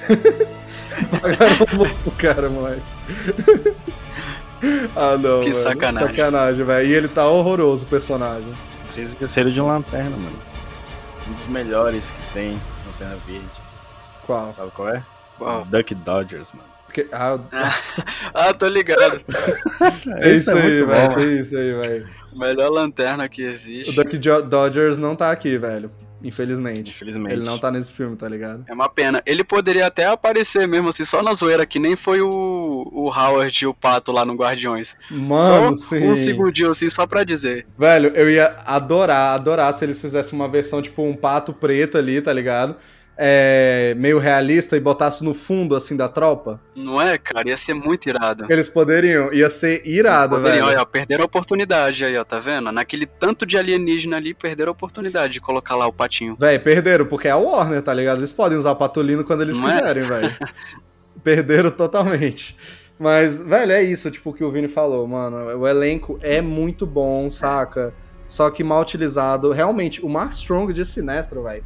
Pagaram 1.22 1.56
o 1.60 1.70
almoço 1.70 2.00
pro 2.00 2.12
cara, 2.12 2.50
moleque. 2.50 2.82
ah, 4.96 5.18
não. 5.18 5.42
Que 5.42 5.52
velho. 5.52 5.64
sacanagem. 5.64 6.08
Sacanagem, 6.10 6.66
velho. 6.66 6.88
E 6.88 6.94
ele 6.94 7.08
tá 7.08 7.28
horroroso, 7.28 7.84
o 7.86 7.88
personagem. 7.88 8.52
Vocês 8.88 9.10
esqueceram 9.10 9.52
de 9.52 9.62
um 9.62 9.68
lanterna, 9.68 10.18
mano. 10.18 10.40
Um 11.30 11.34
dos 11.34 11.48
melhores 11.48 12.12
que 12.12 12.34
tem 12.34 12.60
Lanterna 12.88 13.18
Verde. 13.28 13.67
Qual? 14.28 14.52
Sabe 14.54 14.70
qual 14.72 14.90
é? 14.90 15.04
Uau. 15.40 15.66
Duck 15.66 15.96
Dodgers, 15.96 16.52
mano. 16.54 16.68
Que- 16.94 17.08
Ah, 17.12 17.38
Ah, 18.34 18.54
tô 18.54 18.68
ligado. 18.68 19.22
é 20.22 20.30
Esse 20.30 20.42
isso 20.42 20.52
é 20.52 20.54
aí, 20.54 20.62
muito 20.62 20.88
velho. 20.88 21.10
bom. 21.16 21.20
É 21.20 21.26
isso 21.26 21.58
aí, 21.58 21.74
velho. 21.74 22.10
Melhor 22.36 22.70
lanterna 22.70 23.28
que 23.28 23.44
O 23.44 23.50
existe. 23.50 23.96
Duck 23.96 24.18
Jo- 24.18 24.42
Dodgers 24.42 24.98
não 24.98 25.16
tá 25.16 25.32
aqui, 25.32 25.58
velho. 25.58 25.90
Infelizmente. 26.24 26.90
Infelizmente. 26.90 27.32
Ele 27.34 27.44
não 27.46 27.60
tá 27.60 27.70
nesse 27.72 27.94
filme, 27.94 28.16
tá 28.16 28.28
ligado? 28.28 28.66
É 28.68 28.74
uma 28.74 28.90
pena. 28.90 29.22
Ele 29.24 29.44
poderia 29.44 29.86
até 29.86 30.08
aparecer 30.08 30.68
mesmo 30.68 30.90
assim, 30.90 31.06
só 31.06 31.22
na 31.22 31.32
zoeira, 31.34 31.64
que 31.66 31.78
nem 31.78 31.96
foi 31.96 32.22
o, 32.22 32.90
o 32.92 33.08
Howard 33.16 33.64
e 33.64 33.68
o 33.68 33.74
Pato 33.74 34.12
lá 34.12 34.26
no 34.26 34.34
Guardiões. 34.34 34.96
Mano, 35.12 35.38
só 35.78 35.90
sim. 35.90 36.08
um 36.10 36.16
segundinho 36.18 36.72
assim, 36.72 36.90
só 36.90 37.06
pra 37.06 37.24
dizer. 37.24 37.68
Velho, 37.78 38.12
eu 38.16 38.30
ia 38.32 38.56
adorar, 38.66 39.36
adorar 39.36 39.72
se 39.76 39.86
eles 39.86 40.02
fizessem 40.02 40.34
uma 40.34 40.48
versão, 40.50 40.82
tipo, 40.82 41.04
um 41.04 41.16
pato 41.16 41.54
preto 41.54 42.00
ali, 42.00 42.20
tá 42.20 42.34
ligado? 42.34 42.78
É, 43.20 43.96
meio 43.98 44.20
realista 44.20 44.78
e 44.78 44.80
botasse 44.80 45.24
no 45.24 45.34
fundo, 45.34 45.76
assim, 45.76 45.96
da 45.96 46.08
tropa. 46.08 46.62
Não 46.76 47.02
é, 47.02 47.18
cara? 47.18 47.50
Ia 47.50 47.58
ser 47.58 47.74
muito 47.74 48.08
irado. 48.08 48.46
Eles 48.48 48.70
poderiam, 48.70 49.34
ia 49.34 49.50
ser 49.50 49.82
irado, 49.88 50.36
Poderiam, 50.36 50.68
velho. 50.68 50.80
ó, 50.80 50.86
perderam 50.86 51.24
a 51.24 51.26
oportunidade 51.26 52.06
aí, 52.06 52.16
ó, 52.16 52.24
tá 52.24 52.40
vendo? 52.40 52.72
Naquele 52.72 53.08
tanto 53.08 53.44
de 53.44 53.58
alienígena 53.58 54.18
ali, 54.18 54.36
perderam 54.36 54.70
a 54.70 54.74
oportunidade 54.74 55.34
de 55.34 55.42
colocar 55.42 55.76
lá 55.76 55.88
o 55.88 55.92
patinho. 55.94 56.38
Véi, 56.40 56.60
perderam, 56.60 57.08
porque 57.08 57.28
é 57.28 57.32
a 57.32 57.38
Warner, 57.38 57.82
tá 57.82 57.92
ligado? 57.92 58.20
Eles 58.20 58.32
podem 58.32 58.56
usar 58.58 58.72
o 58.72 58.76
patolino 58.76 59.24
quando 59.24 59.42
eles 59.42 59.60
Não 59.60 59.68
é? 59.68 59.80
quiserem, 59.80 60.04
velho. 60.04 60.36
perderam 61.24 61.72
totalmente. 61.72 62.56
Mas, 63.00 63.42
velho, 63.42 63.72
é 63.72 63.82
isso, 63.84 64.10
tipo, 64.12 64.30
o 64.30 64.34
que 64.34 64.44
o 64.44 64.52
Vini 64.52 64.68
falou, 64.68 65.08
mano. 65.08 65.38
O 65.58 65.68
elenco 65.68 66.20
é 66.22 66.42
muito 66.42 66.86
bom, 66.86 67.30
saca? 67.30 67.94
Só 68.26 68.50
que 68.50 68.64
mal 68.64 68.82
utilizado. 68.82 69.52
Realmente, 69.52 70.06
o 70.06 70.10
Mark 70.10 70.32
Strong 70.34 70.74
de 70.74 70.84
Sinestro, 70.86 71.44
velho. 71.44 71.64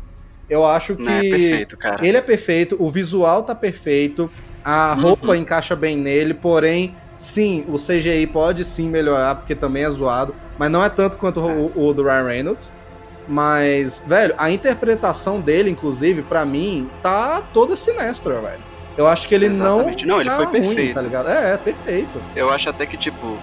Eu 0.51 0.65
acho 0.65 0.97
que. 0.97 1.03
Não, 1.03 1.13
é 1.13 1.21
perfeito, 1.21 1.77
cara. 1.77 2.05
Ele 2.05 2.17
é 2.17 2.21
perfeito, 2.21 2.75
o 2.77 2.91
visual 2.91 3.43
tá 3.43 3.55
perfeito, 3.55 4.29
a 4.61 4.93
roupa 4.93 5.27
uhum. 5.27 5.35
encaixa 5.35 5.77
bem 5.77 5.95
nele, 5.95 6.33
porém, 6.33 6.93
sim, 7.17 7.65
o 7.69 7.77
CGI 7.77 8.27
pode 8.27 8.65
sim 8.65 8.89
melhorar, 8.89 9.35
porque 9.35 9.55
também 9.55 9.85
é 9.85 9.89
zoado, 9.89 10.35
mas 10.59 10.69
não 10.69 10.83
é 10.83 10.89
tanto 10.89 11.17
quanto 11.17 11.39
o, 11.39 11.87
o 11.87 11.93
do 11.93 12.03
Ryan 12.03 12.27
Reynolds. 12.27 12.69
Mas, 13.29 14.03
velho, 14.05 14.35
a 14.37 14.51
interpretação 14.51 15.39
dele, 15.39 15.69
inclusive, 15.69 16.21
para 16.21 16.43
mim, 16.43 16.89
tá 17.01 17.41
toda 17.53 17.77
sinestra, 17.77 18.41
velho. 18.41 18.61
Eu 18.97 19.07
acho 19.07 19.29
que 19.29 19.33
ele 19.33 19.45
Exatamente. 19.45 20.05
não. 20.05 20.15
Não, 20.15 20.21
ele 20.21 20.29
tá 20.29 20.35
foi 20.35 20.47
perfeito. 20.47 20.99
Ruim, 20.99 21.09
tá? 21.11 21.31
É, 21.31 21.53
é, 21.53 21.57
perfeito. 21.57 22.21
Eu 22.35 22.49
acho 22.49 22.69
até 22.69 22.85
que, 22.85 22.97
tipo, 22.97 23.37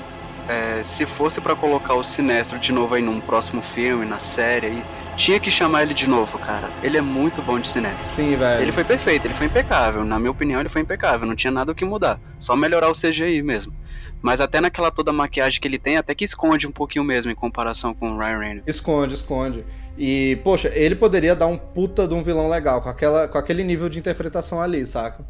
é, 0.46 0.82
se 0.82 1.06
fosse 1.06 1.40
para 1.40 1.54
colocar 1.54 1.94
o 1.94 2.04
Sinestro 2.04 2.58
de 2.58 2.70
novo 2.70 2.96
aí 2.96 3.02
num 3.02 3.18
próximo 3.18 3.62
filme, 3.62 4.04
na 4.04 4.18
série, 4.18 4.66
aí, 4.66 4.84
tinha 5.18 5.40
que 5.40 5.50
chamar 5.50 5.82
ele 5.82 5.92
de 5.92 6.08
novo, 6.08 6.38
cara. 6.38 6.70
Ele 6.80 6.96
é 6.96 7.00
muito 7.00 7.42
bom 7.42 7.58
de 7.58 7.68
Sinestro. 7.68 8.14
Sim, 8.14 8.36
velho. 8.36 8.62
Ele 8.62 8.70
foi 8.70 8.84
perfeito, 8.84 9.26
ele 9.26 9.34
foi 9.34 9.46
impecável. 9.46 10.04
Na 10.04 10.16
minha 10.16 10.30
opinião, 10.30 10.60
ele 10.60 10.68
foi 10.68 10.80
impecável. 10.80 11.26
Não 11.26 11.34
tinha 11.34 11.50
nada 11.50 11.72
o 11.72 11.74
que 11.74 11.84
mudar. 11.84 12.20
Só 12.38 12.54
melhorar 12.54 12.88
o 12.88 12.92
CGI 12.92 13.42
mesmo. 13.42 13.74
Mas 14.22 14.40
até 14.40 14.60
naquela 14.60 14.92
toda 14.92 15.12
maquiagem 15.12 15.60
que 15.60 15.66
ele 15.66 15.78
tem, 15.78 15.96
até 15.96 16.14
que 16.14 16.24
esconde 16.24 16.68
um 16.68 16.70
pouquinho 16.70 17.04
mesmo 17.04 17.32
em 17.32 17.34
comparação 17.34 17.92
com 17.92 18.12
o 18.12 18.18
Ryan 18.18 18.38
Reynolds. 18.38 18.64
Esconde, 18.66 19.14
esconde. 19.14 19.64
E, 19.98 20.38
poxa, 20.44 20.70
ele 20.72 20.94
poderia 20.94 21.34
dar 21.34 21.48
um 21.48 21.58
puta 21.58 22.06
de 22.06 22.14
um 22.14 22.22
vilão 22.22 22.48
legal, 22.48 22.80
com, 22.80 22.88
aquela, 22.88 23.26
com 23.26 23.36
aquele 23.36 23.64
nível 23.64 23.88
de 23.88 23.98
interpretação 23.98 24.60
ali, 24.60 24.86
saca? 24.86 25.24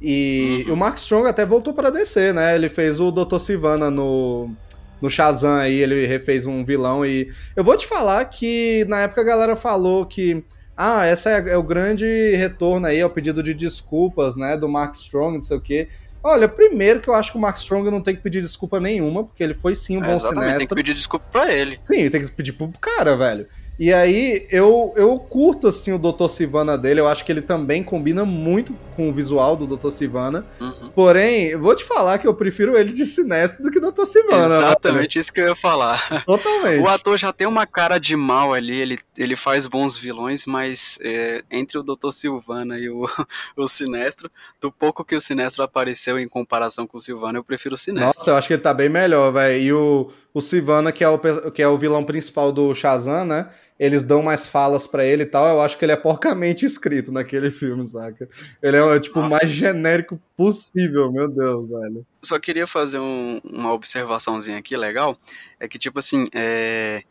E 0.00 0.64
uhum. 0.66 0.74
o 0.74 0.76
Mark 0.76 0.96
Strong 0.96 1.28
até 1.28 1.44
voltou 1.44 1.74
para 1.74 1.90
DC, 1.90 2.32
né? 2.32 2.54
Ele 2.54 2.70
fez 2.70 2.98
o 3.00 3.10
Dr. 3.10 3.38
Sivana 3.38 3.90
no, 3.90 4.50
no 5.00 5.10
Shazam 5.10 5.54
aí, 5.54 5.74
ele 5.74 6.06
refez 6.06 6.46
um 6.46 6.64
vilão. 6.64 7.04
E 7.04 7.30
eu 7.54 7.64
vou 7.64 7.76
te 7.76 7.86
falar 7.86 8.24
que 8.26 8.84
na 8.88 9.00
época 9.00 9.20
a 9.20 9.24
galera 9.24 9.56
falou 9.56 10.06
que. 10.06 10.44
Ah, 10.76 11.06
essa 11.06 11.30
é, 11.30 11.52
é 11.52 11.56
o 11.56 11.62
grande 11.62 12.04
retorno 12.36 12.86
aí 12.86 13.00
ao 13.00 13.08
pedido 13.08 13.42
de 13.42 13.54
desculpas, 13.54 14.36
né? 14.36 14.56
Do 14.56 14.68
Mark 14.68 14.94
Strong, 14.94 15.36
não 15.36 15.42
sei 15.42 15.56
o 15.56 15.60
quê. 15.60 15.88
Olha, 16.22 16.48
primeiro 16.48 17.00
que 17.00 17.08
eu 17.08 17.14
acho 17.14 17.30
que 17.30 17.38
o 17.38 17.40
Mark 17.40 17.56
Strong 17.56 17.90
não 17.90 18.00
tem 18.00 18.14
que 18.14 18.20
pedir 18.20 18.42
desculpa 18.42 18.80
nenhuma, 18.80 19.24
porque 19.24 19.42
ele 19.42 19.54
foi 19.54 19.74
sim 19.74 19.96
um 19.96 20.04
é, 20.04 20.08
bom 20.08 20.12
exatamente, 20.12 20.58
tem 20.58 20.66
que 20.66 20.74
pedir 20.74 20.92
desculpa 20.92 21.24
pra 21.30 21.54
ele. 21.54 21.78
Sim, 21.88 22.10
tem 22.10 22.20
que 22.20 22.30
pedir 22.32 22.52
pro 22.52 22.70
cara, 22.80 23.16
velho. 23.16 23.46
E 23.78 23.92
aí, 23.92 24.46
eu, 24.50 24.92
eu 24.96 25.18
curto, 25.18 25.68
assim, 25.68 25.92
o 25.92 25.98
Dr. 25.98 26.28
Sivana 26.28 26.76
dele. 26.76 27.00
Eu 27.00 27.06
acho 27.06 27.24
que 27.24 27.30
ele 27.30 27.42
também 27.42 27.82
combina 27.82 28.24
muito 28.24 28.74
com 28.96 29.08
o 29.08 29.12
visual 29.12 29.54
do 29.54 29.76
Dr. 29.76 29.90
Sivana. 29.90 30.46
Uhum. 30.58 30.88
Porém, 30.94 31.54
vou 31.56 31.74
te 31.74 31.84
falar 31.84 32.18
que 32.18 32.26
eu 32.26 32.34
prefiro 32.34 32.76
ele 32.76 32.92
de 32.92 33.04
Sinestro 33.04 33.62
do 33.62 33.70
que 33.70 33.78
Dr. 33.78 34.04
Sivana. 34.06 34.46
Exatamente 34.46 35.18
isso 35.18 35.32
que 35.32 35.40
eu 35.40 35.48
ia 35.48 35.54
falar. 35.54 36.24
Totalmente. 36.24 36.82
o 36.82 36.88
ator 36.88 37.18
já 37.18 37.32
tem 37.32 37.46
uma 37.46 37.66
cara 37.66 37.98
de 37.98 38.16
mal 38.16 38.54
ali, 38.54 38.80
ele, 38.80 38.98
ele 39.16 39.36
faz 39.36 39.66
bons 39.66 39.96
vilões, 39.96 40.46
mas 40.46 40.98
é, 41.02 41.44
entre 41.50 41.78
o 41.78 41.82
Dr. 41.82 42.10
Silvana 42.10 42.78
e 42.78 42.88
o, 42.88 43.06
o 43.56 43.68
Sinestro, 43.68 44.30
do 44.60 44.72
pouco 44.72 45.04
que 45.04 45.14
o 45.14 45.20
Sinestro 45.20 45.62
apareceu 45.62 46.18
em 46.18 46.28
comparação 46.28 46.86
com 46.86 46.96
o 46.96 47.00
Silvana, 47.00 47.38
eu 47.38 47.44
prefiro 47.44 47.74
o 47.74 47.78
Sinestro. 47.78 48.06
Nossa, 48.06 48.30
eu 48.30 48.36
acho 48.36 48.48
que 48.48 48.54
ele 48.54 48.62
tá 48.62 48.72
bem 48.72 48.88
melhor, 48.88 49.32
velho. 49.32 49.62
E 49.62 49.72
o, 49.72 50.10
o 50.32 50.40
Sivana, 50.40 50.90
que 50.90 51.04
é 51.04 51.08
o, 51.08 51.18
que 51.50 51.62
é 51.62 51.68
o 51.68 51.78
vilão 51.78 52.02
principal 52.02 52.50
do 52.50 52.74
Shazam, 52.74 53.24
né? 53.24 53.48
Eles 53.78 54.02
dão 54.02 54.22
mais 54.22 54.46
falas 54.46 54.86
para 54.86 55.04
ele 55.04 55.24
e 55.24 55.26
tal, 55.26 55.46
eu 55.46 55.60
acho 55.60 55.76
que 55.76 55.84
ele 55.84 55.92
é 55.92 55.96
porcamente 55.96 56.64
escrito 56.64 57.12
naquele 57.12 57.50
filme, 57.50 57.86
saca? 57.86 58.28
Ele 58.62 58.76
é, 58.76 59.00
tipo, 59.00 59.20
o 59.20 59.28
mais 59.28 59.50
genérico 59.50 60.20
possível, 60.36 61.12
meu 61.12 61.28
Deus, 61.28 61.70
velho. 61.70 62.06
Só 62.22 62.38
queria 62.38 62.66
fazer 62.66 62.98
um, 62.98 63.40
uma 63.44 63.72
observaçãozinha 63.72 64.58
aqui 64.58 64.76
legal, 64.76 65.16
é 65.60 65.68
que, 65.68 65.78
tipo 65.78 65.98
assim, 65.98 66.26
é... 66.34 67.02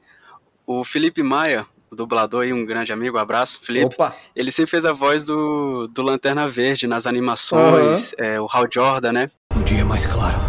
o 0.65 0.83
Felipe 0.83 1.21
Maia, 1.21 1.65
o 1.91 1.95
dublador 1.95 2.43
aí, 2.43 2.51
um 2.51 2.65
grande 2.65 2.91
amigo, 2.91 3.17
um 3.17 3.21
abraço, 3.21 3.59
Felipe. 3.61 3.93
Opa. 3.93 4.15
Ele 4.35 4.51
sempre 4.51 4.71
fez 4.71 4.85
a 4.85 4.91
voz 4.91 5.25
do, 5.25 5.87
do 5.87 6.01
Lanterna 6.01 6.49
Verde 6.49 6.87
nas 6.87 7.05
animações, 7.05 8.13
uhum. 8.13 8.25
é, 8.25 8.41
o 8.41 8.47
Hal 8.51 8.65
Jordan, 8.71 9.11
né? 9.11 9.31
Um 9.55 9.61
dia 9.61 9.85
mais 9.85 10.07
claro, 10.07 10.39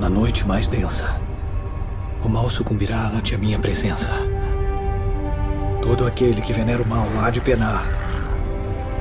na 0.00 0.08
noite 0.08 0.44
mais 0.44 0.66
densa, 0.66 1.20
o 2.24 2.28
mal 2.28 2.50
sucumbirá 2.50 3.06
ante 3.14 3.32
a 3.32 3.38
minha 3.38 3.58
presença. 3.60 4.10
Todo 5.86 6.04
aquele 6.04 6.42
que 6.42 6.52
venera 6.52 6.82
o 6.82 6.86
mal 6.86 7.06
há 7.22 7.30
de 7.30 7.40
penar. 7.40 7.86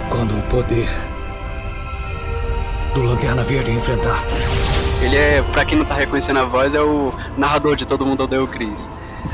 Quando 0.07 0.37
o 0.37 0.41
poder 0.43 0.87
do 2.93 3.01
Lanterna 3.01 3.43
Verde 3.43 3.71
enfrentar. 3.71 4.23
Ele 5.01 5.15
é, 5.15 5.41
pra 5.51 5.65
quem 5.65 5.79
não 5.79 5.85
tá 5.85 5.95
reconhecendo 5.95 6.37
a 6.37 6.45
voz, 6.45 6.75
é 6.75 6.81
o 6.81 7.11
narrador 7.35 7.75
de 7.75 7.87
Todo 7.87 8.05
Mundo 8.05 8.23
Odeia 8.23 8.43
o 8.43 8.47
Chris. 8.47 8.87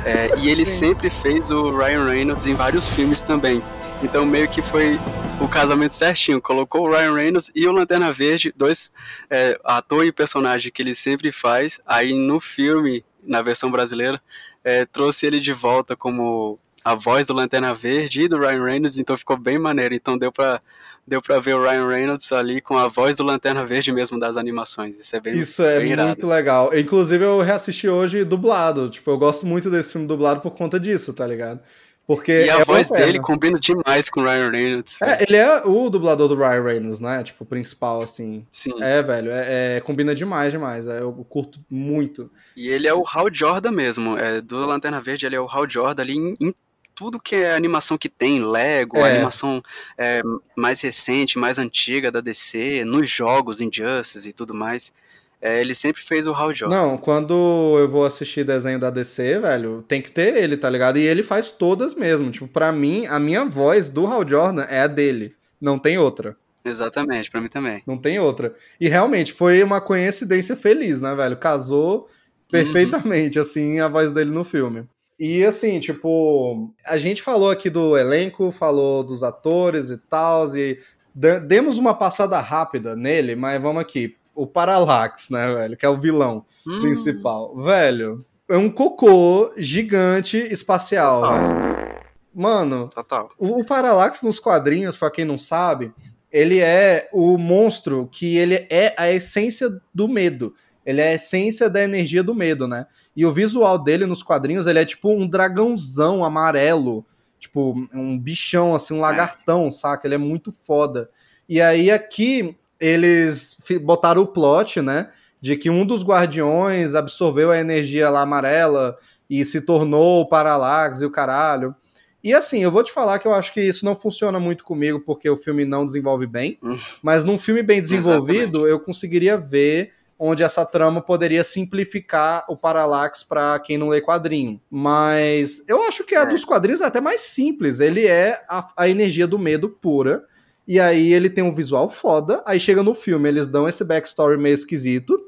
É, 0.05 0.29
e 0.37 0.49
ele 0.49 0.63
sempre 0.63 1.09
fez 1.09 1.51
o 1.51 1.77
Ryan 1.77 2.05
Reynolds 2.05 2.47
em 2.47 2.53
vários 2.53 2.87
filmes 2.87 3.21
também. 3.21 3.61
Então 4.01 4.25
meio 4.25 4.47
que 4.47 4.61
foi 4.61 4.97
o 5.41 5.47
casamento 5.49 5.93
certinho. 5.93 6.41
Colocou 6.41 6.87
o 6.87 6.89
Ryan 6.89 7.13
Reynolds 7.13 7.51
e 7.53 7.67
o 7.67 7.73
Lanterna 7.73 8.13
Verde, 8.13 8.53
dois 8.55 8.89
é, 9.29 9.59
ator 9.65 10.05
e 10.05 10.11
personagem 10.13 10.71
que 10.71 10.81
ele 10.81 10.95
sempre 10.95 11.33
faz. 11.33 11.81
Aí 11.85 12.17
no 12.17 12.39
filme, 12.39 13.03
na 13.21 13.41
versão 13.41 13.69
brasileira, 13.69 14.21
é, 14.63 14.85
trouxe 14.85 15.25
ele 15.25 15.41
de 15.41 15.51
volta 15.51 15.97
como 15.97 16.57
a 16.83 16.95
voz 16.95 17.27
do 17.27 17.33
Lanterna 17.33 17.73
Verde 17.73 18.23
e 18.23 18.27
do 18.27 18.37
Ryan 18.37 18.63
Reynolds, 18.63 18.97
então 18.97 19.17
ficou 19.17 19.37
bem 19.37 19.57
maneiro. 19.59 19.93
Então 19.93 20.17
deu 20.17 20.31
pra, 20.31 20.61
deu 21.07 21.21
pra 21.21 21.39
ver 21.39 21.55
o 21.55 21.61
Ryan 21.61 21.87
Reynolds 21.87 22.31
ali 22.31 22.61
com 22.61 22.77
a 22.77 22.87
voz 22.87 23.17
do 23.17 23.23
Lanterna 23.23 23.65
Verde 23.65 23.91
mesmo 23.91 24.19
das 24.19 24.37
animações. 24.37 24.97
Isso 24.97 25.15
é 25.15 25.19
bem 25.19 25.37
Isso 25.37 25.63
é 25.63 25.79
bem 25.79 25.95
muito 25.95 26.27
legal. 26.27 26.75
Inclusive 26.77 27.23
eu 27.23 27.41
reassisti 27.41 27.87
hoje 27.87 28.23
dublado. 28.23 28.89
Tipo, 28.89 29.11
eu 29.11 29.17
gosto 29.17 29.45
muito 29.45 29.69
desse 29.69 29.91
filme 29.91 30.07
dublado 30.07 30.41
por 30.41 30.51
conta 30.51 30.79
disso, 30.79 31.13
tá 31.13 31.25
ligado? 31.25 31.59
Porque 32.07 32.45
e 32.45 32.49
a 32.49 32.57
é 32.57 32.65
voz 32.65 32.89
dele 32.89 33.19
combina 33.19 33.59
demais 33.59 34.09
com 34.09 34.19
o 34.21 34.23
Ryan 34.23 34.49
Reynolds. 34.49 35.01
É, 35.01 35.23
ele 35.23 35.37
é 35.37 35.61
o 35.65 35.89
dublador 35.89 36.27
do 36.27 36.35
Ryan 36.35 36.63
Reynolds, 36.63 36.99
né? 36.99 37.23
Tipo, 37.23 37.43
o 37.43 37.47
principal, 37.47 38.01
assim. 38.01 38.45
Sim. 38.51 38.73
É, 38.81 39.01
velho, 39.01 39.31
é, 39.31 39.77
é, 39.77 39.79
combina 39.79 40.13
demais, 40.13 40.51
demais. 40.51 40.87
É, 40.87 40.99
eu 40.99 41.13
curto 41.29 41.59
muito. 41.69 42.29
E 42.57 42.67
ele 42.67 42.87
é 42.87 42.93
o 42.93 43.03
Hal 43.07 43.27
Jordan 43.31 43.71
mesmo. 43.71 44.17
É, 44.17 44.41
do 44.41 44.57
Lanterna 44.65 44.99
Verde, 44.99 45.25
ele 45.25 45.35
é 45.35 45.39
o 45.39 45.47
Hal 45.47 45.69
Jordan 45.69 46.01
ali 46.01 46.17
em, 46.17 46.33
em 46.41 46.53
tudo 47.01 47.19
que 47.19 47.35
é 47.35 47.55
animação 47.55 47.97
que 47.97 48.07
tem, 48.07 48.45
Lego, 48.45 48.99
é. 48.99 49.15
animação 49.15 49.59
é, 49.97 50.21
mais 50.55 50.79
recente, 50.81 51.39
mais 51.39 51.57
antiga 51.57 52.11
da 52.11 52.21
DC, 52.21 52.85
nos 52.85 53.09
jogos, 53.09 53.59
Injustice 53.59 54.29
e 54.29 54.31
tudo 54.31 54.53
mais. 54.53 54.93
É, 55.41 55.59
ele 55.59 55.73
sempre 55.73 55.99
fez 56.03 56.27
o 56.27 56.31
Hal 56.31 56.53
Jordan. 56.53 56.77
Não, 56.77 56.97
quando 56.99 57.33
eu 57.79 57.89
vou 57.89 58.05
assistir 58.05 58.43
desenho 58.43 58.77
da 58.77 58.91
DC, 58.91 59.39
velho, 59.39 59.83
tem 59.87 59.99
que 59.99 60.11
ter 60.11 60.37
ele, 60.37 60.55
tá 60.55 60.69
ligado? 60.69 60.99
E 60.99 61.01
ele 61.01 61.23
faz 61.23 61.49
todas 61.49 61.95
mesmo. 61.95 62.29
Tipo, 62.29 62.47
pra 62.47 62.71
mim, 62.71 63.07
a 63.07 63.17
minha 63.17 63.43
voz 63.45 63.89
do 63.89 64.05
Hal 64.05 64.27
Jordan 64.27 64.67
é 64.69 64.81
a 64.81 64.87
dele. 64.87 65.35
Não 65.59 65.79
tem 65.79 65.97
outra. 65.97 66.37
Exatamente, 66.63 67.31
para 67.31 67.41
mim 67.41 67.47
também. 67.47 67.81
Não 67.87 67.97
tem 67.97 68.19
outra. 68.19 68.53
E 68.79 68.87
realmente 68.87 69.33
foi 69.33 69.63
uma 69.63 69.81
coincidência 69.81 70.55
feliz, 70.55 71.01
né, 71.01 71.15
velho? 71.15 71.35
Casou 71.35 72.01
uhum. 72.01 72.07
perfeitamente, 72.51 73.39
uhum. 73.39 73.41
assim, 73.43 73.79
a 73.79 73.87
voz 73.87 74.11
dele 74.11 74.29
no 74.29 74.43
filme. 74.43 74.87
E 75.23 75.45
assim, 75.45 75.79
tipo, 75.79 76.73
a 76.83 76.97
gente 76.97 77.21
falou 77.21 77.51
aqui 77.51 77.69
do 77.69 77.95
elenco, 77.95 78.51
falou 78.51 79.03
dos 79.03 79.21
atores 79.21 79.91
e 79.91 79.97
tal, 79.97 80.57
e 80.57 80.79
demos 81.13 81.77
uma 81.77 81.93
passada 81.93 82.39
rápida 82.39 82.95
nele, 82.95 83.35
mas 83.35 83.61
vamos 83.61 83.83
aqui. 83.83 84.17
O 84.33 84.47
Parallax, 84.47 85.29
né, 85.29 85.53
velho? 85.53 85.77
Que 85.77 85.85
é 85.85 85.89
o 85.89 85.99
vilão 85.99 86.43
hum. 86.65 86.81
principal. 86.81 87.55
Velho, 87.55 88.25
é 88.49 88.57
um 88.57 88.67
cocô 88.67 89.53
gigante 89.57 90.37
espacial, 90.37 91.21
Total. 91.21 91.39
velho. 91.39 92.01
Mano, 92.33 92.89
Total. 92.89 93.29
O, 93.37 93.59
o 93.59 93.63
Parallax 93.63 94.23
nos 94.23 94.39
quadrinhos, 94.39 94.97
para 94.97 95.11
quem 95.11 95.23
não 95.23 95.37
sabe, 95.37 95.93
ele 96.31 96.59
é 96.59 97.07
o 97.13 97.37
monstro 97.37 98.09
que 98.11 98.37
ele 98.37 98.65
é 98.71 98.95
a 98.97 99.11
essência 99.11 99.69
do 99.93 100.07
medo. 100.07 100.55
Ele 100.91 101.01
é 101.01 101.09
a 101.09 101.13
essência 101.13 101.69
da 101.69 101.81
energia 101.81 102.21
do 102.21 102.35
medo, 102.35 102.67
né? 102.67 102.85
E 103.15 103.25
o 103.25 103.31
visual 103.31 103.79
dele 103.79 104.05
nos 104.05 104.21
quadrinhos, 104.21 104.67
ele 104.67 104.79
é 104.79 104.85
tipo 104.85 105.09
um 105.09 105.27
dragãozão 105.27 106.23
amarelo, 106.23 107.05
tipo 107.39 107.75
um 107.93 108.17
bichão, 108.17 108.75
assim, 108.75 108.93
um 108.93 108.99
é. 108.99 109.01
lagartão, 109.01 109.71
saca? 109.71 110.07
Ele 110.07 110.15
é 110.15 110.19
muito 110.19 110.51
foda. 110.51 111.09
E 111.49 111.59
aí 111.59 111.89
aqui 111.89 112.55
eles 112.79 113.57
botaram 113.81 114.21
o 114.21 114.27
plot, 114.27 114.81
né? 114.81 115.09
De 115.41 115.55
que 115.55 115.69
um 115.69 115.85
dos 115.85 116.03
guardiões 116.03 116.93
absorveu 116.93 117.51
a 117.51 117.57
energia 117.57 118.09
lá 118.09 118.21
amarela 118.21 118.97
e 119.29 119.43
se 119.43 119.61
tornou 119.61 120.21
o 120.21 120.27
Parallax 120.27 121.01
e 121.01 121.05
o 121.05 121.11
caralho. 121.11 121.75
E 122.23 122.33
assim, 122.33 122.59
eu 122.59 122.69
vou 122.69 122.83
te 122.83 122.91
falar 122.91 123.17
que 123.17 123.27
eu 123.27 123.33
acho 123.33 123.53
que 123.53 123.61
isso 123.61 123.83
não 123.83 123.95
funciona 123.95 124.39
muito 124.39 124.63
comigo 124.63 124.99
porque 124.99 125.29
o 125.29 125.37
filme 125.37 125.65
não 125.65 125.85
desenvolve 125.85 126.27
bem. 126.27 126.59
Hum. 126.61 126.77
Mas 127.01 127.23
num 127.23 127.37
filme 127.37 127.63
bem 127.63 127.81
desenvolvido, 127.81 128.59
Exatamente. 128.59 128.69
eu 128.69 128.79
conseguiria 128.79 129.37
ver 129.37 129.93
onde 130.23 130.43
essa 130.43 130.63
trama 130.63 131.01
poderia 131.01 131.43
simplificar 131.43 132.45
o 132.47 132.55
Parallax 132.55 133.23
para 133.23 133.59
quem 133.59 133.75
não 133.75 133.87
lê 133.87 133.99
quadrinho. 133.99 134.61
Mas 134.69 135.63
eu 135.67 135.81
acho 135.81 136.03
que 136.03 136.13
a 136.13 136.21
é. 136.21 136.25
dos 136.27 136.45
quadrinhos 136.45 136.79
é 136.79 136.85
até 136.85 137.01
mais 137.01 137.21
simples. 137.21 137.79
Ele 137.79 138.05
é 138.05 138.39
a, 138.47 138.71
a 138.77 138.87
energia 138.87 139.25
do 139.25 139.39
medo 139.39 139.67
pura. 139.67 140.23
E 140.67 140.79
aí 140.79 141.11
ele 141.11 141.27
tem 141.27 141.43
um 141.43 141.51
visual 141.51 141.89
foda. 141.89 142.43
Aí 142.45 142.59
chega 142.59 142.83
no 142.83 142.93
filme, 142.93 143.27
eles 143.27 143.47
dão 143.47 143.67
esse 143.67 143.83
backstory 143.83 144.37
meio 144.37 144.53
esquisito. 144.53 145.19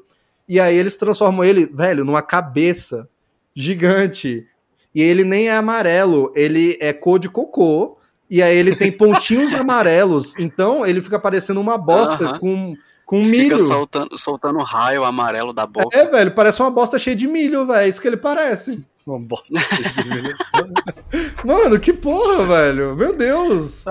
E 0.48 0.60
aí 0.60 0.76
eles 0.76 0.94
transformam 0.94 1.44
ele, 1.44 1.66
velho, 1.66 2.04
numa 2.04 2.22
cabeça 2.22 3.08
gigante. 3.52 4.46
E 4.94 5.02
ele 5.02 5.24
nem 5.24 5.48
é 5.48 5.56
amarelo, 5.56 6.32
ele 6.36 6.78
é 6.80 6.92
cor 6.92 7.18
de 7.18 7.28
cocô. 7.28 7.98
E 8.30 8.40
aí 8.40 8.56
ele 8.56 8.76
tem 8.76 8.92
pontinhos 8.92 9.52
amarelos. 9.58 10.34
Então 10.38 10.86
ele 10.86 11.02
fica 11.02 11.18
parecendo 11.18 11.60
uma 11.60 11.76
bosta 11.76 12.26
Aham. 12.26 12.38
com, 12.38 12.76
com 13.14 13.24
Fica 13.26 13.54
milho. 13.54 13.58
soltando, 13.60 14.18
soltando 14.18 14.58
raio 14.58 15.04
amarelo 15.04 15.52
da 15.52 15.66
boca. 15.66 15.96
É, 15.96 16.04
velho, 16.04 16.32
parece 16.32 16.60
uma 16.60 16.70
bosta 16.70 16.98
cheia 16.98 17.14
de 17.14 17.28
milho, 17.28 17.64
velho. 17.64 17.78
É 17.78 17.88
isso 17.88 18.00
que 18.00 18.08
ele 18.08 18.16
parece. 18.16 18.84
Uma 19.06 19.20
bosta. 19.20 19.52
Mano, 21.44 21.78
que 21.78 21.92
porra, 21.92 22.46
velho. 22.46 22.96
Meu 22.96 23.14
Deus. 23.14 23.84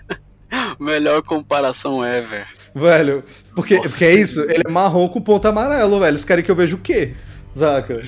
Melhor 0.80 1.22
comparação 1.22 2.02
ever. 2.02 2.46
Velho, 2.74 3.22
porque, 3.54 3.76
Nossa, 3.76 3.90
porque 3.90 4.04
é 4.06 4.14
isso, 4.14 4.40
ele 4.42 4.62
é 4.66 4.70
marrom 4.70 5.06
com 5.06 5.20
ponto 5.20 5.46
amarelo, 5.46 6.00
velho. 6.00 6.12
Eles 6.12 6.24
querem 6.24 6.42
que 6.42 6.50
eu 6.50 6.56
veja 6.56 6.74
o 6.74 6.78
quê? 6.78 7.14
Saca? 7.52 8.00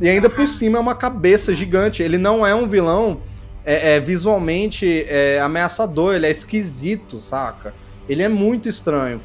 E 0.00 0.08
ainda 0.08 0.30
por 0.30 0.46
cima 0.46 0.78
é 0.78 0.80
uma 0.80 0.94
cabeça 0.94 1.52
gigante. 1.52 2.00
Ele 2.00 2.16
não 2.16 2.46
é 2.46 2.54
um 2.54 2.68
vilão 2.68 3.20
é, 3.64 3.96
é, 3.96 4.00
visualmente 4.00 5.04
é, 5.08 5.40
ameaçador, 5.40 6.14
ele 6.14 6.26
é 6.26 6.30
esquisito, 6.30 7.18
saca? 7.18 7.74
Ele 8.08 8.22
é 8.22 8.28
muito 8.28 8.68
estranho. 8.68 9.20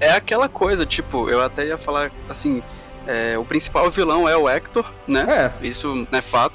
É 0.00 0.12
aquela 0.12 0.48
coisa, 0.48 0.84
tipo, 0.86 1.28
eu 1.28 1.42
até 1.42 1.66
ia 1.66 1.78
falar 1.78 2.10
assim, 2.28 2.62
é, 3.06 3.36
o 3.38 3.44
principal 3.44 3.90
vilão 3.90 4.28
é 4.28 4.36
o 4.36 4.48
Hector, 4.48 4.84
né? 5.06 5.52
É, 5.60 5.66
Isso 5.66 6.06
é 6.12 6.20
fato. 6.20 6.54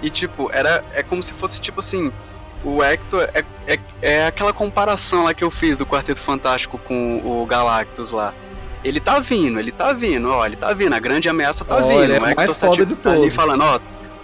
E 0.00 0.10
tipo, 0.10 0.50
era 0.52 0.84
é 0.94 1.02
como 1.02 1.22
se 1.22 1.32
fosse 1.32 1.60
tipo 1.60 1.80
assim, 1.80 2.12
o 2.64 2.82
Hector 2.82 3.28
é, 3.34 3.44
é, 3.66 3.78
é 4.00 4.26
aquela 4.26 4.52
comparação 4.52 5.24
lá 5.24 5.34
que 5.34 5.44
eu 5.44 5.50
fiz 5.50 5.76
do 5.76 5.86
Quarteto 5.86 6.20
Fantástico 6.20 6.78
com 6.78 7.18
o 7.24 7.46
Galactus 7.46 8.10
lá. 8.10 8.34
Ele 8.82 8.98
tá 8.98 9.20
vindo, 9.20 9.60
ele 9.60 9.70
tá 9.70 9.92
vindo, 9.92 10.28
ó, 10.30 10.44
ele 10.44 10.56
tá 10.56 10.72
vindo, 10.72 10.92
a 10.92 10.98
grande 10.98 11.28
ameaça 11.28 11.64
tá 11.64 11.76
Ó, 11.76 11.86
vindo. 11.86 12.02
ele 12.02 12.14
é 12.14 12.20
o 12.20 12.26
Hector 12.26 12.36
mais 12.36 12.56
tá, 12.56 12.66
foda 12.66 12.72
tipo, 12.72 12.86
de 12.86 12.96
tá 12.96 13.12
ali 13.12 13.30
falando, 13.30 13.62
ó, 13.62 13.78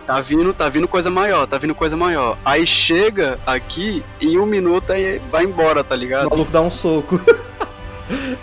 tá 0.04 0.20
vindo, 0.20 0.52
tá 0.52 0.68
vindo 0.68 0.88
coisa 0.88 1.10
maior, 1.10 1.46
tá 1.46 1.58
vindo 1.58 1.74
coisa 1.76 1.96
maior. 1.96 2.36
Aí 2.44 2.66
chega 2.66 3.38
aqui, 3.46 4.02
em 4.20 4.36
um 4.36 4.46
minuto 4.46 4.92
aí 4.92 5.20
vai 5.30 5.44
embora, 5.44 5.84
tá 5.84 5.94
o 5.94 5.98
ligado? 5.98 6.30
maluco 6.30 6.50
dá 6.50 6.60
um 6.60 6.70
soco. 6.70 7.20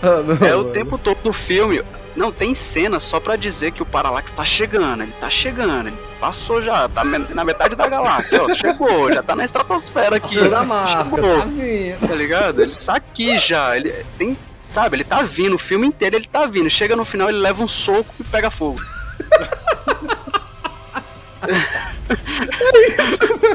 Ah, 0.01 0.22
não, 0.22 0.47
É 0.47 0.55
o 0.55 0.66
tempo 0.66 0.97
todo 0.97 1.18
do 1.24 1.34
filme. 1.34 1.82
Não, 2.16 2.32
tem 2.32 2.55
cena 2.55 2.99
só 2.99 3.20
pra 3.20 3.36
dizer 3.36 3.72
que 3.72 3.82
o 3.84 3.86
Parallax 3.86 4.32
tá 4.32 4.45
chegando, 4.45 5.03
ele 5.03 5.11
tá 5.11 5.30
chegando, 5.30 5.89
ele 5.89 5.97
passou 6.18 6.61
já, 6.61 6.88
tá 6.88 7.03
na 7.03 7.43
metade 7.43 7.76
da 7.76 7.88
galáxia, 7.89 8.41
ó, 8.41 8.49
chegou, 8.55 9.11
já 9.11 9.22
tá 9.22 9.36
na 9.36 9.43
estratosfera 9.43 10.16
aqui, 10.16 10.36
Passou 10.36 10.49
da 10.49 10.63
marca, 10.63 11.03
chegou, 11.03 11.39
tá 11.39 11.45
vindo. 11.45 12.07
tá 12.07 12.16
ligado? 12.16 12.61
Ele 12.61 12.72
tá 12.72 12.95
aqui 12.95 13.38
já, 13.38 13.76
ele 13.76 13.91
tem, 14.18 14.38
sabe, 14.70 14.95
ele 14.95 15.03
tá 15.03 15.22
vindo, 15.24 15.55
o 15.55 15.59
filme 15.59 15.88
inteiro 15.88 16.16
ele 16.16 16.28
tá 16.28 16.45
vindo, 16.45 16.70
chega 16.70 16.95
no 16.95 17.03
final 17.03 17.28
ele 17.28 17.39
leva 17.39 17.61
um 17.61 17.68
soco 17.68 18.16
e 18.18 18.24
pega 18.24 18.49
fogo. 18.49 18.80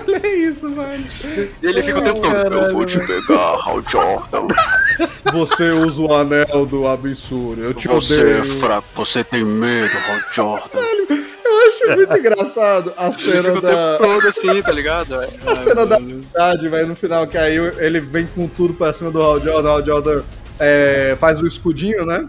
Olha 0.06 0.36
isso, 0.36 0.68
mano. 0.70 1.04
E 1.62 1.66
ele 1.66 1.82
fica 1.82 1.98
o 1.98 2.02
tempo 2.02 2.20
todo, 2.20 2.32
Caralho, 2.32 2.54
eu 2.66 2.72
vou 2.72 2.84
te 2.84 2.98
pegar, 2.98 3.54
Hal 3.64 3.82
Jordan, 3.88 4.48
Você 5.32 5.70
usa 5.70 6.02
o 6.02 6.14
anel 6.14 6.66
do 6.66 6.86
absurdo. 6.86 7.62
Eu 7.62 7.74
te 7.74 7.86
você 7.88 8.20
odeio. 8.22 8.38
é 8.40 8.44
fraco, 8.44 8.86
você 8.94 9.22
tem 9.24 9.44
medo, 9.44 9.92
Hal 10.08 10.20
Jordan. 10.32 10.78
Eu 11.44 11.58
acho 11.66 11.96
muito 11.96 12.16
engraçado 12.16 12.92
a 12.96 13.06
Ele 13.06 13.14
fica 13.14 13.32
cena 13.42 13.52
o 13.52 13.60
da. 13.60 13.68
tempo 13.98 14.04
todo 14.12 14.28
assim, 14.28 14.62
tá 14.62 14.72
ligado? 14.72 15.14
É. 15.22 15.28
A 15.46 15.56
cena 15.56 15.86
da 15.86 15.98
verdade, 15.98 16.68
velho, 16.68 16.86
no 16.88 16.96
final, 16.96 17.26
que 17.26 17.36
aí 17.38 17.56
ele 17.78 18.00
vem 18.00 18.26
com 18.26 18.46
tudo 18.48 18.74
pra 18.74 18.92
cima 18.92 19.10
do 19.10 19.20
Hal 19.20 19.40
Jordan, 19.40 19.68
o 19.68 19.72
Hal 19.72 19.84
Jordan 19.84 20.22
é, 20.58 21.16
faz 21.20 21.40
o 21.40 21.46
escudinho, 21.46 22.04
né? 22.06 22.26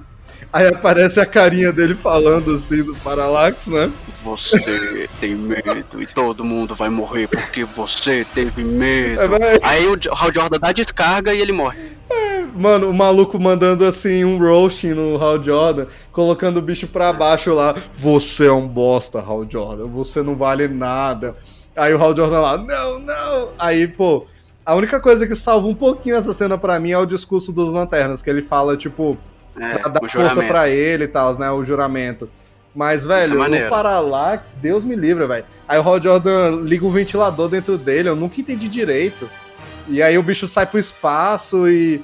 Aí 0.54 0.68
aparece 0.68 1.20
a 1.20 1.26
carinha 1.26 1.72
dele 1.72 1.96
falando 1.96 2.52
assim 2.52 2.84
do 2.84 2.94
Parallax, 2.96 3.68
né? 3.68 3.90
Você 4.24 5.08
tem 5.20 5.34
medo 5.34 6.02
e 6.02 6.06
todo 6.06 6.44
mundo 6.44 6.76
vai 6.76 6.90
morrer 6.90 7.28
porque 7.28 7.64
você 7.64 8.26
teve 8.34 8.64
medo. 8.64 9.36
É. 9.36 9.60
Aí 9.64 9.88
o 9.88 9.98
Hal 10.12 10.34
Jordan 10.34 10.60
dá 10.60 10.72
descarga 10.74 11.34
e 11.34 11.40
ele 11.40 11.54
morre. 11.54 11.80
Mano, 12.54 12.90
o 12.90 12.94
maluco 12.94 13.40
mandando 13.40 13.86
assim 13.86 14.26
um 14.26 14.38
roasting 14.38 14.90
no 14.90 15.16
Hal 15.24 15.42
Jordan, 15.42 15.86
colocando 16.12 16.58
o 16.58 16.62
bicho 16.62 16.86
pra 16.86 17.14
baixo 17.14 17.54
lá. 17.54 17.74
Você 17.96 18.48
é 18.48 18.52
um 18.52 18.68
bosta, 18.68 19.20
Hal 19.20 19.46
Jordan, 19.50 19.86
você 19.86 20.22
não 20.22 20.36
vale 20.36 20.68
nada. 20.68 21.34
Aí 21.76 21.94
o 21.94 22.04
Hal 22.04 22.14
Jordan 22.14 22.40
lá, 22.42 22.58
não, 22.58 23.00
não. 23.00 23.50
Aí, 23.58 23.88
pô, 23.88 24.26
a 24.66 24.76
única 24.76 25.00
coisa 25.00 25.26
que 25.26 25.36
salva 25.36 25.66
um 25.66 25.74
pouquinho 25.74 26.16
essa 26.16 26.34
cena 26.34 26.58
pra 26.58 26.78
mim 26.78 26.92
é 26.92 26.98
o 26.98 27.06
discurso 27.06 27.54
dos 27.54 27.74
lanternas, 27.74 28.22
que 28.22 28.30
ele 28.30 28.42
fala, 28.42 28.76
tipo, 28.76 29.18
É, 29.60 29.78
pra 29.78 29.90
dar 29.90 30.00
força 30.00 30.18
juramento. 30.18 30.48
pra 30.48 30.70
ele 30.70 31.04
e 31.04 31.08
tal, 31.08 31.38
né? 31.38 31.52
O 31.52 31.64
juramento. 31.64 32.30
Mas, 32.74 33.06
é 33.06 33.08
velho, 33.08 33.40
maneiro. 33.40 33.68
o 33.68 33.70
Parallax, 33.70 34.56
Deus 34.62 34.84
me 34.84 34.96
livre, 34.96 35.26
velho. 35.28 35.46
Aí 35.68 35.78
o 35.78 35.82
Hal 35.82 36.02
Jordan 36.02 36.62
liga 36.64 36.86
o 36.86 36.90
ventilador 36.90 37.50
dentro 37.50 37.78
dele, 37.78 38.10
eu 38.10 38.16
nunca 38.16 38.40
entendi 38.40 38.68
direito. 38.68 39.30
E 39.88 40.02
aí 40.02 40.18
o 40.18 40.24
bicho 40.24 40.48
sai 40.48 40.66
pro 40.66 40.80
espaço 40.80 41.68
e. 41.68 42.02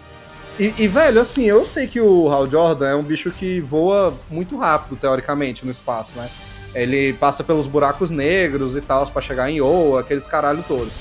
E, 0.60 0.74
e, 0.80 0.88
velho, 0.88 1.22
assim, 1.22 1.44
eu 1.44 1.64
sei 1.66 1.86
que 1.86 2.02
o 2.02 2.28
Hal 2.30 2.50
Jordan 2.50 2.88
é 2.88 2.96
um 2.96 3.04
bicho 3.04 3.30
que 3.30 3.62
voa 3.62 4.14
muito 4.30 4.58
rápido, 4.58 4.96
teoricamente, 4.96 5.64
no 5.64 5.72
espaço, 5.72 6.14
né? 6.16 6.28
Ele 6.74 7.14
passa 7.14 7.44
pelos 7.44 7.68
buracos 7.68 8.10
negros 8.10 8.76
e 8.76 8.82
tal, 8.82 9.06
pra 9.06 9.22
chegar 9.22 9.52
em 9.52 9.62
Oa, 9.62 10.02
aqueles 10.02 10.26
caralho 10.26 10.66
todos. 10.68 10.92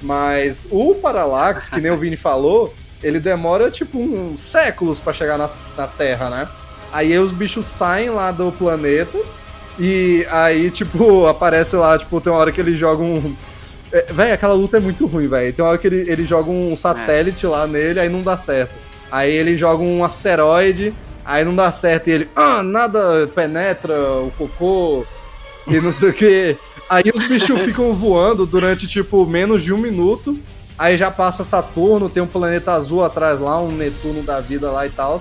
Mas 0.00 0.64
o 0.70 0.94
Parallax, 0.94 1.68
que 1.68 1.80
nem 1.80 1.90
o 1.90 1.98
Vini 1.98 2.16
falou, 2.16 2.72
ele 3.02 3.18
demora, 3.18 3.70
tipo, 3.70 3.98
uns 3.98 4.40
séculos 4.40 5.00
pra 5.00 5.12
chegar 5.12 5.38
na, 5.38 5.48
na 5.76 5.86
Terra, 5.86 6.30
né? 6.30 6.48
Aí 6.92 7.16
os 7.18 7.32
bichos 7.32 7.66
saem 7.66 8.10
lá 8.10 8.30
do 8.30 8.50
planeta 8.52 9.18
e 9.78 10.26
aí, 10.30 10.70
tipo, 10.70 11.26
aparece 11.28 11.76
lá, 11.76 11.96
tipo, 11.98 12.20
tem 12.20 12.32
uma 12.32 12.38
hora 12.38 12.52
que 12.52 12.60
ele 12.60 12.76
joga 12.76 13.02
um. 13.02 13.34
É, 13.92 14.06
véi, 14.12 14.32
aquela 14.32 14.54
luta 14.54 14.76
é 14.76 14.80
muito 14.80 15.06
ruim, 15.06 15.28
velho. 15.28 15.52
Tem 15.52 15.64
uma 15.64 15.70
hora 15.70 15.78
que 15.78 15.86
ele, 15.86 16.10
ele 16.10 16.24
joga 16.24 16.50
um 16.50 16.76
satélite 16.76 17.46
lá 17.46 17.66
nele, 17.66 17.98
aí 17.98 18.08
não 18.08 18.22
dá 18.22 18.36
certo. 18.36 18.74
Aí 19.10 19.32
ele 19.32 19.56
joga 19.56 19.82
um 19.82 20.04
asteroide, 20.04 20.94
aí 21.24 21.44
não 21.44 21.54
dá 21.54 21.72
certo. 21.72 22.08
E 22.08 22.12
ele, 22.12 22.28
ah, 22.36 22.62
nada 22.62 23.28
penetra 23.34 23.94
o 23.94 24.32
cocô 24.36 25.04
e 25.66 25.80
não 25.80 25.92
sei 25.92 26.10
o 26.10 26.12
que. 26.12 26.56
Aí 26.88 27.04
os 27.14 27.26
bichos 27.26 27.60
ficam 27.62 27.92
voando 27.94 28.44
durante, 28.46 28.86
tipo, 28.86 29.26
menos 29.26 29.62
de 29.62 29.72
um 29.72 29.78
minuto. 29.78 30.38
Aí 30.80 30.96
já 30.96 31.10
passa 31.10 31.44
Saturno, 31.44 32.08
tem 32.08 32.22
um 32.22 32.26
planeta 32.26 32.72
azul 32.72 33.04
atrás 33.04 33.38
lá, 33.38 33.60
um 33.60 33.70
Netuno 33.70 34.22
da 34.22 34.40
vida 34.40 34.70
lá 34.70 34.86
e 34.86 34.88
tal. 34.88 35.20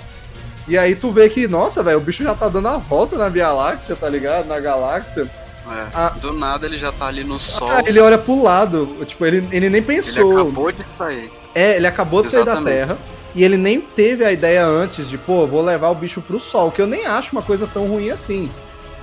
E 0.70 0.78
aí 0.78 0.96
tu 0.96 1.12
vê 1.12 1.28
que, 1.28 1.50
nossa, 1.50 1.84
velho, 1.84 1.98
o 1.98 2.02
bicho 2.02 2.24
já 2.24 2.34
tá 2.34 2.48
dando 2.48 2.70
a 2.70 2.78
volta 2.78 3.18
na 3.18 3.28
Via 3.28 3.52
Láctea, 3.52 3.94
tá 3.98 4.08
ligado? 4.08 4.46
Na 4.48 4.58
galáxia. 4.58 5.24
É, 5.70 5.88
Ah. 5.94 6.14
Do 6.22 6.32
nada 6.32 6.66
ele 6.66 6.78
já 6.78 6.94
tá 6.94 7.08
ali 7.08 7.26
no 7.26 7.38
sol. 7.38 7.68
Ah, 7.70 7.84
ele 7.86 8.00
olha 8.00 8.18
pro 8.18 8.42
lado, 8.42 8.86
tipo, 9.06 9.26
ele, 9.26 9.46
ele 9.52 9.70
nem 9.70 9.80
Ele 9.80 9.82
pensou. 9.82 10.32
acabou 10.32 10.72
de 10.72 10.90
sair. 10.90 11.30
É, 11.54 11.76
ele 11.76 11.88
acabou 11.88 12.24
de 12.24 12.30
sair 12.30 12.46
da 12.46 12.54
Exatamente. 12.54 12.78
Terra. 12.78 12.98
E 13.36 13.44
ele 13.44 13.58
nem 13.58 13.82
teve 13.82 14.24
a 14.24 14.32
ideia 14.32 14.66
antes 14.66 15.10
de, 15.10 15.18
pô, 15.18 15.46
vou 15.46 15.62
levar 15.62 15.90
o 15.90 15.96
bicho 15.96 16.22
pro 16.22 16.40
Sol, 16.40 16.72
que 16.72 16.82
eu 16.82 16.88
nem 16.88 17.06
acho 17.06 17.34
uma 17.34 17.42
coisa 17.42 17.68
tão 17.68 17.86
ruim 17.86 18.10
assim. 18.12 18.50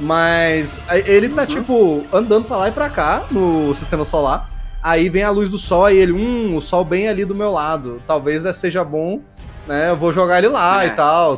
Mas 0.01 0.79
ele 1.07 1.29
tá, 1.29 1.45
tipo, 1.47 2.05
andando 2.13 2.47
pra 2.47 2.57
lá 2.57 2.69
e 2.69 2.73
pra 2.73 2.89
cá 2.89 3.25
no 3.31 3.75
sistema 3.75 4.05
solar. 4.07 4.49
Aí 4.87 5.09
vem 5.09 5.25
a 5.25 5.31
luz 5.31 5.51
do 5.51 5.59
Sol 5.59 5.91
e 5.91 5.97
ele, 5.97 6.13
hum, 6.13 6.55
o 6.55 6.63
Sol 6.63 6.85
bem 6.85 7.09
ali 7.09 7.25
do 7.25 7.35
meu 7.35 7.51
lado. 7.51 8.01
Talvez 8.07 8.45
seja 8.57 8.85
bom, 8.85 9.21
né? 9.67 9.91
Eu 9.91 9.97
vou 9.97 10.13
jogar 10.13 10.39
ele 10.39 10.47
lá 10.47 10.85
É. 10.85 10.87
e 10.87 10.91
tal. 10.91 11.37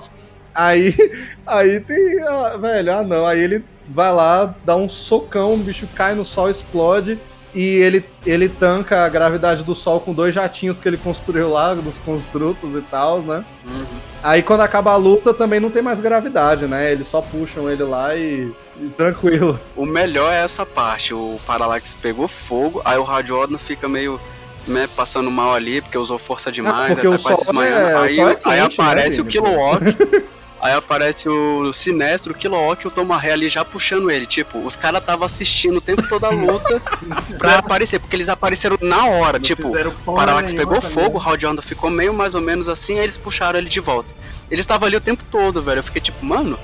Aí, 0.54 0.94
aí 1.46 1.80
tem, 1.80 2.22
ah, 2.24 2.58
velho, 2.60 2.92
ah 2.92 3.02
não. 3.02 3.26
Aí 3.26 3.40
ele 3.40 3.64
vai 3.88 4.12
lá, 4.12 4.54
dá 4.66 4.76
um 4.76 4.86
socão, 4.86 5.54
o 5.54 5.56
bicho 5.56 5.88
cai 5.94 6.14
no 6.14 6.26
Sol, 6.26 6.50
explode. 6.50 7.18
E 7.58 7.82
ele, 7.82 8.04
ele 8.24 8.48
tanca 8.48 9.04
a 9.04 9.08
gravidade 9.08 9.64
do 9.64 9.74
Sol 9.74 9.98
com 9.98 10.14
dois 10.14 10.32
jatinhos 10.32 10.78
que 10.78 10.86
ele 10.86 10.96
construiu 10.96 11.50
lá, 11.50 11.74
dos 11.74 11.98
construtos 11.98 12.72
e 12.76 12.80
tal, 12.82 13.20
né? 13.20 13.44
Uhum. 13.66 13.84
Aí 14.22 14.44
quando 14.44 14.60
acaba 14.60 14.92
a 14.92 14.96
luta 14.96 15.34
também 15.34 15.58
não 15.58 15.68
tem 15.68 15.82
mais 15.82 15.98
gravidade, 15.98 16.66
né? 16.66 16.92
Eles 16.92 17.08
só 17.08 17.20
puxam 17.20 17.68
ele 17.68 17.82
lá 17.82 18.14
e, 18.14 18.52
e 18.80 18.88
tranquilo. 18.90 19.58
O 19.74 19.84
melhor 19.84 20.32
é 20.32 20.44
essa 20.44 20.64
parte. 20.64 21.12
O 21.12 21.36
Parallax 21.44 21.94
pegou 21.94 22.28
fogo, 22.28 22.80
aí 22.84 22.96
o 22.96 23.04
Jordan 23.26 23.58
fica 23.58 23.88
meio 23.88 24.20
né, 24.68 24.88
passando 24.94 25.28
mal 25.28 25.52
ali, 25.52 25.80
porque 25.80 25.98
usou 25.98 26.16
força 26.16 26.52
demais, 26.52 26.94
porque 26.94 27.08
aí 27.08 27.12
o 27.12 27.18
quase 27.18 27.44
sol 27.44 27.54
desmaiando. 27.54 27.88
é- 27.88 27.96
aí, 27.96 28.20
é 28.20 28.38
aí 28.44 28.60
quente, 28.62 28.80
aparece 28.80 29.16
né, 29.20 29.22
o? 29.24 29.26
Kilowog, 29.26 29.96
aí 30.60 30.72
aparece 30.72 31.28
o 31.28 31.72
Sinestro, 31.72 32.32
o 32.32 32.36
Kilowog 32.36 32.80
e 32.82 32.86
o 32.86 32.90
Tomaré 32.90 33.32
ali 33.32 33.48
já 33.48 33.64
puxando 33.64 34.10
ele. 34.10 34.26
Tipo, 34.26 34.58
os 34.58 34.76
caras 34.76 35.00
estavam 35.00 35.24
assistindo 35.24 35.76
o 35.78 35.80
tempo 35.80 36.06
todo 36.08 36.24
a 36.24 36.30
luta 36.30 36.80
pra 37.38 37.58
aparecer, 37.58 37.98
porque 37.98 38.16
eles 38.16 38.28
apareceram 38.28 38.78
na 38.80 39.06
hora. 39.06 39.38
tipo, 39.38 39.62
fizeram 39.62 39.92
o 40.06 40.14
Parallax 40.14 40.52
pegou 40.52 40.80
fogo, 40.80 41.18
o 41.18 41.20
Hal 41.20 41.38
Jordan 41.38 41.62
ficou 41.62 41.90
meio 41.90 42.12
mais 42.12 42.34
ou 42.34 42.40
menos 42.40 42.68
assim, 42.68 42.98
aí 42.98 43.04
eles 43.04 43.16
puxaram 43.16 43.58
ele 43.58 43.68
de 43.68 43.80
volta. 43.80 44.12
Eles 44.50 44.62
estavam 44.62 44.86
ali 44.86 44.96
o 44.96 45.00
tempo 45.00 45.22
todo, 45.30 45.60
velho. 45.62 45.78
Eu 45.78 45.84
fiquei 45.84 46.00
tipo, 46.00 46.24
mano, 46.24 46.58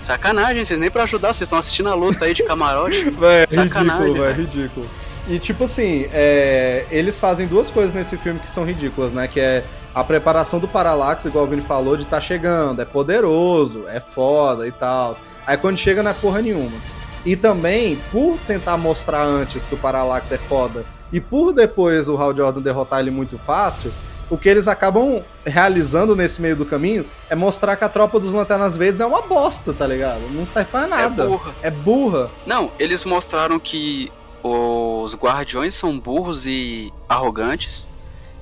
sacanagem, 0.00 0.64
vocês 0.64 0.78
nem 0.78 0.90
pra 0.90 1.02
ajudar, 1.04 1.28
vocês 1.28 1.42
estão 1.42 1.58
assistindo 1.58 1.88
a 1.88 1.94
luta 1.94 2.24
aí 2.24 2.34
de 2.34 2.42
camarote. 2.42 3.10
Véi, 3.18 3.44
é 3.44 3.46
Sacanagem, 3.48 4.06
ridículo, 4.06 4.24
velho, 4.24 4.34
velho. 4.36 4.48
ridículo. 4.48 4.90
E 5.28 5.38
tipo 5.38 5.64
assim, 5.64 6.06
é, 6.12 6.86
eles 6.90 7.18
fazem 7.18 7.46
duas 7.46 7.68
coisas 7.68 7.92
nesse 7.92 8.16
filme 8.16 8.38
que 8.38 8.50
são 8.52 8.64
ridículas, 8.64 9.12
né? 9.12 9.26
Que 9.26 9.40
é 9.40 9.64
a 9.96 10.04
preparação 10.04 10.60
do 10.60 10.68
Parallax, 10.68 11.24
igual 11.24 11.46
o 11.46 11.48
Vini 11.48 11.62
falou, 11.62 11.96
de 11.96 12.04
tá 12.04 12.20
chegando, 12.20 12.82
é 12.82 12.84
poderoso, 12.84 13.86
é 13.88 13.98
foda 13.98 14.68
e 14.68 14.70
tal. 14.70 15.16
Aí 15.46 15.56
quando 15.56 15.78
chega 15.78 16.02
não 16.02 16.10
é 16.10 16.14
porra 16.14 16.42
nenhuma. 16.42 16.76
E 17.24 17.34
também, 17.34 17.96
por 18.12 18.36
tentar 18.46 18.76
mostrar 18.76 19.24
antes 19.24 19.64
que 19.64 19.74
o 19.74 19.78
Parallax 19.78 20.30
é 20.30 20.36
foda, 20.36 20.84
e 21.10 21.18
por 21.18 21.50
depois 21.50 22.10
o 22.10 22.16
Hal 22.18 22.36
Jordan 22.36 22.60
derrotar 22.60 23.00
ele 23.00 23.10
muito 23.10 23.38
fácil, 23.38 23.90
o 24.28 24.36
que 24.36 24.50
eles 24.50 24.68
acabam 24.68 25.24
realizando 25.46 26.14
nesse 26.14 26.42
meio 26.42 26.56
do 26.56 26.66
caminho 26.66 27.06
é 27.30 27.34
mostrar 27.34 27.74
que 27.74 27.84
a 27.84 27.88
tropa 27.88 28.20
dos 28.20 28.34
Lanternas 28.34 28.76
Verdes 28.76 29.00
é 29.00 29.06
uma 29.06 29.22
bosta, 29.22 29.72
tá 29.72 29.86
ligado? 29.86 30.20
Não 30.30 30.44
serve 30.44 30.72
pra 30.72 30.86
nada. 30.86 31.22
É 31.22 31.26
burra. 31.26 31.54
É 31.62 31.70
burra. 31.70 32.30
Não, 32.44 32.70
eles 32.78 33.02
mostraram 33.02 33.58
que 33.58 34.12
os 34.42 35.14
guardiões 35.14 35.74
são 35.74 35.98
burros 35.98 36.46
e 36.46 36.92
arrogantes 37.08 37.88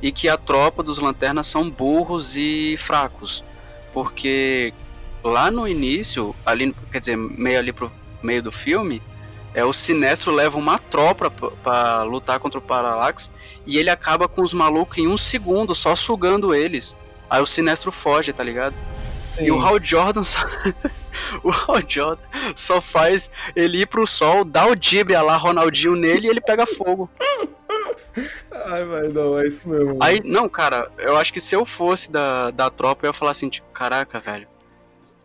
e 0.04 0.12
que 0.12 0.28
a 0.28 0.36
tropa 0.36 0.82
dos 0.82 0.98
lanternas 0.98 1.46
são 1.46 1.70
burros 1.70 2.36
e 2.36 2.76
fracos. 2.76 3.42
Porque 3.90 4.74
lá 5.22 5.50
no 5.50 5.66
início, 5.66 6.36
ali, 6.44 6.76
quer 6.92 7.00
dizer, 7.00 7.16
meio 7.16 7.58
ali 7.58 7.72
pro 7.72 7.90
meio 8.22 8.42
do 8.42 8.52
filme, 8.52 9.02
é 9.54 9.64
o 9.64 9.72
Sinestro 9.72 10.30
leva 10.30 10.58
uma 10.58 10.78
tropa 10.78 11.30
para 11.30 12.02
lutar 12.02 12.38
contra 12.38 12.58
o 12.58 12.62
Parallax 12.62 13.30
e 13.66 13.78
ele 13.78 13.88
acaba 13.88 14.28
com 14.28 14.42
os 14.42 14.52
malucos 14.52 14.98
em 14.98 15.08
um 15.08 15.16
segundo, 15.16 15.74
só 15.74 15.96
sugando 15.96 16.54
eles. 16.54 16.94
Aí 17.30 17.40
o 17.40 17.46
Sinestro 17.46 17.90
foge, 17.90 18.30
tá 18.30 18.44
ligado? 18.44 18.74
Sim. 19.24 19.46
E 19.46 19.50
o 19.50 19.58
Hal 19.58 19.82
Jordan 19.82 20.22
só... 20.22 20.40
o 21.42 21.50
Hal 21.50 21.80
Jordan 21.88 22.28
só 22.54 22.78
faz 22.78 23.30
ele 23.56 23.80
ir 23.80 23.86
pro 23.86 24.06
sol, 24.06 24.44
dá 24.44 24.66
o 24.66 24.74
dibre 24.74 25.16
lá, 25.16 25.38
Ronaldinho 25.38 25.96
nele 25.96 26.26
e 26.26 26.30
ele 26.30 26.42
pega 26.42 26.66
fogo. 26.66 27.08
Ai, 28.66 28.84
vai, 28.84 29.08
não, 29.08 29.38
é 29.38 29.46
isso 29.46 29.68
mesmo. 29.68 29.98
Aí, 30.00 30.20
não, 30.24 30.48
cara, 30.48 30.90
eu 30.98 31.16
acho 31.16 31.32
que 31.32 31.40
se 31.40 31.54
eu 31.54 31.64
fosse 31.64 32.10
da, 32.10 32.50
da 32.50 32.70
tropa, 32.70 33.04
eu 33.04 33.10
ia 33.10 33.12
falar 33.12 33.32
assim, 33.32 33.48
tipo, 33.48 33.66
caraca, 33.72 34.20
velho. 34.20 34.46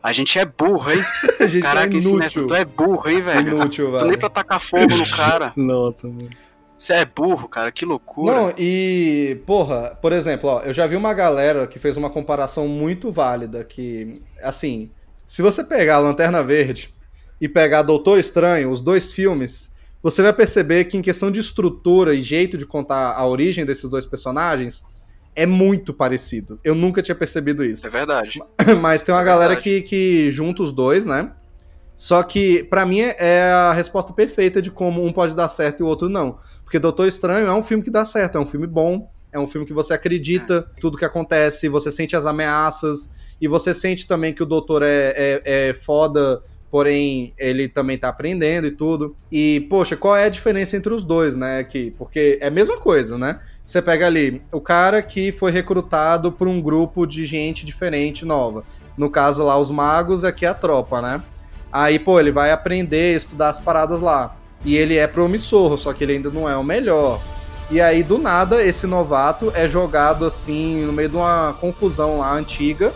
A 0.01 0.13
gente 0.13 0.39
é 0.39 0.45
burro, 0.45 0.91
hein? 0.91 1.03
Caraca, 1.61 1.93
é 1.93 1.99
esse 1.99 2.15
mestre, 2.15 2.47
tu 2.47 2.55
é 2.55 2.63
burro, 2.63 3.09
hein, 3.09 3.21
velho? 3.21 3.57
Inútil, 3.57 3.87
velho. 3.87 3.97
Tu 3.97 4.05
nem 4.05 4.17
pra 4.17 4.29
tacar 4.29 4.59
fogo 4.59 4.95
no 4.95 5.09
cara. 5.09 5.51
Nossa, 5.57 6.07
mano. 6.07 6.29
Você 6.77 6.93
é 6.93 7.03
burro, 7.03 7.49
cara, 7.49 7.69
que 7.73 7.83
loucura. 7.83 8.33
Não, 8.33 8.53
e, 8.57 9.41
porra, 9.45 9.97
por 10.01 10.13
exemplo, 10.13 10.49
ó, 10.49 10.61
eu 10.61 10.73
já 10.73 10.87
vi 10.87 10.95
uma 10.95 11.13
galera 11.13 11.67
que 11.67 11.77
fez 11.77 11.97
uma 11.97 12.09
comparação 12.09 12.69
muito 12.69 13.11
válida, 13.11 13.65
que, 13.65 14.13
assim, 14.41 14.89
se 15.25 15.41
você 15.41 15.61
pegar 15.61 15.97
a 15.97 15.99
Lanterna 15.99 16.41
Verde 16.41 16.93
e 17.41 17.49
pegar 17.49 17.81
Doutor 17.81 18.17
Estranho, 18.17 18.71
os 18.71 18.79
dois 18.79 19.11
filmes, 19.11 19.68
você 20.01 20.21
vai 20.21 20.33
perceber 20.33 20.85
que 20.85 20.97
em 20.97 21.01
questão 21.01 21.29
de 21.29 21.39
estrutura 21.39 22.13
e 22.13 22.21
jeito 22.21 22.57
de 22.57 22.65
contar 22.65 23.13
a 23.13 23.25
origem 23.27 23.65
desses 23.65 23.89
dois 23.89 24.05
personagens, 24.05 24.83
é 25.35 25.45
muito 25.45 25.93
parecido. 25.93 26.59
Eu 26.63 26.75
nunca 26.75 27.01
tinha 27.01 27.15
percebido 27.15 27.63
isso. 27.63 27.85
É 27.85 27.89
verdade. 27.89 28.41
Mas 28.81 29.03
tem 29.03 29.13
uma 29.13 29.21
é 29.21 29.25
galera 29.25 29.55
que, 29.55 29.81
que 29.81 30.31
junta 30.31 30.63
os 30.63 30.71
dois, 30.71 31.05
né? 31.05 31.31
Só 31.95 32.23
que, 32.23 32.63
para 32.63 32.85
mim, 32.85 33.01
é 33.01 33.51
a 33.51 33.73
resposta 33.73 34.13
perfeita 34.13 34.61
de 34.61 34.71
como 34.71 35.05
um 35.05 35.11
pode 35.11 35.35
dar 35.35 35.49
certo 35.49 35.81
e 35.81 35.83
o 35.83 35.87
outro 35.87 36.07
não. 36.07 36.39
Porque 36.63 36.79
Doutor 36.79 37.07
Estranho 37.07 37.47
é 37.47 37.53
um 37.53 37.63
filme 37.63 37.83
que 37.83 37.91
dá 37.91 38.05
certo, 38.05 38.37
é 38.37 38.41
um 38.41 38.45
filme 38.45 38.65
bom, 38.65 39.11
é 39.33 39.39
um 39.39 39.47
filme 39.47 39.67
que 39.67 39.73
você 39.73 39.93
acredita 39.93 40.65
é. 40.77 40.79
tudo 40.79 40.97
que 40.97 41.03
acontece, 41.03 41.67
você 41.67 41.91
sente 41.91 42.15
as 42.15 42.25
ameaças, 42.25 43.09
e 43.41 43.47
você 43.47 43.73
sente 43.73 44.07
também 44.07 44.33
que 44.33 44.41
o 44.41 44.45
doutor 44.45 44.81
é, 44.81 45.13
é, 45.15 45.69
é 45.69 45.73
foda 45.73 46.41
porém 46.71 47.33
ele 47.37 47.67
também 47.67 47.97
tá 47.97 48.09
aprendendo 48.09 48.67
e 48.67 48.71
tudo. 48.71 49.15
E, 49.31 49.65
poxa, 49.69 49.95
qual 49.95 50.15
é 50.15 50.25
a 50.25 50.29
diferença 50.29 50.77
entre 50.77 50.93
os 50.93 51.03
dois, 51.03 51.35
né? 51.35 51.59
Aqui? 51.59 51.93
Porque 51.97 52.37
é 52.41 52.47
a 52.47 52.51
mesma 52.51 52.77
coisa, 52.77 53.17
né? 53.17 53.39
Você 53.65 53.81
pega 53.81 54.07
ali 54.07 54.41
o 54.51 54.61
cara 54.61 55.01
que 55.01 55.31
foi 55.31 55.51
recrutado 55.51 56.31
por 56.31 56.47
um 56.47 56.61
grupo 56.61 57.05
de 57.05 57.25
gente 57.25 57.65
diferente, 57.65 58.25
nova. 58.25 58.63
No 58.97 59.09
caso 59.09 59.43
lá, 59.43 59.57
os 59.57 59.71
magos, 59.71 60.23
aqui 60.23 60.45
é 60.45 60.49
a 60.49 60.53
tropa, 60.53 61.01
né? 61.01 61.21
Aí, 61.71 61.99
pô, 61.99 62.19
ele 62.19 62.31
vai 62.31 62.51
aprender, 62.51 63.15
estudar 63.15 63.49
as 63.49 63.59
paradas 63.59 64.01
lá. 64.01 64.35
E 64.65 64.75
ele 64.75 64.97
é 64.97 65.07
promissor, 65.07 65.77
só 65.77 65.93
que 65.93 66.03
ele 66.03 66.13
ainda 66.13 66.29
não 66.29 66.49
é 66.49 66.57
o 66.57 66.63
melhor. 66.63 67.21
E 67.71 67.79
aí, 67.79 68.01
do 68.01 68.17
nada, 68.17 68.63
esse 68.63 68.87
novato 68.87 69.51
é 69.55 69.67
jogado 69.67 70.25
assim, 70.25 70.83
no 70.85 70.91
meio 70.91 71.09
de 71.09 71.15
uma 71.15 71.55
confusão 71.61 72.17
lá 72.17 72.33
antiga 72.33 72.91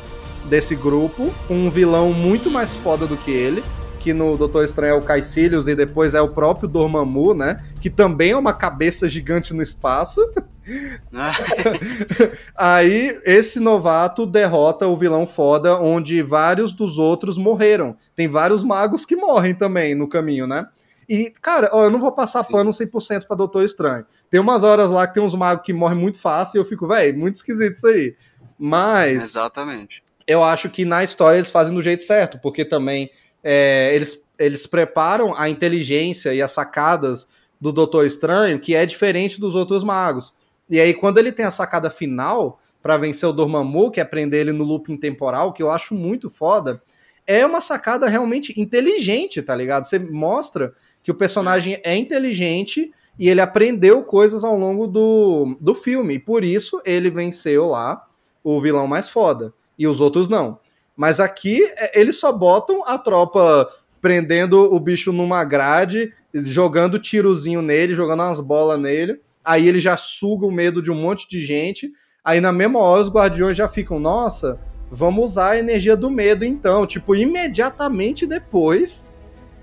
desse 0.49 0.76
grupo, 0.76 1.34
um 1.49 1.70
vilão 1.70 2.14
muito 2.14 2.49
mais 2.49 2.74
foda 2.74 3.07
do 3.07 3.18
que 3.18 3.32
ele, 3.32 3.64
que 4.03 4.14
no 4.14 4.36
Doutor 4.36 4.65
Estranho 4.65 4.91
é 4.91 4.98
o 4.98 5.02
Caecilius 5.02 5.68
e 5.70 5.76
depois 5.76 6.14
é 6.14 6.22
o 6.22 6.28
próprio 6.28 6.68
Dormammu, 6.68 7.34
né? 7.34 7.64
Que 7.80 7.90
também 7.90 8.32
é 8.32 8.38
uma 8.38 8.52
cabeça 8.52 9.07
gigante 9.07 9.53
no 9.53 9.61
espaço. 9.61 10.22
Aí 12.56 13.18
esse 13.24 13.61
novato 13.61 14.26
derrota 14.26 14.88
o 14.88 14.98
vilão 14.98 15.26
foda, 15.26 15.80
onde 15.80 16.22
vários 16.22 16.74
dos 16.74 16.98
outros 16.98 17.38
morreram. 17.38 17.95
Tem 18.14 18.28
vários 18.28 18.61
magos 18.61 19.06
que 19.06 19.15
morrem 19.15 19.56
também 19.56 19.95
no 19.95 20.07
caminho, 20.07 20.45
né? 20.45 20.68
E, 21.07 21.32
cara, 21.41 21.70
ó, 21.72 21.86
eu 21.86 21.90
não 21.90 21.99
vou 21.99 22.11
passar 22.11 22.44
Sim. 22.44 22.52
pano 22.52 22.72
100% 22.72 23.26
pra 23.26 23.38
Doutor 23.38 23.64
Estranho. 23.64 24.06
Tem 24.30 24.40
umas 24.40 24.64
horas 24.64 24.91
lá 24.91 25.07
que 25.07 25.14
tem 25.14 25.24
uns 25.24 25.36
magos 25.36 25.65
que 25.65 25.72
morrem 25.72 25.98
muito 25.98 26.18
fácil 26.18 26.57
e 26.57 26.60
eu 26.60 26.65
fico, 26.65 26.88
velho, 26.88 27.18
muito 27.18 27.36
esquisito 27.36 27.76
isso 27.76 27.88
aí. 27.88 28.15
Mas. 28.60 29.24
Exatamente 29.24 30.02
eu 30.28 30.44
acho 30.44 30.70
que 30.70 30.86
na 30.86 31.04
história 31.04 31.38
eles 31.38 31.52
fazem 31.52 31.74
do 31.74 31.82
jeito 31.82 32.04
certo, 32.04 32.40
porque 32.40 32.64
também 32.64 33.10
é, 33.44 33.94
eles, 33.94 34.22
eles 34.40 34.66
preparam 34.66 35.34
a 35.38 35.50
inteligência 35.50 36.34
e 36.34 36.41
as 36.41 36.52
sacadas 36.52 37.28
do 37.60 37.72
Doutor 37.72 38.06
Estranho, 38.06 38.60
que 38.60 38.76
é 38.76 38.86
diferente 38.86 39.40
dos 39.40 39.56
outros 39.56 39.84
magos. 39.84 40.34
E 40.70 40.80
aí, 40.80 40.94
quando 40.94 41.18
ele 41.18 41.32
tem 41.32 41.45
a 41.45 41.52
sacada 41.52 41.90
final 41.90 42.60
para 42.82 42.98
vencer 42.98 43.28
o 43.28 43.34
Dormammu, 43.34 43.91
que 43.91 44.02
é 44.02 44.06
prender 44.06 44.41
ele 44.41 44.52
no 44.52 44.64
looping 44.64 44.98
temporal, 44.98 45.54
que 45.54 45.64
eu 45.64 45.70
acho 45.70 45.94
muito 45.94 46.30
foda, 46.30 46.82
é 47.26 47.45
uma 47.45 47.62
sacada 47.62 48.08
realmente 48.08 48.60
inteligente, 48.60 49.41
tá 49.41 49.56
ligado? 49.56 49.86
Você 49.86 49.98
mostra 49.98 50.74
que 51.02 51.12
o 51.12 51.16
personagem 51.16 51.80
é 51.84 51.95
inteligente 51.95 52.91
e 53.18 53.30
ele 53.30 53.40
aprendeu 53.40 54.04
coisas 54.04 54.44
ao 54.44 54.58
longo 54.58 54.88
do, 54.88 55.58
do 55.60 55.74
filme. 55.74 56.16
E 56.16 56.20
por 56.20 56.44
isso 56.44 56.82
ele 56.86 57.10
venceu 57.10 57.68
lá 57.68 58.06
o 58.44 58.60
vilão 58.60 58.88
mais 58.88 59.08
foda 59.10 59.54
e 59.78 59.88
os 59.88 60.02
outros 60.02 60.28
não. 60.28 60.60
Mas 60.95 61.20
aqui 61.20 61.64
é, 61.76 62.00
eles 62.00 62.20
só 62.20 62.32
botam 62.32 62.84
a 62.86 62.98
tropa 62.98 63.70
prendendo 64.00 64.60
o 64.74 64.80
bicho 64.80 65.12
numa 65.12 65.44
grade, 65.44 66.14
jogando 66.34 67.00
tirozinho 67.00 67.62
nele, 67.62 67.95
jogando 67.95 68.22
umas 68.22 68.41
bolas 68.41 68.80
nele. 68.80 69.22
Aí 69.44 69.68
ele 69.68 69.80
já 69.80 69.95
suga 69.98 70.45
o 70.45 70.52
medo 70.52 70.82
de 70.82 70.91
um 70.91 70.95
monte 70.95 71.28
de 71.28 71.41
gente. 71.41 71.91
Aí 72.24 72.40
na 72.40 72.52
mesma 72.52 72.80
hora 72.80 73.02
os 73.02 73.10
guardiões 73.10 73.58
já 73.58 73.68
ficam, 73.68 74.00
nossa, 74.00 74.60
vamos 74.91 75.24
usar 75.26 75.52
a 75.52 75.58
energia 75.58 75.95
do 75.95 76.10
medo 76.10 76.45
então. 76.45 76.86
Tipo, 76.86 77.16
imediatamente 77.16 78.28
depois, 78.28 79.08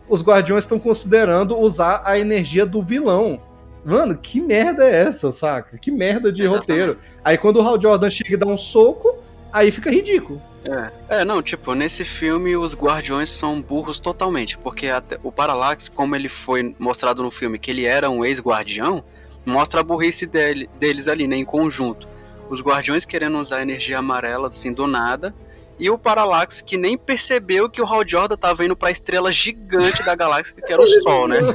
os 0.08 0.22
guardiões 0.22 0.64
estão 0.64 0.78
considerando 0.78 1.56
usar 1.58 2.02
a 2.04 2.18
energia 2.18 2.66
do 2.66 2.82
vilão. 2.82 3.40
Mano, 3.84 4.16
que 4.16 4.40
merda 4.40 4.84
é 4.84 5.02
essa, 5.02 5.32
saca? 5.32 5.78
Que 5.78 5.90
merda 5.90 6.30
de 6.30 6.42
Exatamente. 6.42 6.68
roteiro. 6.68 6.98
Aí 7.24 7.38
quando 7.38 7.56
o 7.56 7.62
Hal 7.62 7.80
Jordan 7.80 8.10
chega 8.10 8.34
e 8.34 8.36
dá 8.36 8.46
um 8.46 8.58
soco, 8.58 9.16
aí 9.52 9.70
fica 9.70 9.90
ridículo. 9.90 10.40
É. 10.62 11.20
é, 11.20 11.24
não, 11.24 11.40
tipo, 11.40 11.74
nesse 11.74 12.04
filme 12.04 12.54
os 12.54 12.74
guardiões 12.74 13.30
são 13.30 13.62
burros 13.62 13.98
totalmente, 13.98 14.58
porque 14.58 14.88
o 15.22 15.32
Parallax, 15.32 15.88
como 15.88 16.14
ele 16.14 16.28
foi 16.28 16.74
mostrado 16.78 17.22
no 17.22 17.30
filme 17.30 17.58
que 17.58 17.70
ele 17.70 17.86
era 17.86 18.10
um 18.10 18.24
ex-guardião, 18.24 19.02
mostra 19.44 19.80
a 19.80 19.82
burrice 19.82 20.26
dele, 20.26 20.68
deles 20.78 21.08
ali, 21.08 21.26
né, 21.26 21.36
em 21.36 21.44
conjunto. 21.44 22.06
Os 22.50 22.60
guardiões 22.60 23.04
querendo 23.06 23.38
usar 23.38 23.62
energia 23.62 23.98
amarela, 23.98 24.48
assim, 24.48 24.72
do 24.72 24.86
nada, 24.86 25.34
e 25.80 25.90
o 25.90 25.98
Parallax 25.98 26.60
que 26.60 26.76
nem 26.76 26.96
percebeu 26.96 27.68
que 27.68 27.80
o 27.80 27.86
Hal 27.86 28.06
Jordan 28.06 28.36
tava 28.36 28.64
indo 28.64 28.76
pra 28.76 28.90
estrela 28.90 29.32
gigante 29.32 30.02
da 30.02 30.14
galáxia, 30.14 30.54
que 30.54 30.72
era 30.72 30.82
o 30.82 30.86
Sol, 30.86 31.26
né? 31.26 31.40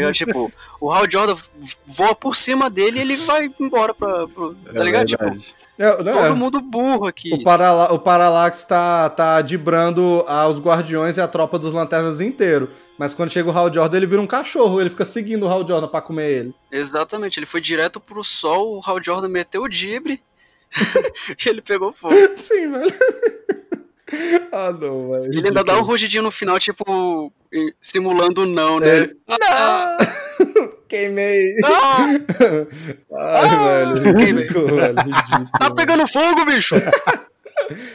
Tá? 0.00 0.12
Tipo, 0.12 0.52
o 0.80 0.90
Hal 0.90 1.10
Jordan 1.10 1.34
voa 1.86 2.14
por 2.14 2.36
cima 2.36 2.68
dele 2.68 2.98
e 2.98 3.02
ele 3.02 3.16
vai 3.16 3.50
embora 3.58 3.94
pra. 3.94 4.28
pra 4.28 4.48
tá 4.74 4.82
é 4.82 4.84
ligado? 4.84 5.06
tipo, 5.06 5.24
é, 5.80 6.02
não, 6.02 6.12
Todo 6.12 6.26
é. 6.26 6.30
mundo 6.32 6.60
burro 6.60 7.06
aqui. 7.06 7.32
O, 7.32 7.42
Parala 7.42 7.90
o 7.92 7.98
Parallax 7.98 8.64
tá, 8.64 9.08
tá 9.08 9.40
dibrando 9.40 10.24
os 10.50 10.60
guardiões 10.60 11.16
e 11.16 11.22
a 11.22 11.26
tropa 11.26 11.58
dos 11.58 11.72
lanternas 11.72 12.20
inteiro. 12.20 12.68
Mas 12.98 13.14
quando 13.14 13.30
chega 13.30 13.48
o 13.48 13.56
Hal 13.56 13.72
Jordan, 13.72 13.96
ele 13.96 14.06
vira 14.06 14.20
um 14.20 14.26
cachorro, 14.26 14.78
ele 14.78 14.90
fica 14.90 15.06
seguindo 15.06 15.46
o 15.46 15.48
Hal 15.48 15.66
Jordan 15.66 15.88
pra 15.88 16.02
comer 16.02 16.30
ele. 16.30 16.54
Exatamente, 16.70 17.38
ele 17.38 17.46
foi 17.46 17.62
direto 17.62 17.98
pro 17.98 18.22
sol, 18.22 18.76
o 18.76 18.80
Hal 18.84 19.02
Jordan 19.02 19.28
meteu 19.28 19.62
o 19.62 19.68
dibre 19.68 20.22
ele 21.46 21.62
pegou 21.62 21.92
fogo. 21.92 22.14
Sim, 22.36 22.70
velho. 22.70 22.92
Ah, 24.50 24.72
não, 24.72 25.08
velho. 25.12 25.26
Ele 25.26 25.46
ainda 25.46 25.62
dá 25.62 25.78
um 25.78 25.82
rugidinho 25.82 26.24
no 26.24 26.32
final, 26.32 26.58
tipo, 26.58 27.32
simulando 27.80 28.44
não, 28.44 28.80
né? 28.80 28.88
É. 28.88 28.96
Ele... 28.96 29.16
Não! 29.28 30.72
Queimei. 30.88 31.54
Ah! 31.64 32.08
Ai, 33.16 33.48
ah! 33.48 33.92
velho. 33.94 34.18
Ridículo, 34.18 34.66
velho. 34.66 34.96
Ridículo, 34.96 35.48
tá 35.56 35.70
pegando 35.70 36.08
fogo, 36.08 36.44
bicho? 36.44 36.74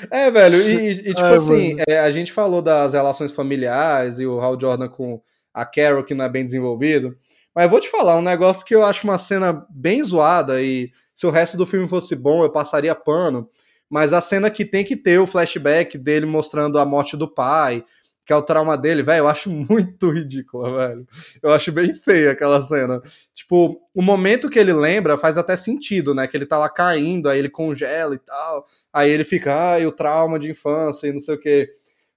É, 0.09 0.31
velho, 0.31 0.55
e, 0.55 0.91
e 0.91 1.13
tipo 1.13 1.21
Ai, 1.21 1.35
assim, 1.35 1.75
é, 1.85 1.99
a 1.99 2.09
gente 2.09 2.31
falou 2.31 2.61
das 2.61 2.93
relações 2.93 3.33
familiares 3.33 4.17
e 4.17 4.25
o 4.25 4.39
Hal 4.39 4.57
Jordan 4.57 4.87
com 4.87 5.21
a 5.53 5.65
Carol, 5.65 6.05
que 6.05 6.13
não 6.13 6.23
é 6.23 6.29
bem 6.29 6.45
desenvolvido. 6.45 7.17
Mas 7.53 7.65
eu 7.65 7.69
vou 7.69 7.79
te 7.79 7.89
falar 7.89 8.17
um 8.17 8.21
negócio 8.21 8.65
que 8.65 8.75
eu 8.75 8.85
acho 8.85 9.05
uma 9.05 9.17
cena 9.17 9.65
bem 9.69 10.03
zoada 10.03 10.61
e 10.61 10.91
se 11.15 11.25
o 11.25 11.31
resto 11.31 11.55
do 11.57 11.65
filme 11.65 11.87
fosse 11.87 12.15
bom, 12.15 12.43
eu 12.43 12.51
passaria 12.51 12.93
pano. 12.93 13.49
Mas 13.89 14.13
a 14.13 14.21
cena 14.21 14.49
que 14.49 14.65
tem 14.65 14.83
que 14.83 14.95
ter 14.95 15.19
o 15.19 15.27
flashback 15.27 15.97
dele 15.97 16.25
mostrando 16.25 16.77
a 16.77 16.85
morte 16.85 17.15
do 17.15 17.27
pai, 17.27 17.85
que 18.25 18.33
é 18.33 18.35
o 18.35 18.41
trauma 18.41 18.75
dele, 18.75 19.03
velho, 19.03 19.19
eu 19.19 19.27
acho 19.27 19.49
muito 19.51 20.09
ridícula, 20.09 20.87
velho. 20.87 21.07
Eu 21.41 21.53
acho 21.53 21.71
bem 21.71 21.93
feia 21.93 22.31
aquela 22.31 22.59
cena. 22.59 23.01
Tipo, 23.33 23.79
o 23.93 24.01
momento 24.01 24.49
que 24.49 24.59
ele 24.59 24.73
lembra 24.73 25.17
faz 25.17 25.37
até 25.37 25.55
sentido, 25.55 26.13
né? 26.13 26.27
Que 26.27 26.35
ele 26.35 26.45
tá 26.45 26.57
lá 26.57 26.67
caindo, 26.67 27.29
aí 27.29 27.39
ele 27.39 27.49
congela 27.49 28.15
e 28.15 28.19
tal. 28.19 28.65
Aí 28.91 29.09
ele 29.09 29.23
fica, 29.23 29.53
ai, 29.53 29.85
o 29.85 29.91
trauma 29.91 30.39
de 30.39 30.49
infância 30.49 31.07
e 31.07 31.13
não 31.13 31.19
sei 31.19 31.35
o 31.35 31.39
quê. 31.39 31.69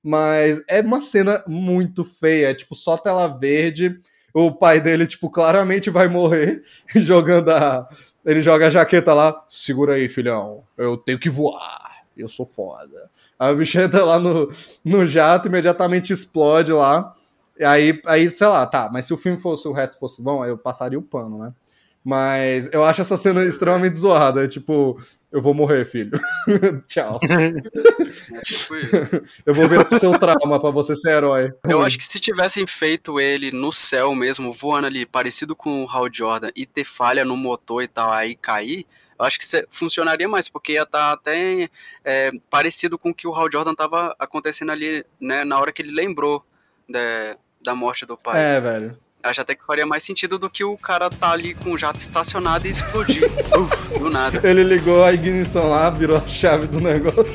Mas 0.03 0.62
é 0.66 0.81
uma 0.81 1.03
cena 1.03 1.45
muito 1.47 2.05
feia, 2.05 2.51
é 2.51 2.55
tipo 2.55 2.75
só 2.75 2.97
tela 2.97 3.29
verde. 3.29 4.01
O 4.33 4.53
pai 4.53 4.81
dele, 4.81 5.07
tipo, 5.07 5.31
claramente 5.31 5.91
vai 5.91 6.09
morrer 6.09 6.62
jogando 6.95 7.51
a. 7.51 7.89
Ele 8.24 8.43
joga 8.43 8.66
a 8.66 8.70
jaqueta 8.70 9.15
lá. 9.15 9.45
Segura 9.49 9.95
aí, 9.95 10.09
filhão. 10.09 10.65
Eu 10.77 10.97
tenho 10.97 11.19
que 11.19 11.31
voar. 11.31 12.03
Eu 12.16 12.28
sou 12.28 12.45
foda. 12.45 13.11
A 13.39 13.53
bicha 13.53 13.82
entra 13.85 14.05
lá 14.05 14.19
no, 14.19 14.51
no 14.85 15.07
jato, 15.07 15.49
imediatamente 15.49 16.12
explode 16.12 16.73
lá. 16.73 17.15
E 17.59 17.65
aí, 17.65 18.01
aí, 18.07 18.31
sei 18.31 18.47
lá, 18.47 18.66
tá, 18.66 18.89
mas 18.93 19.07
se 19.07 19.12
o 19.12 19.16
filme 19.16 19.39
fosse, 19.39 19.66
o 19.66 19.73
resto 19.73 19.99
fosse 19.99 20.23
bom, 20.23 20.43
aí 20.43 20.51
eu 20.51 20.57
passaria 20.59 20.99
o 20.99 21.03
pano, 21.03 21.39
né? 21.39 21.53
Mas 22.05 22.69
eu 22.73 22.85
acho 22.85 23.01
essa 23.01 23.16
cena 23.16 23.45
extremamente 23.45 23.97
zoada. 23.97 24.47
Tipo, 24.47 25.01
eu 25.30 25.42
vou 25.42 25.52
morrer, 25.52 25.84
filho. 25.84 26.18
Tchau. 26.88 27.18
Tipo 28.44 28.74
eu 29.44 29.55
vou 29.55 29.68
ver 29.68 29.80
o 29.80 29.98
seu 29.98 30.18
trauma 30.18 30.59
pra 30.59 30.70
você 30.70 30.96
ser 30.96 31.12
herói. 31.12 31.52
Eu 31.64 31.82
acho 31.82 31.98
que 31.98 32.06
se 32.06 32.18
tivessem 32.18 32.66
feito 32.66 33.20
ele 33.20 33.50
no 33.50 33.70
céu 33.70 34.14
mesmo, 34.14 34.52
voando 34.52 34.86
ali, 34.86 35.05
parecido 35.05 35.55
com 35.55 35.84
o 35.84 35.88
Hal 35.88 36.09
Jordan, 36.12 36.50
e 36.56 36.64
ter 36.64 36.84
falha 36.84 37.24
no 37.24 37.36
motor 37.36 37.82
e 37.82 37.88
tal, 37.88 38.10
aí 38.10 38.34
cair, 38.34 38.86
eu 39.18 39.24
acho 39.24 39.38
que 39.38 39.44
funcionaria 39.70 40.28
mais, 40.28 40.48
porque 40.48 40.72
ia 40.72 40.82
estar 40.82 40.98
tá 40.98 41.12
até 41.12 41.68
é, 42.05 42.30
parecido 42.48 42.96
com 42.96 43.10
o 43.10 43.14
que 43.14 43.26
o 43.26 43.34
Hal 43.34 43.50
Jordan 43.52 43.74
tava 43.74 44.14
acontecendo 44.18 44.70
ali, 44.70 45.05
né, 45.20 45.44
na 45.44 45.59
hora 45.59 45.72
que 45.72 45.82
ele 45.82 45.92
lembrou 45.92 46.44
da, 46.88 47.36
da 47.60 47.74
morte 47.74 48.06
do 48.06 48.16
pai. 48.16 48.40
É, 48.40 48.60
velho. 48.60 48.98
Acho 49.23 49.40
até 49.40 49.55
que 49.55 49.65
faria 49.65 49.85
mais 49.85 50.03
sentido 50.03 50.39
do 50.39 50.49
que 50.49 50.62
o 50.62 50.77
cara 50.77 51.11
tá 51.11 51.32
ali 51.32 51.55
com 51.55 51.73
o 51.73 51.78
jato 51.78 51.99
estacionado 51.99 52.66
e 52.66 52.70
explodir. 52.70 53.24
Uf, 53.57 53.99
do 53.99 54.09
nada. 54.09 54.40
Ele 54.49 54.62
ligou 54.62 55.05
a 55.05 55.12
ignição 55.12 55.69
lá, 55.69 55.90
virou 55.90 56.16
a 56.16 56.27
chave 56.27 56.66
do 56.66 56.81
negócio. 56.81 57.27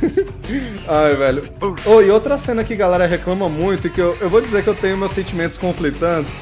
Ai, 0.86 1.16
velho. 1.16 1.42
Oh, 1.86 2.02
e 2.02 2.10
outra 2.10 2.36
cena 2.36 2.62
que 2.62 2.74
a 2.74 2.76
galera 2.76 3.06
reclama 3.06 3.48
muito, 3.48 3.86
e 3.86 3.90
que 3.90 4.00
eu, 4.00 4.16
eu 4.20 4.28
vou 4.28 4.40
dizer 4.40 4.62
que 4.62 4.68
eu 4.68 4.74
tenho 4.74 4.98
meus 4.98 5.12
sentimentos 5.12 5.56
conflitantes, 5.56 6.34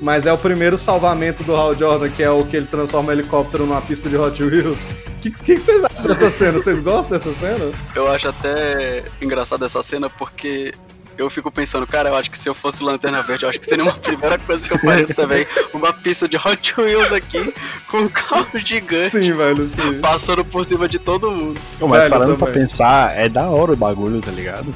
mas 0.00 0.26
é 0.26 0.32
o 0.32 0.38
primeiro 0.38 0.76
salvamento 0.76 1.42
do 1.42 1.56
Hal 1.56 1.74
Jordan, 1.74 2.10
que 2.10 2.22
é 2.22 2.30
o 2.30 2.44
que 2.44 2.56
ele 2.56 2.66
transforma 2.66 3.08
o 3.08 3.12
helicóptero 3.12 3.64
numa 3.64 3.80
pista 3.80 4.08
de 4.08 4.16
Hot 4.16 4.42
Wheels. 4.42 4.78
O 4.78 5.20
que, 5.20 5.30
que, 5.30 5.42
que, 5.54 5.60
vocês 5.60 5.82
acham 5.82 6.06
dessa 6.06 6.30
cena? 6.30 6.58
Vocês 6.58 6.80
gostam 6.80 7.18
dessa 7.18 7.40
cena? 7.40 7.70
Eu 7.94 8.06
acho 8.08 8.28
até 8.28 9.04
engraçado 9.20 9.64
essa 9.64 9.82
cena 9.82 10.10
porque 10.10 10.74
eu 11.16 11.30
fico 11.30 11.50
pensando, 11.50 11.86
cara, 11.86 12.10
eu 12.10 12.16
acho 12.16 12.30
que 12.30 12.38
se 12.38 12.48
eu 12.48 12.54
fosse 12.54 12.82
Lanterna 12.82 13.22
Verde, 13.22 13.44
eu 13.44 13.48
acho 13.48 13.58
que 13.58 13.66
seria 13.66 13.84
uma 13.84 13.94
primeira 13.98 14.38
coisa 14.38 14.66
que 14.66 14.74
eu 14.74 14.78
faria 14.78 15.06
também. 15.14 15.46
Uma 15.72 15.92
pista 15.92 16.28
de 16.28 16.36
Hot 16.36 16.80
Wheels 16.80 17.12
aqui, 17.12 17.52
com 17.88 17.98
um 17.98 18.08
carro 18.08 18.46
gigante. 18.64 19.10
Sim, 19.10 19.32
velho, 19.32 19.66
sim. 19.66 20.00
Passando 20.00 20.44
por 20.44 20.64
cima 20.64 20.88
de 20.88 20.98
todo 20.98 21.30
mundo. 21.30 21.60
Mas 21.80 21.90
velho, 21.90 22.10
parando 22.10 22.36
pra 22.36 22.52
pensar, 22.52 23.16
é 23.16 23.28
da 23.28 23.48
hora 23.48 23.72
o 23.72 23.76
bagulho, 23.76 24.20
tá 24.20 24.30
ligado? 24.30 24.74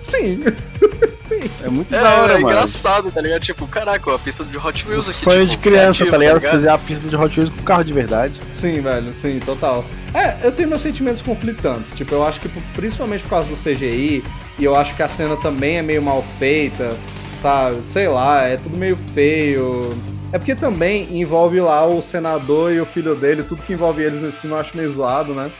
Sim. 0.00 0.40
Sim. 1.28 1.42
É 1.62 1.68
muito 1.68 1.94
é, 1.94 2.00
da 2.00 2.22
hora, 2.22 2.32
é 2.32 2.38
mano. 2.38 2.48
É 2.48 2.52
engraçado, 2.52 3.10
tá 3.10 3.20
ligado? 3.20 3.42
Tipo, 3.42 3.66
caraca, 3.66 4.14
a 4.14 4.18
pista 4.18 4.42
de 4.44 4.56
Hot 4.56 4.88
Wheels 4.88 5.08
aqui. 5.10 5.18
Sonho 5.18 5.46
tipo, 5.46 5.50
de 5.50 5.58
criança, 5.58 5.98
criativo, 5.98 6.10
tá 6.10 6.16
ligado? 6.16 6.40
Tá 6.40 6.50
Fazer 6.50 6.68
a 6.70 6.78
pista 6.78 7.06
de 7.06 7.14
Hot 7.14 7.38
Wheels 7.38 7.54
com 7.54 7.62
carro 7.62 7.84
de 7.84 7.92
verdade. 7.92 8.40
Sim, 8.54 8.80
velho, 8.80 9.12
sim, 9.12 9.38
total. 9.40 9.84
É, 10.14 10.38
eu 10.42 10.52
tenho 10.52 10.70
meus 10.70 10.80
sentimentos 10.80 11.20
conflitantes. 11.20 11.92
Tipo, 11.94 12.14
eu 12.14 12.24
acho 12.26 12.40
que 12.40 12.48
principalmente 12.72 13.22
por 13.24 13.30
causa 13.30 13.48
do 13.48 13.56
CGI, 13.56 14.24
e 14.58 14.64
eu 14.64 14.74
acho 14.74 14.94
que 14.96 15.02
a 15.02 15.08
cena 15.08 15.36
também 15.36 15.78
é 15.78 15.82
meio 15.82 16.02
mal 16.02 16.24
feita, 16.38 16.96
sabe? 17.40 17.84
Sei 17.84 18.08
lá, 18.08 18.44
é 18.44 18.56
tudo 18.56 18.76
meio 18.76 18.98
feio. 19.14 19.96
É 20.32 20.38
porque 20.38 20.54
também 20.54 21.18
envolve 21.18 21.60
lá 21.60 21.86
o 21.86 22.02
senador 22.02 22.72
e 22.72 22.80
o 22.80 22.86
filho 22.86 23.14
dele, 23.14 23.42
tudo 23.42 23.62
que 23.62 23.72
envolve 23.72 24.02
eles 24.02 24.20
nesse 24.20 24.40
filme 24.40 24.56
eu 24.56 24.60
acho 24.60 24.76
meio 24.76 24.90
zoado, 24.90 25.32
né? 25.32 25.50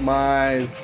Mas, 0.00 0.74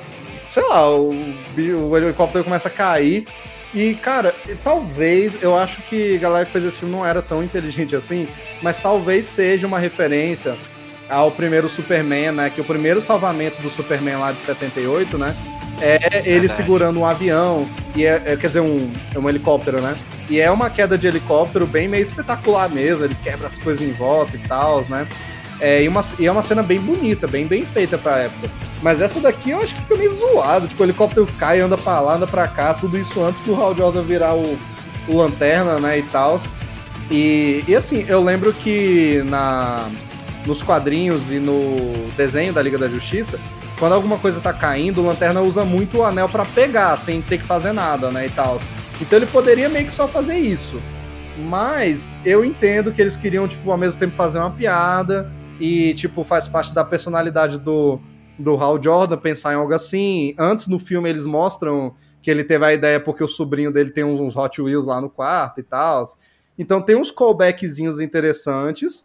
sei 0.49 0.63
lá, 0.67 0.89
o, 0.89 1.09
o 1.09 1.97
helicóptero 1.97 2.43
começa 2.43 2.67
a 2.67 2.71
cair. 2.71 3.25
E, 3.73 3.93
cara, 3.95 4.35
talvez, 4.63 5.37
eu 5.41 5.55
acho 5.55 5.81
que 5.83 6.15
a 6.15 6.19
galera 6.19 6.45
que 6.45 6.51
fez 6.51 6.65
esse 6.65 6.77
filme 6.79 6.93
não 6.93 7.05
era 7.05 7.21
tão 7.21 7.41
inteligente 7.41 7.95
assim, 7.95 8.27
mas 8.61 8.77
talvez 8.79 9.25
seja 9.25 9.65
uma 9.65 9.79
referência 9.79 10.57
ao 11.09 11.31
primeiro 11.31 11.69
Superman, 11.69 12.31
né? 12.31 12.49
Que 12.49 12.59
o 12.59 12.65
primeiro 12.65 13.01
salvamento 13.01 13.61
do 13.61 13.69
Superman 13.69 14.17
lá 14.17 14.31
de 14.31 14.39
78, 14.39 15.17
né? 15.17 15.35
É 15.81 16.21
ele 16.25 16.41
Verdade. 16.41 16.53
segurando 16.53 16.99
um 16.99 17.05
avião, 17.05 17.67
e 17.95 18.05
é, 18.05 18.21
é, 18.25 18.37
quer 18.37 18.47
dizer, 18.47 18.59
um, 18.59 18.91
é 19.13 19.17
um 19.17 19.27
helicóptero, 19.27 19.81
né? 19.81 19.95
E 20.29 20.39
é 20.39 20.49
uma 20.51 20.69
queda 20.69 20.97
de 20.97 21.07
helicóptero 21.07 21.65
bem 21.65 21.87
meio 21.87 22.03
espetacular 22.03 22.69
mesmo, 22.69 23.03
ele 23.03 23.15
quebra 23.23 23.47
as 23.47 23.57
coisas 23.57 23.85
em 23.85 23.91
volta 23.91 24.35
e 24.35 24.39
tal, 24.39 24.83
né? 24.87 25.07
É, 25.59 25.83
e, 25.83 25.87
uma, 25.87 26.03
e 26.17 26.25
é 26.25 26.31
uma 26.31 26.41
cena 26.41 26.63
bem 26.63 26.79
bonita, 26.79 27.27
bem, 27.27 27.45
bem 27.45 27.65
feita 27.65 27.97
pra 27.97 28.17
época. 28.17 28.49
Mas 28.81 28.99
essa 28.99 29.19
daqui 29.19 29.51
eu 29.51 29.61
acho 29.61 29.75
que 29.75 29.81
fica 29.81 29.95
meio 29.95 30.15
zoado. 30.15 30.67
Tipo, 30.67 30.81
o 30.81 30.85
helicóptero 30.85 31.27
cai, 31.37 31.59
anda 31.59 31.77
pra 31.77 31.99
lá, 31.99 32.15
anda 32.15 32.25
pra 32.25 32.47
cá, 32.47 32.73
tudo 32.73 32.97
isso 32.97 33.23
antes 33.23 33.41
do 33.41 33.55
Hal 33.55 33.75
Jordan 33.75 34.01
virar 34.03 34.33
o, 34.33 34.57
o 35.07 35.17
Lanterna, 35.17 35.79
né, 35.79 35.99
e 35.99 36.03
tal. 36.03 36.41
E, 37.11 37.63
e 37.67 37.75
assim, 37.75 38.05
eu 38.07 38.23
lembro 38.23 38.51
que 38.53 39.21
na, 39.25 39.87
nos 40.45 40.63
quadrinhos 40.63 41.31
e 41.31 41.39
no 41.39 41.75
desenho 42.17 42.53
da 42.53 42.61
Liga 42.61 42.77
da 42.77 42.87
Justiça, 42.87 43.39
quando 43.81 43.93
alguma 43.93 44.19
coisa 44.19 44.39
tá 44.39 44.53
caindo, 44.53 45.01
o 45.01 45.03
Lanterna 45.03 45.41
usa 45.41 45.65
muito 45.65 45.97
o 45.97 46.03
anel 46.03 46.29
para 46.29 46.45
pegar, 46.45 46.95
sem 46.97 47.19
ter 47.19 47.39
que 47.39 47.47
fazer 47.47 47.71
nada, 47.71 48.11
né, 48.11 48.27
e 48.27 48.29
tal. 48.29 48.59
Então 49.01 49.17
ele 49.17 49.25
poderia 49.25 49.67
meio 49.67 49.87
que 49.87 49.91
só 49.91 50.07
fazer 50.07 50.37
isso. 50.37 50.79
Mas 51.49 52.13
eu 52.23 52.45
entendo 52.45 52.91
que 52.91 53.01
eles 53.01 53.17
queriam, 53.17 53.47
tipo, 53.47 53.71
ao 53.71 53.79
mesmo 53.79 53.99
tempo 53.99 54.15
fazer 54.15 54.37
uma 54.37 54.51
piada 54.51 55.31
e, 55.59 55.95
tipo, 55.95 56.23
faz 56.23 56.47
parte 56.47 56.75
da 56.75 56.85
personalidade 56.85 57.57
do, 57.57 57.99
do 58.37 58.55
Hal 58.55 58.79
Jordan 58.79 59.17
pensar 59.17 59.53
em 59.53 59.55
algo 59.55 59.73
assim. 59.73 60.35
Antes 60.37 60.67
no 60.67 60.77
filme 60.77 61.09
eles 61.09 61.25
mostram 61.25 61.95
que 62.21 62.29
ele 62.29 62.43
teve 62.43 62.63
a 62.63 62.71
ideia 62.71 62.99
porque 62.99 63.23
o 63.23 63.27
sobrinho 63.27 63.73
dele 63.73 63.89
tem 63.89 64.03
uns 64.03 64.35
Hot 64.35 64.61
Wheels 64.61 64.85
lá 64.85 65.01
no 65.01 65.09
quarto 65.09 65.59
e 65.59 65.63
tal. 65.63 66.07
Então 66.55 66.83
tem 66.83 66.95
uns 66.95 67.09
callbackzinhos 67.09 67.99
interessantes. 67.99 69.03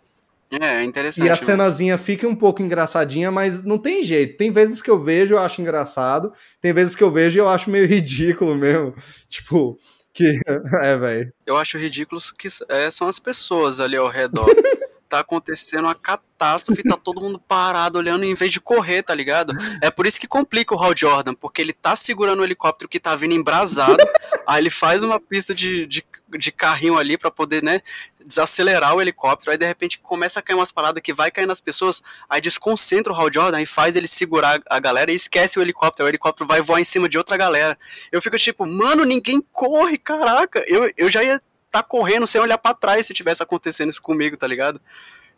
É, 0.51 0.85
interessante. 0.85 1.27
E 1.27 1.31
a 1.31 1.37
cenazinha 1.37 1.99
fica 1.99 2.27
um 2.27 2.35
pouco 2.35 2.63
engraçadinha, 2.63 3.31
mas 3.31 3.63
não 3.63 3.79
tem 3.79 4.03
jeito. 4.03 4.37
Tem 4.37 4.51
vezes 4.51 4.81
que 4.81 4.91
eu 4.91 5.03
vejo 5.03 5.35
e 5.35 5.37
eu 5.37 5.41
acho 5.41 5.61
engraçado, 5.61 6.33
tem 6.61 6.73
vezes 6.73 6.95
que 6.95 7.03
eu 7.03 7.11
vejo 7.11 7.39
e 7.39 7.41
eu 7.41 7.49
acho 7.49 7.71
meio 7.71 7.87
ridículo 7.89 8.55
mesmo. 8.55 8.95
Tipo, 9.29 9.79
que. 10.13 10.39
É, 10.83 10.97
velho. 10.97 11.33
Eu 11.45 11.57
acho 11.57 11.79
ridículo 11.79 12.21
que 12.39 12.49
é, 12.69 12.91
são 12.91 13.09
as 13.09 13.19
pessoas 13.19 13.81
ali 13.81 13.97
ao 13.97 14.09
redor. 14.09 14.47
tá 15.07 15.21
acontecendo 15.21 15.85
uma 15.85 15.95
catástrofe, 15.95 16.83
tá 16.83 16.97
todo 16.97 17.21
mundo 17.21 17.39
parado 17.39 17.99
olhando 17.99 18.25
em 18.25 18.35
vez 18.35 18.53
de 18.53 18.61
correr, 18.61 19.03
tá 19.03 19.15
ligado? 19.15 19.55
É 19.81 19.91
por 19.91 20.07
isso 20.07 20.21
que 20.21 20.27
complica 20.27 20.75
o 20.75 20.83
Hal 20.83 20.93
Jordan, 20.97 21.35
porque 21.35 21.63
ele 21.63 21.73
tá 21.73 21.97
segurando 21.97 22.41
o 22.41 22.45
helicóptero 22.45 22.89
que 22.89 23.01
tá 23.01 23.15
vindo 23.15 23.35
embrasado, 23.35 23.97
aí 24.47 24.63
ele 24.63 24.71
faz 24.71 25.03
uma 25.03 25.19
pista 25.21 25.55
de, 25.55 25.87
de, 25.87 26.05
de 26.39 26.53
carrinho 26.53 26.99
ali 26.99 27.17
para 27.17 27.31
poder, 27.31 27.63
né, 27.63 27.81
desacelerar 28.27 28.95
o 28.95 29.01
helicóptero, 29.01 29.53
aí 29.53 29.59
de 29.59 29.65
repente 29.65 29.99
começa 29.99 30.41
a 30.41 30.43
cair 30.43 30.57
umas 30.57 30.73
paradas 30.73 31.01
que 31.01 31.13
vai 31.13 31.31
cair 31.31 31.47
nas 31.47 31.61
pessoas, 31.61 32.03
aí 32.29 32.41
desconcentra 32.41 33.13
o 33.13 33.17
Hal 33.17 33.33
Jordan 33.33 33.63
e 33.63 33.67
faz 33.67 33.97
ele 33.97 34.09
segurar 34.09 34.61
a 34.69 34.79
galera 34.81 35.13
e 35.13 35.15
esquece 35.15 35.59
o 35.59 35.63
helicóptero, 35.63 36.07
o 36.07 36.11
helicóptero 36.11 36.47
vai 36.47 36.61
voar 36.61 36.81
em 36.81 36.85
cima 36.85 37.09
de 37.09 37.17
outra 37.17 37.37
galera. 37.37 37.79
Eu 38.11 38.21
fico 38.21 38.37
tipo, 38.37 38.67
mano, 38.67 39.05
ninguém 39.05 39.41
corre, 39.53 39.97
caraca, 39.97 40.65
eu, 40.67 40.93
eu 40.97 41.09
já 41.09 41.23
ia 41.23 41.41
tá 41.71 41.83
correndo 41.83 42.27
sem 42.27 42.41
olhar 42.41 42.59
para 42.59 42.75
trás 42.75 43.07
se 43.07 43.15
tivesse 43.15 43.43
acontecendo 43.43 43.91
isso 43.91 44.03
comigo, 44.03 44.37
tá 44.37 44.47
ligado? 44.47 44.81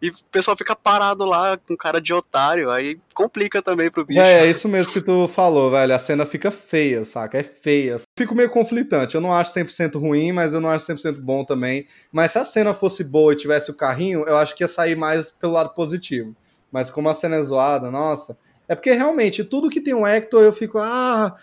E 0.00 0.10
o 0.10 0.14
pessoal 0.30 0.56
fica 0.56 0.76
parado 0.76 1.24
lá 1.24 1.56
com 1.56 1.76
cara 1.76 2.00
de 2.00 2.14
otário, 2.14 2.70
aí 2.70 3.00
complica 3.12 3.60
também 3.60 3.90
pro 3.90 4.05
bicho. 4.05 4.20
É, 4.20 4.46
é 4.46 4.50
isso 4.50 4.68
mesmo 4.68 4.92
que 4.92 5.00
tu 5.00 5.26
falou, 5.26 5.72
velho. 5.72 5.92
A 5.92 5.98
cena 5.98 6.24
fica 6.24 6.52
feia, 6.52 7.02
saca? 7.02 7.36
É 7.36 7.42
feia. 7.42 8.00
Fico 8.16 8.32
meio 8.32 8.48
conflitante. 8.48 9.16
Eu 9.16 9.20
não 9.20 9.32
acho 9.32 9.52
100% 9.52 9.98
ruim, 9.98 10.30
mas 10.30 10.52
eu 10.52 10.60
não 10.60 10.70
acho 10.70 10.86
100% 10.86 11.20
bom 11.20 11.44
também. 11.44 11.84
Mas 12.12 12.30
se 12.30 12.38
a 12.38 12.44
cena 12.44 12.72
fosse 12.74 13.02
boa 13.02 13.32
e 13.32 13.36
tivesse 13.36 13.72
o 13.72 13.74
carrinho, 13.74 14.24
eu 14.28 14.36
acho 14.36 14.55
que 14.55 14.62
ia 14.62 14.68
sair 14.68 14.94
mais 14.94 15.32
pelo 15.32 15.55
lado 15.55 15.74
positivo. 15.74 16.36
Mas 16.70 16.90
como 16.90 17.09
a 17.09 17.14
cena 17.14 17.34
é 17.34 17.42
zoada, 17.42 17.90
nossa. 17.90 18.38
É 18.68 18.76
porque 18.76 18.92
realmente, 18.92 19.42
tudo 19.42 19.70
que 19.70 19.80
tem 19.80 19.94
um 19.94 20.06
Hector, 20.06 20.42
eu 20.42 20.52
fico, 20.52 20.78
ah 20.78 21.36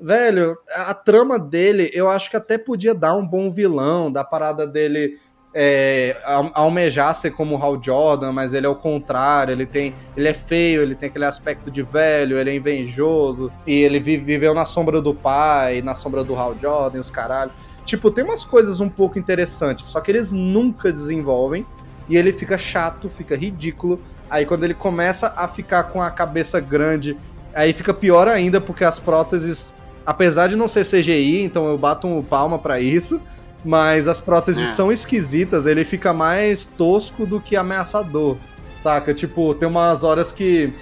velho, 0.00 0.56
a 0.74 0.94
trama 0.94 1.38
dele, 1.38 1.90
eu 1.92 2.08
acho 2.08 2.30
que 2.30 2.36
até 2.36 2.56
podia 2.56 2.94
dar 2.94 3.14
um 3.14 3.26
bom 3.26 3.50
vilão, 3.50 4.10
da 4.10 4.24
parada 4.24 4.66
dele 4.66 5.18
é, 5.54 6.16
almejar 6.54 7.14
ser 7.14 7.32
como 7.32 7.56
o 7.56 7.62
Hal 7.62 7.82
Jordan, 7.82 8.32
mas 8.32 8.54
ele 8.54 8.66
é 8.66 8.68
o 8.68 8.74
contrário, 8.76 9.52
ele 9.52 9.66
tem. 9.66 9.94
Ele 10.16 10.28
é 10.28 10.34
feio, 10.34 10.82
ele 10.82 10.94
tem 10.94 11.08
aquele 11.08 11.24
aspecto 11.24 11.70
de 11.70 11.82
velho, 11.82 12.38
ele 12.38 12.50
é 12.50 12.54
invejoso, 12.54 13.52
e 13.66 13.80
ele 13.82 13.98
vive, 13.98 14.24
viveu 14.24 14.54
na 14.54 14.64
sombra 14.64 15.00
do 15.00 15.14
pai, 15.14 15.82
na 15.82 15.94
sombra 15.94 16.22
do 16.22 16.36
Hal 16.36 16.56
Jordan, 16.60 17.00
os 17.00 17.10
caralho. 17.10 17.50
Tipo, 17.84 18.10
tem 18.10 18.24
umas 18.24 18.44
coisas 18.44 18.80
um 18.80 18.88
pouco 18.88 19.18
interessantes, 19.18 19.86
só 19.86 20.00
que 20.00 20.10
eles 20.10 20.30
nunca 20.30 20.92
desenvolvem, 20.92 21.66
e 22.08 22.16
ele 22.16 22.32
fica 22.32 22.56
chato, 22.56 23.08
fica 23.08 23.34
ridículo. 23.34 24.00
Aí 24.28 24.46
quando 24.46 24.62
ele 24.62 24.74
começa 24.74 25.32
a 25.36 25.48
ficar 25.48 25.84
com 25.84 26.00
a 26.00 26.10
cabeça 26.10 26.60
grande 26.60 27.16
Aí 27.54 27.72
fica 27.72 27.92
pior 27.92 28.28
ainda 28.28 28.60
porque 28.60 28.84
as 28.84 28.98
próteses, 28.98 29.72
apesar 30.10 30.48
de 30.48 30.56
não 30.56 30.66
ser 30.66 30.84
CGI, 30.84 31.42
então 31.42 31.68
eu 31.68 31.78
bato 31.78 32.08
um 32.08 32.20
palma 32.20 32.58
para 32.58 32.80
isso, 32.80 33.20
mas 33.64 34.08
as 34.08 34.20
próteses 34.20 34.68
é. 34.68 34.72
são 34.72 34.90
esquisitas, 34.90 35.66
ele 35.66 35.84
fica 35.84 36.12
mais 36.12 36.64
tosco 36.64 37.24
do 37.24 37.38
que 37.40 37.54
ameaçador, 37.54 38.36
saca? 38.76 39.14
Tipo, 39.14 39.54
tem 39.54 39.68
umas 39.68 40.02
horas 40.02 40.32
que 40.32 40.72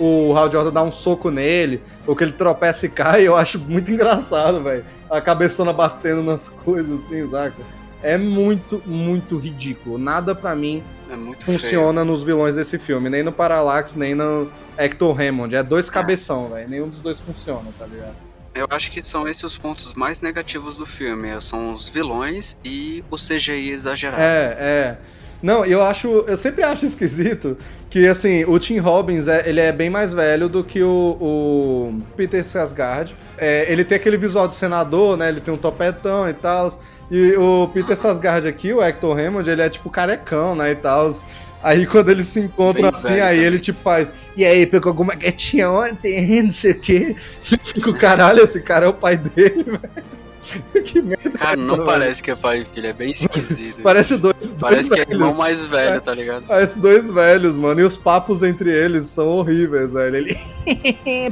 o 0.00 0.34
Hal 0.34 0.50
Jordan 0.50 0.72
dá 0.72 0.82
um 0.82 0.90
soco 0.90 1.30
nele, 1.30 1.82
ou 2.06 2.16
que 2.16 2.24
ele 2.24 2.32
tropeça 2.32 2.86
e 2.86 2.88
cai, 2.88 3.28
eu 3.28 3.36
acho 3.36 3.58
muito 3.58 3.92
engraçado, 3.92 4.62
velho. 4.62 4.86
A 5.10 5.20
cabeçona 5.20 5.70
batendo 5.70 6.22
nas 6.22 6.48
coisas, 6.48 6.98
assim, 7.04 7.30
saca? 7.30 7.62
É 8.02 8.16
muito, 8.16 8.82
muito 8.86 9.36
ridículo. 9.36 9.98
Nada 9.98 10.34
para 10.34 10.54
mim 10.54 10.82
é 11.10 11.44
funciona 11.44 12.00
feio. 12.00 12.10
nos 12.10 12.24
vilões 12.24 12.54
desse 12.54 12.78
filme, 12.78 13.10
nem 13.10 13.22
no 13.22 13.32
Parallax, 13.32 13.94
nem 13.94 14.14
no 14.14 14.50
Hector 14.78 15.20
Hammond. 15.20 15.54
É 15.54 15.62
dois 15.62 15.90
é. 15.90 15.92
cabeção, 15.92 16.48
velho. 16.48 16.70
Nenhum 16.70 16.88
dos 16.88 17.00
dois 17.00 17.20
funciona, 17.20 17.68
tá 17.78 17.84
ligado? 17.84 18.31
Eu 18.54 18.66
acho 18.70 18.90
que 18.90 19.00
são 19.00 19.26
esses 19.26 19.42
os 19.42 19.56
pontos 19.56 19.94
mais 19.94 20.20
negativos 20.20 20.76
do 20.76 20.86
filme. 20.86 21.28
São 21.40 21.72
os 21.72 21.88
vilões 21.88 22.56
e 22.64 23.02
o 23.10 23.16
CGI 23.16 23.70
exagerado. 23.70 24.22
É, 24.22 24.56
é. 24.58 24.96
Não, 25.42 25.64
eu 25.64 25.82
acho. 25.82 26.08
Eu 26.28 26.36
sempre 26.36 26.62
acho 26.62 26.86
esquisito 26.86 27.56
que, 27.90 28.06
assim, 28.06 28.44
o 28.44 28.58
Tim 28.58 28.78
Robbins, 28.78 29.26
é, 29.26 29.48
ele 29.48 29.60
é 29.60 29.72
bem 29.72 29.90
mais 29.90 30.12
velho 30.12 30.48
do 30.48 30.62
que 30.62 30.82
o, 30.82 31.16
o 31.20 32.02
Peter 32.16 32.44
Sarsgaard. 32.44 33.16
É, 33.36 33.70
ele 33.70 33.84
tem 33.84 33.96
aquele 33.96 34.16
visual 34.16 34.46
de 34.46 34.54
senador, 34.54 35.16
né? 35.16 35.28
Ele 35.28 35.40
tem 35.40 35.52
um 35.52 35.56
topetão 35.56 36.28
e 36.28 36.32
tal. 36.32 36.70
E 37.10 37.32
o 37.32 37.68
Peter 37.74 37.96
Sarsgaard 37.96 38.46
aqui, 38.46 38.72
o 38.72 38.80
Hector 38.80 39.18
Hammond, 39.18 39.50
ele 39.50 39.62
é 39.62 39.68
tipo 39.68 39.90
carecão, 39.90 40.54
né? 40.54 40.70
E 40.70 40.76
tal. 40.76 41.14
Aí 41.62 41.86
quando 41.86 42.10
eles 42.10 42.28
se 42.28 42.40
encontram 42.40 42.90
Bem 42.90 42.90
assim, 42.92 43.12
aí 43.20 43.36
também. 43.36 43.44
ele 43.44 43.58
tipo 43.58 43.80
faz. 43.80 44.12
E 44.36 44.44
aí, 44.44 44.66
pegou 44.66 44.90
alguma 44.90 45.14
gatinha 45.14 45.70
ontem, 45.70 46.42
não 46.42 46.50
sei 46.50 46.72
o 46.72 46.78
quê. 46.78 47.14
Fica 47.42 47.92
caralho, 47.92 48.42
esse 48.42 48.60
cara 48.60 48.86
é 48.86 48.88
o 48.88 48.94
pai 48.94 49.16
dele, 49.18 49.62
velho. 50.42 50.82
que 50.84 51.02
merda. 51.02 51.30
Cara, 51.38 51.56
não 51.56 51.84
parece 51.84 52.22
que 52.22 52.30
é 52.30 52.34
pai 52.34 52.62
e 52.62 52.64
filho, 52.64 52.86
é 52.88 52.92
bem 52.92 53.12
esquisito. 53.12 53.80
parece 53.84 54.16
dois. 54.16 54.54
Parece 54.58 54.88
dois 54.88 54.88
que 54.88 54.94
velhos. 54.96 55.10
é 55.10 55.12
irmão 55.14 55.34
mais 55.38 55.64
velho, 55.64 56.00
tá 56.00 56.14
ligado? 56.14 56.44
Parece 56.46 56.78
dois 56.80 57.10
velhos, 57.10 57.56
mano. 57.58 57.80
E 57.80 57.84
os 57.84 57.96
papos 57.96 58.42
entre 58.42 58.70
eles 58.70 59.06
são 59.06 59.28
horríveis, 59.28 59.92
velho. 59.92 60.16
Ele 60.16 60.36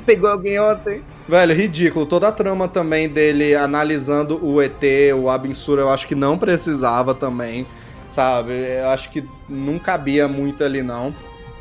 pegou 0.07 0.31
alguém 0.31 0.61
ontem. 0.61 1.03
Velho, 1.27 1.55
ridículo. 1.55 2.07
Toda 2.07 2.29
a 2.29 2.33
trama 2.33 2.69
também 2.69 3.09
dele 3.09 3.55
analisando 3.55 4.39
o 4.45 4.61
ET, 4.61 4.83
o 5.17 5.29
Abensura, 5.31 5.83
eu 5.83 5.91
acho 5.91 6.07
que 6.07 6.15
não 6.15 6.37
precisava 6.37 7.15
também, 7.15 7.67
sabe? 8.11 8.53
Eu 8.53 8.89
acho 8.91 9.11
que 9.11 9.25
não 9.49 9.79
cabia 9.79 10.29
muito 10.29 10.63
ali, 10.63 10.83
não. 10.83 11.15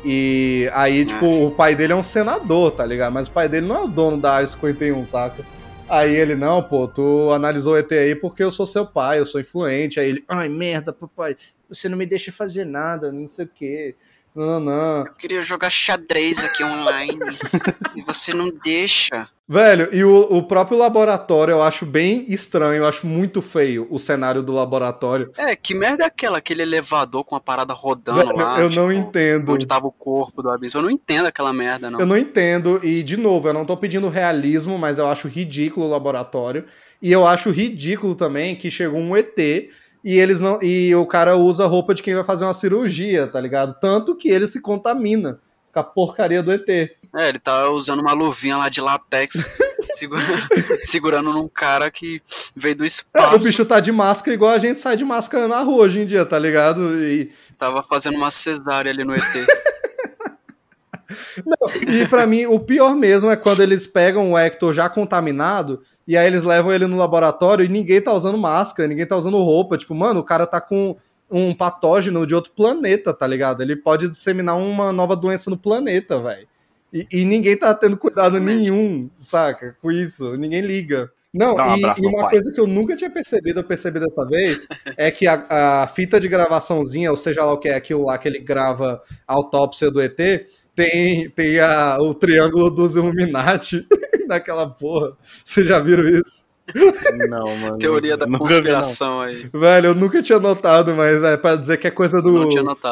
E 0.04 0.70
aí, 0.72 1.04
tipo, 1.04 1.26
o 1.26 1.50
pai 1.50 1.74
dele 1.74 1.92
é 1.92 1.96
um 1.96 2.02
senador, 2.02 2.72
tá 2.72 2.84
ligado? 2.84 3.12
Mas 3.12 3.28
o 3.28 3.30
pai 3.30 3.48
dele 3.48 3.66
não 3.66 3.76
é 3.76 3.80
o 3.80 3.88
dono 3.88 4.18
da 4.18 4.32
Área 4.34 4.46
51, 4.46 5.06
saca? 5.06 5.44
Aí 5.88 6.14
ele, 6.14 6.34
não, 6.36 6.62
pô, 6.62 6.86
tu 6.86 7.32
analisou 7.32 7.74
o 7.74 7.76
ET 7.76 7.90
aí 7.92 8.14
porque 8.14 8.42
eu 8.42 8.52
sou 8.52 8.66
seu 8.66 8.86
pai, 8.86 9.18
eu 9.18 9.26
sou 9.26 9.40
influente. 9.40 9.98
Aí 9.98 10.08
ele, 10.08 10.24
ai, 10.28 10.48
merda, 10.48 10.92
papai, 10.92 11.36
você 11.68 11.88
não 11.88 11.98
me 11.98 12.06
deixa 12.06 12.30
fazer 12.32 12.64
nada, 12.64 13.10
não 13.12 13.28
sei 13.28 13.44
o 13.44 13.48
quê. 13.48 13.94
Não, 14.34 14.60
não. 14.60 14.98
Eu 15.06 15.14
queria 15.14 15.42
jogar 15.42 15.68
xadrez 15.68 16.42
aqui 16.44 16.62
online. 16.62 17.18
e 17.96 18.02
você 18.02 18.32
não 18.32 18.50
deixa. 18.50 19.28
Velho, 19.52 19.88
e 19.92 20.04
o, 20.04 20.28
o 20.30 20.44
próprio 20.44 20.78
laboratório 20.78 21.50
eu 21.50 21.60
acho 21.60 21.84
bem 21.84 22.24
estranho, 22.28 22.84
eu 22.84 22.86
acho 22.86 23.04
muito 23.04 23.42
feio 23.42 23.84
o 23.90 23.98
cenário 23.98 24.44
do 24.44 24.52
laboratório. 24.52 25.32
É, 25.36 25.56
que 25.56 25.74
merda 25.74 26.04
é 26.04 26.06
aquela? 26.06 26.38
Aquele 26.38 26.62
elevador 26.62 27.24
com 27.24 27.34
a 27.34 27.40
parada 27.40 27.74
rodando 27.74 28.20
Velho, 28.20 28.36
lá. 28.36 28.60
Eu 28.60 28.70
tipo, 28.70 28.80
não 28.80 28.92
entendo. 28.92 29.52
Onde 29.52 29.66
tava 29.66 29.88
o 29.88 29.90
corpo 29.90 30.40
do 30.40 30.50
abismo. 30.50 30.78
Eu 30.78 30.84
não 30.84 30.90
entendo 30.92 31.26
aquela 31.26 31.52
merda, 31.52 31.90
não. 31.90 31.98
Eu 31.98 32.06
não 32.06 32.16
entendo, 32.16 32.78
e 32.84 33.02
de 33.02 33.16
novo, 33.16 33.48
eu 33.48 33.52
não 33.52 33.64
tô 33.64 33.76
pedindo 33.76 34.08
realismo, 34.08 34.78
mas 34.78 34.98
eu 34.98 35.08
acho 35.08 35.26
ridículo 35.26 35.86
o 35.86 35.90
laboratório. 35.90 36.64
E 37.02 37.10
eu 37.10 37.26
acho 37.26 37.50
ridículo 37.50 38.14
também 38.14 38.54
que 38.54 38.70
chegou 38.70 39.00
um 39.00 39.16
ET 39.16 39.36
e 39.36 39.68
eles 40.04 40.38
não. 40.38 40.62
E 40.62 40.94
o 40.94 41.04
cara 41.06 41.34
usa 41.34 41.64
a 41.64 41.66
roupa 41.66 41.92
de 41.92 42.04
quem 42.04 42.14
vai 42.14 42.22
fazer 42.22 42.44
uma 42.44 42.54
cirurgia, 42.54 43.26
tá 43.26 43.40
ligado? 43.40 43.74
Tanto 43.80 44.14
que 44.14 44.28
ele 44.28 44.46
se 44.46 44.60
contamina 44.60 45.40
com 45.72 45.80
a 45.80 45.84
porcaria 45.84 46.42
do 46.42 46.52
ET. 46.52 46.68
É, 46.68 47.28
ele 47.28 47.38
tá 47.38 47.68
usando 47.68 48.00
uma 48.00 48.12
luvinha 48.12 48.56
lá 48.56 48.68
de 48.68 48.80
latex, 48.80 49.34
segurando, 49.92 50.48
segurando 50.82 51.32
num 51.32 51.48
cara 51.48 51.90
que 51.90 52.22
veio 52.54 52.76
do 52.76 52.84
espaço. 52.84 53.34
É, 53.34 53.36
o 53.36 53.40
bicho 53.40 53.64
tá 53.64 53.80
de 53.80 53.90
máscara 53.90 54.34
igual 54.34 54.52
a 54.52 54.58
gente 54.58 54.78
sai 54.78 54.96
de 54.96 55.04
máscara 55.04 55.48
na 55.48 55.60
rua 55.60 55.84
hoje 55.84 56.00
em 56.00 56.06
dia, 56.06 56.24
tá 56.24 56.38
ligado? 56.38 56.96
E... 57.02 57.32
Tava 57.58 57.82
fazendo 57.82 58.16
uma 58.16 58.30
cesárea 58.30 58.90
ali 58.90 59.04
no 59.04 59.14
ET. 59.14 59.22
Não, 61.44 61.92
e 61.92 62.06
para 62.06 62.26
mim, 62.26 62.46
o 62.46 62.58
pior 62.58 62.94
mesmo 62.94 63.30
é 63.30 63.36
quando 63.36 63.62
eles 63.62 63.86
pegam 63.86 64.32
o 64.32 64.38
Hector 64.38 64.72
já 64.72 64.88
contaminado 64.88 65.82
e 66.06 66.16
aí 66.16 66.26
eles 66.26 66.44
levam 66.44 66.72
ele 66.72 66.86
no 66.86 66.96
laboratório 66.96 67.64
e 67.64 67.68
ninguém 67.68 68.00
tá 68.00 68.12
usando 68.12 68.38
máscara, 68.38 68.88
ninguém 68.88 69.06
tá 69.06 69.16
usando 69.16 69.36
roupa. 69.38 69.78
Tipo, 69.78 69.94
mano, 69.94 70.20
o 70.20 70.24
cara 70.24 70.46
tá 70.46 70.60
com 70.60 70.96
um 71.30 71.54
patógeno 71.54 72.26
de 72.26 72.34
outro 72.34 72.52
planeta, 72.52 73.14
tá 73.14 73.26
ligado? 73.26 73.62
Ele 73.62 73.76
pode 73.76 74.08
disseminar 74.08 74.56
uma 74.56 74.92
nova 74.92 75.14
doença 75.14 75.48
no 75.48 75.56
planeta, 75.56 76.20
velho. 76.20 76.48
E, 76.92 77.06
e, 77.12 77.24
ninguém 77.24 77.56
tá 77.56 77.72
tendo 77.72 77.96
cuidado 77.96 78.36
Exatamente. 78.36 78.58
nenhum, 78.58 79.08
saca? 79.20 79.76
Com 79.80 79.92
isso, 79.92 80.36
ninguém 80.36 80.60
liga. 80.60 81.10
Não, 81.32 81.54
um 81.54 81.76
e, 81.76 81.82
e, 81.82 82.06
uma 82.06 82.28
coisa 82.28 82.50
que 82.50 82.60
eu 82.60 82.66
nunca 82.66 82.96
tinha 82.96 83.08
percebido, 83.08 83.60
eu 83.60 83.64
percebi 83.64 84.00
dessa 84.00 84.26
vez, 84.26 84.66
é 84.98 85.08
que 85.10 85.28
a, 85.28 85.46
a, 85.82 85.86
fita 85.86 86.18
de 86.18 86.26
gravaçãozinha, 86.26 87.10
ou 87.10 87.16
seja 87.16 87.44
lá 87.44 87.52
o 87.52 87.58
que 87.58 87.68
é 87.68 87.76
aquilo 87.76 88.04
lá 88.04 88.18
que 88.18 88.26
ele 88.26 88.40
grava 88.40 89.00
a 89.26 89.34
autópsia 89.34 89.88
do 89.88 90.00
ET, 90.00 90.18
tem, 90.74 91.30
tem 91.30 91.60
a, 91.60 91.98
o 92.00 92.12
triângulo 92.12 92.70
dos 92.70 92.96
Illuminati 92.96 93.86
naquela 94.26 94.68
porra. 94.68 95.16
Vocês 95.44 95.68
já 95.68 95.78
viram 95.78 96.08
isso? 96.08 96.49
Não, 97.28 97.56
mano. 97.56 97.78
Teoria 97.78 98.16
da 98.16 98.26
conspiração 98.26 99.24
vi, 99.24 99.26
aí. 99.26 99.50
Velho, 99.52 99.86
eu 99.88 99.94
nunca 99.94 100.22
tinha 100.22 100.38
notado, 100.38 100.94
mas 100.94 101.22
é 101.22 101.36
pra 101.36 101.56
dizer 101.56 101.76
que 101.78 101.86
é 101.86 101.90
coisa 101.90 102.20
do, 102.20 102.48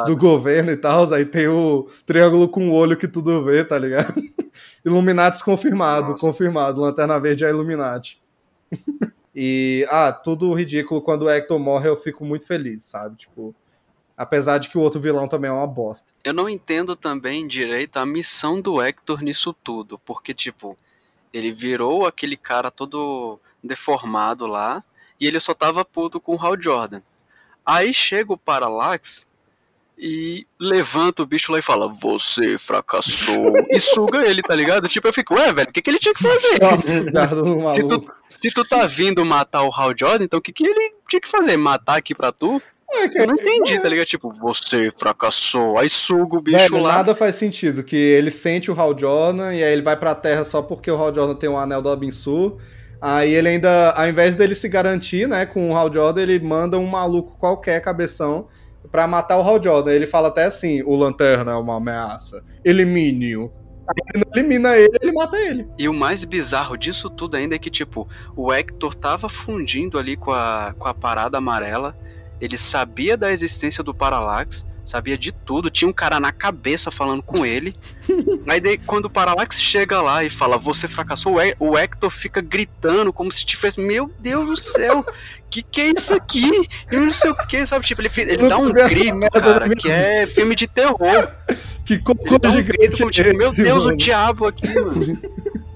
do 0.07 0.17
governo 0.17 0.71
e 0.71 0.77
tal. 0.77 1.13
Aí 1.13 1.25
tem 1.25 1.49
o 1.49 1.89
triângulo 2.07 2.49
com 2.49 2.69
o 2.71 2.75
olho 2.75 2.97
que 2.97 3.09
tudo 3.09 3.45
vê, 3.45 3.65
tá 3.65 3.79
ligado? 3.79 4.15
Illuminati 4.85 5.43
confirmado, 5.45 6.11
Nossa. 6.11 6.27
confirmado. 6.27 6.81
Lanterna 6.81 7.19
Verde 7.19 7.45
é 7.45 7.51
Illuminati. 7.51 8.21
e, 9.35 9.87
ah, 9.91 10.13
tudo 10.13 10.53
ridículo. 10.53 11.03
Quando 11.03 11.23
o 11.23 11.31
Hector 11.31 11.59
morre, 11.59 11.89
eu 11.89 11.97
fico 11.97 12.25
muito 12.25 12.47
feliz, 12.47 12.85
sabe? 12.85 13.17
Tipo, 13.17 13.55
apesar 14.17 14.59
de 14.59 14.69
que 14.69 14.77
o 14.77 14.81
outro 14.81 15.01
vilão 15.01 15.29
também 15.29 15.51
é 15.51 15.55
uma 15.55 15.67
bosta. 15.67 16.13
Eu 16.25 16.35
não 16.35 16.49
entendo 16.49 16.97
também 16.97 17.47
direito 17.47 17.99
a 17.99 18.07
missão 18.07 18.61
do 18.61 18.83
Hector 18.83 19.23
nisso 19.23 19.55
tudo, 19.63 19.99
porque, 19.99 20.35
tipo, 20.35 20.77
ele 21.33 21.53
virou 21.53 22.07
aquele 22.07 22.37
cara 22.37 22.71
todo 22.71 23.39
deformado 23.62 24.47
lá, 24.47 24.82
e 25.20 25.26
ele 25.26 25.40
só 25.40 25.55
tava 25.55 25.85
puto 25.85 26.20
com 26.20 26.35
o 26.35 26.39
Hal 26.40 26.60
Jordan. 26.60 27.02
Aí 27.64 27.93
chega 27.93 28.32
o 28.32 28.39
Parallax 28.39 29.26
e 29.98 30.47
levanta 30.59 31.22
o 31.22 31.26
bicho 31.26 31.51
lá 31.51 31.59
e 31.59 31.62
fala: 31.62 31.89
Você 31.89 32.56
fracassou. 32.56 33.55
e 33.68 33.80
suga 33.80 34.26
ele, 34.26 34.43
tá 34.43 34.55
ligado? 34.55 34.89
Tipo, 34.89 35.09
eu 35.09 35.12
fico, 35.12 35.35
ué, 35.35 35.52
velho, 35.52 35.68
o 35.68 35.72
que, 35.72 35.82
que 35.82 35.90
ele 35.90 35.98
tinha 35.98 36.14
que 36.14 36.22
fazer? 36.22 36.60
Nossa, 37.12 37.72
se, 37.72 37.86
tu, 37.86 38.12
se 38.35 38.51
tu 38.51 38.64
tá 38.64 38.86
vindo 38.86 39.24
matar 39.24 39.62
o 39.62 39.74
Hal 39.74 39.93
Jordan, 39.98 40.24
então 40.24 40.39
o 40.39 40.43
que, 40.43 40.52
que 40.52 40.64
ele 40.64 40.94
tinha 41.09 41.20
que 41.20 41.28
fazer? 41.28 41.56
Matar 41.56 41.97
aqui 41.97 42.14
pra 42.14 42.30
tu? 42.30 42.62
É, 42.90 43.22
eu 43.22 43.26
não 43.26 43.35
entendi, 43.35 43.74
é. 43.74 43.80
tá 43.80 43.89
ligado? 43.89 44.06
Tipo, 44.06 44.30
você 44.32 44.90
fracassou, 44.90 45.78
aí 45.78 45.90
suga 45.90 46.39
o 46.39 46.40
bicho 46.40 46.56
Velho, 46.56 46.82
lá. 46.82 46.97
Nada 46.97 47.14
faz 47.14 47.35
sentido, 47.35 47.85
que 47.85 47.97
ele 47.97 48.30
sente 48.30 48.70
o 48.70 48.80
Hal 48.80 48.98
Jordan 48.98 49.52
e 49.52 49.62
aí 49.62 49.72
ele 49.72 49.82
vai 49.82 49.97
pra 49.97 50.14
terra 50.14 50.44
só 50.44 50.62
porque 50.62 50.90
o 50.90 50.97
Hal 50.97 51.14
Jordan 51.14 51.35
tem 51.35 51.51
um 51.51 51.59
anel 51.59 51.82
do 51.82 51.90
Abinsu. 51.90 52.56
Aí 53.01 53.33
ele 53.33 53.49
ainda, 53.49 53.91
ao 53.91 54.09
invés 54.09 54.35
dele 54.35 54.55
se 54.55 54.69
garantir, 54.69 55.29
né, 55.29 55.47
com 55.47 55.70
o 55.70 55.77
Hal 55.77 55.93
Jordan, 55.93 56.23
ele 56.23 56.41
manda 56.41 56.79
um 56.79 56.87
maluco 56.87 57.37
qualquer, 57.39 57.81
cabeção, 57.81 58.49
pra 58.91 59.07
matar 59.07 59.39
o 59.39 59.43
Hal 59.43 59.62
Jordan. 59.62 59.93
Ele 59.93 60.07
fala 60.07 60.29
até 60.29 60.45
assim, 60.45 60.83
o 60.83 60.97
Lanterna 60.97 61.53
é 61.53 61.55
uma 61.55 61.77
ameaça, 61.77 62.43
elimine-o. 62.65 63.53
Ele 64.15 64.25
elimina 64.35 64.77
ele, 64.77 64.99
ele 65.01 65.12
mata 65.12 65.37
ele. 65.39 65.66
E 65.79 65.89
o 65.89 65.95
mais 65.95 66.25
bizarro 66.25 66.77
disso 66.77 67.09
tudo 67.09 67.37
ainda 67.37 67.55
é 67.55 67.59
que, 67.59 67.70
tipo, 67.70 68.07
o 68.37 68.53
Hector 68.53 68.95
tava 68.95 69.29
fundindo 69.29 69.99
ali 69.99 70.16
com 70.16 70.31
a, 70.31 70.75
com 70.79 70.89
a 70.89 70.93
parada 70.93 71.39
amarela, 71.39 71.97
ele 72.41 72.59
sabia 72.59 73.16
da 73.16 73.33
existência 73.33 73.83
do 73.83 73.95
Parallax, 73.95 74.66
sabia 74.89 75.19
de 75.19 75.32
tudo, 75.32 75.70
tinha 75.70 75.89
um 75.89 75.93
cara 75.93 76.19
na 76.19 76.32
cabeça 76.32 76.90
falando 76.90 77.23
com 77.23 77.44
ele. 77.44 77.74
Aí 78.48 78.60
daí, 78.60 78.78
quando 78.78 79.06
o 79.06 79.10
Parallax 79.10 79.60
chega 79.60 80.01
lá 80.01 80.24
e 80.24 80.31
fala, 80.31 80.56
você 80.56 80.89
fracassou, 80.89 81.36
o 81.59 81.77
Hector 81.77 82.10
fica 82.10 82.40
gritando 82.40 83.12
como 83.12 83.31
se 83.31 83.44
tivesse, 83.44 83.81
meu 83.81 84.10
Deus 84.19 84.48
do 84.48 84.56
céu, 84.56 85.05
que 85.51 85.62
que 85.62 85.81
é 85.81 85.93
isso 85.97 86.15
aqui? 86.15 86.51
E 86.90 86.97
não 86.97 87.10
sei 87.10 87.31
o 87.31 87.36
que, 87.36 87.65
sabe? 87.66 87.86
Tipo, 87.86 88.02
ele, 88.02 88.10
ele 88.16 88.48
dá 88.48 88.59
um 88.59 88.73
grito, 88.73 89.31
cara, 89.32 89.74
que 89.74 89.90
é 89.90 90.27
filme 90.27 90.55
de 90.55 90.66
terror. 90.66 91.31
Que 91.85 91.98
cocô 91.98 92.36
um 92.36 92.51
gigante 92.51 92.78
grito, 92.78 93.10
tipo, 93.10 93.36
meu 93.36 93.52
Deus, 93.52 93.85
mano. 93.85 93.94
o 93.94 93.97
diabo 93.97 94.47
aqui, 94.47 94.69
mano. 94.69 95.19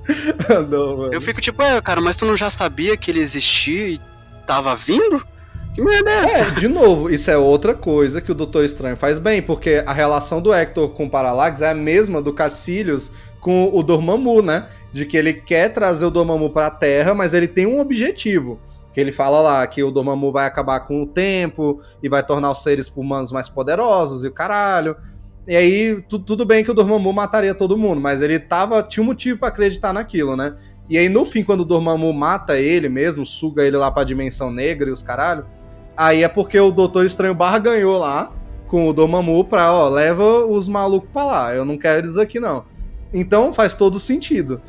não, 0.69 0.97
mano. 0.97 1.15
Eu 1.15 1.21
fico 1.21 1.41
tipo, 1.41 1.63
é, 1.63 1.81
cara, 1.81 2.01
mas 2.01 2.17
tu 2.17 2.27
não 2.27 2.37
já 2.37 2.51
sabia 2.51 2.97
que 2.97 3.11
ele 3.11 3.21
existia 3.21 3.89
e 3.89 4.01
tava 4.47 4.75
vindo? 4.77 5.25
Que 5.75 5.81
merda 5.81 6.11
é 6.11 6.25
essa? 6.25 6.39
É, 6.39 6.51
de 6.51 6.69
novo, 6.69 7.09
isso 7.09 7.31
é 7.31 7.37
outra 7.37 7.75
coisa 7.75 8.21
que 8.21 8.31
o 8.31 8.35
Doutor 8.35 8.65
Estranho 8.65 8.97
faz 8.97 9.19
bem, 9.19 9.41
porque 9.41 9.83
a 9.87 9.93
relação 9.93 10.41
do 10.41 10.53
Hector 10.53 10.91
com 10.91 11.07
o 11.07 11.11
Parallax 11.11 11.63
é 11.63 11.71
a 11.71 11.75
mesma 11.75 12.21
do 12.21 12.33
Cacilhos 12.33 13.11
com 13.41 13.71
o 13.73 13.83
Dormammu, 13.83 14.43
né? 14.43 14.69
De 14.93 15.07
que 15.07 15.17
ele 15.17 15.33
quer 15.33 15.71
trazer 15.71 16.05
o 16.05 16.11
Dormammu 16.11 16.51
pra 16.51 16.71
Terra, 16.71 17.15
mas 17.15 17.33
ele 17.33 17.49
tem 17.49 17.67
um 17.67 17.81
objetivo. 17.81 18.61
Que 18.93 19.01
ele 19.01 19.11
fala 19.11 19.41
lá 19.41 19.67
que 19.67 19.83
o 19.83 19.91
Dormammu 19.91 20.31
vai 20.31 20.47
acabar 20.47 20.81
com 20.81 21.03
o 21.03 21.07
tempo 21.07 21.81
e 22.03 22.09
vai 22.09 22.23
tornar 22.23 22.51
os 22.51 22.63
seres 22.63 22.93
humanos 22.95 23.33
mais 23.33 23.49
poderosos 23.49 24.25
e 24.25 24.29
o 24.29 24.33
caralho. 24.33 24.95
E 25.49 25.57
aí, 25.57 26.03
tu, 26.07 26.19
tudo 26.19 26.45
bem 26.45 26.63
que 26.63 26.71
o 26.71 26.75
Dormammu 26.75 27.11
mataria 27.15 27.55
todo 27.55 27.79
mundo, 27.79 28.01
mas 28.01 28.21
ele 28.21 28.39
tava, 28.39 28.83
tinha 28.83 29.03
um 29.03 29.07
motivo 29.07 29.41
para 29.41 29.49
acreditar 29.49 29.95
naquilo, 29.95 30.37
né? 30.37 30.55
E 30.89 30.99
aí, 30.99 31.09
no 31.09 31.25
fim, 31.25 31.43
quando 31.43 31.63
o 31.63 31.65
Dormammu 31.65 32.13
mata 32.13 32.59
ele 32.59 32.91
mesmo, 32.91 33.25
suga 33.25 33.65
ele 33.65 33.79
lá 33.79 33.91
pra 33.91 34.05
dimensão 34.05 34.53
negra 34.53 34.91
e 34.91 34.93
os 34.93 35.03
caralho, 35.03 35.47
aí 35.97 36.23
é 36.23 36.29
porque 36.29 36.59
o 36.59 36.71
Doutor 36.71 37.05
Estranho 37.05 37.35
Barra 37.35 37.59
ganhou 37.59 37.99
lá 37.99 38.33
com 38.69 38.89
o 38.89 38.93
Dormammu 38.93 39.45
pra, 39.45 39.73
ó, 39.73 39.89
leva 39.89 40.47
os 40.47 40.67
malucos 40.67 41.11
pra 41.13 41.25
lá, 41.25 41.55
eu 41.55 41.65
não 41.65 41.77
quero 41.77 42.07
eles 42.07 42.17
aqui 42.17 42.41
não. 42.41 42.65
Então 43.13 43.53
faz 43.53 43.75
todo 43.75 44.01
sentido. 44.01 44.61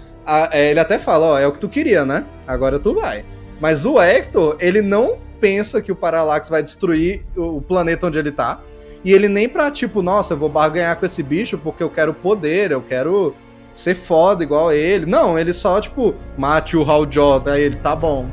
É, 0.52 0.72
ele 0.72 0.80
até 0.80 1.00
fala, 1.00 1.26
ó, 1.28 1.40
é 1.40 1.48
o 1.48 1.52
que 1.52 1.60
tu 1.60 1.70
queria, 1.70 2.06
né? 2.06 2.26
Agora 2.46 2.80
tu 2.80 2.94
vai. 2.94 3.24
Mas 3.60 3.86
o 3.86 4.02
Hector, 4.02 4.58
ele 4.60 4.82
não 4.82 5.18
pensa 5.40 5.82
que 5.82 5.92
o 5.92 5.96
Parallax 5.96 6.50
vai 6.50 6.62
destruir 6.62 7.26
o 7.36 7.62
planeta 7.62 8.08
onde 8.08 8.20
ele 8.20 8.32
tá. 8.32 8.62
E 9.04 9.12
ele 9.12 9.28
nem 9.28 9.50
pra, 9.50 9.70
tipo, 9.70 10.02
nossa, 10.02 10.34
eu 10.34 10.38
vou 10.38 10.50
barganhar 10.50 10.98
com 10.98 11.06
esse 11.06 11.22
bicho 11.22 11.58
porque 11.58 11.84
eu 11.84 11.90
quero 11.90 12.14
poder, 12.14 12.72
eu 12.72 12.82
quero 12.82 13.36
ser 13.74 13.96
foda 13.96 14.44
igual 14.44 14.72
ele. 14.72 15.06
Não, 15.06 15.38
ele 15.38 15.54
só, 15.54 15.80
tipo, 15.82 16.16
mate 16.38 16.78
o 16.78 16.90
Hal 16.90 17.10
Jordan, 17.10 17.54
aí 17.54 17.64
ele 17.64 17.76
tá 17.76 17.96
bom. 17.96 18.28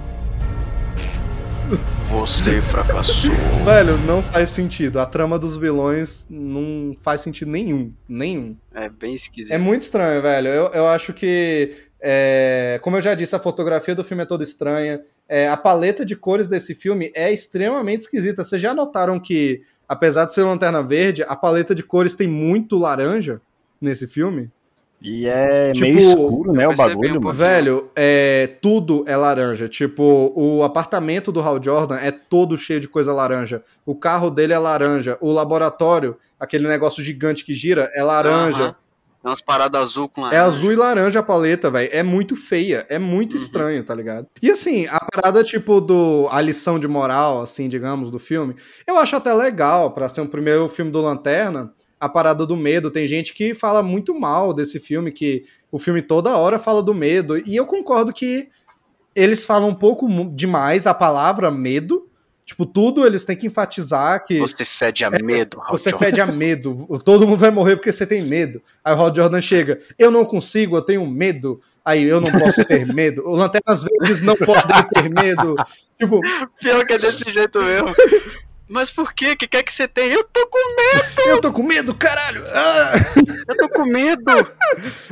Você 2.09 2.61
fracassou. 2.61 3.31
Velho, 3.65 3.97
não 3.99 4.23
faz 4.23 4.49
sentido. 4.49 4.99
A 4.99 5.07
trama 5.07 5.39
dos 5.39 5.57
vilões 5.57 6.27
não 6.29 6.97
faz 7.01 7.21
sentido 7.21 7.51
nenhum. 7.51 7.93
Nenhum. 8.09 8.57
É 8.75 8.89
bem 8.89 9.15
esquisito. 9.15 9.53
É 9.53 9.59
muito 9.59 9.83
estranho, 9.83 10.21
velho. 10.21 10.49
Eu, 10.49 10.67
eu 10.73 10.89
acho 10.89 11.13
que. 11.13 11.77
É, 12.01 12.81
como 12.83 12.97
eu 12.97 13.03
já 13.03 13.15
disse, 13.15 13.37
a 13.37 13.39
fotografia 13.39 13.95
do 13.95 14.03
filme 14.03 14.25
é 14.25 14.27
toda 14.27 14.43
estranha. 14.43 15.01
É, 15.29 15.49
a 15.49 15.57
paleta 15.57 16.05
de 16.05 16.17
cores 16.17 16.49
desse 16.49 16.75
filme 16.75 17.13
é 17.15 17.33
extremamente 17.33 18.03
esquisita. 18.03 18.43
Vocês 18.43 18.61
já 18.61 18.75
notaram 18.75 19.21
que, 19.21 19.63
apesar 19.89 20.25
de 20.25 20.35
ser 20.35 20.43
Lanterna 20.43 20.83
Verde, 20.83 21.23
a 21.23 21.37
paleta 21.37 21.75
de 21.75 21.85
cores 21.85 22.15
tem 22.15 22.27
muito 22.27 22.77
laranja 22.77 23.41
nesse 23.81 24.09
filme? 24.09 24.51
E 25.03 25.27
é 25.27 25.73
tipo, 25.73 25.87
meio 25.87 25.99
escuro, 25.99 26.53
né, 26.53 26.69
o 26.69 26.75
bagulho, 26.75 27.27
um 27.27 27.33
Velho, 27.33 27.91
é, 27.97 28.59
tudo 28.61 29.03
é 29.07 29.17
laranja. 29.17 29.67
Tipo, 29.67 30.31
o 30.37 30.63
apartamento 30.63 31.33
do 31.33 31.41
Hal 31.41 31.63
Jordan 31.63 31.97
é 31.97 32.11
todo 32.11 32.59
cheio 32.59 32.81
de 32.81 32.89
coisa 32.89 33.13
laranja. 33.13 33.65
O 33.87 33.95
carro 33.95 34.31
dele 34.31 34.53
é 34.53 34.59
laranja. 34.59 35.17
O 35.21 35.33
laboratório, 35.33 36.19
aquele 36.39 36.69
negócio 36.69 37.03
gigante 37.03 37.47
que 37.47 37.55
gira, 37.55 37.91
é 37.95 38.03
laranja. 38.03 38.63
Uh 38.63 38.67
-huh. 38.69 38.75
É 39.23 39.29
umas 39.29 39.41
paradas 39.43 39.83
azul 39.83 40.09
com 40.09 40.23
laranja. 40.23 40.43
É 40.43 40.45
azul 40.45 40.73
e 40.73 40.77
laranja 40.77 41.21
a 41.21 41.23
paleta, 41.23 41.71
velho. 41.71 41.89
É 41.93 42.03
muito 42.03 42.37
feia. 42.37 42.87
É 42.89 42.99
muito 42.99 43.37
uhum. 43.37 43.43
estranho, 43.43 43.83
tá 43.83 43.95
ligado? 43.95 44.27
E 44.43 44.51
assim, 44.51 44.87
a 44.87 45.01
parada, 45.01 45.43
tipo, 45.43 45.81
do. 45.81 46.27
A 46.31 46.43
lição 46.43 46.79
de 46.79 46.89
moral, 46.89 47.41
assim, 47.41 47.69
digamos, 47.71 48.11
do 48.11 48.19
filme, 48.19 48.55
eu 48.87 48.99
acho 48.99 49.17
até 49.17 49.33
legal 49.33 49.93
para 49.93 50.09
ser 50.09 50.21
um 50.21 50.27
primeiro 50.27 50.69
filme 50.69 50.91
do 50.91 51.01
Lanterna 51.01 51.73
a 52.01 52.09
parada 52.09 52.47
do 52.47 52.57
medo. 52.57 52.91
Tem 52.91 53.07
gente 53.07 53.35
que 53.35 53.55
fala 53.55 53.83
muito 53.83 54.19
mal 54.19 54.55
desse 54.55 54.81
filme, 54.81 55.13
que 55.13 55.45
o 55.71 55.79
filme 55.79 56.01
toda 56.01 56.37
hora 56.37 56.59
fala 56.59 56.83
do 56.83 56.95
medo. 56.95 57.37
E 57.47 57.55
eu 57.55 57.67
concordo 57.67 58.13
que 58.13 58.49
eles 59.15 59.45
falam 59.45 59.69
um 59.69 59.75
pouco 59.75 60.09
demais 60.35 60.87
a 60.87 60.95
palavra 60.95 61.51
medo. 61.51 62.07
Tipo, 62.45 62.67
tudo 62.67 63.07
eles 63.07 63.25
têm 63.25 63.37
que 63.37 63.47
enfatizar 63.47 64.25
que. 64.25 64.39
Você 64.39 64.65
fede 64.65 65.05
a 65.05 65.09
é, 65.09 65.23
medo, 65.23 65.61
Hal 65.61 65.79
Você 65.79 65.91
Jordan. 65.91 66.07
fede 66.07 66.21
a 66.21 66.27
medo. 66.27 67.01
Todo 67.05 67.27
mundo 67.27 67.39
vai 67.39 67.51
morrer 67.51 67.77
porque 67.77 67.93
você 67.93 68.05
tem 68.05 68.23
medo. 68.23 68.61
Aí 68.83 68.93
o 68.93 68.99
Hal 68.99 69.15
Jordan 69.15 69.41
chega. 69.41 69.79
Eu 69.97 70.11
não 70.11 70.25
consigo, 70.25 70.77
eu 70.77 70.83
tenho 70.83 71.07
medo. 71.07 71.61
Aí 71.85 72.03
eu 72.03 72.21
não 72.21 72.33
posso 72.33 72.65
ter 72.65 72.87
medo. 72.93 73.23
O 73.25 73.37
Lanternas 73.37 73.85
Verdes 73.85 74.23
não 74.23 74.35
podem 74.37 74.83
ter 74.93 75.09
medo. 75.09 75.55
Tipo. 75.99 76.21
Pior 76.61 76.85
que 76.85 76.95
é 76.95 76.99
desse 76.99 77.33
jeito 77.33 77.61
mesmo. 77.61 77.95
Mas 78.71 78.89
por 78.89 79.13
quê? 79.13 79.33
O 79.33 79.37
que 79.37 79.49
quer 79.49 79.65
que 79.65 79.75
você 79.75 79.89
tem? 79.89 80.13
Eu 80.13 80.23
tô 80.23 80.47
com 80.47 80.77
medo! 80.77 81.29
Eu 81.29 81.41
tô 81.41 81.53
com 81.53 81.63
medo, 81.65 81.93
caralho! 81.93 82.45
Ah! 82.47 82.93
Eu 83.49 83.57
tô 83.57 83.69
com 83.69 83.85
medo! 83.85 84.23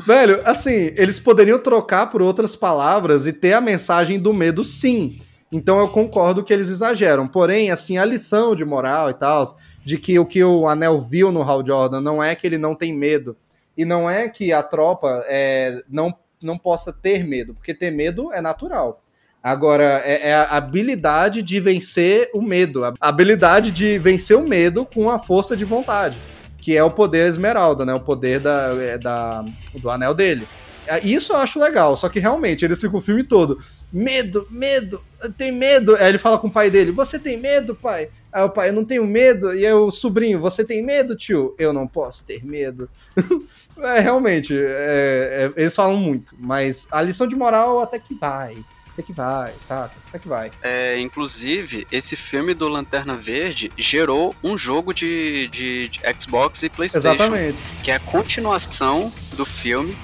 Velho, 0.06 0.40
assim, 0.44 0.93
eles 0.94 1.18
poderiam 1.18 1.59
trocar 1.59 2.06
por 2.06 2.22
outras 2.22 2.55
palavras 2.55 3.26
e 3.26 3.32
ter 3.32 3.55
a 3.55 3.60
mensagem 3.60 4.16
do 4.20 4.32
medo 4.32 4.62
sim. 4.62 5.18
Então 5.51 5.80
eu 5.80 5.89
concordo 5.89 6.44
que 6.44 6.52
eles 6.52 6.68
exageram. 6.68 7.26
Porém, 7.26 7.72
assim, 7.72 7.98
a 7.98 8.05
lição 8.05 8.55
de 8.55 8.64
moral 8.64 9.10
e 9.10 9.14
tal, 9.14 9.43
de 9.85 9.98
que 9.98 10.16
o 10.20 10.24
que 10.24 10.44
o 10.44 10.68
Anel 10.68 11.01
viu 11.01 11.32
no 11.32 11.43
Hal 11.43 11.66
Jordan 11.66 12.01
não 12.01 12.22
é 12.22 12.36
que 12.36 12.47
ele 12.47 12.59
não 12.59 12.76
tem 12.76 12.94
medo. 12.94 13.36
E 13.76 13.85
não 13.85 14.09
é 14.09 14.28
que 14.28 14.52
a 14.52 14.62
tropa 14.62 15.24
é, 15.26 15.82
não, 15.89 16.16
não 16.40 16.56
possa 16.56 16.93
ter 16.93 17.26
medo, 17.26 17.55
porque 17.55 17.74
ter 17.74 17.90
medo 17.90 18.32
é 18.32 18.40
natural. 18.40 19.02
Agora, 19.43 20.02
é, 20.05 20.31
é, 20.31 20.35
a 20.35 20.56
habilidade 20.56 21.43
de 21.43 21.60
vencer 21.60 22.28
o 22.35 22.43
medo, 22.43 22.85
a 22.85 22.94
habilidade 23.01 23.70
de 23.70 23.98
vencer 23.98 24.36
o 24.36 24.47
medo 24.47 24.85
com 24.85 25.09
a 25.09 25.19
força 25.19 25.56
de 25.56 25.65
vontade, 25.65 26.19
que 26.59 26.77
é 26.77 26.82
o 26.82 26.90
poder 26.90 27.28
esmeralda, 27.28 27.86
né? 27.86 27.94
O 27.94 28.01
poder 28.01 28.40
da, 28.40 28.74
é, 28.81 28.98
da, 28.98 29.44
do 29.74 29.90
anel 29.90 30.12
dele. 30.12 30.47
É, 30.89 31.06
isso 31.06 31.32
eu 31.32 31.36
acho 31.36 31.60
legal, 31.60 31.97
só 31.97 32.09
que 32.09 32.19
realmente 32.19 32.65
ele 32.65 32.74
fica 32.74 32.97
o 32.97 33.01
filme 33.01 33.23
todo. 33.23 33.59
Medo, 33.93 34.47
medo, 34.51 35.02
tem 35.36 35.52
medo. 35.52 35.94
Aí 35.97 36.09
ele 36.09 36.19
fala 36.19 36.39
com 36.39 36.48
o 36.48 36.52
pai 36.52 36.69
dele: 36.69 36.90
Você 36.93 37.19
tem 37.19 37.39
medo, 37.39 37.74
pai? 37.74 38.09
Aí 38.32 38.43
o 38.43 38.51
pai, 38.51 38.70
eu 38.70 38.73
não 38.73 38.85
tenho 38.85 39.06
medo. 39.06 39.55
E 39.55 39.65
aí 39.65 39.73
o 39.73 39.90
sobrinho, 39.90 40.40
você 40.40 40.65
tem 40.65 40.82
medo, 40.82 41.15
tio? 41.15 41.55
Eu 41.59 41.73
não 41.73 41.86
posso 41.86 42.24
ter 42.24 42.44
medo. 42.44 42.89
é, 43.78 44.01
realmente, 44.01 44.55
é, 44.56 45.52
eles 45.56 45.74
falam 45.74 45.97
muito, 45.97 46.35
mas 46.39 46.89
a 46.90 47.01
lição 47.01 47.27
de 47.27 47.36
moral 47.36 47.81
até 47.81 47.98
que 47.98 48.15
vai 48.15 48.56
até 48.98 49.02
que 49.04 49.12
vai, 49.12 49.54
saca? 49.60 49.94
Até 50.08 50.18
que 50.18 50.28
vai. 50.28 50.50
É, 50.60 50.98
inclusive, 50.98 51.86
esse 51.92 52.16
filme 52.16 52.52
do 52.52 52.66
Lanterna 52.66 53.16
Verde 53.16 53.70
gerou 53.78 54.34
um 54.42 54.58
jogo 54.58 54.92
de, 54.92 55.46
de, 55.48 55.88
de 55.88 56.00
Xbox 56.20 56.64
e 56.64 56.68
PlayStation. 56.68 57.14
Exatamente. 57.14 57.58
Que 57.84 57.92
é 57.92 57.94
a 57.94 58.00
continuação 58.00 59.12
do 59.34 59.46
filme, 59.46 59.96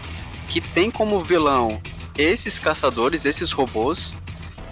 que 0.48 0.60
tem 0.60 0.92
como 0.92 1.18
vilão 1.18 1.82
esses 2.16 2.60
caçadores, 2.60 3.24
esses 3.24 3.50
robôs, 3.50 4.14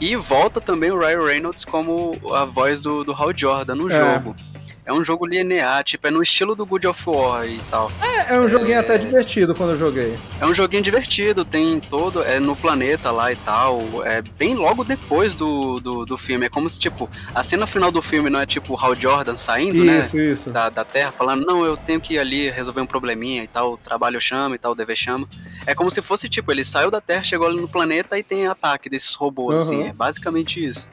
e 0.01 0.15
volta 0.15 0.61
também 0.61 0.93
o 0.93 0.99
Ryan 0.99 1.27
Reynolds 1.27 1.65
como 1.65 2.17
a 2.33 2.45
voz 2.45 2.83
do, 2.83 3.03
do 3.03 3.13
Hal 3.13 3.37
Jordan 3.37 3.75
no 3.75 3.91
é. 3.91 3.91
jogo. 3.91 4.37
É 4.85 4.93
um 4.93 5.05
jogo 5.05 5.25
linear, 5.25 5.85
tipo, 5.85 6.07
é 6.09 6.11
no 6.11 6.21
estilo 6.21 6.57
do 6.57 6.67
Good 6.67 6.89
of 6.89 7.03
War 7.09 7.47
e 7.47 7.61
tal. 7.71 7.91
É, 8.03 8.35
é 8.35 8.41
um 8.41 8.49
joguinho 8.49 8.75
é... 8.75 8.79
até 8.79 8.99
divertido 8.99 9.55
quando 9.55 9.71
eu 9.71 9.79
joguei. 9.79 10.19
É 10.41 10.47
um 10.47 10.53
joguinho 10.53 10.83
divertido, 10.83 11.45
tem 11.45 11.79
todo, 11.79 12.23
é 12.23 12.41
no 12.41 12.57
planeta 12.57 13.11
lá 13.13 13.33
e 13.33 13.37
tal, 13.37 13.81
é 14.05 14.21
bem 14.23 14.55
logo 14.55 14.83
depois 14.83 15.37
do, 15.37 15.79
do, 15.79 16.05
do 16.05 16.17
filme. 16.17 16.47
É 16.47 16.49
como 16.49 16.69
se, 16.69 16.79
tipo, 16.79 17.09
a 17.33 17.43
cena 17.45 17.67
final 17.67 17.93
do 17.93 18.03
filme 18.03 18.29
não 18.29 18.41
é 18.41 18.47
tipo 18.47 18.75
o 18.75 18.77
Hal 18.77 18.97
Jordan 18.97 19.37
saindo, 19.37 19.85
né, 19.85 20.01
isso, 20.01 20.17
né? 20.17 20.25
Isso, 20.25 20.51
da, 20.51 20.69
da 20.69 20.85
Terra, 20.85 21.13
falando, 21.13 21.47
não, 21.47 21.65
eu 21.65 21.77
tenho 21.77 22.01
que 22.01 22.15
ir 22.15 22.19
ali 22.19 22.51
resolver 22.51 22.81
um 22.81 22.87
probleminha 22.87 23.45
e 23.45 23.47
tal, 23.47 23.75
o 23.75 23.77
trabalho 23.77 24.21
chama 24.21 24.57
e 24.57 24.59
tal, 24.59 24.73
o 24.73 24.75
dever 24.75 24.97
chama. 24.97 25.29
É 25.65 25.75
como 25.77 25.91
se 25.91 26.03
fosse, 26.03 26.29
tipo, 26.29 26.51
ele 26.51 26.65
saiu 26.65 26.91
da 26.91 27.01
Terra, 27.01 27.23
chegou 27.23 27.47
ali 27.47 27.61
no 27.61 27.69
planeta 27.69 28.19
e 28.19 28.23
tem 28.23 28.49
ataque 28.49 28.91
desses 28.91 29.15
robôs, 29.15 29.55
uhum. 29.55 29.63
assim, 29.63 29.83
é 29.89 29.93
basicamente 29.93 30.65
isso. 30.65 30.89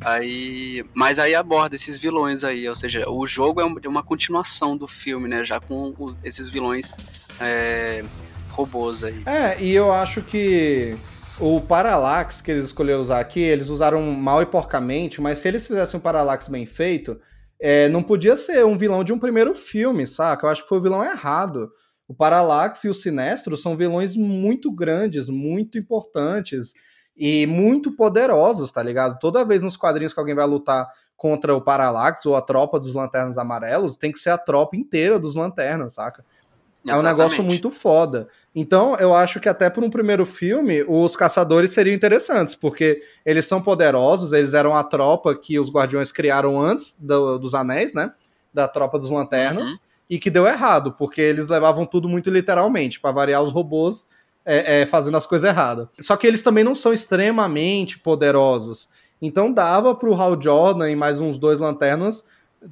Aí, 0.00 0.84
mas 0.94 1.18
aí 1.18 1.34
aborda 1.34 1.74
esses 1.74 2.00
vilões 2.00 2.44
aí, 2.44 2.68
ou 2.68 2.76
seja, 2.76 3.08
o 3.08 3.26
jogo 3.26 3.60
é 3.60 3.88
uma 3.88 4.02
continuação 4.02 4.76
do 4.76 4.86
filme, 4.86 5.28
né? 5.28 5.42
Já 5.42 5.58
com 5.58 5.94
os, 5.98 6.18
esses 6.22 6.48
vilões 6.48 6.94
é, 7.40 8.04
robôs 8.50 9.04
aí. 9.04 9.22
É, 9.26 9.60
e 9.60 9.72
eu 9.72 9.92
acho 9.92 10.22
que 10.22 10.96
o 11.38 11.60
Parallax 11.60 12.40
que 12.40 12.50
eles 12.50 12.64
escolheram 12.64 13.00
usar 13.00 13.20
aqui, 13.20 13.40
eles 13.40 13.68
usaram 13.68 14.02
mal 14.12 14.42
e 14.42 14.46
porcamente, 14.46 15.20
mas 15.20 15.38
se 15.38 15.48
eles 15.48 15.66
fizessem 15.66 15.98
um 15.98 16.02
Parallax 16.02 16.48
bem 16.48 16.66
feito, 16.66 17.18
é, 17.60 17.88
não 17.88 18.02
podia 18.02 18.36
ser 18.36 18.64
um 18.64 18.76
vilão 18.76 19.02
de 19.02 19.12
um 19.12 19.18
primeiro 19.18 19.54
filme, 19.54 20.06
saca? 20.06 20.46
Eu 20.46 20.50
acho 20.50 20.62
que 20.62 20.68
foi 20.68 20.78
o 20.78 20.82
vilão 20.82 21.02
errado. 21.02 21.70
O 22.08 22.14
Parallax 22.14 22.84
e 22.84 22.88
o 22.88 22.94
Sinestro 22.94 23.56
são 23.56 23.76
vilões 23.76 24.14
muito 24.14 24.70
grandes, 24.70 25.28
muito 25.28 25.78
importantes 25.78 26.72
e 27.16 27.46
muito 27.46 27.92
poderosos, 27.92 28.70
tá 28.70 28.82
ligado? 28.82 29.18
Toda 29.18 29.44
vez 29.44 29.62
nos 29.62 29.76
quadrinhos 29.76 30.12
que 30.12 30.20
alguém 30.20 30.34
vai 30.34 30.46
lutar 30.46 30.88
contra 31.16 31.54
o 31.54 31.60
Parallax 31.60 32.26
ou 32.26 32.36
a 32.36 32.42
tropa 32.42 32.78
dos 32.78 32.92
Lanternas 32.92 33.38
Amarelos, 33.38 33.96
tem 33.96 34.12
que 34.12 34.18
ser 34.18 34.30
a 34.30 34.38
tropa 34.38 34.76
inteira 34.76 35.18
dos 35.18 35.34
Lanternas, 35.34 35.94
saca? 35.94 36.24
É 36.86 36.94
um 36.94 37.02
negócio 37.02 37.42
muito 37.42 37.70
foda. 37.70 38.28
Então, 38.54 38.94
eu 38.96 39.12
acho 39.12 39.40
que 39.40 39.48
até 39.48 39.68
por 39.68 39.82
um 39.82 39.90
primeiro 39.90 40.24
filme, 40.24 40.84
os 40.86 41.16
caçadores 41.16 41.72
seriam 41.72 41.94
interessantes, 41.94 42.54
porque 42.54 43.02
eles 43.24 43.44
são 43.44 43.60
poderosos, 43.60 44.32
eles 44.32 44.54
eram 44.54 44.74
a 44.74 44.84
tropa 44.84 45.34
que 45.34 45.58
os 45.58 45.70
Guardiões 45.70 46.12
criaram 46.12 46.60
antes 46.60 46.96
do, 46.98 47.38
dos 47.38 47.54
Anéis, 47.54 47.92
né? 47.92 48.12
Da 48.54 48.68
tropa 48.68 49.00
dos 49.00 49.10
Lanternas, 49.10 49.72
uhum. 49.72 49.78
e 50.08 50.18
que 50.18 50.30
deu 50.30 50.46
errado, 50.46 50.92
porque 50.92 51.20
eles 51.20 51.48
levavam 51.48 51.84
tudo 51.84 52.08
muito 52.08 52.30
literalmente. 52.30 53.00
para 53.00 53.10
variar, 53.10 53.42
os 53.42 53.52
robôs 53.52 54.06
é, 54.46 54.82
é, 54.82 54.86
fazendo 54.86 55.16
as 55.16 55.26
coisas 55.26 55.50
erradas. 55.50 55.88
Só 56.00 56.16
que 56.16 56.26
eles 56.26 56.40
também 56.40 56.62
não 56.62 56.74
são 56.74 56.92
extremamente 56.92 57.98
poderosos. 57.98 58.88
Então 59.20 59.52
dava 59.52 59.94
pro 59.94 60.14
Hal 60.14 60.40
Jordan 60.40 60.88
e 60.88 60.96
mais 60.96 61.20
uns 61.20 61.36
dois 61.36 61.58
lanternas, 61.58 62.24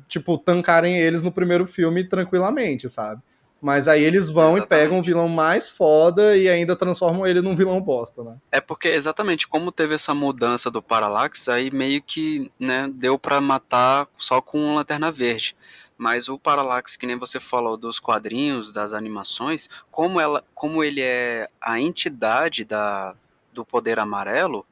tipo, 0.07 0.39
tancarem 0.39 0.97
eles 0.99 1.23
no 1.23 1.33
primeiro 1.33 1.67
filme 1.67 2.05
tranquilamente, 2.05 2.89
sabe? 2.89 3.21
Mas 3.61 3.89
aí 3.89 4.05
eles 4.05 4.29
vão 4.29 4.51
Exatamente. 4.51 4.67
e 4.67 4.69
pegam 4.69 4.99
um 4.99 5.03
vilão 5.03 5.27
mais 5.27 5.71
foda 5.71 6.37
e 6.37 6.51
ainda 6.51 6.77
transformam 6.77 7.27
ele 7.27 7.41
num 7.41 7.57
vilão 7.57 7.81
bosta, 7.81 8.23
né? 8.23 8.37
É 8.53 8.61
porque 8.61 8.89
exatamente 8.89 9.49
como 9.49 9.73
teve 9.73 9.95
essa 9.95 10.15
mudança 10.15 10.71
do 10.71 10.83
Parallax, 10.83 11.49
aí 11.49 11.71
meio 11.71 12.03
que, 12.03 12.53
né, 12.61 12.91
deu 12.95 13.19
pra 13.19 13.41
matar 13.41 14.07
só 14.19 14.43
com 14.43 14.75
Lanterna 14.75 15.11
Verde. 15.11 15.57
Mas 15.97 16.29
o 16.29 16.39
Parallax, 16.39 16.97
que 16.97 17.07
nem 17.07 17.17
você 17.17 17.39
falou 17.39 17.77
dos 17.77 18.01
quadrinhos, 18.01 18.73
das 18.73 18.93
animações, 18.93 19.69
como 19.91 20.21
ela, 20.21 20.45
como 20.55 20.83
ele 20.83 21.01
é 21.01 21.49
a 21.61 21.79
entidade 21.79 22.65
da 22.65 23.17
do 23.53 23.65
poder 23.65 24.01
amarelo, 24.01 24.67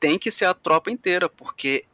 tem 0.00 0.18
que 0.18 0.32
ser 0.32 0.46
a 0.46 0.54
tropa 0.54 0.90
inteira, 0.90 1.28
porque 1.28 1.84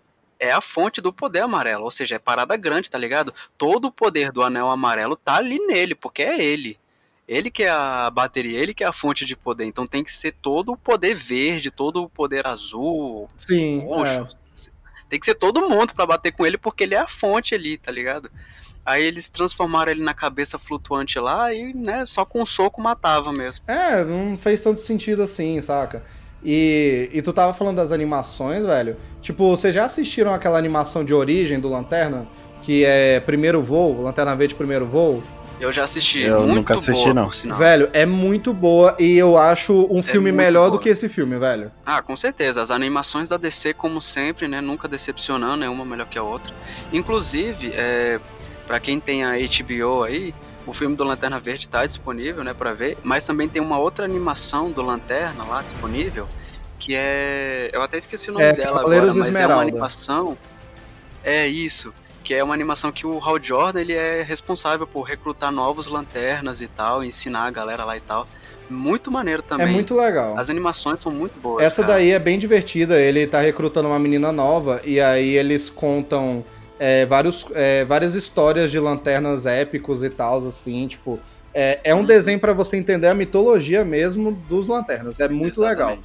é 0.41 0.51
a 0.51 0.61
fonte 0.61 1.01
do 1.01 1.12
poder 1.12 1.41
amarelo, 1.41 1.85
ou 1.85 1.91
seja, 1.91 2.16
é 2.16 2.19
parada 2.19 2.57
grande, 2.57 2.91
tá 2.91 2.99
ligado? 2.99 3.35
Todo 3.59 3.87
o 3.87 3.93
poder 3.93 4.33
do 4.33 4.43
anel 4.43 4.70
amarelo 4.70 5.16
tá 5.16 5.37
ali 5.37 5.59
nele, 5.66 5.95
porque 5.95 6.23
é 6.23 6.43
ele. 6.43 6.78
Ele 7.28 7.51
que 7.51 7.65
é 7.65 7.69
a 7.69 8.09
bateria, 8.09 8.59
ele 8.59 8.73
que 8.73 8.85
é 8.85 8.87
a 8.87 8.93
fonte 8.93 9.24
de 9.24 9.37
poder. 9.37 9.65
Então 9.65 9.87
tem 9.87 10.05
que 10.05 10.12
ser 10.12 10.33
todo 10.41 10.73
o 10.73 10.77
poder 10.77 11.15
verde, 11.15 11.70
todo 11.70 12.03
o 12.03 12.09
poder 12.09 12.47
azul, 12.47 13.28
Sim. 13.37 13.81
roxo. 13.81 14.39
é. 14.43 14.45
Tem 15.09 15.19
que 15.19 15.27
ser 15.27 15.35
todo 15.35 15.69
mundo 15.69 15.95
pra 15.95 16.07
bater 16.07 16.33
com 16.33 16.45
ele, 16.45 16.59
porque 16.59 16.85
ele 16.85 16.95
é 16.95 16.99
a 16.99 17.07
fonte 17.07 17.55
ali, 17.55 17.77
tá 17.77 17.91
ligado? 17.93 18.31
Aí 18.85 19.03
eles 19.05 19.28
transformaram 19.28 19.91
ele 19.91 20.03
na 20.03 20.15
cabeça 20.15 20.59
flutuante 20.59 21.19
lá 21.19 21.53
e, 21.53 21.74
né, 21.74 22.07
só 22.07 22.24
com 22.24 22.41
um 22.41 22.47
soco 22.47 22.81
matava 22.81 23.33
mesmo. 23.33 23.65
É, 23.66 24.05
não 24.05 24.37
fez 24.37 24.61
tanto 24.61 24.81
sentido 24.81 25.23
assim, 25.23 25.61
saca? 25.61 26.05
E, 26.45 27.11
e 27.12 27.20
tu 27.20 27.33
tava 27.33 27.53
falando 27.53 27.77
das 27.77 27.91
animações, 27.91 28.65
velho. 28.65 28.97
Tipo, 29.20 29.51
vocês 29.51 29.74
já 29.74 29.85
assistiram 29.85 30.33
aquela 30.33 30.57
animação 30.57 31.05
de 31.05 31.12
origem 31.12 31.59
do 31.59 31.69
Lanterna? 31.69 32.28
Que 32.62 32.85
é 32.85 33.19
Primeiro 33.19 33.62
Voo, 33.62 34.03
Lanterna 34.03 34.37
Verde 34.37 34.55
Primeiro 34.55 34.87
Voo? 34.87 35.23
Eu 35.59 35.73
já 35.73 35.85
assisti, 35.85 36.20
Eu 36.23 36.43
muito 36.43 36.55
nunca 36.57 36.74
assisti, 36.74 37.03
boa, 37.05 37.15
não. 37.15 37.31
sinal. 37.31 37.57
Velho, 37.59 37.89
é 37.95 38.05
muito 38.05 38.53
boa 38.53 38.95
e 38.99 39.16
eu 39.16 39.39
acho 39.39 39.87
um 39.91 40.03
filme 40.03 40.31
muito 40.31 40.37
melhor 40.45 40.69
boa. 40.69 40.73
do 40.73 40.78
que 40.78 40.89
esse 40.91 41.09
filme, 41.09 41.39
velho. 41.39 41.73
Ah, 41.85 42.03
com 42.03 42.15
certeza. 42.16 42.61
As 42.61 42.70
animações 42.70 43.31
da 43.31 43.39
DC, 43.39 43.73
como 43.73 44.01
sempre, 44.03 44.49
né? 44.49 44.61
Nunca 44.61 44.87
decepcionando, 44.87 45.65
é 45.65 45.69
uma 45.69 45.85
melhor 45.85 46.07
que 46.09 46.19
a 46.19 46.23
outra. 46.23 46.53
Inclusive, 46.93 47.73
é, 47.74 48.20
para 48.66 48.78
quem 48.81 49.01
tem 49.01 49.24
a 49.24 49.31
HBO 49.33 50.03
aí, 50.03 50.35
o 50.66 50.73
filme 50.74 50.95
do 50.95 51.05
Lanterna 51.05 51.41
Verde 51.41 51.69
tá 51.69 51.87
disponível, 51.87 52.45
né, 52.45 52.53
para 52.53 52.73
ver. 52.74 52.99
Mas 53.03 53.24
também 53.24 53.49
tem 53.49 53.62
uma 53.62 53.78
outra 53.78 54.05
animação 54.05 54.70
do 54.70 54.83
Lanterna 54.83 55.43
lá 55.45 55.62
disponível, 55.62 56.28
que 56.78 56.95
é, 56.95 57.70
eu 57.73 57.81
até 57.81 57.97
esqueci 57.97 58.28
o 58.31 58.35
nome 58.35 58.45
É, 58.45 58.53
dela 58.53 58.78
Cavaleiros 58.81 59.11
agora, 59.11 59.19
mas 59.20 59.27
é 59.27 59.28
Esmeralda. 59.31 59.55
uma 59.55 59.62
animação. 59.70 60.37
É 61.24 61.47
isso. 61.49 61.95
Que 62.27 62.35
é 62.35 62.43
uma 62.43 62.53
animação 62.53 62.90
que 62.90 63.07
o 63.07 63.20
Hal 63.20 63.40
Jordan 63.40 63.81
ele 63.81 63.93
é 63.93 64.20
responsável 64.20 64.85
por 64.85 65.03
recrutar 65.03 65.53
novos 65.53 65.86
lanternas 65.86 66.61
e 66.61 66.66
tal, 66.66 67.05
ensinar 67.05 67.44
a 67.44 67.51
galera 67.53 67.85
lá 67.85 67.97
e 67.97 68.01
tal. 68.01 68.27
Muito 68.69 69.12
maneiro 69.12 69.43
também. 69.43 69.69
É 69.69 69.70
muito 69.70 69.94
legal. 69.94 70.36
As 70.36 70.51
animações 70.51 70.98
são 70.98 71.12
muito 71.12 71.39
boas. 71.39 71.62
Essa 71.62 71.82
cara. 71.82 71.94
daí 71.94 72.11
é 72.11 72.19
bem 72.19 72.36
divertida. 72.36 73.01
Ele 73.01 73.28
tá 73.28 73.40
recrutando 73.40 73.86
uma 73.90 73.98
menina 74.01 74.32
nova 74.32 74.81
e 74.85 75.01
aí 75.01 75.36
eles 75.36 75.70
contam 75.70 76.44
é, 76.81 77.07
vários, 77.07 77.47
é, 77.55 77.85
várias 77.85 78.16
histórias 78.16 78.73
de 78.73 78.81
lanternas 78.81 79.47
épicos 79.47 80.03
e 80.03 80.11
tal, 80.11 80.39
assim, 80.39 80.89
tipo. 80.89 81.20
É, 81.55 81.78
é 81.85 81.94
um 81.94 82.05
desenho 82.05 82.40
pra 82.40 82.53
você 82.53 82.77
entender 82.77 83.07
a 83.07 83.15
mitologia 83.15 83.85
mesmo 83.85 84.32
dos 84.32 84.66
lanternas. 84.66 85.20
É 85.20 85.28
muito 85.28 85.61
legal. 85.62 85.97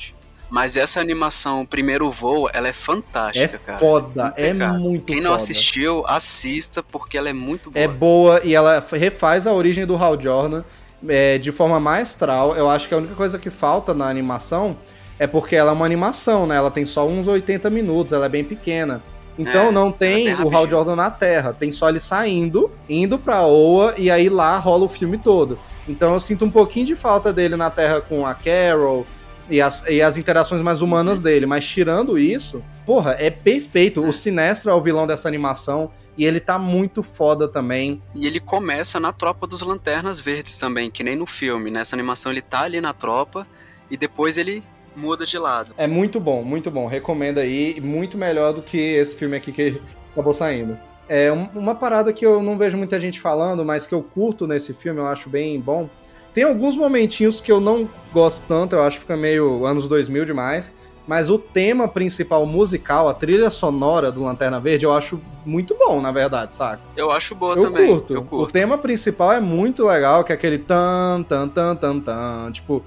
Mas 0.51 0.75
essa 0.75 0.99
animação, 0.99 1.65
Primeiro 1.65 2.11
Voo, 2.11 2.49
ela 2.53 2.67
é 2.67 2.71
É 2.71 2.73
fantástica, 2.73 3.57
cara. 3.57 3.79
foda, 3.79 4.33
é 4.35 4.53
muito 4.53 5.05
Quem 5.05 5.15
não 5.21 5.31
foda. 5.31 5.35
assistiu, 5.37 6.03
assista, 6.05 6.83
porque 6.83 7.17
ela 7.17 7.29
é 7.29 7.33
muito 7.33 7.71
boa. 7.71 7.81
É 7.83 7.87
boa 7.87 8.41
e 8.43 8.53
ela 8.53 8.85
refaz 8.91 9.47
a 9.47 9.53
origem 9.53 9.85
do 9.85 9.95
Hal 9.95 10.21
Jordan 10.21 10.63
é, 11.07 11.37
de 11.37 11.53
forma 11.53 11.79
maestral. 11.79 12.53
Eu 12.55 12.69
acho 12.69 12.87
que 12.89 12.93
a 12.93 12.97
única 12.97 13.15
coisa 13.15 13.39
que 13.39 13.49
falta 13.49 13.93
na 13.93 14.09
animação 14.09 14.75
é 15.17 15.25
porque 15.25 15.55
ela 15.55 15.71
é 15.71 15.73
uma 15.73 15.85
animação, 15.85 16.45
né? 16.45 16.57
Ela 16.57 16.69
tem 16.69 16.85
só 16.85 17.07
uns 17.07 17.27
80 17.27 17.69
minutos, 17.69 18.11
ela 18.11 18.25
é 18.25 18.29
bem 18.29 18.43
pequena. 18.43 19.01
Então 19.39 19.69
É, 19.69 19.71
não 19.71 19.83
ela 19.87 19.91
tem 19.93 20.33
o 20.43 20.53
Hal. 20.53 20.69
Jordan 20.69 20.97
na 20.97 21.09
Terra, 21.09 21.55
tem 21.57 21.71
só 21.71 21.87
ele 21.87 22.01
saindo, 22.01 22.69
indo 22.89 23.17
pra 23.17 23.41
Oa 23.45 23.93
e 23.97 24.11
aí 24.11 24.27
lá 24.27 24.57
rola 24.57 24.83
o 24.83 24.89
filme 24.89 25.17
todo. 25.17 25.57
Então 25.87 26.13
eu 26.13 26.19
sinto 26.19 26.43
um 26.43 26.51
pouquinho 26.51 26.85
de 26.85 26.95
falta 26.95 27.31
dele 27.31 27.55
na 27.55 27.69
Terra 27.69 28.01
com 28.01 28.25
a 28.25 28.33
Carol 28.35 29.05
e 29.51 29.61
as, 29.61 29.85
e 29.87 30.01
as 30.01 30.17
interações 30.17 30.61
mais 30.61 30.81
humanas 30.81 31.17
Uhum. 31.17 31.23
dele, 31.23 31.45
mas 31.45 31.67
tirando 31.67 32.17
isso, 32.17 32.63
porra, 32.85 33.15
é 33.19 33.29
perfeito. 33.29 34.01
O 34.03 34.11
Sinestro 34.13 34.71
é 34.71 34.73
o 34.73 34.81
vilão 34.81 35.05
dessa 35.05 35.27
animação 35.27 35.91
e 36.17 36.25
ele 36.25 36.39
tá 36.39 36.57
muito 36.57 37.03
foda 37.03 37.47
também. 37.47 38.01
E 38.15 38.25
ele 38.25 38.39
começa 38.39 38.99
na 38.99 39.11
tropa 39.11 39.45
dos 39.45 39.61
Lanternas 39.61 40.19
Verdes 40.19 40.57
também, 40.57 40.89
que 40.89 41.03
nem 41.03 41.15
no 41.15 41.25
filme. 41.25 41.69
Nessa 41.69 41.95
animação 41.95 42.31
ele 42.31 42.41
tá 42.41 42.61
ali 42.61 42.81
na 42.81 42.93
tropa 42.93 43.45
e 43.89 43.97
depois 43.97 44.37
ele 44.37 44.63
muda 44.95 45.25
de 45.25 45.37
lado. 45.37 45.73
É 45.77 45.87
muito 45.87 46.19
bom, 46.19 46.43
muito 46.43 46.71
bom. 46.71 46.85
Recomendo 46.87 47.37
aí. 47.39 47.79
Muito 47.81 48.17
melhor 48.17 48.53
do 48.53 48.61
que 48.61 48.77
esse 48.77 49.15
filme 49.15 49.35
aqui 49.37 49.51
que 49.51 49.81
acabou 50.11 50.33
saindo. 50.33 50.77
É 51.09 51.31
um- 51.31 51.49
uma 51.55 51.75
parada 51.75 52.13
que 52.13 52.25
eu 52.25 52.41
não 52.41 52.57
vejo 52.57 52.77
muita 52.77 52.97
gente 52.99 53.19
falando, 53.19 53.65
mas 53.65 53.85
que 53.85 53.93
eu 53.93 54.01
curto 54.01 54.47
nesse 54.47 54.73
filme, 54.73 54.99
eu 55.01 55.07
acho 55.07 55.29
bem 55.29 55.59
bom. 55.59 55.89
Tem 56.33 56.43
alguns 56.43 56.75
momentinhos 56.77 57.41
que 57.41 57.51
eu 57.51 57.59
não 57.59 57.89
gosto 58.13 58.43
tanto, 58.47 58.75
eu 58.75 58.83
acho 58.83 58.97
que 58.97 59.01
fica 59.01 59.17
meio 59.17 59.65
anos 59.65 59.87
2000 59.87 60.25
demais. 60.25 60.71
Mas 61.07 61.29
o 61.29 61.37
tema 61.37 61.87
principal 61.87 62.45
musical, 62.45 63.09
a 63.09 63.13
trilha 63.13 63.49
sonora 63.49 64.11
do 64.11 64.21
Lanterna 64.21 64.59
Verde, 64.59 64.85
eu 64.85 64.93
acho 64.93 65.19
muito 65.45 65.75
bom, 65.77 65.99
na 65.99 66.11
verdade, 66.11 66.53
saca? 66.53 66.79
Eu 66.95 67.09
acho 67.11 67.33
boa 67.33 67.55
Eu 67.55 67.63
também. 67.63 67.87
curto. 67.87 68.13
Eu 68.13 68.21
O 68.21 68.23
curto. 68.25 68.53
tema 68.53 68.77
principal 68.77 69.33
é 69.33 69.41
muito 69.41 69.83
legal, 69.85 70.23
que 70.23 70.31
é 70.31 70.35
aquele 70.35 70.59
tan, 70.59 71.23
tan, 71.27 71.49
tan, 71.49 71.75
tan, 71.75 71.99
tan. 71.99 72.51
Tipo, 72.51 72.83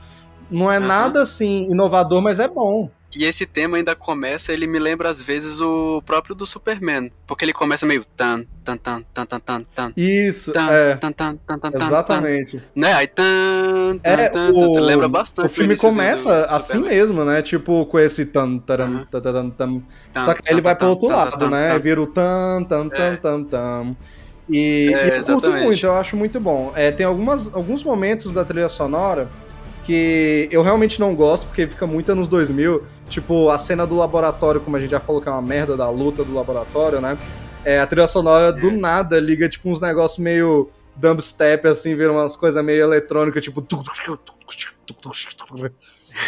não 0.48 0.70
é 0.70 0.76
Aham. 0.76 0.86
nada 0.86 1.22
assim 1.22 1.70
inovador, 1.70 2.22
mas 2.22 2.38
é 2.38 2.46
bom. 2.48 2.88
E 3.16 3.24
esse 3.24 3.46
tema 3.46 3.76
ainda 3.76 3.94
começa, 3.94 4.52
ele 4.52 4.66
me 4.66 4.78
lembra 4.78 5.08
às 5.08 5.20
vezes 5.22 5.60
o 5.60 6.02
próprio 6.04 6.34
do 6.34 6.44
Superman. 6.46 7.10
Porque 7.26 7.44
ele 7.44 7.52
começa 7.52 7.86
meio 7.86 8.04
tan, 8.16 8.44
tan, 8.64 8.76
tan, 8.76 9.02
tan, 9.14 9.24
tan, 9.26 9.38
tan, 9.40 9.62
tan. 9.74 9.92
Isso, 9.96 10.52
Tan, 10.52 10.68
é. 10.70 10.94
tan, 10.96 11.12
tan, 11.12 11.36
tan, 11.36 11.58
tan, 11.58 11.70
Exatamente. 11.86 12.56
tan. 12.58 12.62
Né? 12.74 12.92
Aí 12.92 13.06
tan, 13.06 13.98
tan, 14.02 14.10
É, 14.10 14.28
tan, 14.28 14.50
o, 14.50 14.74
tan, 14.74 14.80
lembra 14.80 15.08
bastante. 15.08 15.46
o 15.46 15.48
filme 15.48 15.76
começa 15.76 16.24
do- 16.42 16.48
do 16.48 16.54
assim 16.54 16.72
Superman. 16.74 16.90
mesmo, 16.98 17.24
né? 17.24 17.42
Tipo, 17.42 17.86
com 17.86 17.98
esse 17.98 18.26
tan, 18.26 18.58
taram, 18.58 19.06
tan, 19.10 19.20
tan, 19.20 19.50
tan. 19.50 19.82
Tan, 20.12 20.24
Só 20.24 20.34
que 20.34 20.42
aí 20.46 20.54
ele 20.54 20.60
vai 20.62 20.74
pro 20.74 20.88
outro 20.88 21.08
lado, 21.08 21.48
né? 21.48 21.78
Vira 21.78 22.02
o 22.02 22.06
tan, 22.06 22.64
tan, 22.64 22.88
tan, 22.88 22.96
É. 23.12 23.16
tan, 23.16 23.44
tan. 23.44 23.96
E, 24.48 24.92
É, 24.94 25.16
e 25.16 25.18
eu 25.20 25.24
curto 25.24 25.50
muito, 25.52 25.86
eu 25.86 25.94
acho 25.94 26.16
muito 26.16 26.38
bom. 26.38 26.70
É, 26.76 26.90
tem 26.90 27.06
algumas, 27.06 27.46
alguns 27.54 27.82
momentos 27.82 28.30
da 28.32 28.44
trilha 28.44 28.68
sonora 28.68 29.30
que 29.84 30.48
eu 30.50 30.62
realmente 30.62 30.98
não 30.98 31.14
gosto, 31.14 31.46
porque 31.46 31.66
fica 31.66 31.86
muito 31.86 32.10
anos 32.10 32.26
2000. 32.28 32.82
Tipo, 33.08 33.50
a 33.50 33.58
cena 33.58 33.86
do 33.86 33.94
laboratório, 33.94 34.60
como 34.60 34.76
a 34.76 34.80
gente 34.80 34.90
já 34.90 35.00
falou 35.00 35.20
que 35.20 35.28
é 35.28 35.32
uma 35.32 35.42
merda 35.42 35.76
da 35.76 35.88
luta 35.90 36.24
do 36.24 36.32
laboratório, 36.34 37.00
né? 37.00 37.18
É, 37.64 37.78
a 37.80 37.86
trilha 37.86 38.06
sonora 38.06 38.52
do 38.52 38.70
nada 38.70 39.18
liga, 39.20 39.48
tipo, 39.48 39.68
uns 39.70 39.80
negócios 39.80 40.18
meio 40.18 40.70
dubstep, 40.96 41.66
assim, 41.68 41.94
vira 41.96 42.12
umas 42.12 42.36
coisas 42.36 42.62
meio 42.64 42.82
eletrônicas, 42.82 43.42
tipo. 43.44 43.64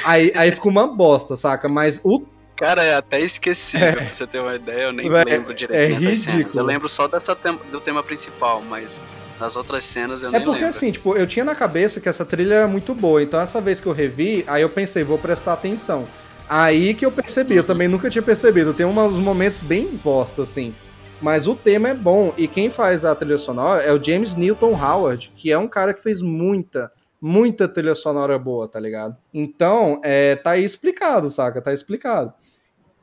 Aí, 0.05 0.33
aí 0.35 0.53
fica 0.53 0.69
uma 0.69 0.87
bosta, 0.87 1.37
saca? 1.37 1.69
Mas 1.69 2.01
o 2.03 2.25
Cara, 2.57 2.83
é 2.83 2.95
até 2.95 3.21
esquecível, 3.21 3.93
pra 3.93 4.07
você 4.11 4.27
ter 4.27 4.41
uma 4.41 4.55
ideia, 4.55 4.85
eu 4.85 4.93
nem 4.93 5.11
lembro 5.11 5.53
direito 5.55 5.85
é 5.85 5.89
nessas 5.91 6.21
cenas. 6.21 6.27
ridículo. 6.27 6.59
Eu 6.59 6.65
lembro 6.65 6.89
só 6.89 7.07
dessa 7.07 7.37
tem- 7.37 7.61
do 7.71 7.79
tema 7.83 8.03
principal, 8.03 8.63
mas 8.63 9.03
nas 9.41 9.57
outras 9.57 9.85
cenas 9.85 10.23
eu 10.23 10.29
É 10.31 10.33
nem 10.33 10.43
porque 10.43 10.61
lembro. 10.65 10.77
assim, 10.77 10.91
tipo, 10.91 11.15
eu 11.17 11.27
tinha 11.27 11.45
na 11.45 11.55
cabeça 11.55 12.01
que 12.01 12.09
essa 12.09 12.25
trilha 12.25 12.55
é 12.55 12.67
muito 12.67 12.95
boa, 12.95 13.23
então 13.23 13.41
essa 13.41 13.61
vez 13.61 13.81
que 13.81 13.87
eu 13.87 13.93
revi, 13.93 14.45
aí 14.47 14.63
eu 14.63 14.69
pensei, 14.69 15.05
vou 15.05 15.19
prestar 15.19 15.53
atenção. 15.55 16.07
Aí 16.49 16.95
que 16.95 17.05
eu 17.05 17.11
percebi, 17.11 17.57
eu 17.57 17.65
também 17.65 17.89
nunca 17.89 18.09
tinha 18.09 18.23
percebido, 18.23 18.73
tem 18.73 18.87
uns 18.87 19.15
momentos 19.17 19.61
bem 19.61 19.89
bosta, 20.03 20.43
assim. 20.43 20.75
Mas 21.21 21.47
o 21.47 21.55
tema 21.55 21.89
é 21.89 21.95
bom, 21.95 22.33
e 22.37 22.47
quem 22.47 22.71
faz 22.71 23.05
a 23.05 23.15
trilha 23.15 23.39
sonora 23.39 23.83
é 23.83 23.93
o 23.93 24.03
James 24.03 24.35
Newton 24.35 24.73
Howard, 24.75 25.33
que 25.35 25.51
é 25.51 25.59
um 25.59 25.67
cara 25.67 25.93
que 25.95 26.03
fez 26.03 26.21
muita, 26.23 26.93
muita 27.21 27.67
trilha 27.67 27.95
sonora 27.95 28.39
boa, 28.39 28.69
tá 28.69 28.79
ligado? 28.79 29.17
Então, 29.33 30.01
é, 30.05 30.37
tá 30.37 30.51
aí 30.53 30.65
explicado, 30.65 31.31
saca? 31.31 31.61
Tá 31.63 31.73
explicado. 31.73 32.33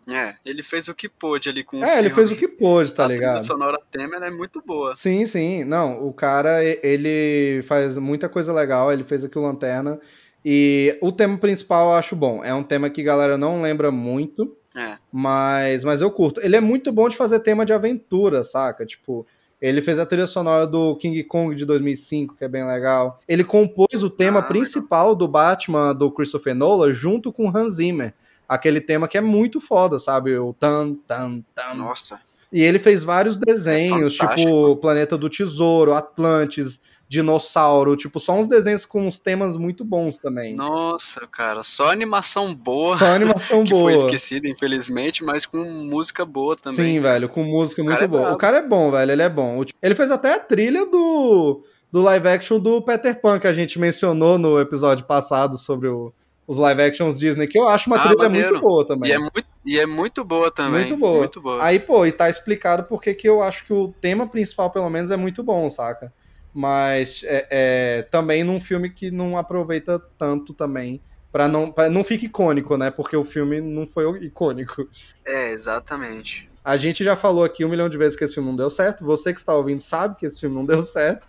É, 0.07 0.35
ele 0.45 0.61
fez 0.61 0.87
o 0.87 0.93
que 0.93 1.07
pôde 1.07 1.49
ali 1.49 1.63
com 1.63 1.79
o 1.79 1.83
É, 1.83 1.99
ele 1.99 2.09
fez 2.09 2.31
o 2.31 2.35
que 2.35 2.47
pôde, 2.47 2.93
tá 2.93 3.05
a 3.05 3.07
ligado? 3.07 3.35
trilha 3.35 3.43
sonora 3.47 3.77
tema 3.91 4.15
ela 4.17 4.27
é 4.27 4.31
muito 4.31 4.61
boa. 4.65 4.95
Sim, 4.95 5.25
sim. 5.25 5.63
Não, 5.63 6.05
o 6.05 6.11
cara, 6.13 6.63
ele 6.63 7.61
faz 7.63 7.97
muita 7.97 8.27
coisa 8.27 8.51
legal, 8.51 8.91
ele 8.91 9.03
fez 9.03 9.23
aqui 9.23 9.37
o 9.37 9.41
Lanterna. 9.41 9.99
E 10.45 10.97
o 11.01 11.11
tema 11.11 11.37
principal 11.37 11.89
eu 11.91 11.95
acho 11.95 12.15
bom. 12.15 12.43
É 12.43 12.53
um 12.53 12.63
tema 12.63 12.89
que 12.89 13.01
a 13.01 13.05
galera 13.05 13.37
não 13.37 13.61
lembra 13.61 13.91
muito, 13.91 14.57
É. 14.75 14.97
mas, 15.11 15.83
mas 15.83 16.01
eu 16.01 16.11
curto. 16.11 16.41
Ele 16.43 16.55
é 16.55 16.61
muito 16.61 16.91
bom 16.91 17.07
de 17.07 17.15
fazer 17.15 17.39
tema 17.39 17.65
de 17.65 17.71
aventura, 17.71 18.43
saca? 18.43 18.85
Tipo, 18.85 19.25
ele 19.61 19.81
fez 19.81 19.97
a 19.97 20.05
trilha 20.05 20.27
sonora 20.27 20.67
do 20.67 20.97
King 20.97 21.23
Kong 21.23 21.55
de 21.55 21.63
2005, 21.63 22.35
que 22.35 22.43
é 22.43 22.49
bem 22.49 22.67
legal. 22.67 23.19
Ele 23.25 23.45
compôs 23.45 24.03
o 24.03 24.09
tema 24.09 24.39
Ah, 24.39 24.43
principal 24.43 25.15
do 25.15 25.29
Batman 25.29 25.95
do 25.95 26.11
Christopher 26.11 26.53
Nolan 26.53 26.91
junto 26.91 27.31
com 27.31 27.47
Hans 27.55 27.75
Zimmer. 27.75 28.13
Aquele 28.47 28.81
tema 28.81 29.07
que 29.07 29.17
é 29.17 29.21
muito 29.21 29.59
foda, 29.61 29.97
sabe? 29.99 30.37
O 30.37 30.53
tan, 30.53 30.95
tan, 31.07 31.41
tan. 31.55 31.73
Nossa. 31.75 32.19
E 32.51 32.61
ele 32.61 32.77
fez 32.77 33.03
vários 33.03 33.35
desenhos, 33.37 34.17
É 34.19 34.27
tipo 34.35 34.75
Planeta 34.77 35.17
do 35.17 35.27
Tesouro, 35.29 35.93
Atlantis, 35.93 36.79
dinossauro, 37.07 37.95
tipo, 37.95 38.19
só 38.19 38.33
uns 38.33 38.47
desenhos 38.47 38.85
com 38.85 39.07
uns 39.07 39.17
temas 39.19 39.55
muito 39.57 39.83
bons 39.85 40.17
também. 40.17 40.55
Nossa, 40.55 41.25
cara, 41.27 41.63
só 41.63 41.91
animação 41.91 42.53
boa. 42.53 42.97
Só 42.97 43.05
animação 43.05 43.63
que 43.65 43.71
boa. 43.71 43.83
foi 43.83 43.93
esquecida, 43.93 44.47
infelizmente, 44.47 45.23
mas 45.23 45.45
com 45.45 45.57
música 45.63 46.25
boa 46.25 46.55
também. 46.55 46.93
Sim, 46.95 46.99
velho, 46.99 47.29
com 47.29 47.43
música 47.43 47.81
O 47.81 47.85
muito 47.85 48.03
é 48.03 48.07
boa. 48.07 48.21
brabo. 48.21 48.35
o 48.35 48.37
cara 48.37 48.57
é 48.57 48.67
bom, 48.67 48.91
velho, 48.91 49.11
ele 49.11 49.21
é 49.21 49.29
bom. 49.29 49.63
Ele 49.81 49.95
fez 49.95 50.11
até 50.11 50.33
a 50.35 50.39
trilha 50.39 50.85
do, 50.85 51.63
do 51.91 52.01
live 52.01 52.27
action 52.27 52.59
do 52.59 52.81
Peter 52.81 53.19
Pan, 53.19 53.39
que 53.39 53.47
a 53.47 53.53
gente 53.53 53.79
mencionou 53.79 54.37
no 54.37 54.59
episódio 54.59 55.05
passado 55.05 55.57
sobre 55.57 55.87
o- 55.87 56.11
os 56.45 56.57
live 56.57 56.81
actions 56.81 57.17
Disney, 57.19 57.47
que 57.47 57.57
eu 57.57 57.67
acho 57.67 57.89
uma 57.89 57.97
Ah, 57.97 58.07
trilha 58.07 58.23
maneiro. 58.23 58.49
muito 58.51 58.61
boa 58.61 58.85
também. 58.85 59.09
E 59.09 59.13
é 59.13 59.17
muito, 59.17 59.43
e 59.65 59.79
é 59.79 59.85
muito 59.85 60.23
boa 60.25 60.51
também. 60.51 60.87
Muito 60.87 60.97
boa. 60.97 61.17
Muito 61.19 61.41
boa. 61.41 61.63
Aí, 61.63 61.79
pô, 61.79 62.05
e 62.05 62.11
tá 62.11 62.29
explicado 62.29 62.83
porque 62.83 63.13
que 63.13 63.27
eu 63.27 63.41
acho 63.41 63.65
que 63.65 63.73
o 63.73 63.93
tema 64.01 64.27
principal, 64.27 64.69
pelo 64.69 64.89
menos, 64.89 65.09
é 65.11 65.15
muito 65.17 65.41
bom, 65.43 65.69
saca? 65.69 66.11
Mas 66.53 67.21
é, 67.25 67.47
é, 67.49 68.01
também 68.03 68.43
num 68.43 68.59
filme 68.59 68.89
que 68.89 69.09
não 69.09 69.37
aproveita 69.37 69.99
tanto 70.17 70.53
também. 70.53 71.01
Pra 71.31 71.47
não, 71.47 71.71
pra 71.71 71.89
não 71.89 72.03
fique 72.03 72.27
icônico, 72.27 72.77
né? 72.77 72.91
Porque 72.91 73.15
o 73.17 73.23
filme 73.23 73.59
não 73.59 73.87
foi 73.87 74.19
icônico. 74.23 74.87
É, 75.25 75.51
exatamente. 75.51 76.47
A 76.63 76.77
gente 76.77 77.03
já 77.03 77.15
falou 77.15 77.43
aqui 77.43 77.65
um 77.65 77.69
milhão 77.69 77.89
de 77.89 77.97
vezes 77.97 78.15
que 78.15 78.23
esse 78.23 78.35
filme 78.35 78.49
não 78.49 78.55
deu 78.55 78.69
certo. 78.69 79.03
Você 79.03 79.33
que 79.33 79.39
está 79.39 79.55
ouvindo 79.55 79.79
sabe 79.79 80.15
que 80.15 80.27
esse 80.27 80.39
filme 80.39 80.55
não 80.55 80.63
deu 80.65 80.83
certo. 80.83 81.27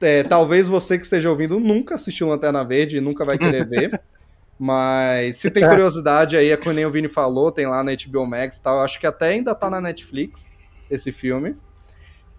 É, 0.00 0.22
talvez 0.22 0.68
você 0.68 0.96
que 0.96 1.04
esteja 1.04 1.28
ouvindo 1.28 1.58
nunca 1.58 1.96
assistiu 1.96 2.28
Lanterna 2.28 2.64
Verde 2.64 2.98
e 2.98 3.00
nunca 3.00 3.24
vai 3.24 3.36
querer 3.36 3.66
ver. 3.68 4.00
Mas 4.62 5.38
se 5.38 5.50
tem 5.50 5.66
curiosidade 5.66 6.36
aí, 6.36 6.50
é 6.50 6.56
que 6.56 6.70
nem 6.70 6.84
o 6.84 6.90
Vini 6.90 7.08
falou, 7.08 7.50
tem 7.50 7.66
lá 7.66 7.82
na 7.82 7.92
HBO 7.92 8.26
Max 8.26 8.58
e 8.58 8.62
tal. 8.62 8.82
Acho 8.82 9.00
que 9.00 9.06
até 9.06 9.28
ainda 9.28 9.54
tá 9.54 9.70
na 9.70 9.80
Netflix 9.80 10.52
esse 10.90 11.10
filme. 11.10 11.56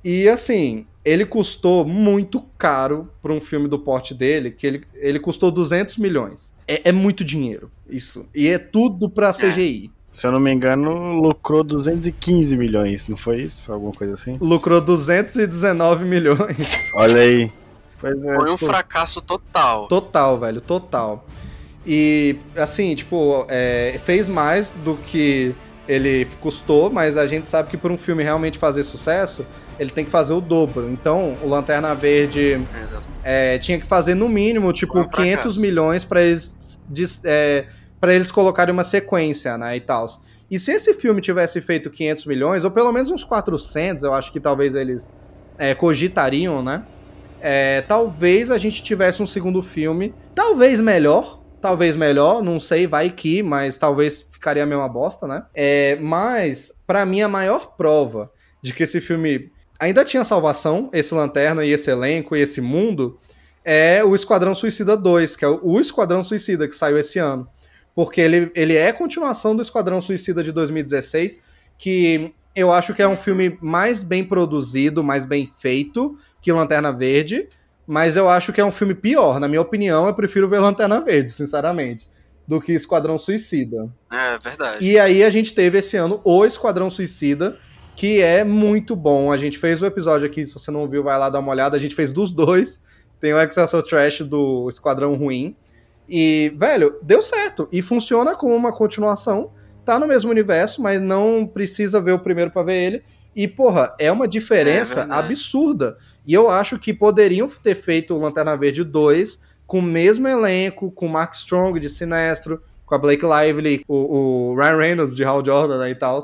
E 0.03 0.29
assim, 0.29 0.85
ele 1.03 1.25
custou 1.25 1.83
muito 1.83 2.39
caro 2.59 3.11
para 3.23 3.33
um 3.33 3.41
filme 3.41 3.67
do 3.67 3.79
porte 3.79 4.13
dele, 4.13 4.51
que 4.51 4.67
ele, 4.67 4.83
ele 4.93 5.19
custou 5.19 5.49
200 5.49 5.97
milhões. 5.97 6.53
É, 6.67 6.89
é 6.89 6.91
muito 6.91 7.23
dinheiro, 7.23 7.71
isso. 7.89 8.27
E 8.35 8.47
é 8.47 8.59
tudo 8.59 9.09
pra 9.09 9.33
CGI. 9.33 9.89
Se 10.11 10.27
eu 10.27 10.31
não 10.31 10.39
me 10.39 10.51
engano, 10.51 11.15
lucrou 11.15 11.63
215 11.63 12.55
milhões, 12.55 13.07
não 13.07 13.17
foi 13.17 13.41
isso? 13.41 13.73
Alguma 13.73 13.93
coisa 13.93 14.13
assim? 14.13 14.37
Lucrou 14.39 14.79
219 14.79 16.05
milhões. 16.05 16.91
Olha 16.93 17.21
aí. 17.21 17.51
Pois 17.99 18.23
é. 18.25 18.35
Foi 18.35 18.51
um 18.51 18.55
tipo, 18.55 18.65
fracasso 18.67 19.21
total. 19.21 19.87
Total, 19.87 20.39
velho, 20.39 20.61
total. 20.61 21.25
E, 21.85 22.37
assim, 22.55 22.93
tipo, 22.95 23.45
é, 23.49 23.99
fez 24.05 24.29
mais 24.29 24.71
do 24.83 24.95
que 24.95 25.55
ele 25.87 26.27
custou, 26.39 26.91
mas 26.91 27.17
a 27.17 27.25
gente 27.25 27.47
sabe 27.47 27.69
que 27.69 27.77
por 27.77 27.91
um 27.91 27.97
filme 27.97 28.23
realmente 28.23 28.57
fazer 28.57 28.83
sucesso, 28.83 29.45
ele 29.79 29.89
tem 29.89 30.05
que 30.05 30.11
fazer 30.11 30.33
o 30.33 30.39
dobro. 30.39 30.89
Então, 30.91 31.35
o 31.41 31.49
Lanterna 31.49 31.93
Verde 31.95 32.61
É, 33.23 33.57
tinha 33.57 33.79
que 33.79 33.85
fazer 33.85 34.15
no 34.15 34.29
mínimo, 34.29 34.71
tipo, 34.71 34.97
um 34.97 35.07
500 35.07 35.33
fracasso. 35.33 35.61
milhões 35.61 36.05
pra 36.05 36.21
eles, 36.21 36.55
é, 37.23 37.65
eles 38.03 38.31
colocarem 38.31 38.71
uma 38.71 38.83
sequência, 38.83 39.57
né, 39.57 39.75
e 39.75 39.81
tal. 39.81 40.07
E 40.49 40.59
se 40.59 40.71
esse 40.71 40.93
filme 40.93 41.19
tivesse 41.19 41.59
feito 41.61 41.89
500 41.89 42.25
milhões, 42.25 42.63
ou 42.63 42.71
pelo 42.71 42.91
menos 42.91 43.09
uns 43.11 43.23
400, 43.23 44.03
eu 44.03 44.13
acho 44.13 44.31
que 44.31 44.39
talvez 44.39 44.75
eles 44.75 45.11
é, 45.57 45.73
cogitariam, 45.73 46.63
né, 46.63 46.83
é, 47.41 47.81
talvez 47.81 48.51
a 48.51 48.57
gente 48.57 48.83
tivesse 48.83 49.21
um 49.21 49.27
segundo 49.27 49.61
filme, 49.63 50.13
talvez 50.35 50.79
melhor, 50.79 51.40
talvez 51.61 51.95
melhor, 51.95 52.43
não 52.43 52.59
sei, 52.59 52.87
vai 52.87 53.09
que, 53.09 53.43
mas 53.43 53.77
talvez 53.77 54.25
ficaria 54.29 54.63
a 54.63 54.65
mesma 54.65 54.89
bosta, 54.89 55.27
né? 55.27 55.45
É, 55.53 55.97
mas, 56.01 56.73
pra 56.85 57.05
mim, 57.05 57.21
a 57.21 57.29
maior 57.29 57.75
prova 57.77 58.31
de 58.61 58.73
que 58.73 58.83
esse 58.83 58.99
filme 58.99 59.51
ainda 59.79 60.03
tinha 60.03 60.23
salvação, 60.23 60.89
esse 60.93 61.13
Lanterna 61.13 61.63
e 61.63 61.71
esse 61.71 61.89
elenco 61.89 62.35
e 62.35 62.41
esse 62.41 62.59
mundo, 62.59 63.17
é 63.63 64.03
o 64.03 64.15
Esquadrão 64.15 64.53
Suicida 64.55 64.97
2, 64.97 65.35
que 65.35 65.45
é 65.45 65.47
o 65.47 65.79
Esquadrão 65.79 66.23
Suicida 66.23 66.67
que 66.67 66.75
saiu 66.75 66.97
esse 66.97 67.19
ano. 67.19 67.47
Porque 67.93 68.21
ele, 68.21 68.51
ele 68.55 68.75
é 68.75 68.91
continuação 68.91 69.55
do 69.55 69.61
Esquadrão 69.61 70.01
Suicida 70.01 70.43
de 70.43 70.51
2016, 70.51 71.41
que 71.77 72.33
eu 72.55 72.71
acho 72.71 72.93
que 72.93 73.01
é 73.01 73.07
um 73.07 73.17
filme 73.17 73.57
mais 73.61 74.03
bem 74.03 74.23
produzido, 74.23 75.03
mais 75.03 75.25
bem 75.25 75.51
feito 75.59 76.15
que 76.41 76.51
Lanterna 76.51 76.91
Verde, 76.91 77.47
mas 77.91 78.15
eu 78.15 78.29
acho 78.29 78.53
que 78.53 78.61
é 78.61 78.63
um 78.63 78.71
filme 78.71 78.95
pior. 78.95 79.37
Na 79.37 79.49
minha 79.49 79.59
opinião, 79.59 80.07
eu 80.07 80.13
prefiro 80.13 80.47
ver 80.47 80.59
Lanterna 80.59 81.01
Verde, 81.01 81.29
sinceramente, 81.29 82.09
do 82.47 82.61
que 82.61 82.71
Esquadrão 82.71 83.17
Suicida. 83.17 83.89
É 84.09 84.37
verdade. 84.37 84.85
E 84.85 84.97
aí 84.97 85.21
a 85.21 85.29
gente 85.29 85.53
teve 85.53 85.79
esse 85.79 85.97
ano 85.97 86.21
o 86.23 86.45
Esquadrão 86.45 86.89
Suicida, 86.89 87.53
que 87.97 88.21
é 88.21 88.45
muito 88.45 88.95
bom. 88.95 89.29
A 89.29 89.35
gente 89.35 89.57
fez 89.57 89.81
o 89.81 89.85
episódio 89.85 90.25
aqui, 90.25 90.45
se 90.45 90.53
você 90.53 90.71
não 90.71 90.87
viu, 90.87 91.03
vai 91.03 91.19
lá 91.19 91.29
dar 91.29 91.39
uma 91.39 91.51
olhada. 91.51 91.75
A 91.75 91.79
gente 91.81 91.93
fez 91.93 92.13
dos 92.13 92.31
dois. 92.31 92.81
Tem 93.19 93.33
o 93.33 93.41
Excessor 93.41 93.83
Trash 93.83 94.21
do 94.21 94.69
Esquadrão 94.69 95.13
Ruim. 95.15 95.53
E, 96.07 96.53
velho, 96.55 96.97
deu 97.03 97.21
certo. 97.21 97.67
E 97.73 97.81
funciona 97.81 98.37
como 98.37 98.55
uma 98.55 98.71
continuação. 98.71 99.51
Tá 99.83 99.99
no 99.99 100.07
mesmo 100.07 100.31
universo, 100.31 100.81
mas 100.81 101.01
não 101.01 101.45
precisa 101.45 101.99
ver 101.99 102.13
o 102.13 102.19
primeiro 102.19 102.51
pra 102.51 102.63
ver 102.63 102.81
ele. 102.81 103.03
E, 103.35 103.49
porra, 103.49 103.93
é 103.99 104.09
uma 104.09 104.29
diferença 104.29 105.01
verdade. 105.01 105.25
absurda. 105.25 105.97
E 106.25 106.33
eu 106.33 106.49
acho 106.49 106.77
que 106.77 106.93
poderiam 106.93 107.47
ter 107.47 107.75
feito 107.75 108.13
o 108.13 108.19
Lanterna 108.19 108.55
Verde 108.55 108.83
2 108.83 109.39
com 109.65 109.79
o 109.79 109.81
mesmo 109.81 110.27
elenco, 110.27 110.91
com 110.91 111.05
o 111.05 111.09
Mark 111.09 111.33
Strong 111.33 111.79
de 111.79 111.89
Sinestro, 111.89 112.61
com 112.85 112.95
a 112.95 112.97
Blake 112.97 113.25
Lively, 113.25 113.83
o, 113.87 114.51
o 114.51 114.55
Ryan 114.55 114.77
Reynolds 114.77 115.15
de 115.15 115.23
Hal 115.23 115.43
Jordan 115.43 115.79
né, 115.79 115.89
e 115.89 115.95
tal. 115.95 116.19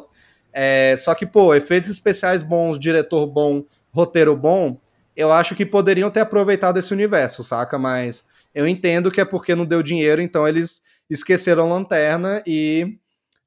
É, 0.51 0.95
só 0.97 1.15
que, 1.15 1.25
pô, 1.25 1.55
efeitos 1.55 1.89
especiais 1.89 2.43
bons, 2.43 2.77
diretor 2.77 3.25
bom, 3.25 3.63
roteiro 3.91 4.35
bom, 4.35 4.77
eu 5.15 5.31
acho 5.31 5.55
que 5.55 5.65
poderiam 5.65 6.09
ter 6.09 6.19
aproveitado 6.19 6.77
esse 6.77 6.93
universo, 6.93 7.43
saca? 7.43 7.77
Mas 7.79 8.23
eu 8.53 8.67
entendo 8.67 9.09
que 9.09 9.21
é 9.21 9.25
porque 9.25 9.55
não 9.55 9.65
deu 9.65 9.81
dinheiro, 9.81 10.21
então 10.21 10.47
eles 10.47 10.81
esqueceram 11.09 11.69
Lanterna 11.69 12.43
e 12.45 12.97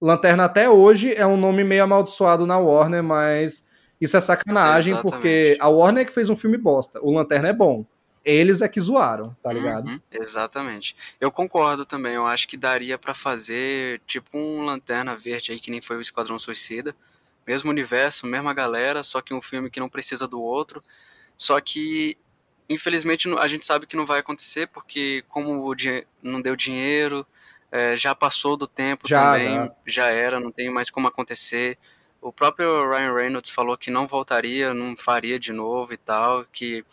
Lanterna 0.00 0.44
até 0.44 0.68
hoje 0.68 1.12
é 1.14 1.26
um 1.26 1.36
nome 1.36 1.62
meio 1.62 1.84
amaldiçoado 1.84 2.46
na 2.46 2.58
Warner, 2.58 3.02
mas 3.02 3.62
isso 4.00 4.16
é 4.16 4.20
sacanagem, 4.20 4.94
Exatamente. 4.94 5.12
porque 5.12 5.58
a 5.60 5.68
Warner 5.68 6.02
é 6.02 6.04
que 6.04 6.12
fez 6.12 6.30
um 6.30 6.36
filme 6.36 6.56
bosta. 6.56 7.00
O 7.02 7.12
Lanterna 7.12 7.48
é 7.48 7.52
bom. 7.52 7.84
Eles 8.24 8.60
é 8.60 8.68
que 8.68 8.80
zoaram, 8.80 9.34
tá 9.42 9.52
ligado? 9.52 9.88
Uhum, 9.88 10.00
exatamente. 10.10 10.94
Eu 11.20 11.30
concordo 11.32 11.86
também. 11.86 12.14
Eu 12.14 12.26
acho 12.26 12.46
que 12.46 12.56
daria 12.56 12.98
pra 12.98 13.14
fazer 13.14 14.00
tipo 14.06 14.36
um 14.36 14.62
Lanterna 14.62 15.16
Verde 15.16 15.52
aí, 15.52 15.60
que 15.60 15.70
nem 15.70 15.80
foi 15.80 15.96
o 15.96 16.00
Esquadrão 16.00 16.38
Suicida. 16.38 16.94
Mesmo 17.46 17.70
universo, 17.70 18.26
mesma 18.26 18.52
galera, 18.52 19.02
só 19.02 19.20
que 19.22 19.32
um 19.32 19.40
filme 19.40 19.70
que 19.70 19.80
não 19.80 19.88
precisa 19.88 20.28
do 20.28 20.40
outro. 20.40 20.82
Só 21.36 21.58
que, 21.60 22.16
infelizmente, 22.68 23.26
a 23.38 23.48
gente 23.48 23.66
sabe 23.66 23.86
que 23.86 23.96
não 23.96 24.04
vai 24.04 24.20
acontecer, 24.20 24.66
porque 24.68 25.24
como 25.26 25.74
não 26.22 26.42
deu 26.42 26.54
dinheiro, 26.54 27.26
é, 27.72 27.96
já 27.96 28.14
passou 28.14 28.56
do 28.56 28.66
tempo 28.66 29.08
Já, 29.08 29.32
também, 29.32 29.70
já. 29.86 30.08
era, 30.08 30.38
não 30.38 30.52
tem 30.52 30.70
mais 30.70 30.90
como 30.90 31.08
acontecer. 31.08 31.78
O 32.20 32.32
próprio 32.32 32.88
Ryan 32.88 33.14
Reynolds 33.14 33.50
falou 33.50 33.76
que 33.76 33.90
não 33.90 34.06
voltaria, 34.06 34.74
não 34.74 34.96
faria 34.96 35.38
de 35.38 35.52
novo 35.52 35.92
e 35.94 35.96
tal, 35.96 36.44
que 36.52 36.84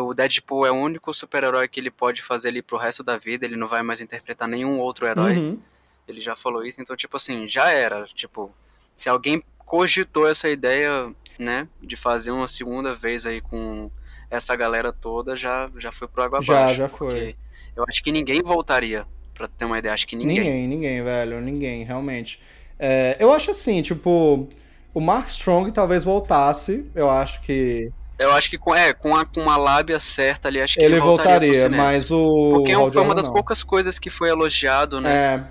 o 0.00 0.14
Deadpool 0.14 0.64
é 0.66 0.70
o 0.70 0.74
único 0.76 1.12
super-herói 1.12 1.66
que 1.66 1.80
ele 1.80 1.90
pode 1.90 2.22
fazer 2.22 2.48
ali 2.48 2.62
pro 2.62 2.76
resto 2.78 3.02
da 3.02 3.16
vida, 3.16 3.44
ele 3.44 3.56
não 3.56 3.66
vai 3.66 3.82
mais 3.82 4.00
interpretar 4.00 4.46
nenhum 4.46 4.78
outro 4.78 5.06
herói. 5.06 5.36
Uhum. 5.36 5.58
Ele 6.06 6.20
já 6.20 6.36
falou 6.36 6.64
isso, 6.64 6.80
então, 6.80 6.94
tipo 6.94 7.16
assim, 7.16 7.48
já 7.48 7.70
era. 7.70 8.04
Tipo, 8.04 8.52
se 8.94 9.08
alguém 9.08 9.42
cogitou 9.58 10.28
essa 10.28 10.48
ideia, 10.48 11.12
né, 11.38 11.66
de 11.82 11.96
fazer 11.96 12.30
uma 12.30 12.46
segunda 12.46 12.94
vez 12.94 13.26
aí 13.26 13.40
com 13.40 13.90
essa 14.30 14.54
galera 14.54 14.92
toda, 14.92 15.34
já, 15.34 15.70
já 15.76 15.90
foi 15.90 16.06
pro 16.06 16.22
água 16.22 16.40
Já, 16.42 16.60
abaixo. 16.60 16.74
já 16.76 16.88
porque 16.88 17.04
foi. 17.04 17.36
Eu 17.74 17.84
acho 17.88 18.02
que 18.02 18.12
ninguém 18.12 18.42
voltaria, 18.42 19.06
pra 19.34 19.48
ter 19.48 19.64
uma 19.64 19.78
ideia. 19.78 19.94
Acho 19.94 20.06
que 20.06 20.14
ninguém. 20.14 20.38
Ninguém, 20.38 20.68
ninguém, 20.68 21.02
velho, 21.02 21.40
ninguém, 21.40 21.84
realmente. 21.84 22.40
É, 22.78 23.16
eu 23.18 23.32
acho 23.32 23.50
assim, 23.50 23.82
tipo, 23.82 24.48
o 24.94 25.00
Mark 25.00 25.28
Strong 25.28 25.70
talvez 25.72 26.04
voltasse, 26.04 26.86
eu 26.94 27.08
acho 27.10 27.40
que 27.42 27.90
Eu 28.18 28.32
acho 28.32 28.50
que 28.50 28.58
com, 28.58 28.74
é, 28.74 28.92
com, 28.92 29.16
a, 29.16 29.24
com 29.24 29.40
uma 29.40 29.56
lábia 29.56 29.98
certa 29.98 30.48
ali, 30.48 30.60
acho 30.60 30.78
que 30.78 30.84
ele, 30.84 30.94
ele 30.94 31.00
voltaria, 31.00 31.68
mas 31.70 32.10
o. 32.10 32.50
Porque 32.50 32.72
é 32.72 32.78
um- 32.78 32.88
uma 32.90 33.14
das 33.14 33.26
não. 33.26 33.32
poucas 33.34 33.62
coisas 33.62 33.98
que 33.98 34.10
foi 34.10 34.28
elogiado, 34.28 35.00
né? 35.00 35.10
É. 35.10 35.44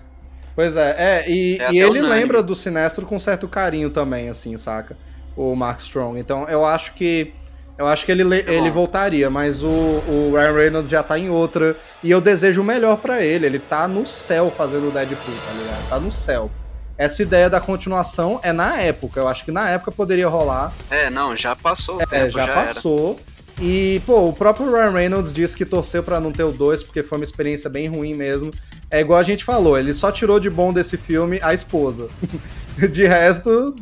Pois 0.55 0.75
é, 0.75 0.95
é, 0.97 1.31
e, 1.31 1.57
É 1.59 1.71
e 1.71 1.79
ele 1.79 1.99
unânime. 1.99 2.09
lembra 2.09 2.43
do 2.43 2.53
Sinestro 2.53 3.05
com 3.05 3.17
certo 3.17 3.47
carinho 3.47 3.89
também, 3.89 4.29
assim, 4.29 4.55
saca? 4.57 4.97
O 5.35 5.55
Mark 5.55 5.79
Strong. 5.79 6.19
Então 6.19 6.47
eu 6.49 6.65
acho 6.65 6.93
que. 6.93 7.33
Eu 7.77 7.87
acho 7.87 8.05
que 8.05 8.11
ele, 8.11 8.23
é 8.35 8.53
ele 8.53 8.67
bom. 8.67 8.73
voltaria, 8.75 9.29
mas 9.29 9.63
o, 9.63 9.67
o 9.69 10.33
Ryan 10.35 10.51
Reynolds 10.53 10.91
já 10.91 11.01
tá 11.01 11.17
em 11.17 11.29
outra. 11.29 11.77
E 12.03 12.11
eu 12.11 12.19
desejo 12.19 12.61
o 12.61 12.63
melhor 12.65 12.97
pra 12.97 13.23
ele. 13.23 13.45
Ele 13.45 13.57
tá 13.57 13.87
no 13.87 14.05
céu 14.05 14.51
fazendo 14.51 14.89
o 14.89 14.91
Deadpool, 14.91 15.33
tá 15.47 15.53
ligado? 15.53 15.89
Tá 15.89 15.97
no 15.99 16.11
céu. 16.11 16.51
Essa 16.99 17.21
ideia 17.23 17.49
da 17.49 17.61
continuação 17.61 18.39
é 18.43 18.51
na 18.51 18.77
época. 18.81 19.21
Eu 19.21 19.27
acho 19.29 19.45
que 19.45 19.51
na 19.51 19.69
época 19.69 19.89
poderia 19.91 20.27
rolar. 20.27 20.73
É, 20.91 21.09
não, 21.09 21.33
já 21.35 21.55
passou 21.55 21.95
o 21.97 22.01
É, 22.01 22.05
tempo, 22.05 22.29
já, 22.31 22.45
já, 22.45 22.51
era. 22.51 22.73
passou. 22.75 23.15
E, 23.61 24.01
pô, 24.05 24.27
o 24.27 24.33
próprio 24.33 24.71
Ryan 24.71 24.91
Reynolds 24.91 25.33
disse 25.33 25.55
que 25.55 25.65
torceu 25.65 26.03
pra 26.03 26.19
não 26.19 26.31
ter 26.31 26.43
o 26.43 26.51
2, 26.51 26.83
porque 26.83 27.01
foi 27.01 27.17
uma 27.17 27.23
experiência 27.25 27.69
bem 27.69 27.87
ruim 27.87 28.13
mesmo. 28.13 28.51
É 28.91 28.99
igual 29.01 29.17
a 29.19 29.23
gente 29.23 29.43
falou, 29.45 29.77
ele 29.79 29.93
só 29.93 30.11
tirou 30.11 30.39
de 30.39 30.49
bom 30.49 30.71
desse 30.73 30.97
filme 30.97 31.39
a 31.41 31.53
esposa. 31.53 32.07
de 32.91 33.05
resto, 33.07 33.75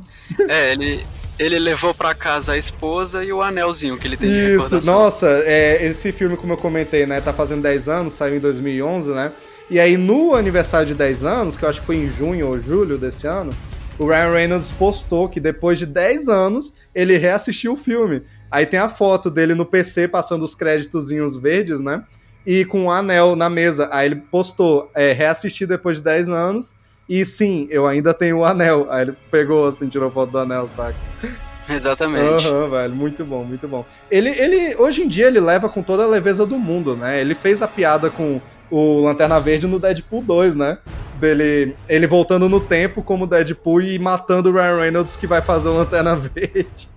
É, 0.47 0.71
ele, 0.73 1.05
Ele 1.39 1.59
levou 1.59 1.93
para 1.93 2.15
casa 2.15 2.53
a 2.53 2.57
esposa 2.57 3.23
e 3.23 3.31
o 3.31 3.41
anelzinho 3.43 3.97
que 3.97 4.07
ele 4.07 4.17
tem 4.17 4.29
de 4.29 4.35
Isso, 4.35 4.63
recordação. 4.63 4.93
nossa, 4.99 5.27
é, 5.45 5.85
esse 5.85 6.11
filme, 6.11 6.35
como 6.35 6.53
eu 6.53 6.57
comentei, 6.57 7.05
né, 7.05 7.21
tá 7.21 7.31
fazendo 7.31 7.61
10 7.61 7.87
anos, 7.87 8.13
saiu 8.13 8.35
em 8.35 8.39
2011, 8.39 9.09
né? 9.11 9.31
E 9.69 9.81
aí, 9.81 9.97
no 9.97 10.33
aniversário 10.33 10.87
de 10.87 10.93
10 10.93 11.25
anos, 11.25 11.57
que 11.57 11.65
eu 11.65 11.69
acho 11.69 11.81
que 11.81 11.85
foi 11.85 11.97
em 11.97 12.07
junho 12.07 12.47
ou 12.47 12.57
julho 12.57 12.97
desse 12.97 13.27
ano, 13.27 13.49
o 13.99 14.07
Ryan 14.07 14.31
Reynolds 14.31 14.71
postou 14.71 15.27
que 15.27 15.41
depois 15.41 15.77
de 15.77 15.85
10 15.85 16.29
anos, 16.29 16.73
ele 16.95 17.17
reassistiu 17.17 17.73
o 17.73 17.77
filme. 17.77 18.23
Aí 18.49 18.65
tem 18.65 18.79
a 18.79 18.87
foto 18.87 19.29
dele 19.29 19.53
no 19.53 19.65
PC 19.65 20.07
passando 20.07 20.43
os 20.43 20.55
créditozinhos 20.55 21.35
verdes, 21.35 21.81
né? 21.81 22.03
E 22.45 22.63
com 22.63 22.83
um 22.83 22.91
anel 22.91 23.35
na 23.35 23.49
mesa. 23.49 23.89
Aí 23.91 24.05
ele 24.05 24.15
postou, 24.15 24.89
é, 24.95 25.11
reassistir 25.11 25.67
depois 25.67 25.97
de 25.97 26.03
10 26.03 26.29
anos. 26.29 26.73
E 27.09 27.25
sim, 27.25 27.67
eu 27.69 27.85
ainda 27.85 28.13
tenho 28.13 28.37
o 28.37 28.45
anel. 28.45 28.87
Aí 28.89 29.01
ele 29.01 29.17
pegou, 29.29 29.67
assim, 29.67 29.89
tirou 29.89 30.09
foto 30.09 30.31
do 30.31 30.37
anel, 30.37 30.69
saca? 30.69 30.95
Exatamente. 31.69 32.47
Aham, 32.47 32.69
velho, 32.69 32.95
muito 32.95 33.25
bom, 33.25 33.43
muito 33.43 33.67
bom. 33.67 33.85
Ele, 34.09 34.29
ele, 34.29 34.77
hoje 34.77 35.03
em 35.03 35.07
dia, 35.07 35.27
ele 35.27 35.41
leva 35.41 35.67
com 35.67 35.83
toda 35.83 36.03
a 36.03 36.07
leveza 36.07 36.45
do 36.45 36.57
mundo, 36.57 36.95
né? 36.95 37.19
Ele 37.19 37.35
fez 37.35 37.61
a 37.61 37.67
piada 37.67 38.09
com 38.09 38.39
o 38.69 39.01
Lanterna 39.01 39.39
Verde 39.39 39.67
no 39.67 39.79
Deadpool 39.79 40.21
2, 40.21 40.55
né? 40.55 40.77
Dele, 41.19 41.75
ele 41.89 42.05
voltando 42.05 42.47
no 42.47 42.59
tempo 42.59 43.01
como 43.01 43.25
Deadpool 43.25 43.81
e 43.81 43.97
matando 43.97 44.49
o 44.49 44.53
Ryan 44.53 44.77
Reynolds 44.81 45.15
que 45.15 45.25
vai 45.25 45.41
fazer 45.41 45.69
o 45.69 45.73
Lanterna 45.73 46.15
Verde. 46.17 46.89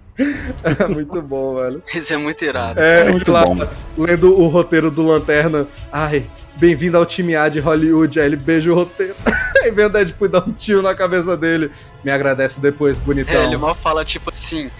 É 0.63 0.87
muito 0.87 1.23
bom, 1.23 1.57
velho. 1.57 1.83
Isso 1.95 2.13
é 2.13 2.17
muito 2.17 2.45
irado. 2.45 2.79
É, 2.79 3.11
muito 3.11 3.25
claro, 3.25 3.55
bom. 3.55 3.69
lendo 3.97 4.39
o 4.39 4.49
roteiro 4.49 4.91
do 4.91 5.07
Lanterna. 5.07 5.67
Ai, 5.91 6.27
bem-vindo 6.57 6.99
ao 6.99 7.07
time 7.07 7.35
A 7.35 7.49
de 7.49 7.59
Hollywood. 7.59 8.21
Aí 8.21 8.27
ele 8.27 8.37
beija 8.37 8.71
o 8.71 8.75
roteiro. 8.75 9.15
Aí 9.63 9.71
vem 9.73 9.87
o 9.87 9.89
Deadpool 9.89 10.29
e 10.29 10.31
dá 10.31 10.45
um 10.47 10.53
tiro 10.53 10.83
na 10.83 10.95
cabeça 10.95 11.37
dele. 11.37 11.71
Me 12.05 12.11
agradece 12.11 12.61
depois, 12.61 12.99
bonitão. 12.99 13.35
É, 13.35 13.45
ele 13.45 13.57
mal 13.57 13.75
fala 13.75 14.05
tipo 14.05 14.29
assim, 14.29 14.71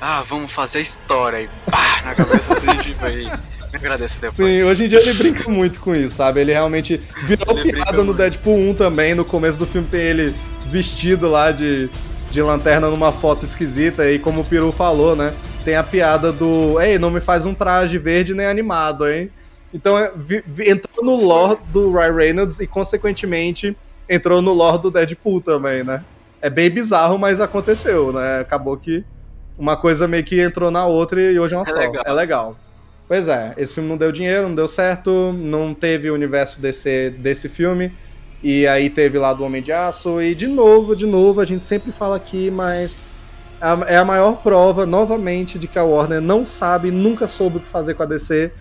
ah, 0.00 0.22
vamos 0.22 0.52
fazer 0.52 0.80
história 0.80 1.42
e 1.42 1.48
pá, 1.70 2.02
na 2.04 2.14
cabeça 2.14 2.52
assim, 2.52 2.74
tipo 2.82 3.04
agradece 3.76 4.20
depois. 4.20 4.36
Sim, 4.36 4.62
hoje 4.64 4.84
em 4.84 4.88
dia 4.88 4.98
ele 5.00 5.12
brinca 5.14 5.48
muito 5.48 5.80
com 5.80 5.94
isso, 5.94 6.16
sabe? 6.16 6.40
Ele 6.40 6.52
realmente 6.52 7.00
virou 7.24 7.58
Ele 7.58 7.72
piada 7.72 7.92
no 7.98 8.04
muito. 8.04 8.18
Deadpool 8.18 8.56
1 8.70 8.74
também. 8.74 9.14
No 9.14 9.24
começo 9.24 9.58
do 9.58 9.66
filme 9.66 9.86
tem 9.88 10.00
ele 10.00 10.34
vestido 10.66 11.28
lá 11.30 11.50
de, 11.52 11.88
de 12.30 12.42
lanterna 12.42 12.88
numa 12.88 13.12
foto 13.12 13.44
esquisita. 13.44 14.10
E 14.10 14.18
como 14.18 14.40
o 14.40 14.44
Peru 14.44 14.72
falou, 14.72 15.14
né? 15.16 15.32
Tem 15.64 15.76
a 15.76 15.82
piada 15.82 16.32
do. 16.32 16.80
Ei, 16.80 16.98
não 16.98 17.10
me 17.10 17.20
faz 17.20 17.44
um 17.46 17.54
traje 17.54 17.98
verde 17.98 18.34
nem 18.34 18.46
animado, 18.46 19.08
hein? 19.08 19.30
Então 19.72 19.96
é, 19.98 20.10
vi- 20.16 20.42
vi- 20.46 20.68
entrou 20.70 21.04
no 21.04 21.14
lore 21.14 21.58
do 21.72 21.92
Ryan 21.92 22.12
Reynolds 22.14 22.58
e, 22.58 22.66
consequentemente, 22.66 23.76
entrou 24.08 24.42
no 24.42 24.52
lore 24.52 24.82
do 24.82 24.90
Deadpool 24.90 25.40
também, 25.40 25.84
né? 25.84 26.02
É 26.42 26.48
bem 26.50 26.70
bizarro, 26.70 27.18
mas 27.18 27.40
aconteceu, 27.40 28.12
né? 28.12 28.40
Acabou 28.40 28.76
que 28.76 29.04
uma 29.58 29.76
coisa 29.76 30.08
meio 30.08 30.24
que 30.24 30.40
entrou 30.40 30.70
na 30.70 30.86
outra 30.86 31.20
e 31.22 31.38
hoje 31.38 31.54
é 31.54 31.58
uma 31.58 31.68
É 31.68 31.72
só. 31.72 31.78
legal. 31.78 32.02
É 32.06 32.12
legal. 32.12 32.56
Pois 33.10 33.26
é, 33.26 33.54
esse 33.56 33.74
filme 33.74 33.88
não 33.88 33.96
deu 33.96 34.12
dinheiro, 34.12 34.46
não 34.46 34.54
deu 34.54 34.68
certo, 34.68 35.32
não 35.32 35.74
teve 35.74 36.08
o 36.08 36.14
universo 36.14 36.60
desse, 36.60 37.10
desse 37.10 37.48
filme. 37.48 37.92
E 38.40 38.68
aí 38.68 38.88
teve 38.88 39.18
lá 39.18 39.32
do 39.34 39.42
Homem 39.42 39.60
de 39.60 39.72
Aço. 39.72 40.22
E 40.22 40.32
de 40.32 40.46
novo, 40.46 40.94
de 40.94 41.06
novo, 41.08 41.40
a 41.40 41.44
gente 41.44 41.64
sempre 41.64 41.90
fala 41.90 42.14
aqui, 42.14 42.52
mas 42.52 43.00
a- 43.60 43.80
é 43.88 43.96
a 43.96 44.04
maior 44.04 44.40
prova, 44.44 44.86
novamente, 44.86 45.58
de 45.58 45.66
que 45.66 45.76
a 45.76 45.82
Warner 45.82 46.20
não 46.20 46.46
sabe, 46.46 46.92
nunca 46.92 47.26
soube 47.26 47.56
o 47.56 47.60
que 47.60 47.66
fazer 47.66 47.94
com 47.94 48.04
a 48.04 48.06
DC. 48.06 48.52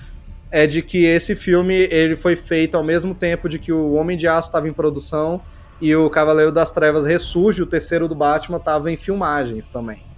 É 0.49 0.65
de 0.65 0.81
que 0.81 1.05
esse 1.05 1.35
filme 1.35 1.75
ele 1.91 2.15
foi 2.15 2.35
feito 2.35 2.75
ao 2.75 2.83
mesmo 2.83 3.13
tempo 3.13 3.47
de 3.47 3.59
que 3.59 3.71
o 3.71 3.93
Homem 3.93 4.17
de 4.17 4.27
Aço 4.27 4.47
estava 4.47 4.67
em 4.67 4.73
produção 4.73 5.39
e 5.79 5.95
o 5.95 6.09
Cavaleiro 6.09 6.51
das 6.51 6.71
Trevas 6.71 7.05
Ressurge, 7.05 7.61
o 7.61 7.67
terceiro 7.67 8.07
do 8.07 8.15
Batman, 8.15 8.57
estava 8.57 8.91
em 8.91 8.97
filmagens 8.97 9.67
também. 9.67 10.08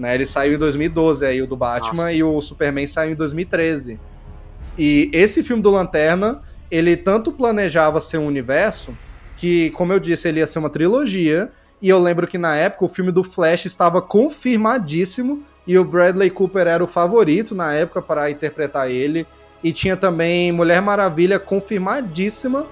Né? 0.00 0.14
Ele 0.14 0.26
saiu 0.26 0.54
em 0.54 0.58
2012 0.58 1.24
aí, 1.24 1.42
o 1.42 1.46
do 1.46 1.56
Batman, 1.56 2.04
Nossa. 2.04 2.12
e 2.14 2.22
o 2.22 2.40
Superman 2.40 2.86
saiu 2.86 3.12
em 3.12 3.14
2013. 3.14 4.00
E 4.78 5.10
esse 5.12 5.42
filme 5.42 5.62
do 5.62 5.70
Lanterna, 5.70 6.40
ele 6.70 6.96
tanto 6.96 7.30
planejava 7.30 8.00
ser 8.00 8.18
um 8.18 8.26
universo, 8.26 8.96
que, 9.36 9.70
como 9.70 9.92
eu 9.92 10.00
disse, 10.00 10.26
ele 10.26 10.40
ia 10.40 10.46
ser 10.46 10.58
uma 10.58 10.70
trilogia, 10.70 11.50
e 11.82 11.88
eu 11.88 11.98
lembro 11.98 12.26
que 12.26 12.38
na 12.38 12.56
época 12.56 12.84
o 12.86 12.88
filme 12.88 13.12
do 13.12 13.22
Flash 13.22 13.66
estava 13.66 14.00
confirmadíssimo, 14.00 15.42
e 15.66 15.78
o 15.78 15.84
Bradley 15.84 16.30
Cooper 16.30 16.66
era 16.66 16.82
o 16.82 16.86
favorito 16.86 17.54
na 17.54 17.74
época 17.74 18.00
para 18.00 18.30
interpretar 18.30 18.90
ele, 18.90 19.26
e 19.62 19.72
tinha 19.72 19.96
também 19.96 20.50
Mulher 20.50 20.80
Maravilha 20.80 21.38
confirmadíssima, 21.38 22.66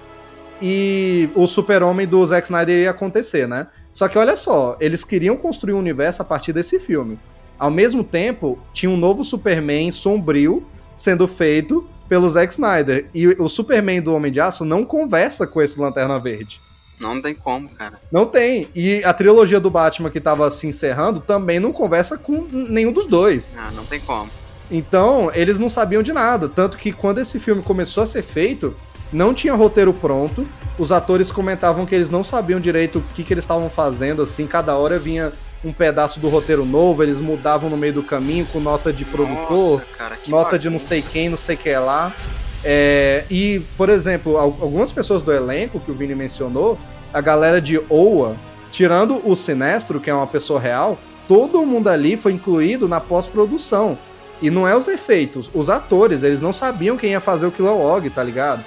e 0.61 1.29
o 1.35 1.47
Super-Homem 1.47 2.07
do 2.07 2.25
Zack 2.25 2.47
Snyder 2.47 2.83
ia 2.83 2.89
acontecer, 2.89 3.47
né? 3.47 3.67
Só 3.91 4.07
que 4.07 4.17
olha 4.17 4.35
só, 4.35 4.77
eles 4.79 5.03
queriam 5.03 5.35
construir 5.35 5.73
um 5.73 5.79
universo 5.79 6.21
a 6.21 6.25
partir 6.25 6.53
desse 6.53 6.79
filme. 6.79 7.19
Ao 7.57 7.69
mesmo 7.69 8.03
tempo, 8.03 8.57
tinha 8.73 8.89
um 8.89 8.97
novo 8.97 9.23
Superman 9.23 9.91
sombrio 9.91 10.65
sendo 10.95 11.27
feito 11.27 11.87
pelo 12.07 12.29
Zack 12.29 12.53
Snyder. 12.53 13.07
E 13.13 13.27
o 13.27 13.49
Superman 13.49 14.01
do 14.01 14.13
Homem 14.13 14.31
de 14.31 14.39
Aço 14.39 14.63
não 14.63 14.85
conversa 14.85 15.45
com 15.45 15.61
esse 15.61 15.79
Lanterna 15.79 16.19
Verde. 16.19 16.59
Não 16.99 17.21
tem 17.21 17.33
como, 17.33 17.69
cara. 17.69 17.99
Não 18.11 18.25
tem. 18.25 18.69
E 18.75 19.01
a 19.05 19.13
trilogia 19.13 19.59
do 19.59 19.69
Batman 19.69 20.09
que 20.09 20.19
tava 20.19 20.49
se 20.51 20.67
encerrando 20.67 21.21
também 21.21 21.59
não 21.59 21.71
conversa 21.71 22.17
com 22.17 22.45
nenhum 22.51 22.91
dos 22.91 23.05
dois. 23.05 23.55
Ah, 23.57 23.71
não 23.71 23.85
tem 23.85 23.99
como. 24.01 24.29
Então, 24.71 25.31
eles 25.33 25.57
não 25.57 25.69
sabiam 25.69 26.03
de 26.03 26.13
nada. 26.13 26.47
Tanto 26.47 26.77
que 26.77 26.91
quando 26.91 27.19
esse 27.19 27.39
filme 27.39 27.61
começou 27.63 28.03
a 28.03 28.07
ser 28.07 28.21
feito, 28.21 28.75
não 29.11 29.33
tinha 29.33 29.53
roteiro 29.55 29.93
pronto. 29.93 30.47
Os 30.77 30.91
atores 30.91 31.31
comentavam 31.31 31.85
que 31.85 31.95
eles 31.95 32.09
não 32.09 32.23
sabiam 32.23 32.59
direito 32.59 32.99
o 32.99 33.03
que, 33.13 33.23
que 33.23 33.33
eles 33.33 33.43
estavam 33.43 33.69
fazendo, 33.69 34.21
assim. 34.21 34.45
Cada 34.45 34.75
hora 34.77 34.99
vinha 34.99 35.33
um 35.65 35.73
pedaço 35.73 36.19
do 36.19 36.29
roteiro 36.29 36.63
novo, 36.65 37.03
eles 37.03 37.19
mudavam 37.19 37.69
no 37.69 37.75
meio 37.75 37.91
do 37.93 38.03
caminho 38.03 38.45
com 38.45 38.59
nota 38.61 38.93
de 38.93 39.03
produtor, 39.03 39.49
Nossa, 39.79 39.81
cara, 39.97 40.17
nota 40.27 40.57
de 40.57 40.67
não 40.69 40.73
bagunça. 40.77 40.87
sei 40.87 41.01
quem, 41.01 41.27
não 41.29 41.37
sei 41.37 41.57
que 41.57 41.73
lá. 41.75 42.13
É, 42.63 43.25
e, 43.29 43.61
por 43.75 43.89
exemplo, 43.89 44.37
al- 44.37 44.55
algumas 44.61 44.91
pessoas 44.91 45.21
do 45.23 45.33
elenco 45.33 45.79
que 45.79 45.91
o 45.91 45.93
Vini 45.93 46.15
mencionou, 46.15 46.77
a 47.13 47.19
galera 47.19 47.59
de 47.59 47.77
OA, 47.89 48.37
tirando 48.71 49.19
o 49.29 49.35
Sinestro, 49.35 49.99
que 49.99 50.09
é 50.09 50.13
uma 50.13 50.27
pessoa 50.27 50.59
real, 50.61 50.97
todo 51.27 51.65
mundo 51.65 51.89
ali 51.89 52.15
foi 52.15 52.31
incluído 52.33 52.87
na 52.87 53.01
pós-produção. 53.01 53.97
E 54.41 54.49
não 54.49 54.67
é 54.67 54.75
os 54.75 54.87
efeitos, 54.87 55.49
os 55.53 55.69
atores, 55.69 56.23
eles 56.23 56.39
não 56.39 56.53
sabiam 56.53 56.95
quem 56.95 57.11
ia 57.11 57.19
fazer 57.19 57.45
o 57.45 57.51
Kilowog, 57.51 58.09
tá 58.09 58.23
ligado? 58.23 58.63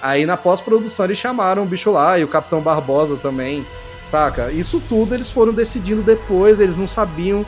Aí 0.00 0.24
na 0.24 0.36
pós-produção 0.36 1.04
eles 1.06 1.18
chamaram 1.18 1.62
o 1.62 1.66
bicho 1.66 1.90
lá 1.90 2.18
e 2.18 2.24
o 2.24 2.28
Capitão 2.28 2.60
Barbosa 2.60 3.16
também, 3.16 3.66
saca? 4.04 4.52
Isso 4.52 4.80
tudo 4.88 5.14
eles 5.14 5.30
foram 5.30 5.52
decidindo 5.52 6.02
depois, 6.02 6.60
eles 6.60 6.76
não 6.76 6.86
sabiam 6.86 7.44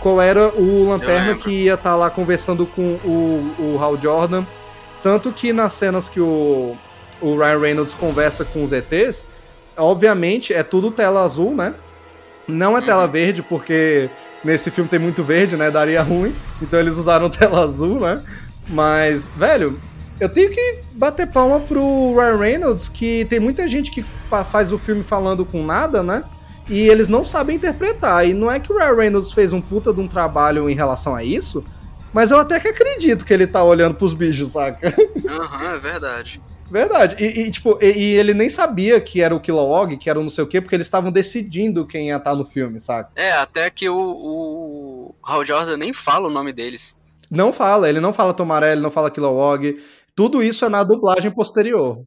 qual 0.00 0.20
era 0.20 0.48
o 0.48 0.88
Lanterna 0.88 1.36
que 1.36 1.50
ia 1.50 1.74
estar 1.74 1.94
lá 1.94 2.10
conversando 2.10 2.66
com 2.66 2.96
o, 3.04 3.54
o 3.58 3.78
Hal 3.80 3.96
Jordan. 4.00 4.44
Tanto 5.02 5.32
que 5.32 5.52
nas 5.52 5.72
cenas 5.72 6.08
que 6.08 6.20
o, 6.20 6.76
o 7.20 7.36
Ryan 7.36 7.58
Reynolds 7.58 7.94
conversa 7.94 8.44
com 8.44 8.64
os 8.64 8.72
ETs, 8.72 9.24
obviamente 9.76 10.52
é 10.52 10.62
tudo 10.62 10.90
tela 10.90 11.24
azul, 11.24 11.54
né? 11.54 11.72
Não 12.46 12.76
é 12.76 12.80
tela 12.82 13.06
verde, 13.06 13.42
porque 13.42 14.10
nesse 14.44 14.70
filme 14.70 14.88
tem 14.88 14.98
muito 14.98 15.22
verde, 15.22 15.56
né? 15.56 15.70
Daria 15.70 16.02
ruim. 16.02 16.34
Então 16.60 16.78
eles 16.78 16.96
usaram 16.96 17.28
tela 17.30 17.62
azul, 17.64 18.00
né? 18.00 18.22
Mas, 18.68 19.28
velho, 19.36 19.80
eu 20.20 20.28
tenho 20.28 20.50
que 20.50 20.78
bater 20.92 21.26
palma 21.26 21.58
pro 21.60 22.14
Ryan 22.16 22.36
Reynolds, 22.38 22.88
que 22.88 23.24
tem 23.26 23.40
muita 23.40 23.66
gente 23.66 23.90
que 23.90 24.02
fa- 24.30 24.44
faz 24.44 24.72
o 24.72 24.78
filme 24.78 25.02
falando 25.02 25.44
com 25.44 25.64
nada, 25.64 26.02
né? 26.02 26.24
E 26.68 26.88
eles 26.88 27.08
não 27.08 27.24
sabem 27.24 27.56
interpretar. 27.56 28.26
E 28.26 28.32
não 28.34 28.50
é 28.50 28.60
que 28.60 28.72
o 28.72 28.76
Ryan 28.78 28.94
Reynolds 28.94 29.32
fez 29.32 29.52
um 29.52 29.60
puta 29.60 29.92
de 29.92 30.00
um 30.00 30.06
trabalho 30.06 30.70
em 30.70 30.74
relação 30.74 31.14
a 31.14 31.24
isso, 31.24 31.64
mas 32.12 32.30
eu 32.30 32.38
até 32.38 32.60
que 32.60 32.68
acredito 32.68 33.24
que 33.24 33.32
ele 33.34 33.46
tá 33.46 33.62
olhando 33.64 33.94
pros 33.96 34.14
bichos, 34.14 34.50
saca? 34.50 34.94
Aham, 35.28 35.74
é 35.74 35.78
verdade. 35.78 36.40
Verdade. 36.72 37.22
E, 37.22 37.42
e, 37.42 37.50
tipo, 37.50 37.78
e, 37.82 37.86
e 37.86 38.14
ele 38.14 38.32
nem 38.32 38.48
sabia 38.48 38.98
que 38.98 39.20
era 39.20 39.36
o 39.36 39.40
Kilowog, 39.40 39.98
que 39.98 40.08
era 40.08 40.18
o 40.18 40.22
não 40.22 40.30
sei 40.30 40.42
o 40.42 40.46
quê, 40.46 40.58
porque 40.58 40.74
eles 40.74 40.86
estavam 40.86 41.12
decidindo 41.12 41.86
quem 41.86 42.08
ia 42.08 42.16
estar 42.16 42.34
no 42.34 42.46
filme, 42.46 42.80
saca? 42.80 43.10
É, 43.14 43.30
até 43.32 43.68
que 43.68 43.90
o, 43.90 43.94
o 43.96 45.14
Hal 45.22 45.44
Jordan 45.44 45.76
nem 45.76 45.92
fala 45.92 46.28
o 46.28 46.30
nome 46.30 46.50
deles. 46.50 46.96
Não 47.30 47.52
fala, 47.52 47.90
ele 47.90 48.00
não 48.00 48.10
fala 48.12 48.32
Tomaré, 48.32 48.72
ele 48.72 48.80
não 48.80 48.90
fala 48.90 49.10
Kilowog. 49.10 49.84
Tudo 50.16 50.42
isso 50.42 50.64
é 50.64 50.70
na 50.70 50.82
dublagem 50.82 51.30
posterior. 51.30 52.02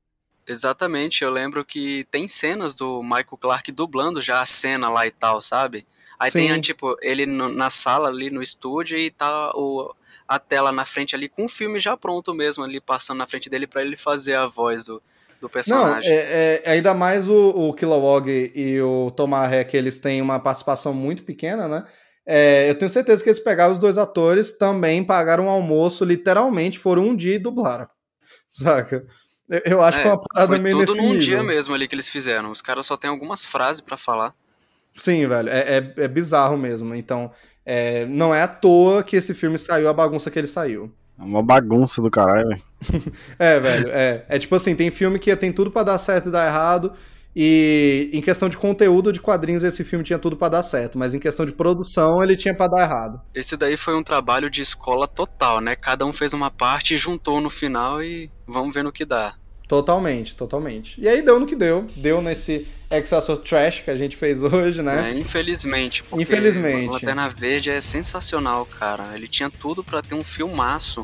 Exatamente, 0.48 1.24
eu 1.24 1.30
lembro 1.30 1.64
que 1.64 2.04
tem 2.10 2.28
cenas 2.28 2.74
do 2.74 3.04
Michael 3.04 3.38
Clark 3.40 3.72
dublando 3.72 4.20
já 4.20 4.42
a 4.42 4.46
cena 4.48 4.90
lá 4.90 5.06
e 5.06 5.12
tal, 5.12 5.42
sabe? 5.42 5.86
Aí 6.20 6.32
Sim. 6.32 6.48
tem, 6.48 6.62
tipo, 6.62 6.96
ele 7.02 7.28
no- 7.28 7.50
na 7.50 7.70
sala 7.70 8.10
ali 8.10 8.32
no 8.32 8.42
estúdio 8.42 8.98
e 8.98 9.12
tá 9.12 9.52
o, 9.56 9.94
a 10.28 10.40
tela 10.40 10.72
na 10.72 10.86
frente 10.86 11.16
ali 11.16 11.30
com 11.30 11.46
o 11.46 11.50
filme 11.50 11.80
já 11.80 11.96
pronto 11.98 12.34
mesmo 12.34 12.64
ali, 12.64 12.80
passando 12.82 13.18
na 13.20 13.28
frente 13.28 13.50
dele 13.50 13.68
pra 13.68 13.82
ele 13.82 13.98
fazer 13.98 14.36
a 14.36 14.48
voz 14.48 14.86
do, 14.86 15.02
do 15.40 15.50
Não, 15.68 15.88
personagem. 15.90 16.12
é, 16.12 16.62
é- 16.66 16.72
ainda 16.72 16.94
mais 16.94 17.28
o, 17.28 17.50
o 17.50 17.74
Kilowog 17.74 18.30
e 18.56 18.80
o 18.82 19.12
Tomaré, 19.12 19.64
que 19.64 19.76
eles 19.76 20.00
têm 20.00 20.22
uma 20.22 20.40
participação 20.40 20.94
muito 20.94 21.24
pequena, 21.24 21.68
né? 21.68 21.86
É, 22.28 22.70
eu 22.70 22.78
tenho 22.78 22.92
certeza 22.92 23.24
que 23.24 23.30
eles 23.30 23.40
pegaram 23.40 23.74
os 23.74 23.80
dois 23.80 23.98
atores, 23.98 24.52
também 24.58 25.04
pagaram 25.04 25.46
um 25.46 25.50
almoço, 25.50 26.04
literalmente 26.06 26.80
foram 26.80 27.04
um 27.10 27.16
dia 27.16 27.36
e 27.36 27.40
dublaram. 27.40 27.88
Saca? 28.50 29.06
Eu, 29.50 29.62
eu 29.66 29.84
acho 29.84 29.98
É, 29.98 30.00
que 30.00 30.04
foi 30.04 30.12
uma 30.12 30.22
parada 30.22 30.48
Foi 30.48 30.60
meio 30.60 30.76
tudo 30.86 30.96
num 30.96 31.10
nível. 31.10 31.18
dia 31.18 31.44
mesmo 31.44 31.74
ali 31.74 31.88
que 31.88 31.96
eles 31.96 32.10
fizeram. 32.10 32.52
Os 32.52 32.62
caras 32.62 32.86
só 32.86 32.98
tem 32.98 33.10
algumas 33.10 33.46
frases 33.46 33.82
pra 33.82 33.98
falar. 33.98 34.36
Sim, 34.96 35.28
velho, 35.28 35.50
é, 35.50 35.78
é, 35.78 35.94
é 36.04 36.08
bizarro 36.08 36.58
mesmo. 36.58 36.96
Então, 36.96 37.32
É, 37.66 38.06
não 38.06 38.34
é 38.34 38.44
à 38.44 38.48
toa 38.48 39.04
que 39.04 39.16
esse 39.16 39.34
filme 39.34 39.58
saiu 39.58 39.90
a 39.90 39.94
bagunça 39.94 40.30
que 40.30 40.38
ele 40.38 40.48
saiu. 40.48 40.92
É 41.18 41.24
uma 41.24 41.42
bagunça 41.42 42.02
do 42.02 42.12
caralho, 42.12 42.48
velho. 42.48 42.62
é, 43.40 43.60
velho, 43.60 43.90
é. 43.90 44.26
É 44.28 44.40
tipo 44.40 44.56
assim, 44.56 44.76
tem 44.76 44.92
filme 44.92 45.18
que 45.18 45.36
tem 45.36 45.52
tudo 45.52 45.72
para 45.72 45.84
dar 45.84 45.98
certo 45.98 46.30
e 46.30 46.32
dar 46.32 46.46
errado. 46.46 46.94
E 47.36 48.10
em 48.14 48.22
questão 48.22 48.48
de 48.48 48.58
conteúdo 48.58 49.12
de 49.12 49.20
quadrinhos, 49.20 49.64
esse 49.64 49.84
filme 49.84 50.06
tinha 50.06 50.18
tudo 50.18 50.38
para 50.38 50.50
dar 50.50 50.64
certo, 50.64 50.98
mas 50.98 51.14
em 51.14 51.20
questão 51.20 51.46
de 51.46 51.52
produção, 51.52 52.24
ele 52.24 52.36
tinha 52.36 52.56
para 52.56 52.70
dar 52.70 52.82
errado. 52.84 53.22
Esse 53.34 53.58
daí 53.58 53.76
foi 53.76 53.94
um 53.94 54.04
trabalho 54.04 54.50
de 54.50 54.62
escola 54.62 55.06
total, 55.06 55.60
né? 55.60 55.76
Cada 55.76 56.06
um 56.06 56.14
fez 56.14 56.32
uma 56.32 56.50
parte, 56.50 56.96
juntou 56.96 57.42
no 57.42 57.50
final 57.50 58.02
e 58.02 58.32
vamos 58.48 58.74
ver 58.74 58.86
no 58.86 58.92
que 58.92 59.04
dá. 59.04 59.36
Totalmente, 59.68 60.36
totalmente. 60.36 61.00
E 61.00 61.08
aí 61.08 61.22
deu 61.22 61.40
no 61.40 61.46
que 61.46 61.56
deu. 61.56 61.88
Deu 61.96 62.22
nesse 62.22 62.68
Excelsior 62.90 63.38
Trash 63.40 63.82
que 63.82 63.90
a 63.90 63.96
gente 63.96 64.16
fez 64.16 64.44
hoje, 64.44 64.82
né? 64.82 65.12
É, 65.12 65.18
infelizmente. 65.18 66.04
Porque 66.04 66.24
infelizmente. 66.24 66.90
Lanterna 66.90 67.28
Verde 67.30 67.72
é 67.72 67.82
sensacional, 67.82 68.66
cara. 68.66 69.12
Ele 69.16 69.28
tinha 69.28 69.50
tudo 69.50 69.84
para 69.84 70.02
ter 70.02 70.14
um 70.14 70.24
filmaço. 70.24 71.04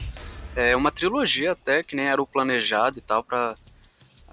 É 0.55 0.75
uma 0.75 0.91
trilogia 0.91 1.53
até, 1.53 1.81
que 1.81 1.95
nem 1.95 2.07
era 2.07 2.21
o 2.21 2.27
planejado 2.27 2.99
e 2.99 3.01
tal, 3.01 3.23
pra, 3.23 3.55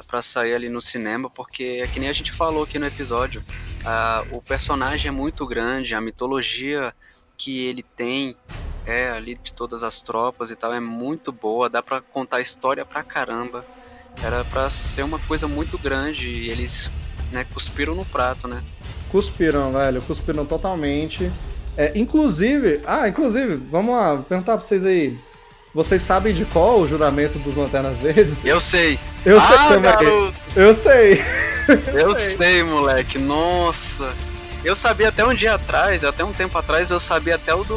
pra 0.06 0.20
sair 0.20 0.54
ali 0.54 0.68
no 0.68 0.82
cinema, 0.82 1.30
porque 1.30 1.80
é 1.82 1.86
que 1.86 1.98
nem 1.98 2.08
a 2.08 2.12
gente 2.12 2.32
falou 2.32 2.64
aqui 2.64 2.78
no 2.78 2.86
episódio. 2.86 3.42
Ah, 3.84 4.24
o 4.32 4.42
personagem 4.42 5.08
é 5.08 5.12
muito 5.12 5.46
grande, 5.46 5.94
a 5.94 6.00
mitologia 6.00 6.92
que 7.36 7.66
ele 7.66 7.82
tem 7.82 8.36
é 8.84 9.10
ali 9.10 9.36
de 9.36 9.52
todas 9.52 9.82
as 9.82 10.00
tropas 10.00 10.50
e 10.50 10.56
tal 10.56 10.74
é 10.74 10.80
muito 10.80 11.30
boa, 11.30 11.68
dá 11.68 11.82
para 11.82 12.00
contar 12.00 12.40
história 12.40 12.84
pra 12.84 13.02
caramba. 13.02 13.64
Era 14.22 14.44
para 14.44 14.68
ser 14.68 15.02
uma 15.02 15.18
coisa 15.20 15.46
muito 15.46 15.78
grande 15.78 16.28
e 16.28 16.50
eles 16.50 16.90
né, 17.32 17.46
cuspiram 17.52 17.94
no 17.94 18.04
prato, 18.04 18.48
né? 18.48 18.62
Cuspiram, 19.10 19.72
velho, 19.72 20.02
cuspiram 20.02 20.44
totalmente. 20.44 21.30
É, 21.76 21.92
inclusive, 21.94 22.80
ah, 22.84 23.08
inclusive, 23.08 23.56
vamos 23.70 23.94
lá, 23.94 24.18
perguntar 24.18 24.56
pra 24.56 24.66
vocês 24.66 24.84
aí. 24.84 25.16
Vocês 25.72 26.02
sabem 26.02 26.34
de 26.34 26.44
qual 26.46 26.80
o 26.80 26.88
juramento 26.88 27.38
dos 27.38 27.54
Lanternas 27.54 27.98
Verdes? 27.98 28.44
Eu 28.44 28.60
sei. 28.60 28.98
Eu 29.24 29.38
ah, 29.38 29.46
sei 29.46 29.56
também. 29.56 29.80
Garoto. 29.82 30.34
Eu 30.56 30.74
sei. 30.74 31.22
Eu, 31.94 32.16
sei. 32.16 32.36
sei, 32.36 32.62
moleque. 32.64 33.18
Nossa. 33.18 34.12
Eu 34.64 34.74
sabia 34.74 35.08
até 35.08 35.24
um 35.24 35.32
dia 35.32 35.54
atrás, 35.54 36.04
até 36.04 36.24
um 36.24 36.32
tempo 36.32 36.58
atrás, 36.58 36.90
eu 36.90 36.98
sabia 36.98 37.36
até 37.36 37.54
o 37.54 37.62
do. 37.64 37.76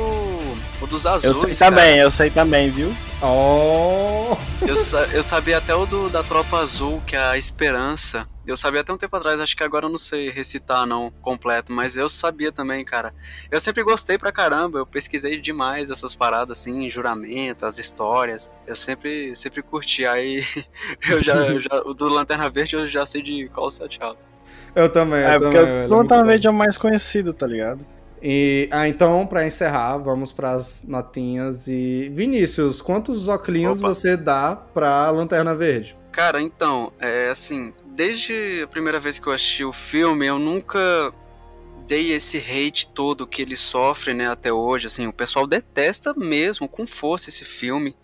o 0.82 0.88
dos 0.88 1.06
azuis. 1.06 1.24
Eu 1.24 1.34
sei 1.36 1.54
cara. 1.54 1.76
também, 1.76 2.00
eu 2.00 2.12
sei 2.12 2.30
também, 2.30 2.72
viu? 2.72 2.96
Oh! 3.22 4.36
Eu, 4.62 4.76
eu 5.14 5.24
sabia 5.24 5.58
até 5.58 5.76
o 5.76 5.86
do, 5.86 6.10
da 6.10 6.24
Tropa 6.24 6.58
Azul, 6.58 7.02
que 7.06 7.16
é 7.16 7.20
a 7.20 7.38
Esperança. 7.38 8.28
Eu 8.46 8.58
sabia 8.58 8.82
até 8.82 8.92
um 8.92 8.98
tempo 8.98 9.16
atrás, 9.16 9.40
acho 9.40 9.56
que 9.56 9.64
agora 9.64 9.86
eu 9.86 9.90
não 9.90 9.98
sei 10.00 10.30
recitar 10.32 10.88
não 10.88 11.12
completo, 11.22 11.72
mas 11.72 11.96
eu 11.96 12.10
sabia 12.10 12.52
também, 12.52 12.84
cara. 12.84 13.14
Eu 13.52 13.62
sempre 13.62 13.84
gostei 13.84 14.18
pra 14.18 14.32
caramba, 14.32 14.80
eu 14.80 14.86
pesquisei 14.86 15.40
demais 15.40 15.92
essas 15.92 16.16
paradas 16.16 16.58
assim, 16.58 16.90
juramento, 16.90 17.66
as 17.66 17.78
histórias. 17.78 18.50
Eu 18.66 18.76
sempre 18.76 19.36
sempre 19.36 19.62
curti. 19.62 20.06
Aí 20.06 20.44
eu 21.08 21.22
já, 21.22 21.36
eu 21.36 21.60
já 21.60 21.82
o 21.86 21.94
do 21.94 22.08
Lanterna 22.08 22.50
Verde 22.50 22.76
eu 22.76 22.88
já 22.88 23.06
sei 23.06 23.22
de 23.22 23.48
qual 23.50 23.70
sete 23.70 24.02
alto. 24.02 24.31
Eu 24.76 24.90
também, 24.90 25.20
é, 25.20 25.36
eu 25.36 25.40
porque 25.40 25.58
também, 25.58 25.86
o 25.88 25.96
Lanterna 25.96 26.26
Verde 26.26 26.48
é 26.48 26.50
o 26.50 26.54
mais 26.54 26.78
conhecido, 26.78 27.34
tá 27.34 27.46
ligado? 27.46 27.86
E, 28.22 28.70
ah, 28.72 28.88
então, 28.88 29.26
para 29.26 29.46
encerrar, 29.46 29.98
vamos 29.98 30.32
para 30.32 30.52
as 30.52 30.84
notinhas. 30.84 31.68
E 31.68 32.10
Vinícius, 32.14 32.82
quantos 32.82 33.28
óculos 33.28 33.82
você 33.82 34.16
dá 34.16 34.56
pra 34.56 35.10
Lanterna 35.10 35.56
Verde? 35.56 35.98
Cara, 36.12 36.40
então, 36.40 36.94
é 37.00 37.30
assim, 37.30 37.74
desde 37.88 38.62
a 38.64 38.68
primeira 38.68 39.00
vez 39.00 39.18
que 39.18 39.28
eu 39.28 39.34
assisti 39.34 39.64
o 39.64 39.74
filme, 39.74 40.28
eu 40.28 40.38
nunca 40.38 41.12
dei 41.88 42.12
esse 42.12 42.38
hate 42.38 42.88
todo 42.88 43.26
que 43.26 43.42
ele 43.42 43.56
sofre, 43.56 44.14
né, 44.14 44.30
até 44.30 44.54
hoje, 44.54 44.88
assim, 44.88 45.08
o 45.08 45.14
pessoal 45.14 45.48
detesta 45.48 46.14
mesmo, 46.16 46.68
com 46.68 46.86
força, 46.86 47.30
esse 47.30 47.44
filme. 47.44 47.96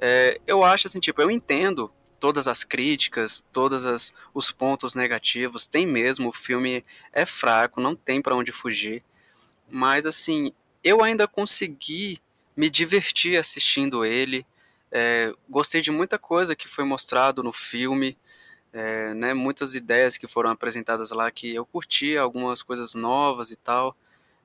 É, 0.00 0.38
eu 0.46 0.62
acho, 0.62 0.86
assim, 0.86 1.00
tipo, 1.00 1.22
eu 1.22 1.30
entendo 1.30 1.90
todas 2.24 2.48
as 2.48 2.64
críticas, 2.64 3.46
todos 3.52 3.84
as, 3.84 4.14
os 4.32 4.50
pontos 4.50 4.94
negativos, 4.94 5.66
tem 5.66 5.86
mesmo, 5.86 6.30
o 6.30 6.32
filme 6.32 6.82
é 7.12 7.26
fraco, 7.26 7.82
não 7.82 7.94
tem 7.94 8.22
para 8.22 8.34
onde 8.34 8.50
fugir, 8.50 9.04
mas, 9.70 10.06
assim, 10.06 10.50
eu 10.82 11.04
ainda 11.04 11.28
consegui 11.28 12.18
me 12.56 12.70
divertir 12.70 13.38
assistindo 13.38 14.06
ele, 14.06 14.46
é, 14.90 15.34
gostei 15.50 15.82
de 15.82 15.90
muita 15.90 16.18
coisa 16.18 16.56
que 16.56 16.66
foi 16.66 16.82
mostrado 16.82 17.42
no 17.42 17.52
filme, 17.52 18.16
é, 18.72 19.12
né, 19.12 19.34
muitas 19.34 19.74
ideias 19.74 20.16
que 20.16 20.26
foram 20.26 20.48
apresentadas 20.48 21.10
lá 21.10 21.30
que 21.30 21.54
eu 21.54 21.66
curti, 21.66 22.16
algumas 22.16 22.62
coisas 22.62 22.94
novas 22.94 23.50
e 23.50 23.56
tal. 23.56 23.94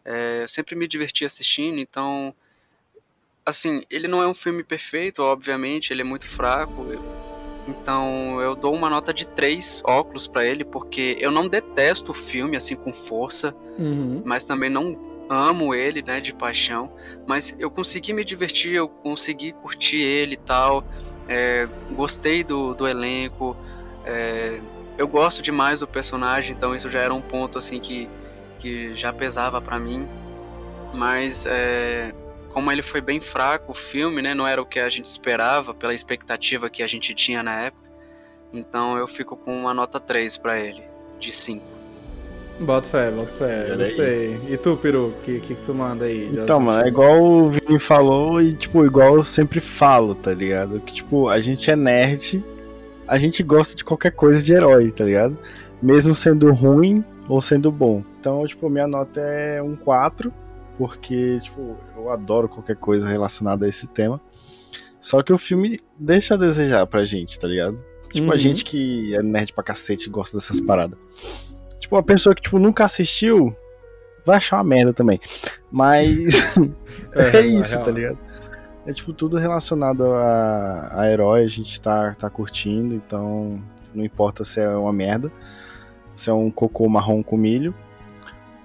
É, 0.04 0.46
sempre 0.50 0.76
me 0.76 0.86
diverti 0.86 1.24
assistindo, 1.24 1.80
então, 1.80 2.36
assim, 3.46 3.86
ele 3.90 4.10
não 4.10 4.22
é 4.22 4.28
um 4.28 4.34
filme 4.34 4.66
perfeito, 4.66 5.22
obviamente, 5.24 5.94
ele 5.94 6.02
é 6.02 6.04
muito 6.04 6.28
fraco. 6.28 6.86
Então, 7.70 8.42
eu 8.42 8.56
dou 8.56 8.74
uma 8.74 8.90
nota 8.90 9.14
de 9.14 9.28
três 9.28 9.82
óculos 9.86 10.28
para 10.28 10.46
ele, 10.46 10.66
porque 10.66 11.18
eu 11.20 11.32
não 11.32 11.48
detesto 11.48 12.12
o 12.12 12.14
filme 12.14 12.58
assim 12.58 12.76
com 12.76 12.92
força, 12.92 13.56
uhum. 13.78 14.22
mas 14.26 14.44
também 14.44 14.70
não 14.70 14.98
amo 15.30 15.76
ele, 15.76 16.02
né, 16.02 16.20
de 16.20 16.34
paixão, 16.34 16.92
mas 17.28 17.56
eu 17.60 17.70
consegui 17.70 18.14
me 18.14 18.26
divertir, 18.26 18.74
eu 18.74 18.90
consegui 18.90 19.54
curtir 19.54 20.02
ele 20.02 20.34
e 20.34 20.38
tal, 20.38 20.84
é, 21.28 21.70
gostei 21.92 22.44
do, 22.44 22.74
do 22.74 22.88
elenco, 22.88 23.56
é, 24.04 24.60
eu 24.98 25.08
gosto 25.08 25.42
demais 25.42 25.82
do 25.82 25.88
personagem, 25.88 26.56
então 26.56 26.76
isso 26.76 26.90
já 26.90 27.00
era 27.00 27.14
um 27.14 27.22
ponto 27.22 27.60
assim 27.60 27.80
que, 27.80 28.10
que 28.58 28.94
já 28.96 29.14
pesava 29.14 29.62
para 29.62 29.78
mim. 29.78 30.10
Mas 30.94 31.46
é, 31.46 32.12
como 32.50 32.72
ele 32.72 32.82
foi 32.82 33.02
bem 33.02 33.20
fraco, 33.20 33.72
o 33.72 33.76
filme, 33.76 34.22
né, 34.22 34.34
não 34.34 34.48
era 34.48 34.62
o 34.62 34.66
que 34.66 34.80
a 34.80 34.90
gente 34.90 35.06
esperava 35.06 35.74
pela 35.74 35.94
expectativa 35.94 36.70
que 36.70 36.84
a 36.84 36.88
gente 36.88 37.14
tinha 37.14 37.42
na 37.44 37.62
época. 37.62 37.90
Então 38.54 38.98
eu 38.98 39.08
fico 39.08 39.36
com 39.36 39.56
uma 39.56 39.74
nota 39.74 40.00
3 40.00 40.38
para 40.38 40.60
ele, 40.60 40.84
de 41.20 41.32
5. 41.32 41.80
Bota 42.60 42.90
fé, 42.90 43.10
bota 43.10 43.32
fé, 43.32 43.74
gostei. 43.78 44.42
E 44.50 44.58
tu, 44.58 44.76
Peru, 44.76 45.08
o 45.08 45.22
que, 45.24 45.40
que, 45.40 45.56
tu 45.56 45.74
manda 45.74 46.06
aí? 46.06 46.30
Então, 46.34 46.60
mano, 46.60 46.84
é 46.84 46.90
igual 46.90 47.22
o 47.22 47.50
Vini 47.50 47.80
falou 47.80 48.42
e, 48.42 48.54
tipo, 48.54 48.86
igual 48.86 49.16
eu 49.16 49.24
sempre 49.24 49.62
falo, 49.62 50.14
tá 50.14 50.34
ligado? 50.34 50.82
Que, 50.82 50.96
tipo, 50.96 51.30
a 51.30 51.40
gente 51.40 51.72
é 51.72 51.76
nerd 51.76 52.44
a 53.10 53.18
gente 53.18 53.42
gosta 53.42 53.76
de 53.76 53.84
qualquer 53.84 54.12
coisa 54.12 54.40
de 54.40 54.54
herói, 54.54 54.92
tá 54.92 55.04
ligado? 55.04 55.36
Mesmo 55.82 56.14
sendo 56.14 56.54
ruim 56.54 57.04
ou 57.28 57.42
sendo 57.42 57.72
bom. 57.72 58.04
Então, 58.20 58.46
tipo, 58.46 58.70
minha 58.70 58.88
nota 58.88 59.20
é 59.20 59.60
um 59.64 59.76
4, 59.76 60.32
porque, 60.80 61.42
tipo, 61.42 61.76
eu 61.98 62.10
adoro 62.10 62.48
qualquer 62.48 62.78
coisa 62.78 63.06
relacionada 63.06 63.66
a 63.66 63.70
esse 63.70 63.86
tema. 63.86 64.22
Só 65.02 65.22
que 65.22 65.34
o 65.34 65.38
filme 65.38 65.78
deixa 66.00 66.36
a 66.36 66.38
desejar 66.38 66.88
pra 66.88 67.04
gente, 67.04 67.38
tá 67.38 67.46
ligado? 67.46 67.84
Tipo, 68.10 68.28
uhum. 68.28 68.34
a 68.34 68.38
gente 68.38 68.64
que 68.64 69.14
é 69.14 69.22
nerd 69.22 69.52
pra 69.52 69.62
cacete 69.62 70.08
e 70.08 70.10
gosta 70.10 70.38
dessas 70.38 70.62
paradas. 70.62 70.98
Tipo, 71.80 71.98
uma 71.98 72.04
pessoa 72.04 72.34
que, 72.34 72.42
tipo, 72.42 72.58
nunca 72.58 72.86
assistiu, 72.86 73.54
vai 74.26 74.38
achar 74.38 74.56
uma 74.56 74.64
merda 74.64 74.94
também. 74.94 75.20
Mas 75.70 76.08
é, 77.14 77.38
é 77.40 77.46
isso, 77.46 77.78
tá 77.78 77.92
ligado? 77.92 78.18
É 78.86 78.94
tipo 78.94 79.12
tudo 79.12 79.36
relacionado 79.36 80.06
a, 80.06 81.02
a 81.02 81.12
herói, 81.12 81.44
a 81.44 81.48
gente 81.48 81.80
tá, 81.82 82.16
tá 82.16 82.30
curtindo, 82.30 82.96
então 82.96 83.62
não 83.94 84.06
importa 84.06 84.46
se 84.46 84.62
é 84.62 84.70
uma 84.70 84.94
merda, 84.94 85.30
se 86.16 86.30
é 86.30 86.34
um 86.34 86.50
cocô 86.50 86.88
marrom 86.88 87.22
com 87.22 87.36
milho, 87.36 87.76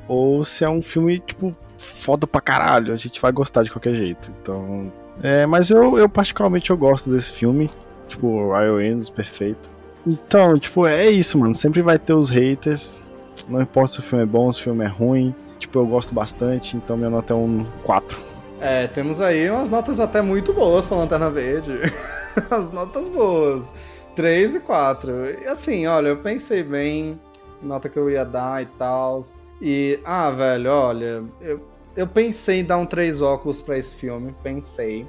ou 0.07 0.45
se 0.45 0.65
é 0.65 0.71
um 0.71 0.81
filme, 0.81 1.19
tipo, 1.19 1.55
foda 1.85 2.27
pra 2.27 2.41
caralho, 2.41 2.93
a 2.93 2.97
gente 2.97 3.21
vai 3.21 3.33
gostar 3.33 3.63
de 3.63 3.71
qualquer 3.71 3.95
jeito. 3.95 4.33
Então. 4.41 4.93
É, 5.23 5.47
mas 5.47 5.71
eu, 5.71 5.99
eu 5.99 6.09
particularmente 6.09 6.71
eu 6.71 6.77
gosto 6.77 7.11
desse 7.11 7.33
filme. 7.33 7.71
Tipo, 8.09 8.53
Ryan 8.53 8.77
Reynolds, 8.77 9.11
perfeito. 9.11 9.71
Então, 10.07 10.59
tipo, 10.59 10.87
é 10.87 11.09
isso, 11.09 11.39
mano. 11.39 11.55
Sempre 11.55 11.83
vai 11.83 11.99
ter 11.99 12.13
os 12.13 12.31
haters. 12.31 13.03
Não 13.49 13.61
importa 13.61 13.93
se 13.93 13.99
o 14.01 14.03
filme 14.03 14.25
é 14.25 14.27
bom, 14.27 14.51
se 14.53 14.61
o 14.61 14.65
filme 14.65 14.85
é 14.85 14.89
ruim. 14.89 15.35
Tipo, 15.59 15.79
eu 15.79 15.87
gosto 15.87 16.15
bastante, 16.15 16.77
então 16.77 16.97
minha 16.97 17.11
nota 17.11 17.33
é 17.33 17.37
um 17.37 17.65
4. 17.85 18.19
É, 18.61 18.87
temos 18.87 19.21
aí 19.21 19.49
umas 19.51 19.69
notas 19.69 20.01
até 20.01 20.21
muito 20.21 20.53
boas 20.53 20.85
pra 20.87 20.97
Lanterna 20.97 21.31
Verde. 21.31 21.79
As 22.51 22.71
notas 22.71 23.09
boas. 23.09 23.73
3 24.15 24.57
e 24.57 24.61
4. 24.61 25.43
E 25.43 25.47
assim, 25.47 25.87
olha, 25.87 26.09
eu 26.09 26.17
pensei 26.19 26.63
bem, 26.63 27.19
nota 27.63 27.89
que 27.89 27.99
eu 27.99 28.11
ia 28.11 28.25
dar 28.25 28.63
e 28.63 28.67
tal. 28.67 29.23
E, 29.61 29.99
ah, 30.05 30.31
velho, 30.31 30.71
olha, 30.71 31.25
eu, 31.41 31.61
eu 31.97 32.07
pensei 32.07 32.61
em 32.61 32.65
dar 32.65 32.79
um 32.79 32.87
3 32.87 33.23
óculos 33.23 33.63
pra 33.63 33.79
esse 33.79 33.95
filme, 33.95 34.35
pensei. 34.43 35.07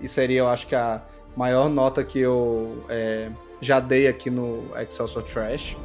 E 0.00 0.08
seria, 0.08 0.40
eu 0.40 0.48
acho 0.48 0.66
que 0.66 0.74
a 0.74 1.02
maior 1.36 1.68
nota 1.68 2.02
que 2.02 2.18
eu 2.18 2.84
é, 2.88 3.30
já 3.60 3.80
dei 3.80 4.08
aqui 4.08 4.30
no 4.30 4.64
Excelsior 4.76 5.24
Trash. 5.24 5.76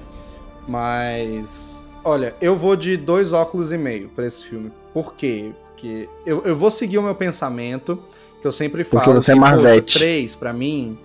Mas, 0.67 1.83
olha, 2.03 2.35
eu 2.41 2.55
vou 2.55 2.75
de 2.75 2.97
dois 2.97 3.33
óculos 3.33 3.71
e 3.71 3.77
meio 3.77 4.09
pra 4.09 4.25
esse 4.25 4.45
filme. 4.45 4.71
Por 4.93 5.13
quê? 5.13 5.51
Porque 5.71 6.09
eu, 6.25 6.43
eu 6.43 6.55
vou 6.55 6.71
seguir 6.71 6.97
o 6.97 7.03
meu 7.03 7.15
pensamento, 7.15 8.01
que 8.41 8.47
eu 8.47 8.51
sempre 8.51 8.83
falo. 8.83 9.03
Porque 9.03 9.21
você 9.21 9.33
que, 9.33 9.37
é 9.37 9.41
Marvete. 9.41 9.99
3, 9.99 10.35
pra 10.35 10.53
mim, 10.53 10.97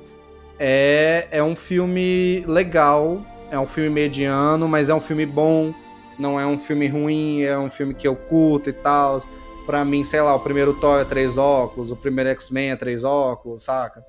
é, 0.58 1.26
é 1.30 1.42
um 1.42 1.56
filme 1.56 2.44
legal, 2.46 3.20
é 3.50 3.58
um 3.58 3.66
filme 3.66 3.90
mediano, 3.90 4.68
mas 4.68 4.88
é 4.88 4.94
um 4.94 5.00
filme 5.00 5.26
bom, 5.26 5.74
não 6.20 6.38
é 6.38 6.46
um 6.46 6.58
filme 6.58 6.86
ruim, 6.86 7.42
é 7.42 7.58
um 7.58 7.70
filme 7.70 7.94
que 7.94 8.06
eu 8.06 8.14
curto 8.14 8.68
e 8.68 8.72
tal. 8.72 9.22
Pra 9.66 9.84
mim, 9.84 10.04
sei 10.04 10.20
lá, 10.20 10.34
o 10.34 10.40
primeiro 10.40 10.74
Thor 10.74 11.00
é 11.00 11.04
três 11.04 11.38
óculos, 11.38 11.90
o 11.90 11.96
primeiro 11.96 12.30
X-Men 12.30 12.70
é 12.72 12.76
três 12.76 13.02
óculos, 13.02 13.62
saca? 13.62 14.04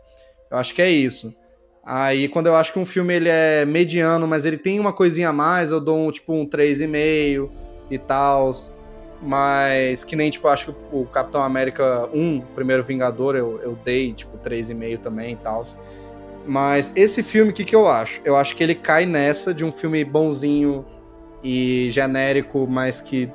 Eu 0.50 0.58
acho 0.58 0.74
que 0.74 0.82
é 0.82 0.90
isso. 0.90 1.34
Aí, 1.84 2.28
quando 2.28 2.48
eu 2.48 2.56
acho 2.56 2.74
que 2.74 2.80
um 2.80 2.86
filme 2.86 3.14
ele 3.14 3.30
é 3.30 3.66
mediano, 3.66 4.28
mas 4.28 4.46
ele 4.46 4.58
tem 4.58 4.80
uma 4.80 4.94
coisinha 4.94 5.30
a 5.30 5.34
mais, 5.34 5.72
eu 5.72 5.80
dou 5.80 6.08
um, 6.08 6.12
tipo, 6.12 6.34
um 6.34 6.46
3,5 6.46 7.50
e 7.90 7.98
tal. 7.98 8.52
Mas 9.22 10.04
que 10.04 10.16
nem, 10.16 10.30
tipo, 10.30 10.48
acho 10.48 10.74
que 10.74 10.76
o 10.92 11.06
Capitão 11.06 11.42
América 11.42 12.10
1, 12.14 12.42
Primeiro 12.56 12.84
Vingador, 12.84 13.36
eu, 13.36 13.60
eu 13.62 13.78
dei, 13.84 14.14
tipo, 14.14 14.38
3,5 14.38 15.00
também 15.00 15.34
e 15.34 15.38
tal. 15.38 15.64
Mas 16.46 16.92
esse 16.96 17.22
filme, 17.22 17.52
o 17.52 17.54
que, 17.54 17.64
que 17.64 17.76
eu 17.76 17.88
acho? 17.88 18.20
Eu 18.26 18.36
acho 18.36 18.56
que 18.56 18.64
ele 18.64 18.76
cai 18.76 19.06
nessa 19.06 19.54
de 19.54 19.64
um 19.64 19.72
filme 19.72 20.04
bonzinho 20.04 20.86
e 21.44 21.90
genérico, 21.92 22.68
mas 22.70 23.02
que. 23.02 23.30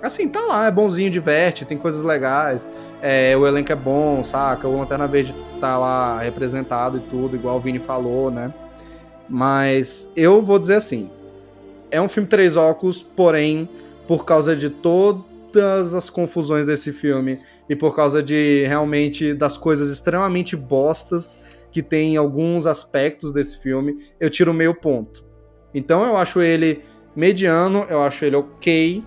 Assim, 0.00 0.28
tá 0.28 0.40
lá, 0.40 0.66
é 0.66 0.70
bonzinho, 0.70 1.10
diverte, 1.10 1.64
tem 1.64 1.76
coisas 1.76 2.04
legais. 2.04 2.66
É, 3.02 3.36
o 3.36 3.46
elenco 3.46 3.72
é 3.72 3.76
bom, 3.76 4.22
saca? 4.22 4.68
O 4.68 4.78
Lanterna 4.78 5.08
Verde 5.08 5.34
tá 5.60 5.76
lá 5.76 6.18
representado 6.20 6.98
e 6.98 7.00
tudo, 7.00 7.36
igual 7.36 7.56
o 7.56 7.60
Vini 7.60 7.78
falou, 7.78 8.30
né? 8.30 8.52
Mas 9.28 10.10
eu 10.14 10.42
vou 10.42 10.58
dizer 10.58 10.74
assim: 10.74 11.10
é 11.90 12.00
um 12.00 12.08
filme 12.08 12.28
três 12.28 12.56
óculos, 12.56 13.02
porém, 13.02 13.68
por 14.06 14.24
causa 14.24 14.54
de 14.54 14.70
todas 14.70 15.94
as 15.94 16.08
confusões 16.08 16.64
desse 16.64 16.92
filme 16.92 17.38
e 17.68 17.76
por 17.76 17.94
causa 17.94 18.22
de 18.22 18.64
realmente 18.66 19.34
das 19.34 19.58
coisas 19.58 19.90
extremamente 19.90 20.56
bostas 20.56 21.36
que 21.70 21.82
tem 21.82 22.14
em 22.14 22.16
alguns 22.16 22.66
aspectos 22.66 23.32
desse 23.32 23.58
filme, 23.58 24.06
eu 24.18 24.30
tiro 24.30 24.54
meio 24.54 24.74
ponto. 24.74 25.24
Então 25.74 26.02
eu 26.04 26.16
acho 26.16 26.40
ele 26.40 26.82
mediano, 27.18 27.84
eu 27.90 28.00
acho 28.00 28.24
ele 28.24 28.36
ok, 28.36 29.02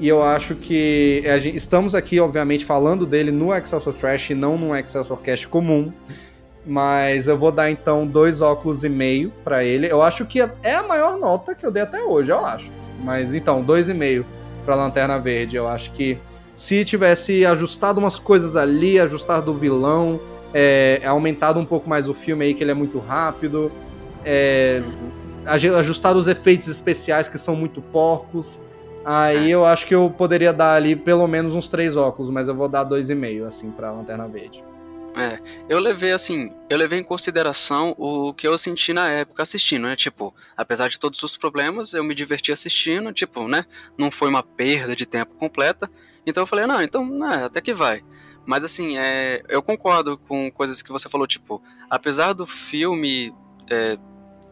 e 0.00 0.08
eu 0.08 0.22
acho 0.22 0.54
que 0.54 1.22
gente, 1.40 1.54
estamos 1.54 1.94
aqui, 1.94 2.18
obviamente, 2.18 2.64
falando 2.64 3.04
dele 3.04 3.30
no 3.30 3.54
Excelsior 3.54 3.94
Trash 3.94 4.30
e 4.30 4.34
não 4.34 4.56
no 4.56 4.74
Excelsior 4.74 5.20
Cast 5.20 5.46
comum. 5.46 5.92
Mas 6.66 7.28
eu 7.28 7.36
vou 7.36 7.52
dar 7.52 7.70
então 7.70 8.06
dois 8.06 8.40
óculos 8.40 8.82
e 8.82 8.88
meio 8.88 9.30
para 9.44 9.62
ele. 9.62 9.92
Eu 9.92 10.00
acho 10.00 10.24
que 10.24 10.40
é 10.40 10.74
a 10.74 10.82
maior 10.82 11.18
nota 11.18 11.54
que 11.54 11.66
eu 11.66 11.70
dei 11.70 11.82
até 11.82 12.02
hoje, 12.02 12.32
eu 12.32 12.38
acho. 12.38 12.70
Mas 13.04 13.34
então, 13.34 13.62
dois 13.62 13.90
e 13.90 13.94
meio 13.94 14.24
para 14.64 14.74
Lanterna 14.74 15.18
Verde. 15.18 15.56
Eu 15.56 15.68
acho 15.68 15.90
que 15.90 16.18
se 16.54 16.82
tivesse 16.82 17.44
ajustado 17.44 18.00
umas 18.00 18.18
coisas 18.18 18.56
ali, 18.56 18.98
ajustado 18.98 19.50
o 19.50 19.54
vilão, 19.54 20.18
é, 20.54 21.02
aumentado 21.04 21.60
um 21.60 21.66
pouco 21.66 21.88
mais 21.88 22.08
o 22.08 22.14
filme 22.14 22.46
aí, 22.46 22.54
que 22.54 22.64
ele 22.64 22.70
é 22.70 22.74
muito 22.74 22.98
rápido, 22.98 23.70
é, 24.24 24.82
ajustado 25.46 26.18
os 26.18 26.28
efeitos 26.28 26.68
especiais 26.68 27.28
que 27.28 27.38
são 27.38 27.54
muito 27.56 27.80
porcos. 27.80 28.60
Aí 29.04 29.50
eu 29.50 29.64
acho 29.64 29.86
que 29.86 29.94
eu 29.94 30.10
poderia 30.10 30.52
dar 30.52 30.74
ali 30.74 30.94
pelo 30.94 31.26
menos 31.26 31.54
uns 31.54 31.68
três 31.68 31.96
óculos, 31.96 32.30
mas 32.30 32.48
eu 32.48 32.54
vou 32.54 32.68
dar 32.68 32.84
dois 32.84 33.08
e 33.08 33.14
meio, 33.14 33.46
assim, 33.46 33.70
pra 33.70 33.90
Lanterna 33.90 34.28
Verde. 34.28 34.62
É, 35.16 35.40
eu 35.68 35.80
levei 35.80 36.12
assim, 36.12 36.52
eu 36.68 36.78
levei 36.78 37.00
em 37.00 37.02
consideração 37.02 37.94
o 37.98 38.32
que 38.32 38.46
eu 38.46 38.56
senti 38.56 38.92
na 38.92 39.08
época 39.08 39.42
assistindo, 39.42 39.88
né? 39.88 39.96
Tipo, 39.96 40.34
apesar 40.56 40.88
de 40.88 41.00
todos 41.00 41.22
os 41.22 41.36
problemas, 41.36 41.92
eu 41.94 42.04
me 42.04 42.14
diverti 42.14 42.52
assistindo, 42.52 43.12
tipo, 43.12 43.48
né? 43.48 43.64
Não 43.98 44.10
foi 44.10 44.28
uma 44.28 44.42
perda 44.42 44.94
de 44.94 45.06
tempo 45.06 45.34
completa. 45.34 45.90
Então 46.24 46.42
eu 46.42 46.46
falei, 46.46 46.66
não, 46.66 46.80
então, 46.80 47.04
né, 47.04 47.44
até 47.44 47.60
que 47.60 47.74
vai. 47.74 48.02
Mas 48.46 48.64
assim, 48.64 48.98
é, 48.98 49.42
eu 49.48 49.62
concordo 49.62 50.16
com 50.16 50.50
coisas 50.50 50.80
que 50.80 50.92
você 50.92 51.08
falou, 51.08 51.26
tipo, 51.26 51.62
apesar 51.88 52.32
do 52.32 52.46
filme 52.46 53.34
é, 53.68 53.98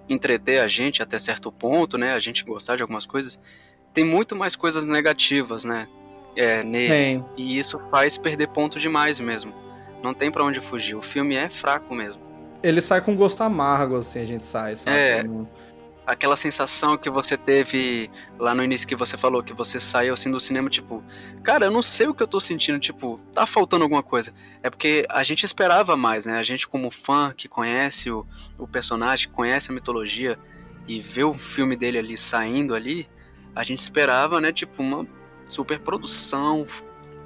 entreter 0.08 0.60
a 0.60 0.68
gente 0.68 1.02
até 1.02 1.18
certo 1.18 1.50
ponto, 1.52 1.98
né? 1.98 2.12
A 2.14 2.18
gente 2.18 2.44
gostar 2.44 2.76
de 2.76 2.82
algumas 2.82 3.06
coisas, 3.06 3.38
tem 3.92 4.04
muito 4.04 4.34
mais 4.34 4.56
coisas 4.56 4.84
negativas, 4.84 5.64
né? 5.64 5.88
É, 6.36 6.62
nele. 6.62 6.88
Tem. 6.88 7.24
E 7.36 7.58
isso 7.58 7.80
faz 7.90 8.16
perder 8.16 8.48
ponto 8.48 8.78
demais 8.78 9.18
mesmo. 9.18 9.52
Não 10.02 10.14
tem 10.14 10.30
para 10.30 10.44
onde 10.44 10.60
fugir. 10.60 10.94
O 10.94 11.02
filme 11.02 11.34
é 11.34 11.50
fraco 11.50 11.94
mesmo. 11.94 12.22
Ele 12.62 12.80
sai 12.80 13.00
com 13.00 13.14
gosto 13.14 13.40
amargo, 13.42 13.96
assim, 13.96 14.20
a 14.20 14.24
gente 14.24 14.44
sai, 14.44 14.76
sabe? 14.76 14.96
É. 14.96 15.24
Aquela 16.08 16.36
sensação 16.36 16.96
que 16.96 17.10
você 17.10 17.36
teve 17.36 18.10
lá 18.38 18.54
no 18.54 18.64
início 18.64 18.88
que 18.88 18.96
você 18.96 19.14
falou, 19.14 19.42
que 19.42 19.52
você 19.52 19.78
saiu 19.78 20.14
assim 20.14 20.30
do 20.30 20.40
cinema, 20.40 20.70
tipo, 20.70 21.04
cara, 21.42 21.66
eu 21.66 21.70
não 21.70 21.82
sei 21.82 22.08
o 22.08 22.14
que 22.14 22.22
eu 22.22 22.26
tô 22.26 22.40
sentindo, 22.40 22.78
tipo, 22.78 23.20
tá 23.34 23.46
faltando 23.46 23.82
alguma 23.82 24.02
coisa. 24.02 24.32
É 24.62 24.70
porque 24.70 25.04
a 25.10 25.22
gente 25.22 25.44
esperava 25.44 25.98
mais, 25.98 26.24
né? 26.24 26.38
A 26.38 26.42
gente, 26.42 26.66
como 26.66 26.90
fã 26.90 27.34
que 27.36 27.46
conhece 27.46 28.10
o, 28.10 28.26
o 28.56 28.66
personagem, 28.66 29.28
conhece 29.28 29.70
a 29.70 29.74
mitologia 29.74 30.38
e 30.88 31.02
vê 31.02 31.24
o 31.24 31.34
filme 31.34 31.76
dele 31.76 31.98
ali 31.98 32.16
saindo 32.16 32.74
ali, 32.74 33.06
a 33.54 33.62
gente 33.62 33.80
esperava, 33.80 34.40
né, 34.40 34.50
tipo, 34.50 34.82
uma 34.82 35.06
super 35.44 35.78
produção 35.78 36.64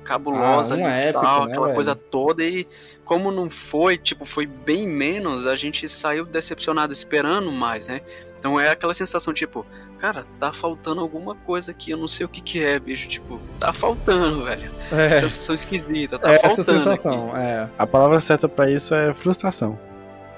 cabulosa 0.02 0.74
ah, 0.74 0.78
ali 0.78 1.12
tal, 1.12 1.46
né, 1.46 1.52
aquela 1.52 1.66
velho? 1.66 1.74
coisa 1.76 1.94
toda 1.94 2.44
e 2.44 2.66
como 3.04 3.30
não 3.30 3.48
foi, 3.48 3.96
tipo, 3.96 4.24
foi 4.24 4.46
bem 4.46 4.86
menos, 4.88 5.46
a 5.46 5.54
gente 5.54 5.88
saiu 5.88 6.24
decepcionado 6.24 6.92
esperando 6.92 7.50
mais, 7.52 7.88
né? 7.88 8.00
Então 8.42 8.58
é 8.58 8.70
aquela 8.70 8.92
sensação, 8.92 9.32
tipo, 9.32 9.64
cara, 10.00 10.26
tá 10.40 10.52
faltando 10.52 11.00
alguma 11.00 11.32
coisa 11.32 11.70
aqui, 11.70 11.92
eu 11.92 11.96
não 11.96 12.08
sei 12.08 12.26
o 12.26 12.28
que 12.28 12.40
que 12.40 12.60
é, 12.60 12.76
bicho, 12.76 13.06
tipo, 13.06 13.40
tá 13.56 13.72
faltando, 13.72 14.44
velho. 14.44 14.68
É. 14.90 15.10
Sensação 15.10 15.54
esquisita, 15.54 16.18
tá 16.18 16.28
é 16.28 16.38
faltando. 16.40 16.60
Essa 16.62 16.72
sensação, 16.72 17.30
aqui. 17.30 17.38
é. 17.38 17.68
A 17.78 17.86
palavra 17.86 18.18
certa 18.18 18.48
para 18.48 18.68
isso 18.68 18.96
é 18.96 19.14
frustração. 19.14 19.78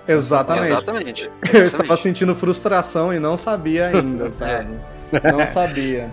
Exatamente. 0.06 0.66
Exatamente. 0.66 1.22
Exatamente. 1.22 1.32
Eu 1.56 1.64
estava 1.64 1.96
sentindo 1.96 2.34
frustração 2.34 3.10
e 3.10 3.18
não 3.18 3.38
sabia 3.38 3.86
ainda, 3.86 4.28
sabe? 4.36 4.78
É. 5.10 5.32
Não 5.32 5.46
sabia. 5.50 6.12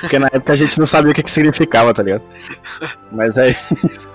Porque 0.00 0.16
na 0.16 0.28
época 0.28 0.52
a 0.52 0.56
gente 0.56 0.78
não 0.78 0.86
sabia 0.86 1.10
o 1.10 1.14
que, 1.14 1.24
que 1.24 1.30
significava, 1.30 1.92
tá 1.92 2.04
ligado? 2.04 2.22
Mas 3.10 3.36
é 3.36 3.50
isso. 3.50 4.12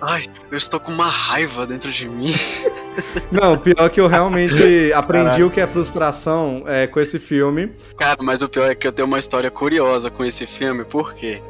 Ai, 0.00 0.28
eu 0.50 0.58
estou 0.58 0.80
com 0.80 0.90
uma 0.90 1.08
raiva 1.08 1.64
dentro 1.64 1.92
de 1.92 2.08
mim. 2.08 2.34
Não, 3.30 3.58
pior 3.58 3.88
que 3.90 4.00
eu 4.00 4.06
realmente 4.06 4.92
aprendi 4.92 5.24
Caraca. 5.24 5.46
o 5.46 5.50
que 5.50 5.60
é 5.60 5.66
frustração 5.66 6.64
é, 6.66 6.86
com 6.86 7.00
esse 7.00 7.18
filme. 7.18 7.72
Cara, 7.96 8.22
mas 8.22 8.42
o 8.42 8.48
pior 8.48 8.70
é 8.70 8.74
que 8.74 8.86
eu 8.86 8.92
tenho 8.92 9.06
uma 9.06 9.18
história 9.18 9.50
curiosa 9.50 10.10
com 10.10 10.24
esse 10.24 10.46
filme, 10.46 10.84
por 10.84 11.14
quê? 11.14 11.42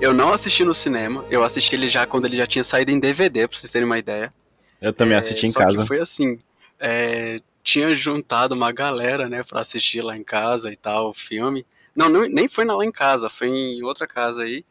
Eu 0.00 0.12
não 0.12 0.32
assisti 0.32 0.64
no 0.64 0.74
cinema, 0.74 1.24
eu 1.30 1.42
assisti 1.44 1.76
ele 1.76 1.88
já 1.88 2.06
quando 2.06 2.24
ele 2.26 2.36
já 2.36 2.46
tinha 2.46 2.64
saído 2.64 2.90
em 2.90 2.98
DVD, 2.98 3.46
pra 3.46 3.56
vocês 3.56 3.70
terem 3.70 3.86
uma 3.86 3.98
ideia. 3.98 4.32
Eu 4.80 4.92
também 4.92 5.14
é, 5.14 5.18
assisti 5.18 5.46
em 5.46 5.52
casa. 5.52 5.78
Que 5.78 5.86
foi 5.86 6.00
assim. 6.00 6.38
É, 6.80 7.40
tinha 7.62 7.94
juntado 7.94 8.54
uma 8.54 8.72
galera, 8.72 9.28
né, 9.28 9.44
pra 9.44 9.60
assistir 9.60 10.02
lá 10.02 10.16
em 10.16 10.24
casa 10.24 10.72
e 10.72 10.76
tal, 10.76 11.10
o 11.10 11.14
filme. 11.14 11.64
Não, 11.94 12.08
não 12.08 12.28
nem 12.28 12.48
foi 12.48 12.64
lá 12.64 12.84
em 12.84 12.90
casa, 12.90 13.28
foi 13.28 13.48
em 13.48 13.82
outra 13.84 14.06
casa 14.06 14.42
aí. 14.42 14.64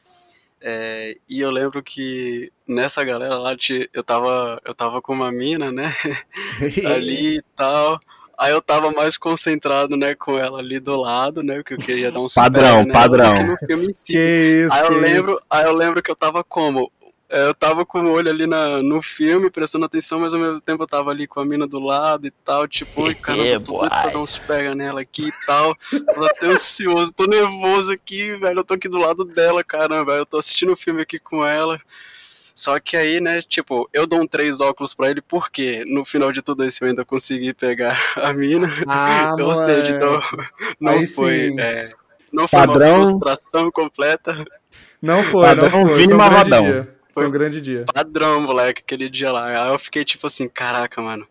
É, 0.61 1.17
e 1.27 1.41
eu 1.41 1.49
lembro 1.49 1.81
que 1.81 2.51
nessa 2.67 3.03
galera 3.03 3.35
lá 3.35 3.55
eu 3.93 4.03
tava, 4.03 4.61
eu 4.63 4.75
tava 4.75 5.01
com 5.01 5.13
uma 5.13 5.31
mina, 5.31 5.71
né? 5.71 5.91
ali 6.85 7.37
e 7.37 7.43
tal. 7.55 7.99
Aí 8.37 8.51
eu 8.51 8.61
tava 8.61 8.91
mais 8.91 9.17
concentrado, 9.17 9.95
né, 9.95 10.15
com 10.15 10.35
ela 10.37 10.59
ali 10.59 10.79
do 10.79 10.95
lado, 10.95 11.43
né? 11.43 11.61
Que 11.63 11.75
eu 11.75 11.77
queria 11.77 12.11
dar 12.11 12.21
um 12.21 12.27
padrão, 12.27 12.79
super, 12.79 12.85
né, 12.87 12.93
padrão. 12.93 13.47
No 13.47 13.57
filme 13.57 13.85
em 13.85 13.93
si. 13.93 14.17
Isso, 14.17 14.73
aí 14.73 14.81
eu 14.83 14.99
lembro, 14.99 15.31
isso. 15.33 15.43
aí 15.49 15.65
eu 15.65 15.73
lembro 15.73 16.01
que 16.01 16.09
eu 16.09 16.15
tava 16.15 16.43
como 16.43 16.91
é, 17.31 17.47
eu 17.47 17.53
tava 17.53 17.85
com 17.85 18.01
o 18.01 18.11
olho 18.11 18.29
ali 18.29 18.45
na, 18.45 18.83
no 18.83 19.01
filme, 19.01 19.49
prestando 19.49 19.85
atenção, 19.85 20.19
mas 20.19 20.33
ao 20.33 20.39
mesmo 20.39 20.59
tempo 20.59 20.83
eu 20.83 20.87
tava 20.87 21.11
ali 21.11 21.25
com 21.25 21.39
a 21.39 21.45
mina 21.45 21.65
do 21.65 21.79
lado 21.79 22.27
e 22.27 22.31
tal, 22.31 22.67
tipo, 22.67 23.03
oi, 23.03 23.15
caramba, 23.15 23.45
eu 23.45 23.61
tô 23.61 23.77
doido 23.77 23.89
pra 23.89 24.09
dar 24.09 24.19
uns 24.19 24.37
pega 24.37 24.75
nela 24.75 24.99
aqui 24.99 25.29
e 25.29 25.45
tal. 25.45 25.73
Tô 26.13 26.25
até 26.25 26.47
ansioso, 26.47 27.13
tô 27.13 27.25
nervoso 27.25 27.93
aqui, 27.93 28.35
velho, 28.35 28.59
eu 28.59 28.63
tô 28.65 28.73
aqui 28.73 28.89
do 28.89 28.97
lado 28.97 29.23
dela, 29.23 29.63
caramba, 29.63 30.11
eu 30.11 30.25
tô 30.25 30.39
assistindo 30.39 30.73
o 30.73 30.75
filme 30.75 31.01
aqui 31.01 31.17
com 31.19 31.45
ela. 31.45 31.79
Só 32.53 32.77
que 32.81 32.97
aí, 32.97 33.21
né, 33.21 33.41
tipo, 33.41 33.89
eu 33.93 34.05
dou 34.05 34.21
um 34.21 34.27
três 34.27 34.59
óculos 34.59 34.93
pra 34.93 35.09
ele, 35.09 35.21
porque 35.21 35.85
no 35.87 36.03
final 36.03 36.33
de 36.33 36.41
tudo 36.41 36.65
isso 36.65 36.83
eu 36.83 36.89
ainda 36.89 37.05
consegui 37.05 37.53
pegar 37.53 37.97
a 38.17 38.33
mina. 38.33 38.67
Ah, 38.85 39.33
eu 39.39 39.55
sei, 39.55 39.83
então 39.87 40.19
não 40.81 40.91
aí 40.91 41.07
foi. 41.07 41.55
É, 41.57 41.93
não 42.29 42.45
foi 42.45 42.59
Padrão... 42.59 42.97
uma 42.97 43.05
frustração 43.07 43.71
completa. 43.71 44.45
Não 45.01 45.23
foi, 45.23 45.45
Padrão 45.45 45.69
não 45.69 45.87
foi. 45.87 45.97
Vini 45.97 46.13
Mavadão. 46.13 46.87
Foi 47.13 47.27
um 47.27 47.31
grande 47.31 47.61
dia. 47.61 47.85
Padrão, 47.93 48.41
moleque, 48.41 48.81
aquele 48.85 49.09
dia 49.09 49.31
lá. 49.31 49.65
Aí 49.65 49.71
eu 49.71 49.79
fiquei 49.79 50.03
tipo 50.05 50.27
assim, 50.27 50.47
caraca, 50.47 51.01
mano. 51.01 51.27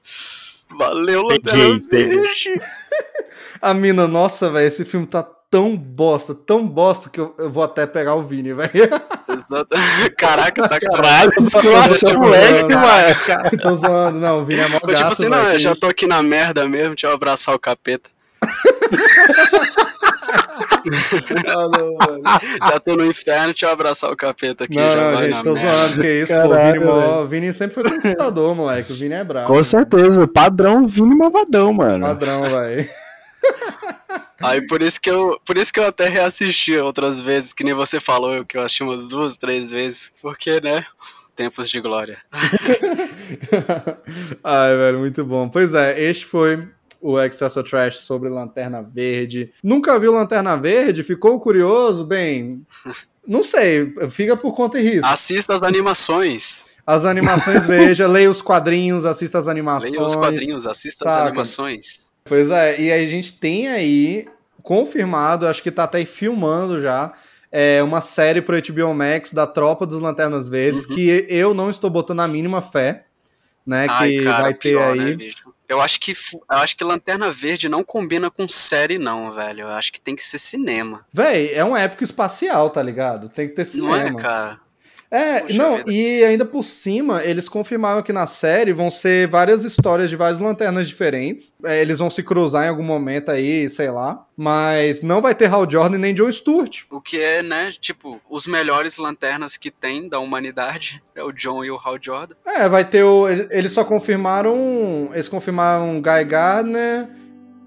Valeu, 0.71 1.23
Lanterna 1.23 1.81
Verde. 1.91 2.61
A 3.61 3.75
mina, 3.75 4.07
nossa, 4.07 4.49
velho, 4.51 4.67
esse 4.67 4.85
filme 4.85 5.07
tá 5.07 5.23
tão 5.51 5.77
bosta, 5.77 6.35
tão 6.35 6.67
bosta 6.67 7.11
que 7.11 7.19
eu, 7.21 7.35
eu 7.37 7.51
vou 7.51 7.63
até 7.65 7.87
pegar 7.87 8.15
o 8.15 8.23
Vini, 8.23 8.55
velho. 8.55 8.71
Caraca, 10.17 10.69
sacanagem. 10.69 11.31
Eu 11.65 11.77
acho 11.77 12.19
moleque, 12.19 12.75
mano. 12.75 13.59
Tô 13.61 13.77
zoando, 13.77 14.19
não, 14.19 14.43
o 14.43 14.45
Vini 14.45 14.61
é 14.61 14.69
mó 14.69 14.79
gato, 14.79 14.95
Tipo 14.95 15.09
assim, 15.09 15.29
não, 15.29 15.53
eu 15.53 15.61
já 15.61 15.75
tô 15.75 15.87
aqui 15.87 16.07
na 16.07 16.23
merda 16.23 16.69
mesmo, 16.69 16.91
deixa 16.91 17.09
eu 17.09 17.13
abraçar 17.13 17.55
o 17.55 17.59
capeta. 17.59 18.09
Ah, 21.47 21.69
não, 21.69 21.97
já 22.71 22.81
tô 22.81 22.97
no 22.97 23.07
inferno, 23.07 23.47
deixa 23.47 23.67
eu 23.67 23.71
abraçar 23.71 24.11
o 24.11 24.17
capeta 24.17 24.65
aqui. 24.65 24.77
Não, 24.77 24.93
já 24.93 24.97
não, 24.97 25.19
gente, 25.19 25.43
tô 25.43 25.55
merda. 25.55 25.71
zoando, 25.71 26.01
que 26.01 26.23
isso, 26.23 26.33
Caralho, 26.33 26.83
pô. 26.83 27.27
Vini, 27.27 27.41
Vini 27.41 27.53
sempre 27.53 27.75
foi 27.75 27.85
conquistador, 27.91 28.55
moleque. 28.55 28.93
O 28.93 28.97
Vini 28.97 29.15
é 29.15 29.25
brabo. 29.25 29.47
Com 29.47 29.63
certeza, 29.63 30.27
padrão 30.27 30.87
Vini 30.87 31.15
Mavadão, 31.15 31.73
mano. 31.73 32.07
Padrão, 32.07 32.45
velho. 32.45 32.89
Aí 34.43 34.67
por 34.67 34.83
isso 34.83 35.01
que 35.01 35.11
eu, 35.11 35.39
por 35.45 35.59
isso 35.59 35.73
que 35.73 35.79
eu 35.79 35.87
até 35.87 36.09
reassisti 36.09 36.77
outras 36.77 37.21
vezes, 37.21 37.53
que 37.53 37.63
nem 37.63 37.75
você 37.75 38.01
falou, 38.01 38.45
que 38.45 38.57
eu 38.57 38.63
achei 38.63 38.87
umas 38.87 39.11
duas, 39.11 39.37
três 39.37 39.71
vezes, 39.71 40.13
porque, 40.23 40.61
né? 40.61 40.85
Tempos 41.37 41.71
de 41.71 41.81
glória. 41.81 42.19
Ai, 44.43 44.77
velho, 44.77 44.99
muito 44.99 45.25
bom. 45.25 45.49
Pois 45.49 45.75
é, 45.75 46.03
este 46.03 46.27
foi 46.27 46.69
o 47.01 47.21
Excesso 47.21 47.63
Trash 47.63 47.99
sobre 48.01 48.29
Lanterna 48.29 48.83
Verde. 48.83 49.53
Nunca 49.63 49.99
viu 49.99 50.13
Lanterna 50.13 50.57
Verde? 50.57 51.03
Ficou 51.03 51.41
curioso? 51.41 52.05
Bem, 52.05 52.63
não 53.27 53.43
sei, 53.43 53.95
fica 54.11 54.37
por 54.37 54.55
conta 54.55 54.79
e 54.79 54.83
risco. 54.83 55.07
Assista 55.07 55.55
as 55.55 55.63
animações. 55.63 56.65
As 56.87 57.05
animações, 57.05 57.65
veja, 57.69 58.07
leia 58.07 58.31
os 58.31 58.43
quadrinhos, 58.43 59.05
assista 59.05 59.39
as 59.39 59.49
animações. 59.49 59.93
Leia 59.93 60.05
os 60.05 60.15
quadrinhos, 60.15 60.67
assista 60.67 61.05
saca? 61.05 61.23
as 61.23 61.29
animações. 61.29 62.11
Pois 62.25 62.51
é, 62.51 62.81
e 62.81 62.93
a 62.93 62.99
gente 63.07 63.33
tem 63.33 63.69
aí, 63.69 64.27
confirmado, 64.63 65.47
acho 65.47 65.63
que 65.63 65.71
tá 65.71 65.85
até 65.85 66.05
filmando 66.05 66.81
já, 66.81 67.13
é 67.51 67.83
uma 67.83 68.01
série 68.01 68.41
pro 68.43 68.57
HBO 68.61 68.95
Max 68.95 69.33
da 69.33 69.47
Tropa 69.47 69.87
dos 69.87 70.01
Lanternas 70.01 70.49
Verdes, 70.49 70.85
Uhum. 70.87 70.95
que 70.95 71.27
eu 71.29 71.55
não 71.55 71.71
estou 71.71 71.89
botando 71.91 72.21
a 72.21 72.29
mínima 72.29 72.61
fé, 72.63 73.07
né, 73.67 73.87
Ai, 73.89 74.11
que 74.11 74.25
cara, 74.25 74.43
vai 74.43 74.55
ter 74.55 74.71
pior, 74.71 74.93
aí. 74.93 75.17
né? 75.17 75.29
Eu 75.71 75.81
acho 75.81 76.01
que 76.01 76.11
eu 76.11 76.43
acho 76.49 76.77
que 76.77 76.83
Lanterna 76.83 77.31
Verde 77.31 77.69
não 77.69 77.85
combina 77.85 78.29
com 78.29 78.49
série, 78.49 78.99
não, 78.99 79.33
velho. 79.33 79.61
Eu 79.61 79.69
acho 79.69 79.93
que 79.93 80.01
tem 80.01 80.17
que 80.17 80.23
ser 80.25 80.41
cinema. 80.41 81.07
Véi, 81.13 81.53
é 81.55 81.65
um 81.65 81.77
épico 81.77 82.03
espacial, 82.03 82.71
tá 82.71 82.83
ligado? 82.83 83.29
Tem 83.29 83.49
que 83.49 83.55
ter 83.55 83.65
cinema. 83.65 83.97
Não 84.11 84.19
é, 84.19 84.21
cara? 84.21 84.61
É, 85.11 85.53
não, 85.55 85.77
vida. 85.79 85.93
e 85.93 86.23
ainda 86.25 86.45
por 86.45 86.63
cima, 86.63 87.25
eles 87.25 87.49
confirmaram 87.49 88.01
que 88.03 88.13
na 88.13 88.29
série 88.29 88.73
vão 88.73 88.91
ser 88.93 89.27
várias 89.27 89.65
histórias 89.65 90.09
de 90.09 90.15
várias 90.15 90.39
lanternas 90.41 90.87
diferentes. 90.89 91.53
É, 91.65 91.81
eles 91.83 91.99
vão 91.99 92.09
se 92.09 92.23
cruzar 92.23 92.65
em 92.65 92.69
algum 92.69 92.85
momento 92.85 93.31
aí, 93.31 93.69
sei 93.69 93.91
lá. 93.91 94.25
Mas 94.37 95.03
não 95.03 95.21
vai 95.21 95.35
ter 95.35 95.53
Hal 95.53 95.69
Jordan 95.69 95.99
nem 95.99 96.15
John 96.15 96.31
Stewart. 96.31 96.83
O 96.91 97.01
que 97.01 97.21
é, 97.21 97.43
né, 97.43 97.73
tipo, 97.79 98.21
os 98.31 98.47
melhores 98.47 98.97
lanternas 98.99 99.57
que 99.57 99.71
tem 99.71 100.09
da 100.09 100.21
humanidade 100.21 101.03
é 101.15 101.23
o 101.25 101.33
John 101.33 101.65
e 101.65 101.71
o 101.71 101.77
Hal 101.77 101.99
Jordan. 102.01 102.35
É, 102.47 102.69
vai 102.69 102.85
ter 102.85 103.03
o. 103.03 103.29
ele- 103.29 103.49
Eles 103.51 103.73
só 103.73 103.83
confirmaram. 103.83 105.11
Eles 105.13 105.29
confirmaram 105.29 106.01
Guy 106.01 106.25
Gardner, 106.25 107.09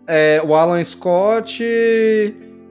é, 0.07 0.41
o 0.45 0.55
Alan 0.55 0.83
Scott 0.83 1.61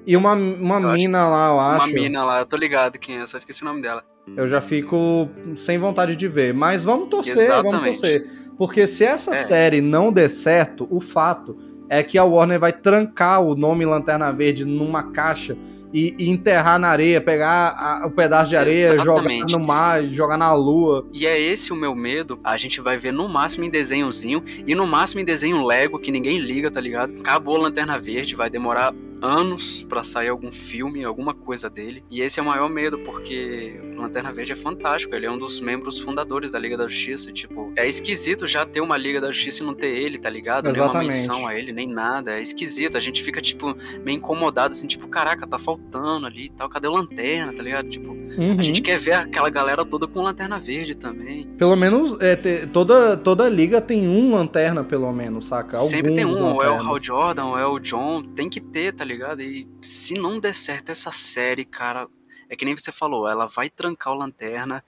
e 0.07 0.17
uma, 0.17 0.33
uma 0.33 0.81
Eu 0.81 0.89
acho- 0.89 0.97
mina 0.97 1.29
lá, 1.29 1.49
eu 1.51 1.61
acho. 1.61 1.87
Uma 1.87 1.95
mina 1.95 2.25
lá, 2.25 2.39
eu 2.41 2.47
tô 2.47 2.57
ligado 2.57 2.99
quem 2.99 3.21
é, 3.21 3.27
só 3.27 3.37
esqueci 3.37 3.63
o 3.63 3.67
nome 3.67 3.83
dela. 3.83 4.03
Eu 4.37 4.47
já 4.47 4.61
fico 4.61 5.29
sem 5.55 5.79
vontade 5.79 6.15
de 6.17 6.29
ver. 6.29 6.55
Mas 6.55 6.85
vamos 6.85 7.09
torcer, 7.09 7.35
vamos 7.49 7.73
Exatamente. 7.75 8.01
torcer. 8.01 8.31
Porque 8.57 8.87
se 8.87 9.05
essa 9.05 9.35
É. 9.35 9.43
série 9.45 9.81
não 9.81 10.13
der 10.13 10.29
certo, 10.31 10.87
o 10.91 11.01
fato 11.01 11.57
é 11.89 12.03
que 12.03 12.17
a 12.17 12.25
Warner 12.25 12.61
vai 12.61 12.73
trancar 12.73 13.43
o 13.43 13.55
nome 13.55 13.85
Lanterna 13.85 14.33
Verde 14.33 14.65
numa 14.65 15.11
caixa 15.13 15.57
e, 15.93 16.15
e 16.19 16.31
enterrar 16.31 16.79
na 16.79 16.89
areia, 16.89 17.21
pegar 17.21 18.03
o 18.07 18.11
pedaço 18.11 18.51
de 18.51 18.57
areia, 18.57 18.95
Exatamente. 18.95 19.51
jogar 19.51 19.59
no 19.59 19.67
mar, 19.67 20.03
jogar 20.11 20.37
na 20.37 20.55
lua. 20.55 21.07
E 21.13 21.27
é 21.27 21.41
esse 21.41 21.73
o 21.73 21.77
meu 21.77 21.95
medo. 21.95 22.41
A 22.43 22.57
gente 22.57 22.81
vai 22.81 22.97
ver 22.97 23.13
no 23.13 23.29
máximo 23.29 23.65
em 23.65 23.71
desenhozinho 23.71 24.43
e 24.67 24.75
no 24.75 24.87
máximo 24.87 25.21
em 25.21 25.25
desenho 25.25 25.65
Lego, 25.65 25.99
que 25.99 26.11
ninguém 26.11 26.39
liga, 26.39 26.71
tá 26.71 26.81
ligado? 26.81 27.15
Acabou 27.21 27.57
a 27.57 27.61
Lanterna 27.61 27.99
Verde, 27.99 28.35
vai 28.35 28.49
demorar 28.49 28.95
anos 29.23 29.85
pra 29.85 30.03
sair 30.03 30.29
algum 30.29 30.51
filme, 30.51 31.05
alguma 31.05 31.33
coisa 31.33 31.71
dele. 31.71 32.05
E 32.11 32.21
esse 32.21 32.41
é 32.41 32.43
o 32.43 32.47
maior 32.47 32.69
medo, 32.69 32.99
porque 32.99 33.81
Lanterna 33.97 34.33
Verde 34.33 34.53
é 34.53 34.57
fantástico. 34.57 35.15
Ele 35.15 35.27
é 35.27 35.31
um 35.31 35.39
dos 35.39 35.61
membros 35.61 35.99
fundadores 36.01 36.51
da 36.51 36.59
Liga 36.59 36.77
da 36.77 36.89
Justiça. 36.89 37.33
Tipo, 37.33 37.73
é 37.77 37.89
esquisito 37.89 38.47
já 38.47 38.67
ter 38.67 38.81
uma 38.81 38.99
Liga 38.99 39.21
da 39.21 39.31
Justiça 39.31 39.63
e 39.63 39.67
não 39.67 39.75
ter 39.75 39.91
ele, 39.91 40.19
tá 40.19 40.29
ligado? 40.29 40.69
Exatamente. 40.69 40.93
Nem 40.93 41.05
uma 41.05 41.05
menção 41.05 41.47
a 41.47 41.55
ele, 41.57 41.73
nem 41.73 41.87
nada. 41.87 42.37
É 42.37 42.41
esquisito. 42.41 42.97
A 42.97 43.01
gente 43.01 43.23
fica, 43.23 43.41
tipo, 43.41 43.77
meio 44.05 44.17
incomodado, 44.17 44.73
assim, 44.73 44.89
tipo, 44.89 45.07
caraca, 45.07 45.47
tá 45.47 45.59
faltando 45.59 45.82
ali 46.25 46.45
e 46.47 46.49
tal. 46.51 46.69
Cadê 46.69 46.89
o 46.89 46.93
Lanterna, 46.93 47.53
tá 47.53 47.63
ligado? 47.63 47.89
Tipo, 47.89 48.13
Uhum. 48.13 48.59
a 48.59 48.63
gente 48.63 48.81
quer 48.81 48.99
ver 48.99 49.13
aquela 49.13 49.51
galera 49.51 49.85
toda 49.85 50.07
com 50.07 50.23
Lanterna 50.23 50.59
Verde 50.59 50.95
também. 50.95 51.47
Pelo 51.59 51.77
menos 51.77 52.19
é, 52.21 52.35
te- 52.35 52.67
toda, 52.67 53.15
toda 53.17 53.47
liga 53.49 53.79
tem 53.81 54.09
um 54.09 54.35
lanterna, 54.35 54.83
pelo 54.83 55.13
menos, 55.13 55.45
saca? 55.45 55.77
Sempre 55.77 56.15
tem 56.15 56.25
Alguns 56.25 56.41
um, 56.41 56.45
ou 56.55 56.63
é 56.63 56.67
o 56.69 56.71
lanternas. 56.71 56.87
Hal 56.87 57.05
Jordan, 57.05 57.45
ou 57.47 57.59
é 57.59 57.67
o 57.67 57.79
John, 57.79 58.23
tem 58.23 58.49
que 58.49 58.59
ter, 58.61 58.95
tá 58.95 59.05
ligado? 59.05 59.43
E 59.43 59.69
se 59.83 60.15
não 60.15 60.41
der 60.41 60.55
certo 60.55 60.91
essa 60.91 61.13
série, 61.13 61.65
cara, 61.67 62.09
é 62.49 62.57
que 62.57 62.65
nem 62.65 62.75
você 62.75 62.91
falou, 62.91 63.29
ela 63.29 63.47
vai 63.47 63.69
trancar 63.69 64.15
o 64.15 64.17
Lanterna 64.17 64.83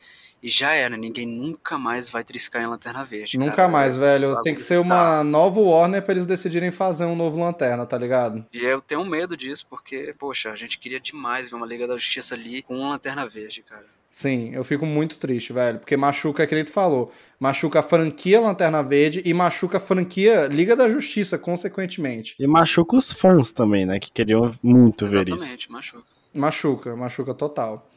e 0.45 0.49
já 0.51 0.75
era, 0.75 0.95
ninguém 0.95 1.27
nunca 1.27 1.79
mais 1.79 2.07
vai 2.07 2.23
triscar 2.23 2.63
em 2.63 2.67
Lanterna 2.67 3.03
Verde. 3.03 3.39
Nunca 3.39 3.57
cara. 3.57 3.69
mais, 3.69 3.97
velho. 3.97 4.43
Tem 4.43 4.55
que 4.55 4.61
ser 4.61 4.79
uma 4.79 5.25
nova 5.25 5.59
Warner 5.59 6.03
pra 6.03 6.13
eles 6.13 6.27
decidirem 6.27 6.71
fazer 6.71 7.07
um 7.07 7.17
novo 7.17 7.41
lanterna, 7.41 7.87
tá 7.87 7.97
ligado? 7.97 8.45
E 8.53 8.63
eu 8.63 8.83
tenho 8.83 9.03
medo 9.07 9.39
disso, 9.39 9.67
porque, 9.71 10.15
poxa, 10.19 10.51
a 10.51 10.55
gente 10.55 10.79
queria 10.79 11.01
demais 11.01 11.49
ver 11.49 11.57
uma 11.57 11.65
Liga 11.65 11.87
da 11.87 11.97
Justiça 11.97 12.35
ali 12.35 12.61
com 12.61 12.77
um 12.77 12.91
Lanterna 12.91 13.27
Verde, 13.27 13.63
cara. 13.63 13.87
Sim, 14.11 14.51
eu 14.55 14.63
fico 14.63 14.85
muito 14.85 15.17
triste, 15.17 15.51
velho. 15.51 15.79
Porque 15.79 15.97
machuca, 15.97 16.43
é 16.43 16.47
que 16.47 16.55
ele 16.55 16.69
falou, 16.69 17.11
machuca 17.41 17.81
a 17.81 17.83
franquia 17.83 18.39
Lanterna 18.39 18.83
Verde 18.83 19.23
e 19.25 19.33
machuca 19.33 19.79
a 19.79 19.81
franquia 19.81 20.47
Liga 20.47 20.77
da 20.77 20.91
Justiça, 20.91 21.39
consequentemente. 21.39 22.37
E 22.39 22.47
machuca 22.47 22.99
os 22.99 23.15
fãs 23.15 23.51
também, 23.51 23.87
né? 23.87 23.99
Que 23.99 24.13
queriam 24.13 24.55
muito 24.63 25.09
ver 25.09 25.27
isso. 25.27 25.37
Exatamente, 25.37 25.73
machuca. 25.73 26.05
Machuca, 26.35 26.95
machuca 26.95 27.33
total. 27.33 27.89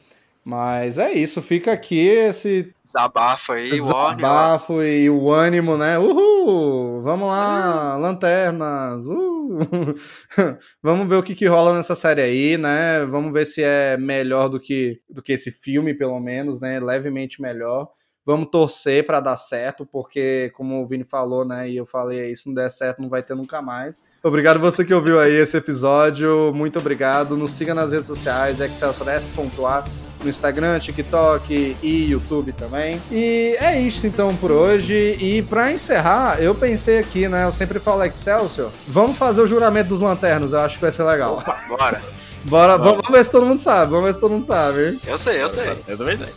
Mas 0.48 0.96
é 0.96 1.12
isso, 1.12 1.42
fica 1.42 1.72
aqui 1.72 1.98
esse 1.98 2.72
Desabafa 2.82 3.52
aí, 3.52 3.68
desabafo 3.68 4.82
e 4.82 5.10
o 5.10 5.30
ânimo, 5.30 5.76
né? 5.76 5.98
Uhul! 5.98 7.02
Vamos 7.02 7.28
lá, 7.28 7.98
lanternas! 7.98 9.06
Uh! 9.06 9.58
Vamos 10.82 11.06
ver 11.06 11.16
o 11.16 11.22
que, 11.22 11.34
que 11.34 11.44
rola 11.44 11.76
nessa 11.76 11.94
série 11.94 12.22
aí, 12.22 12.56
né? 12.56 13.04
Vamos 13.04 13.30
ver 13.30 13.44
se 13.44 13.62
é 13.62 13.98
melhor 13.98 14.48
do 14.48 14.58
que, 14.58 15.02
do 15.06 15.20
que 15.20 15.34
esse 15.34 15.50
filme, 15.50 15.92
pelo 15.92 16.18
menos, 16.18 16.58
né? 16.58 16.80
Levemente 16.80 17.42
melhor. 17.42 17.90
Vamos 18.24 18.48
torcer 18.50 19.04
pra 19.04 19.20
dar 19.20 19.36
certo, 19.36 19.84
porque, 19.84 20.50
como 20.56 20.82
o 20.82 20.86
Vini 20.86 21.04
falou, 21.04 21.44
né? 21.44 21.68
E 21.68 21.76
eu 21.76 21.84
falei 21.84 22.20
aí, 22.20 22.34
se 22.34 22.46
não 22.46 22.54
der 22.54 22.70
certo, 22.70 23.02
não 23.02 23.10
vai 23.10 23.22
ter 23.22 23.34
nunca 23.34 23.60
mais. 23.60 24.02
Obrigado 24.24 24.58
você 24.58 24.82
que 24.82 24.94
ouviu 24.94 25.20
aí 25.20 25.34
esse 25.34 25.58
episódio. 25.58 26.54
Muito 26.54 26.78
obrigado. 26.78 27.36
Nos 27.36 27.50
siga 27.50 27.74
nas 27.74 27.92
redes 27.92 28.06
sociais, 28.06 28.60
excelsos.a 28.60 30.07
no 30.22 30.28
Instagram, 30.28 30.78
TikTok 30.78 31.76
e 31.82 32.10
YouTube 32.10 32.52
também. 32.52 33.00
E 33.10 33.56
é 33.60 33.80
isso 33.80 34.06
então 34.06 34.34
por 34.36 34.50
hoje. 34.50 35.16
E 35.20 35.42
pra 35.42 35.72
encerrar, 35.72 36.40
eu 36.40 36.54
pensei 36.54 36.98
aqui, 36.98 37.28
né? 37.28 37.44
Eu 37.44 37.52
sempre 37.52 37.78
falo 37.78 38.04
Excelsior. 38.04 38.70
Vamos 38.86 39.16
fazer 39.16 39.40
o 39.40 39.46
juramento 39.46 39.88
dos 39.88 40.00
lanternos, 40.00 40.52
eu 40.52 40.60
acho 40.60 40.76
que 40.76 40.82
vai 40.82 40.92
ser 40.92 41.04
legal. 41.04 41.42
Bora. 41.68 42.02
Bora, 42.44 42.78
vamos 42.78 43.02
ver 43.10 43.24
se 43.24 43.30
todo 43.30 43.44
mundo 43.44 43.60
sabe. 43.60 43.90
Vamos 43.90 44.06
ver 44.06 44.14
se 44.14 44.20
todo 44.20 44.30
mundo 44.30 44.46
sabe, 44.46 44.88
hein? 44.88 45.00
Eu 45.06 45.18
sei, 45.18 45.42
eu 45.42 45.50
sei. 45.50 45.76
Eu 45.86 45.98
também 45.98 46.16
sei. 46.16 46.28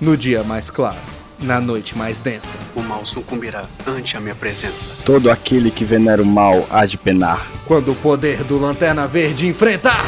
No 0.00 0.16
dia 0.16 0.42
mais 0.42 0.70
claro, 0.70 0.98
na 1.38 1.60
noite 1.60 1.96
mais 1.96 2.18
densa. 2.18 2.56
O 2.74 2.80
mal 2.80 3.04
sucumbirá 3.04 3.66
ante 3.86 4.16
a 4.16 4.20
minha 4.20 4.34
presença. 4.34 4.90
Todo 5.04 5.30
aquele 5.30 5.70
que 5.70 5.84
venera 5.84 6.22
o 6.22 6.26
mal 6.26 6.66
há 6.70 6.84
de 6.86 6.96
penar. 6.96 7.46
Quando 7.66 7.92
o 7.92 7.94
poder 7.94 8.42
do 8.44 8.58
Lanterna 8.58 9.06
Verde 9.06 9.46
enfrentar. 9.46 10.04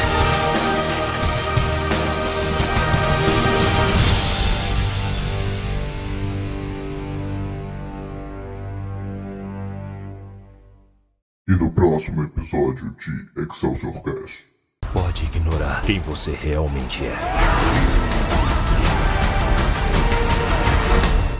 Próximo 12.05 12.23
episódio 12.23 12.95
de 12.99 13.41
Excelsior 13.41 14.03
Cast. 14.03 14.45
Pode 14.93 15.25
ignorar 15.25 15.81
quem 15.81 15.99
você 16.01 16.31
realmente 16.31 17.03
é. 17.03 17.15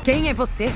Quem 0.04 0.28
é 0.30 0.34
você? 0.34 0.72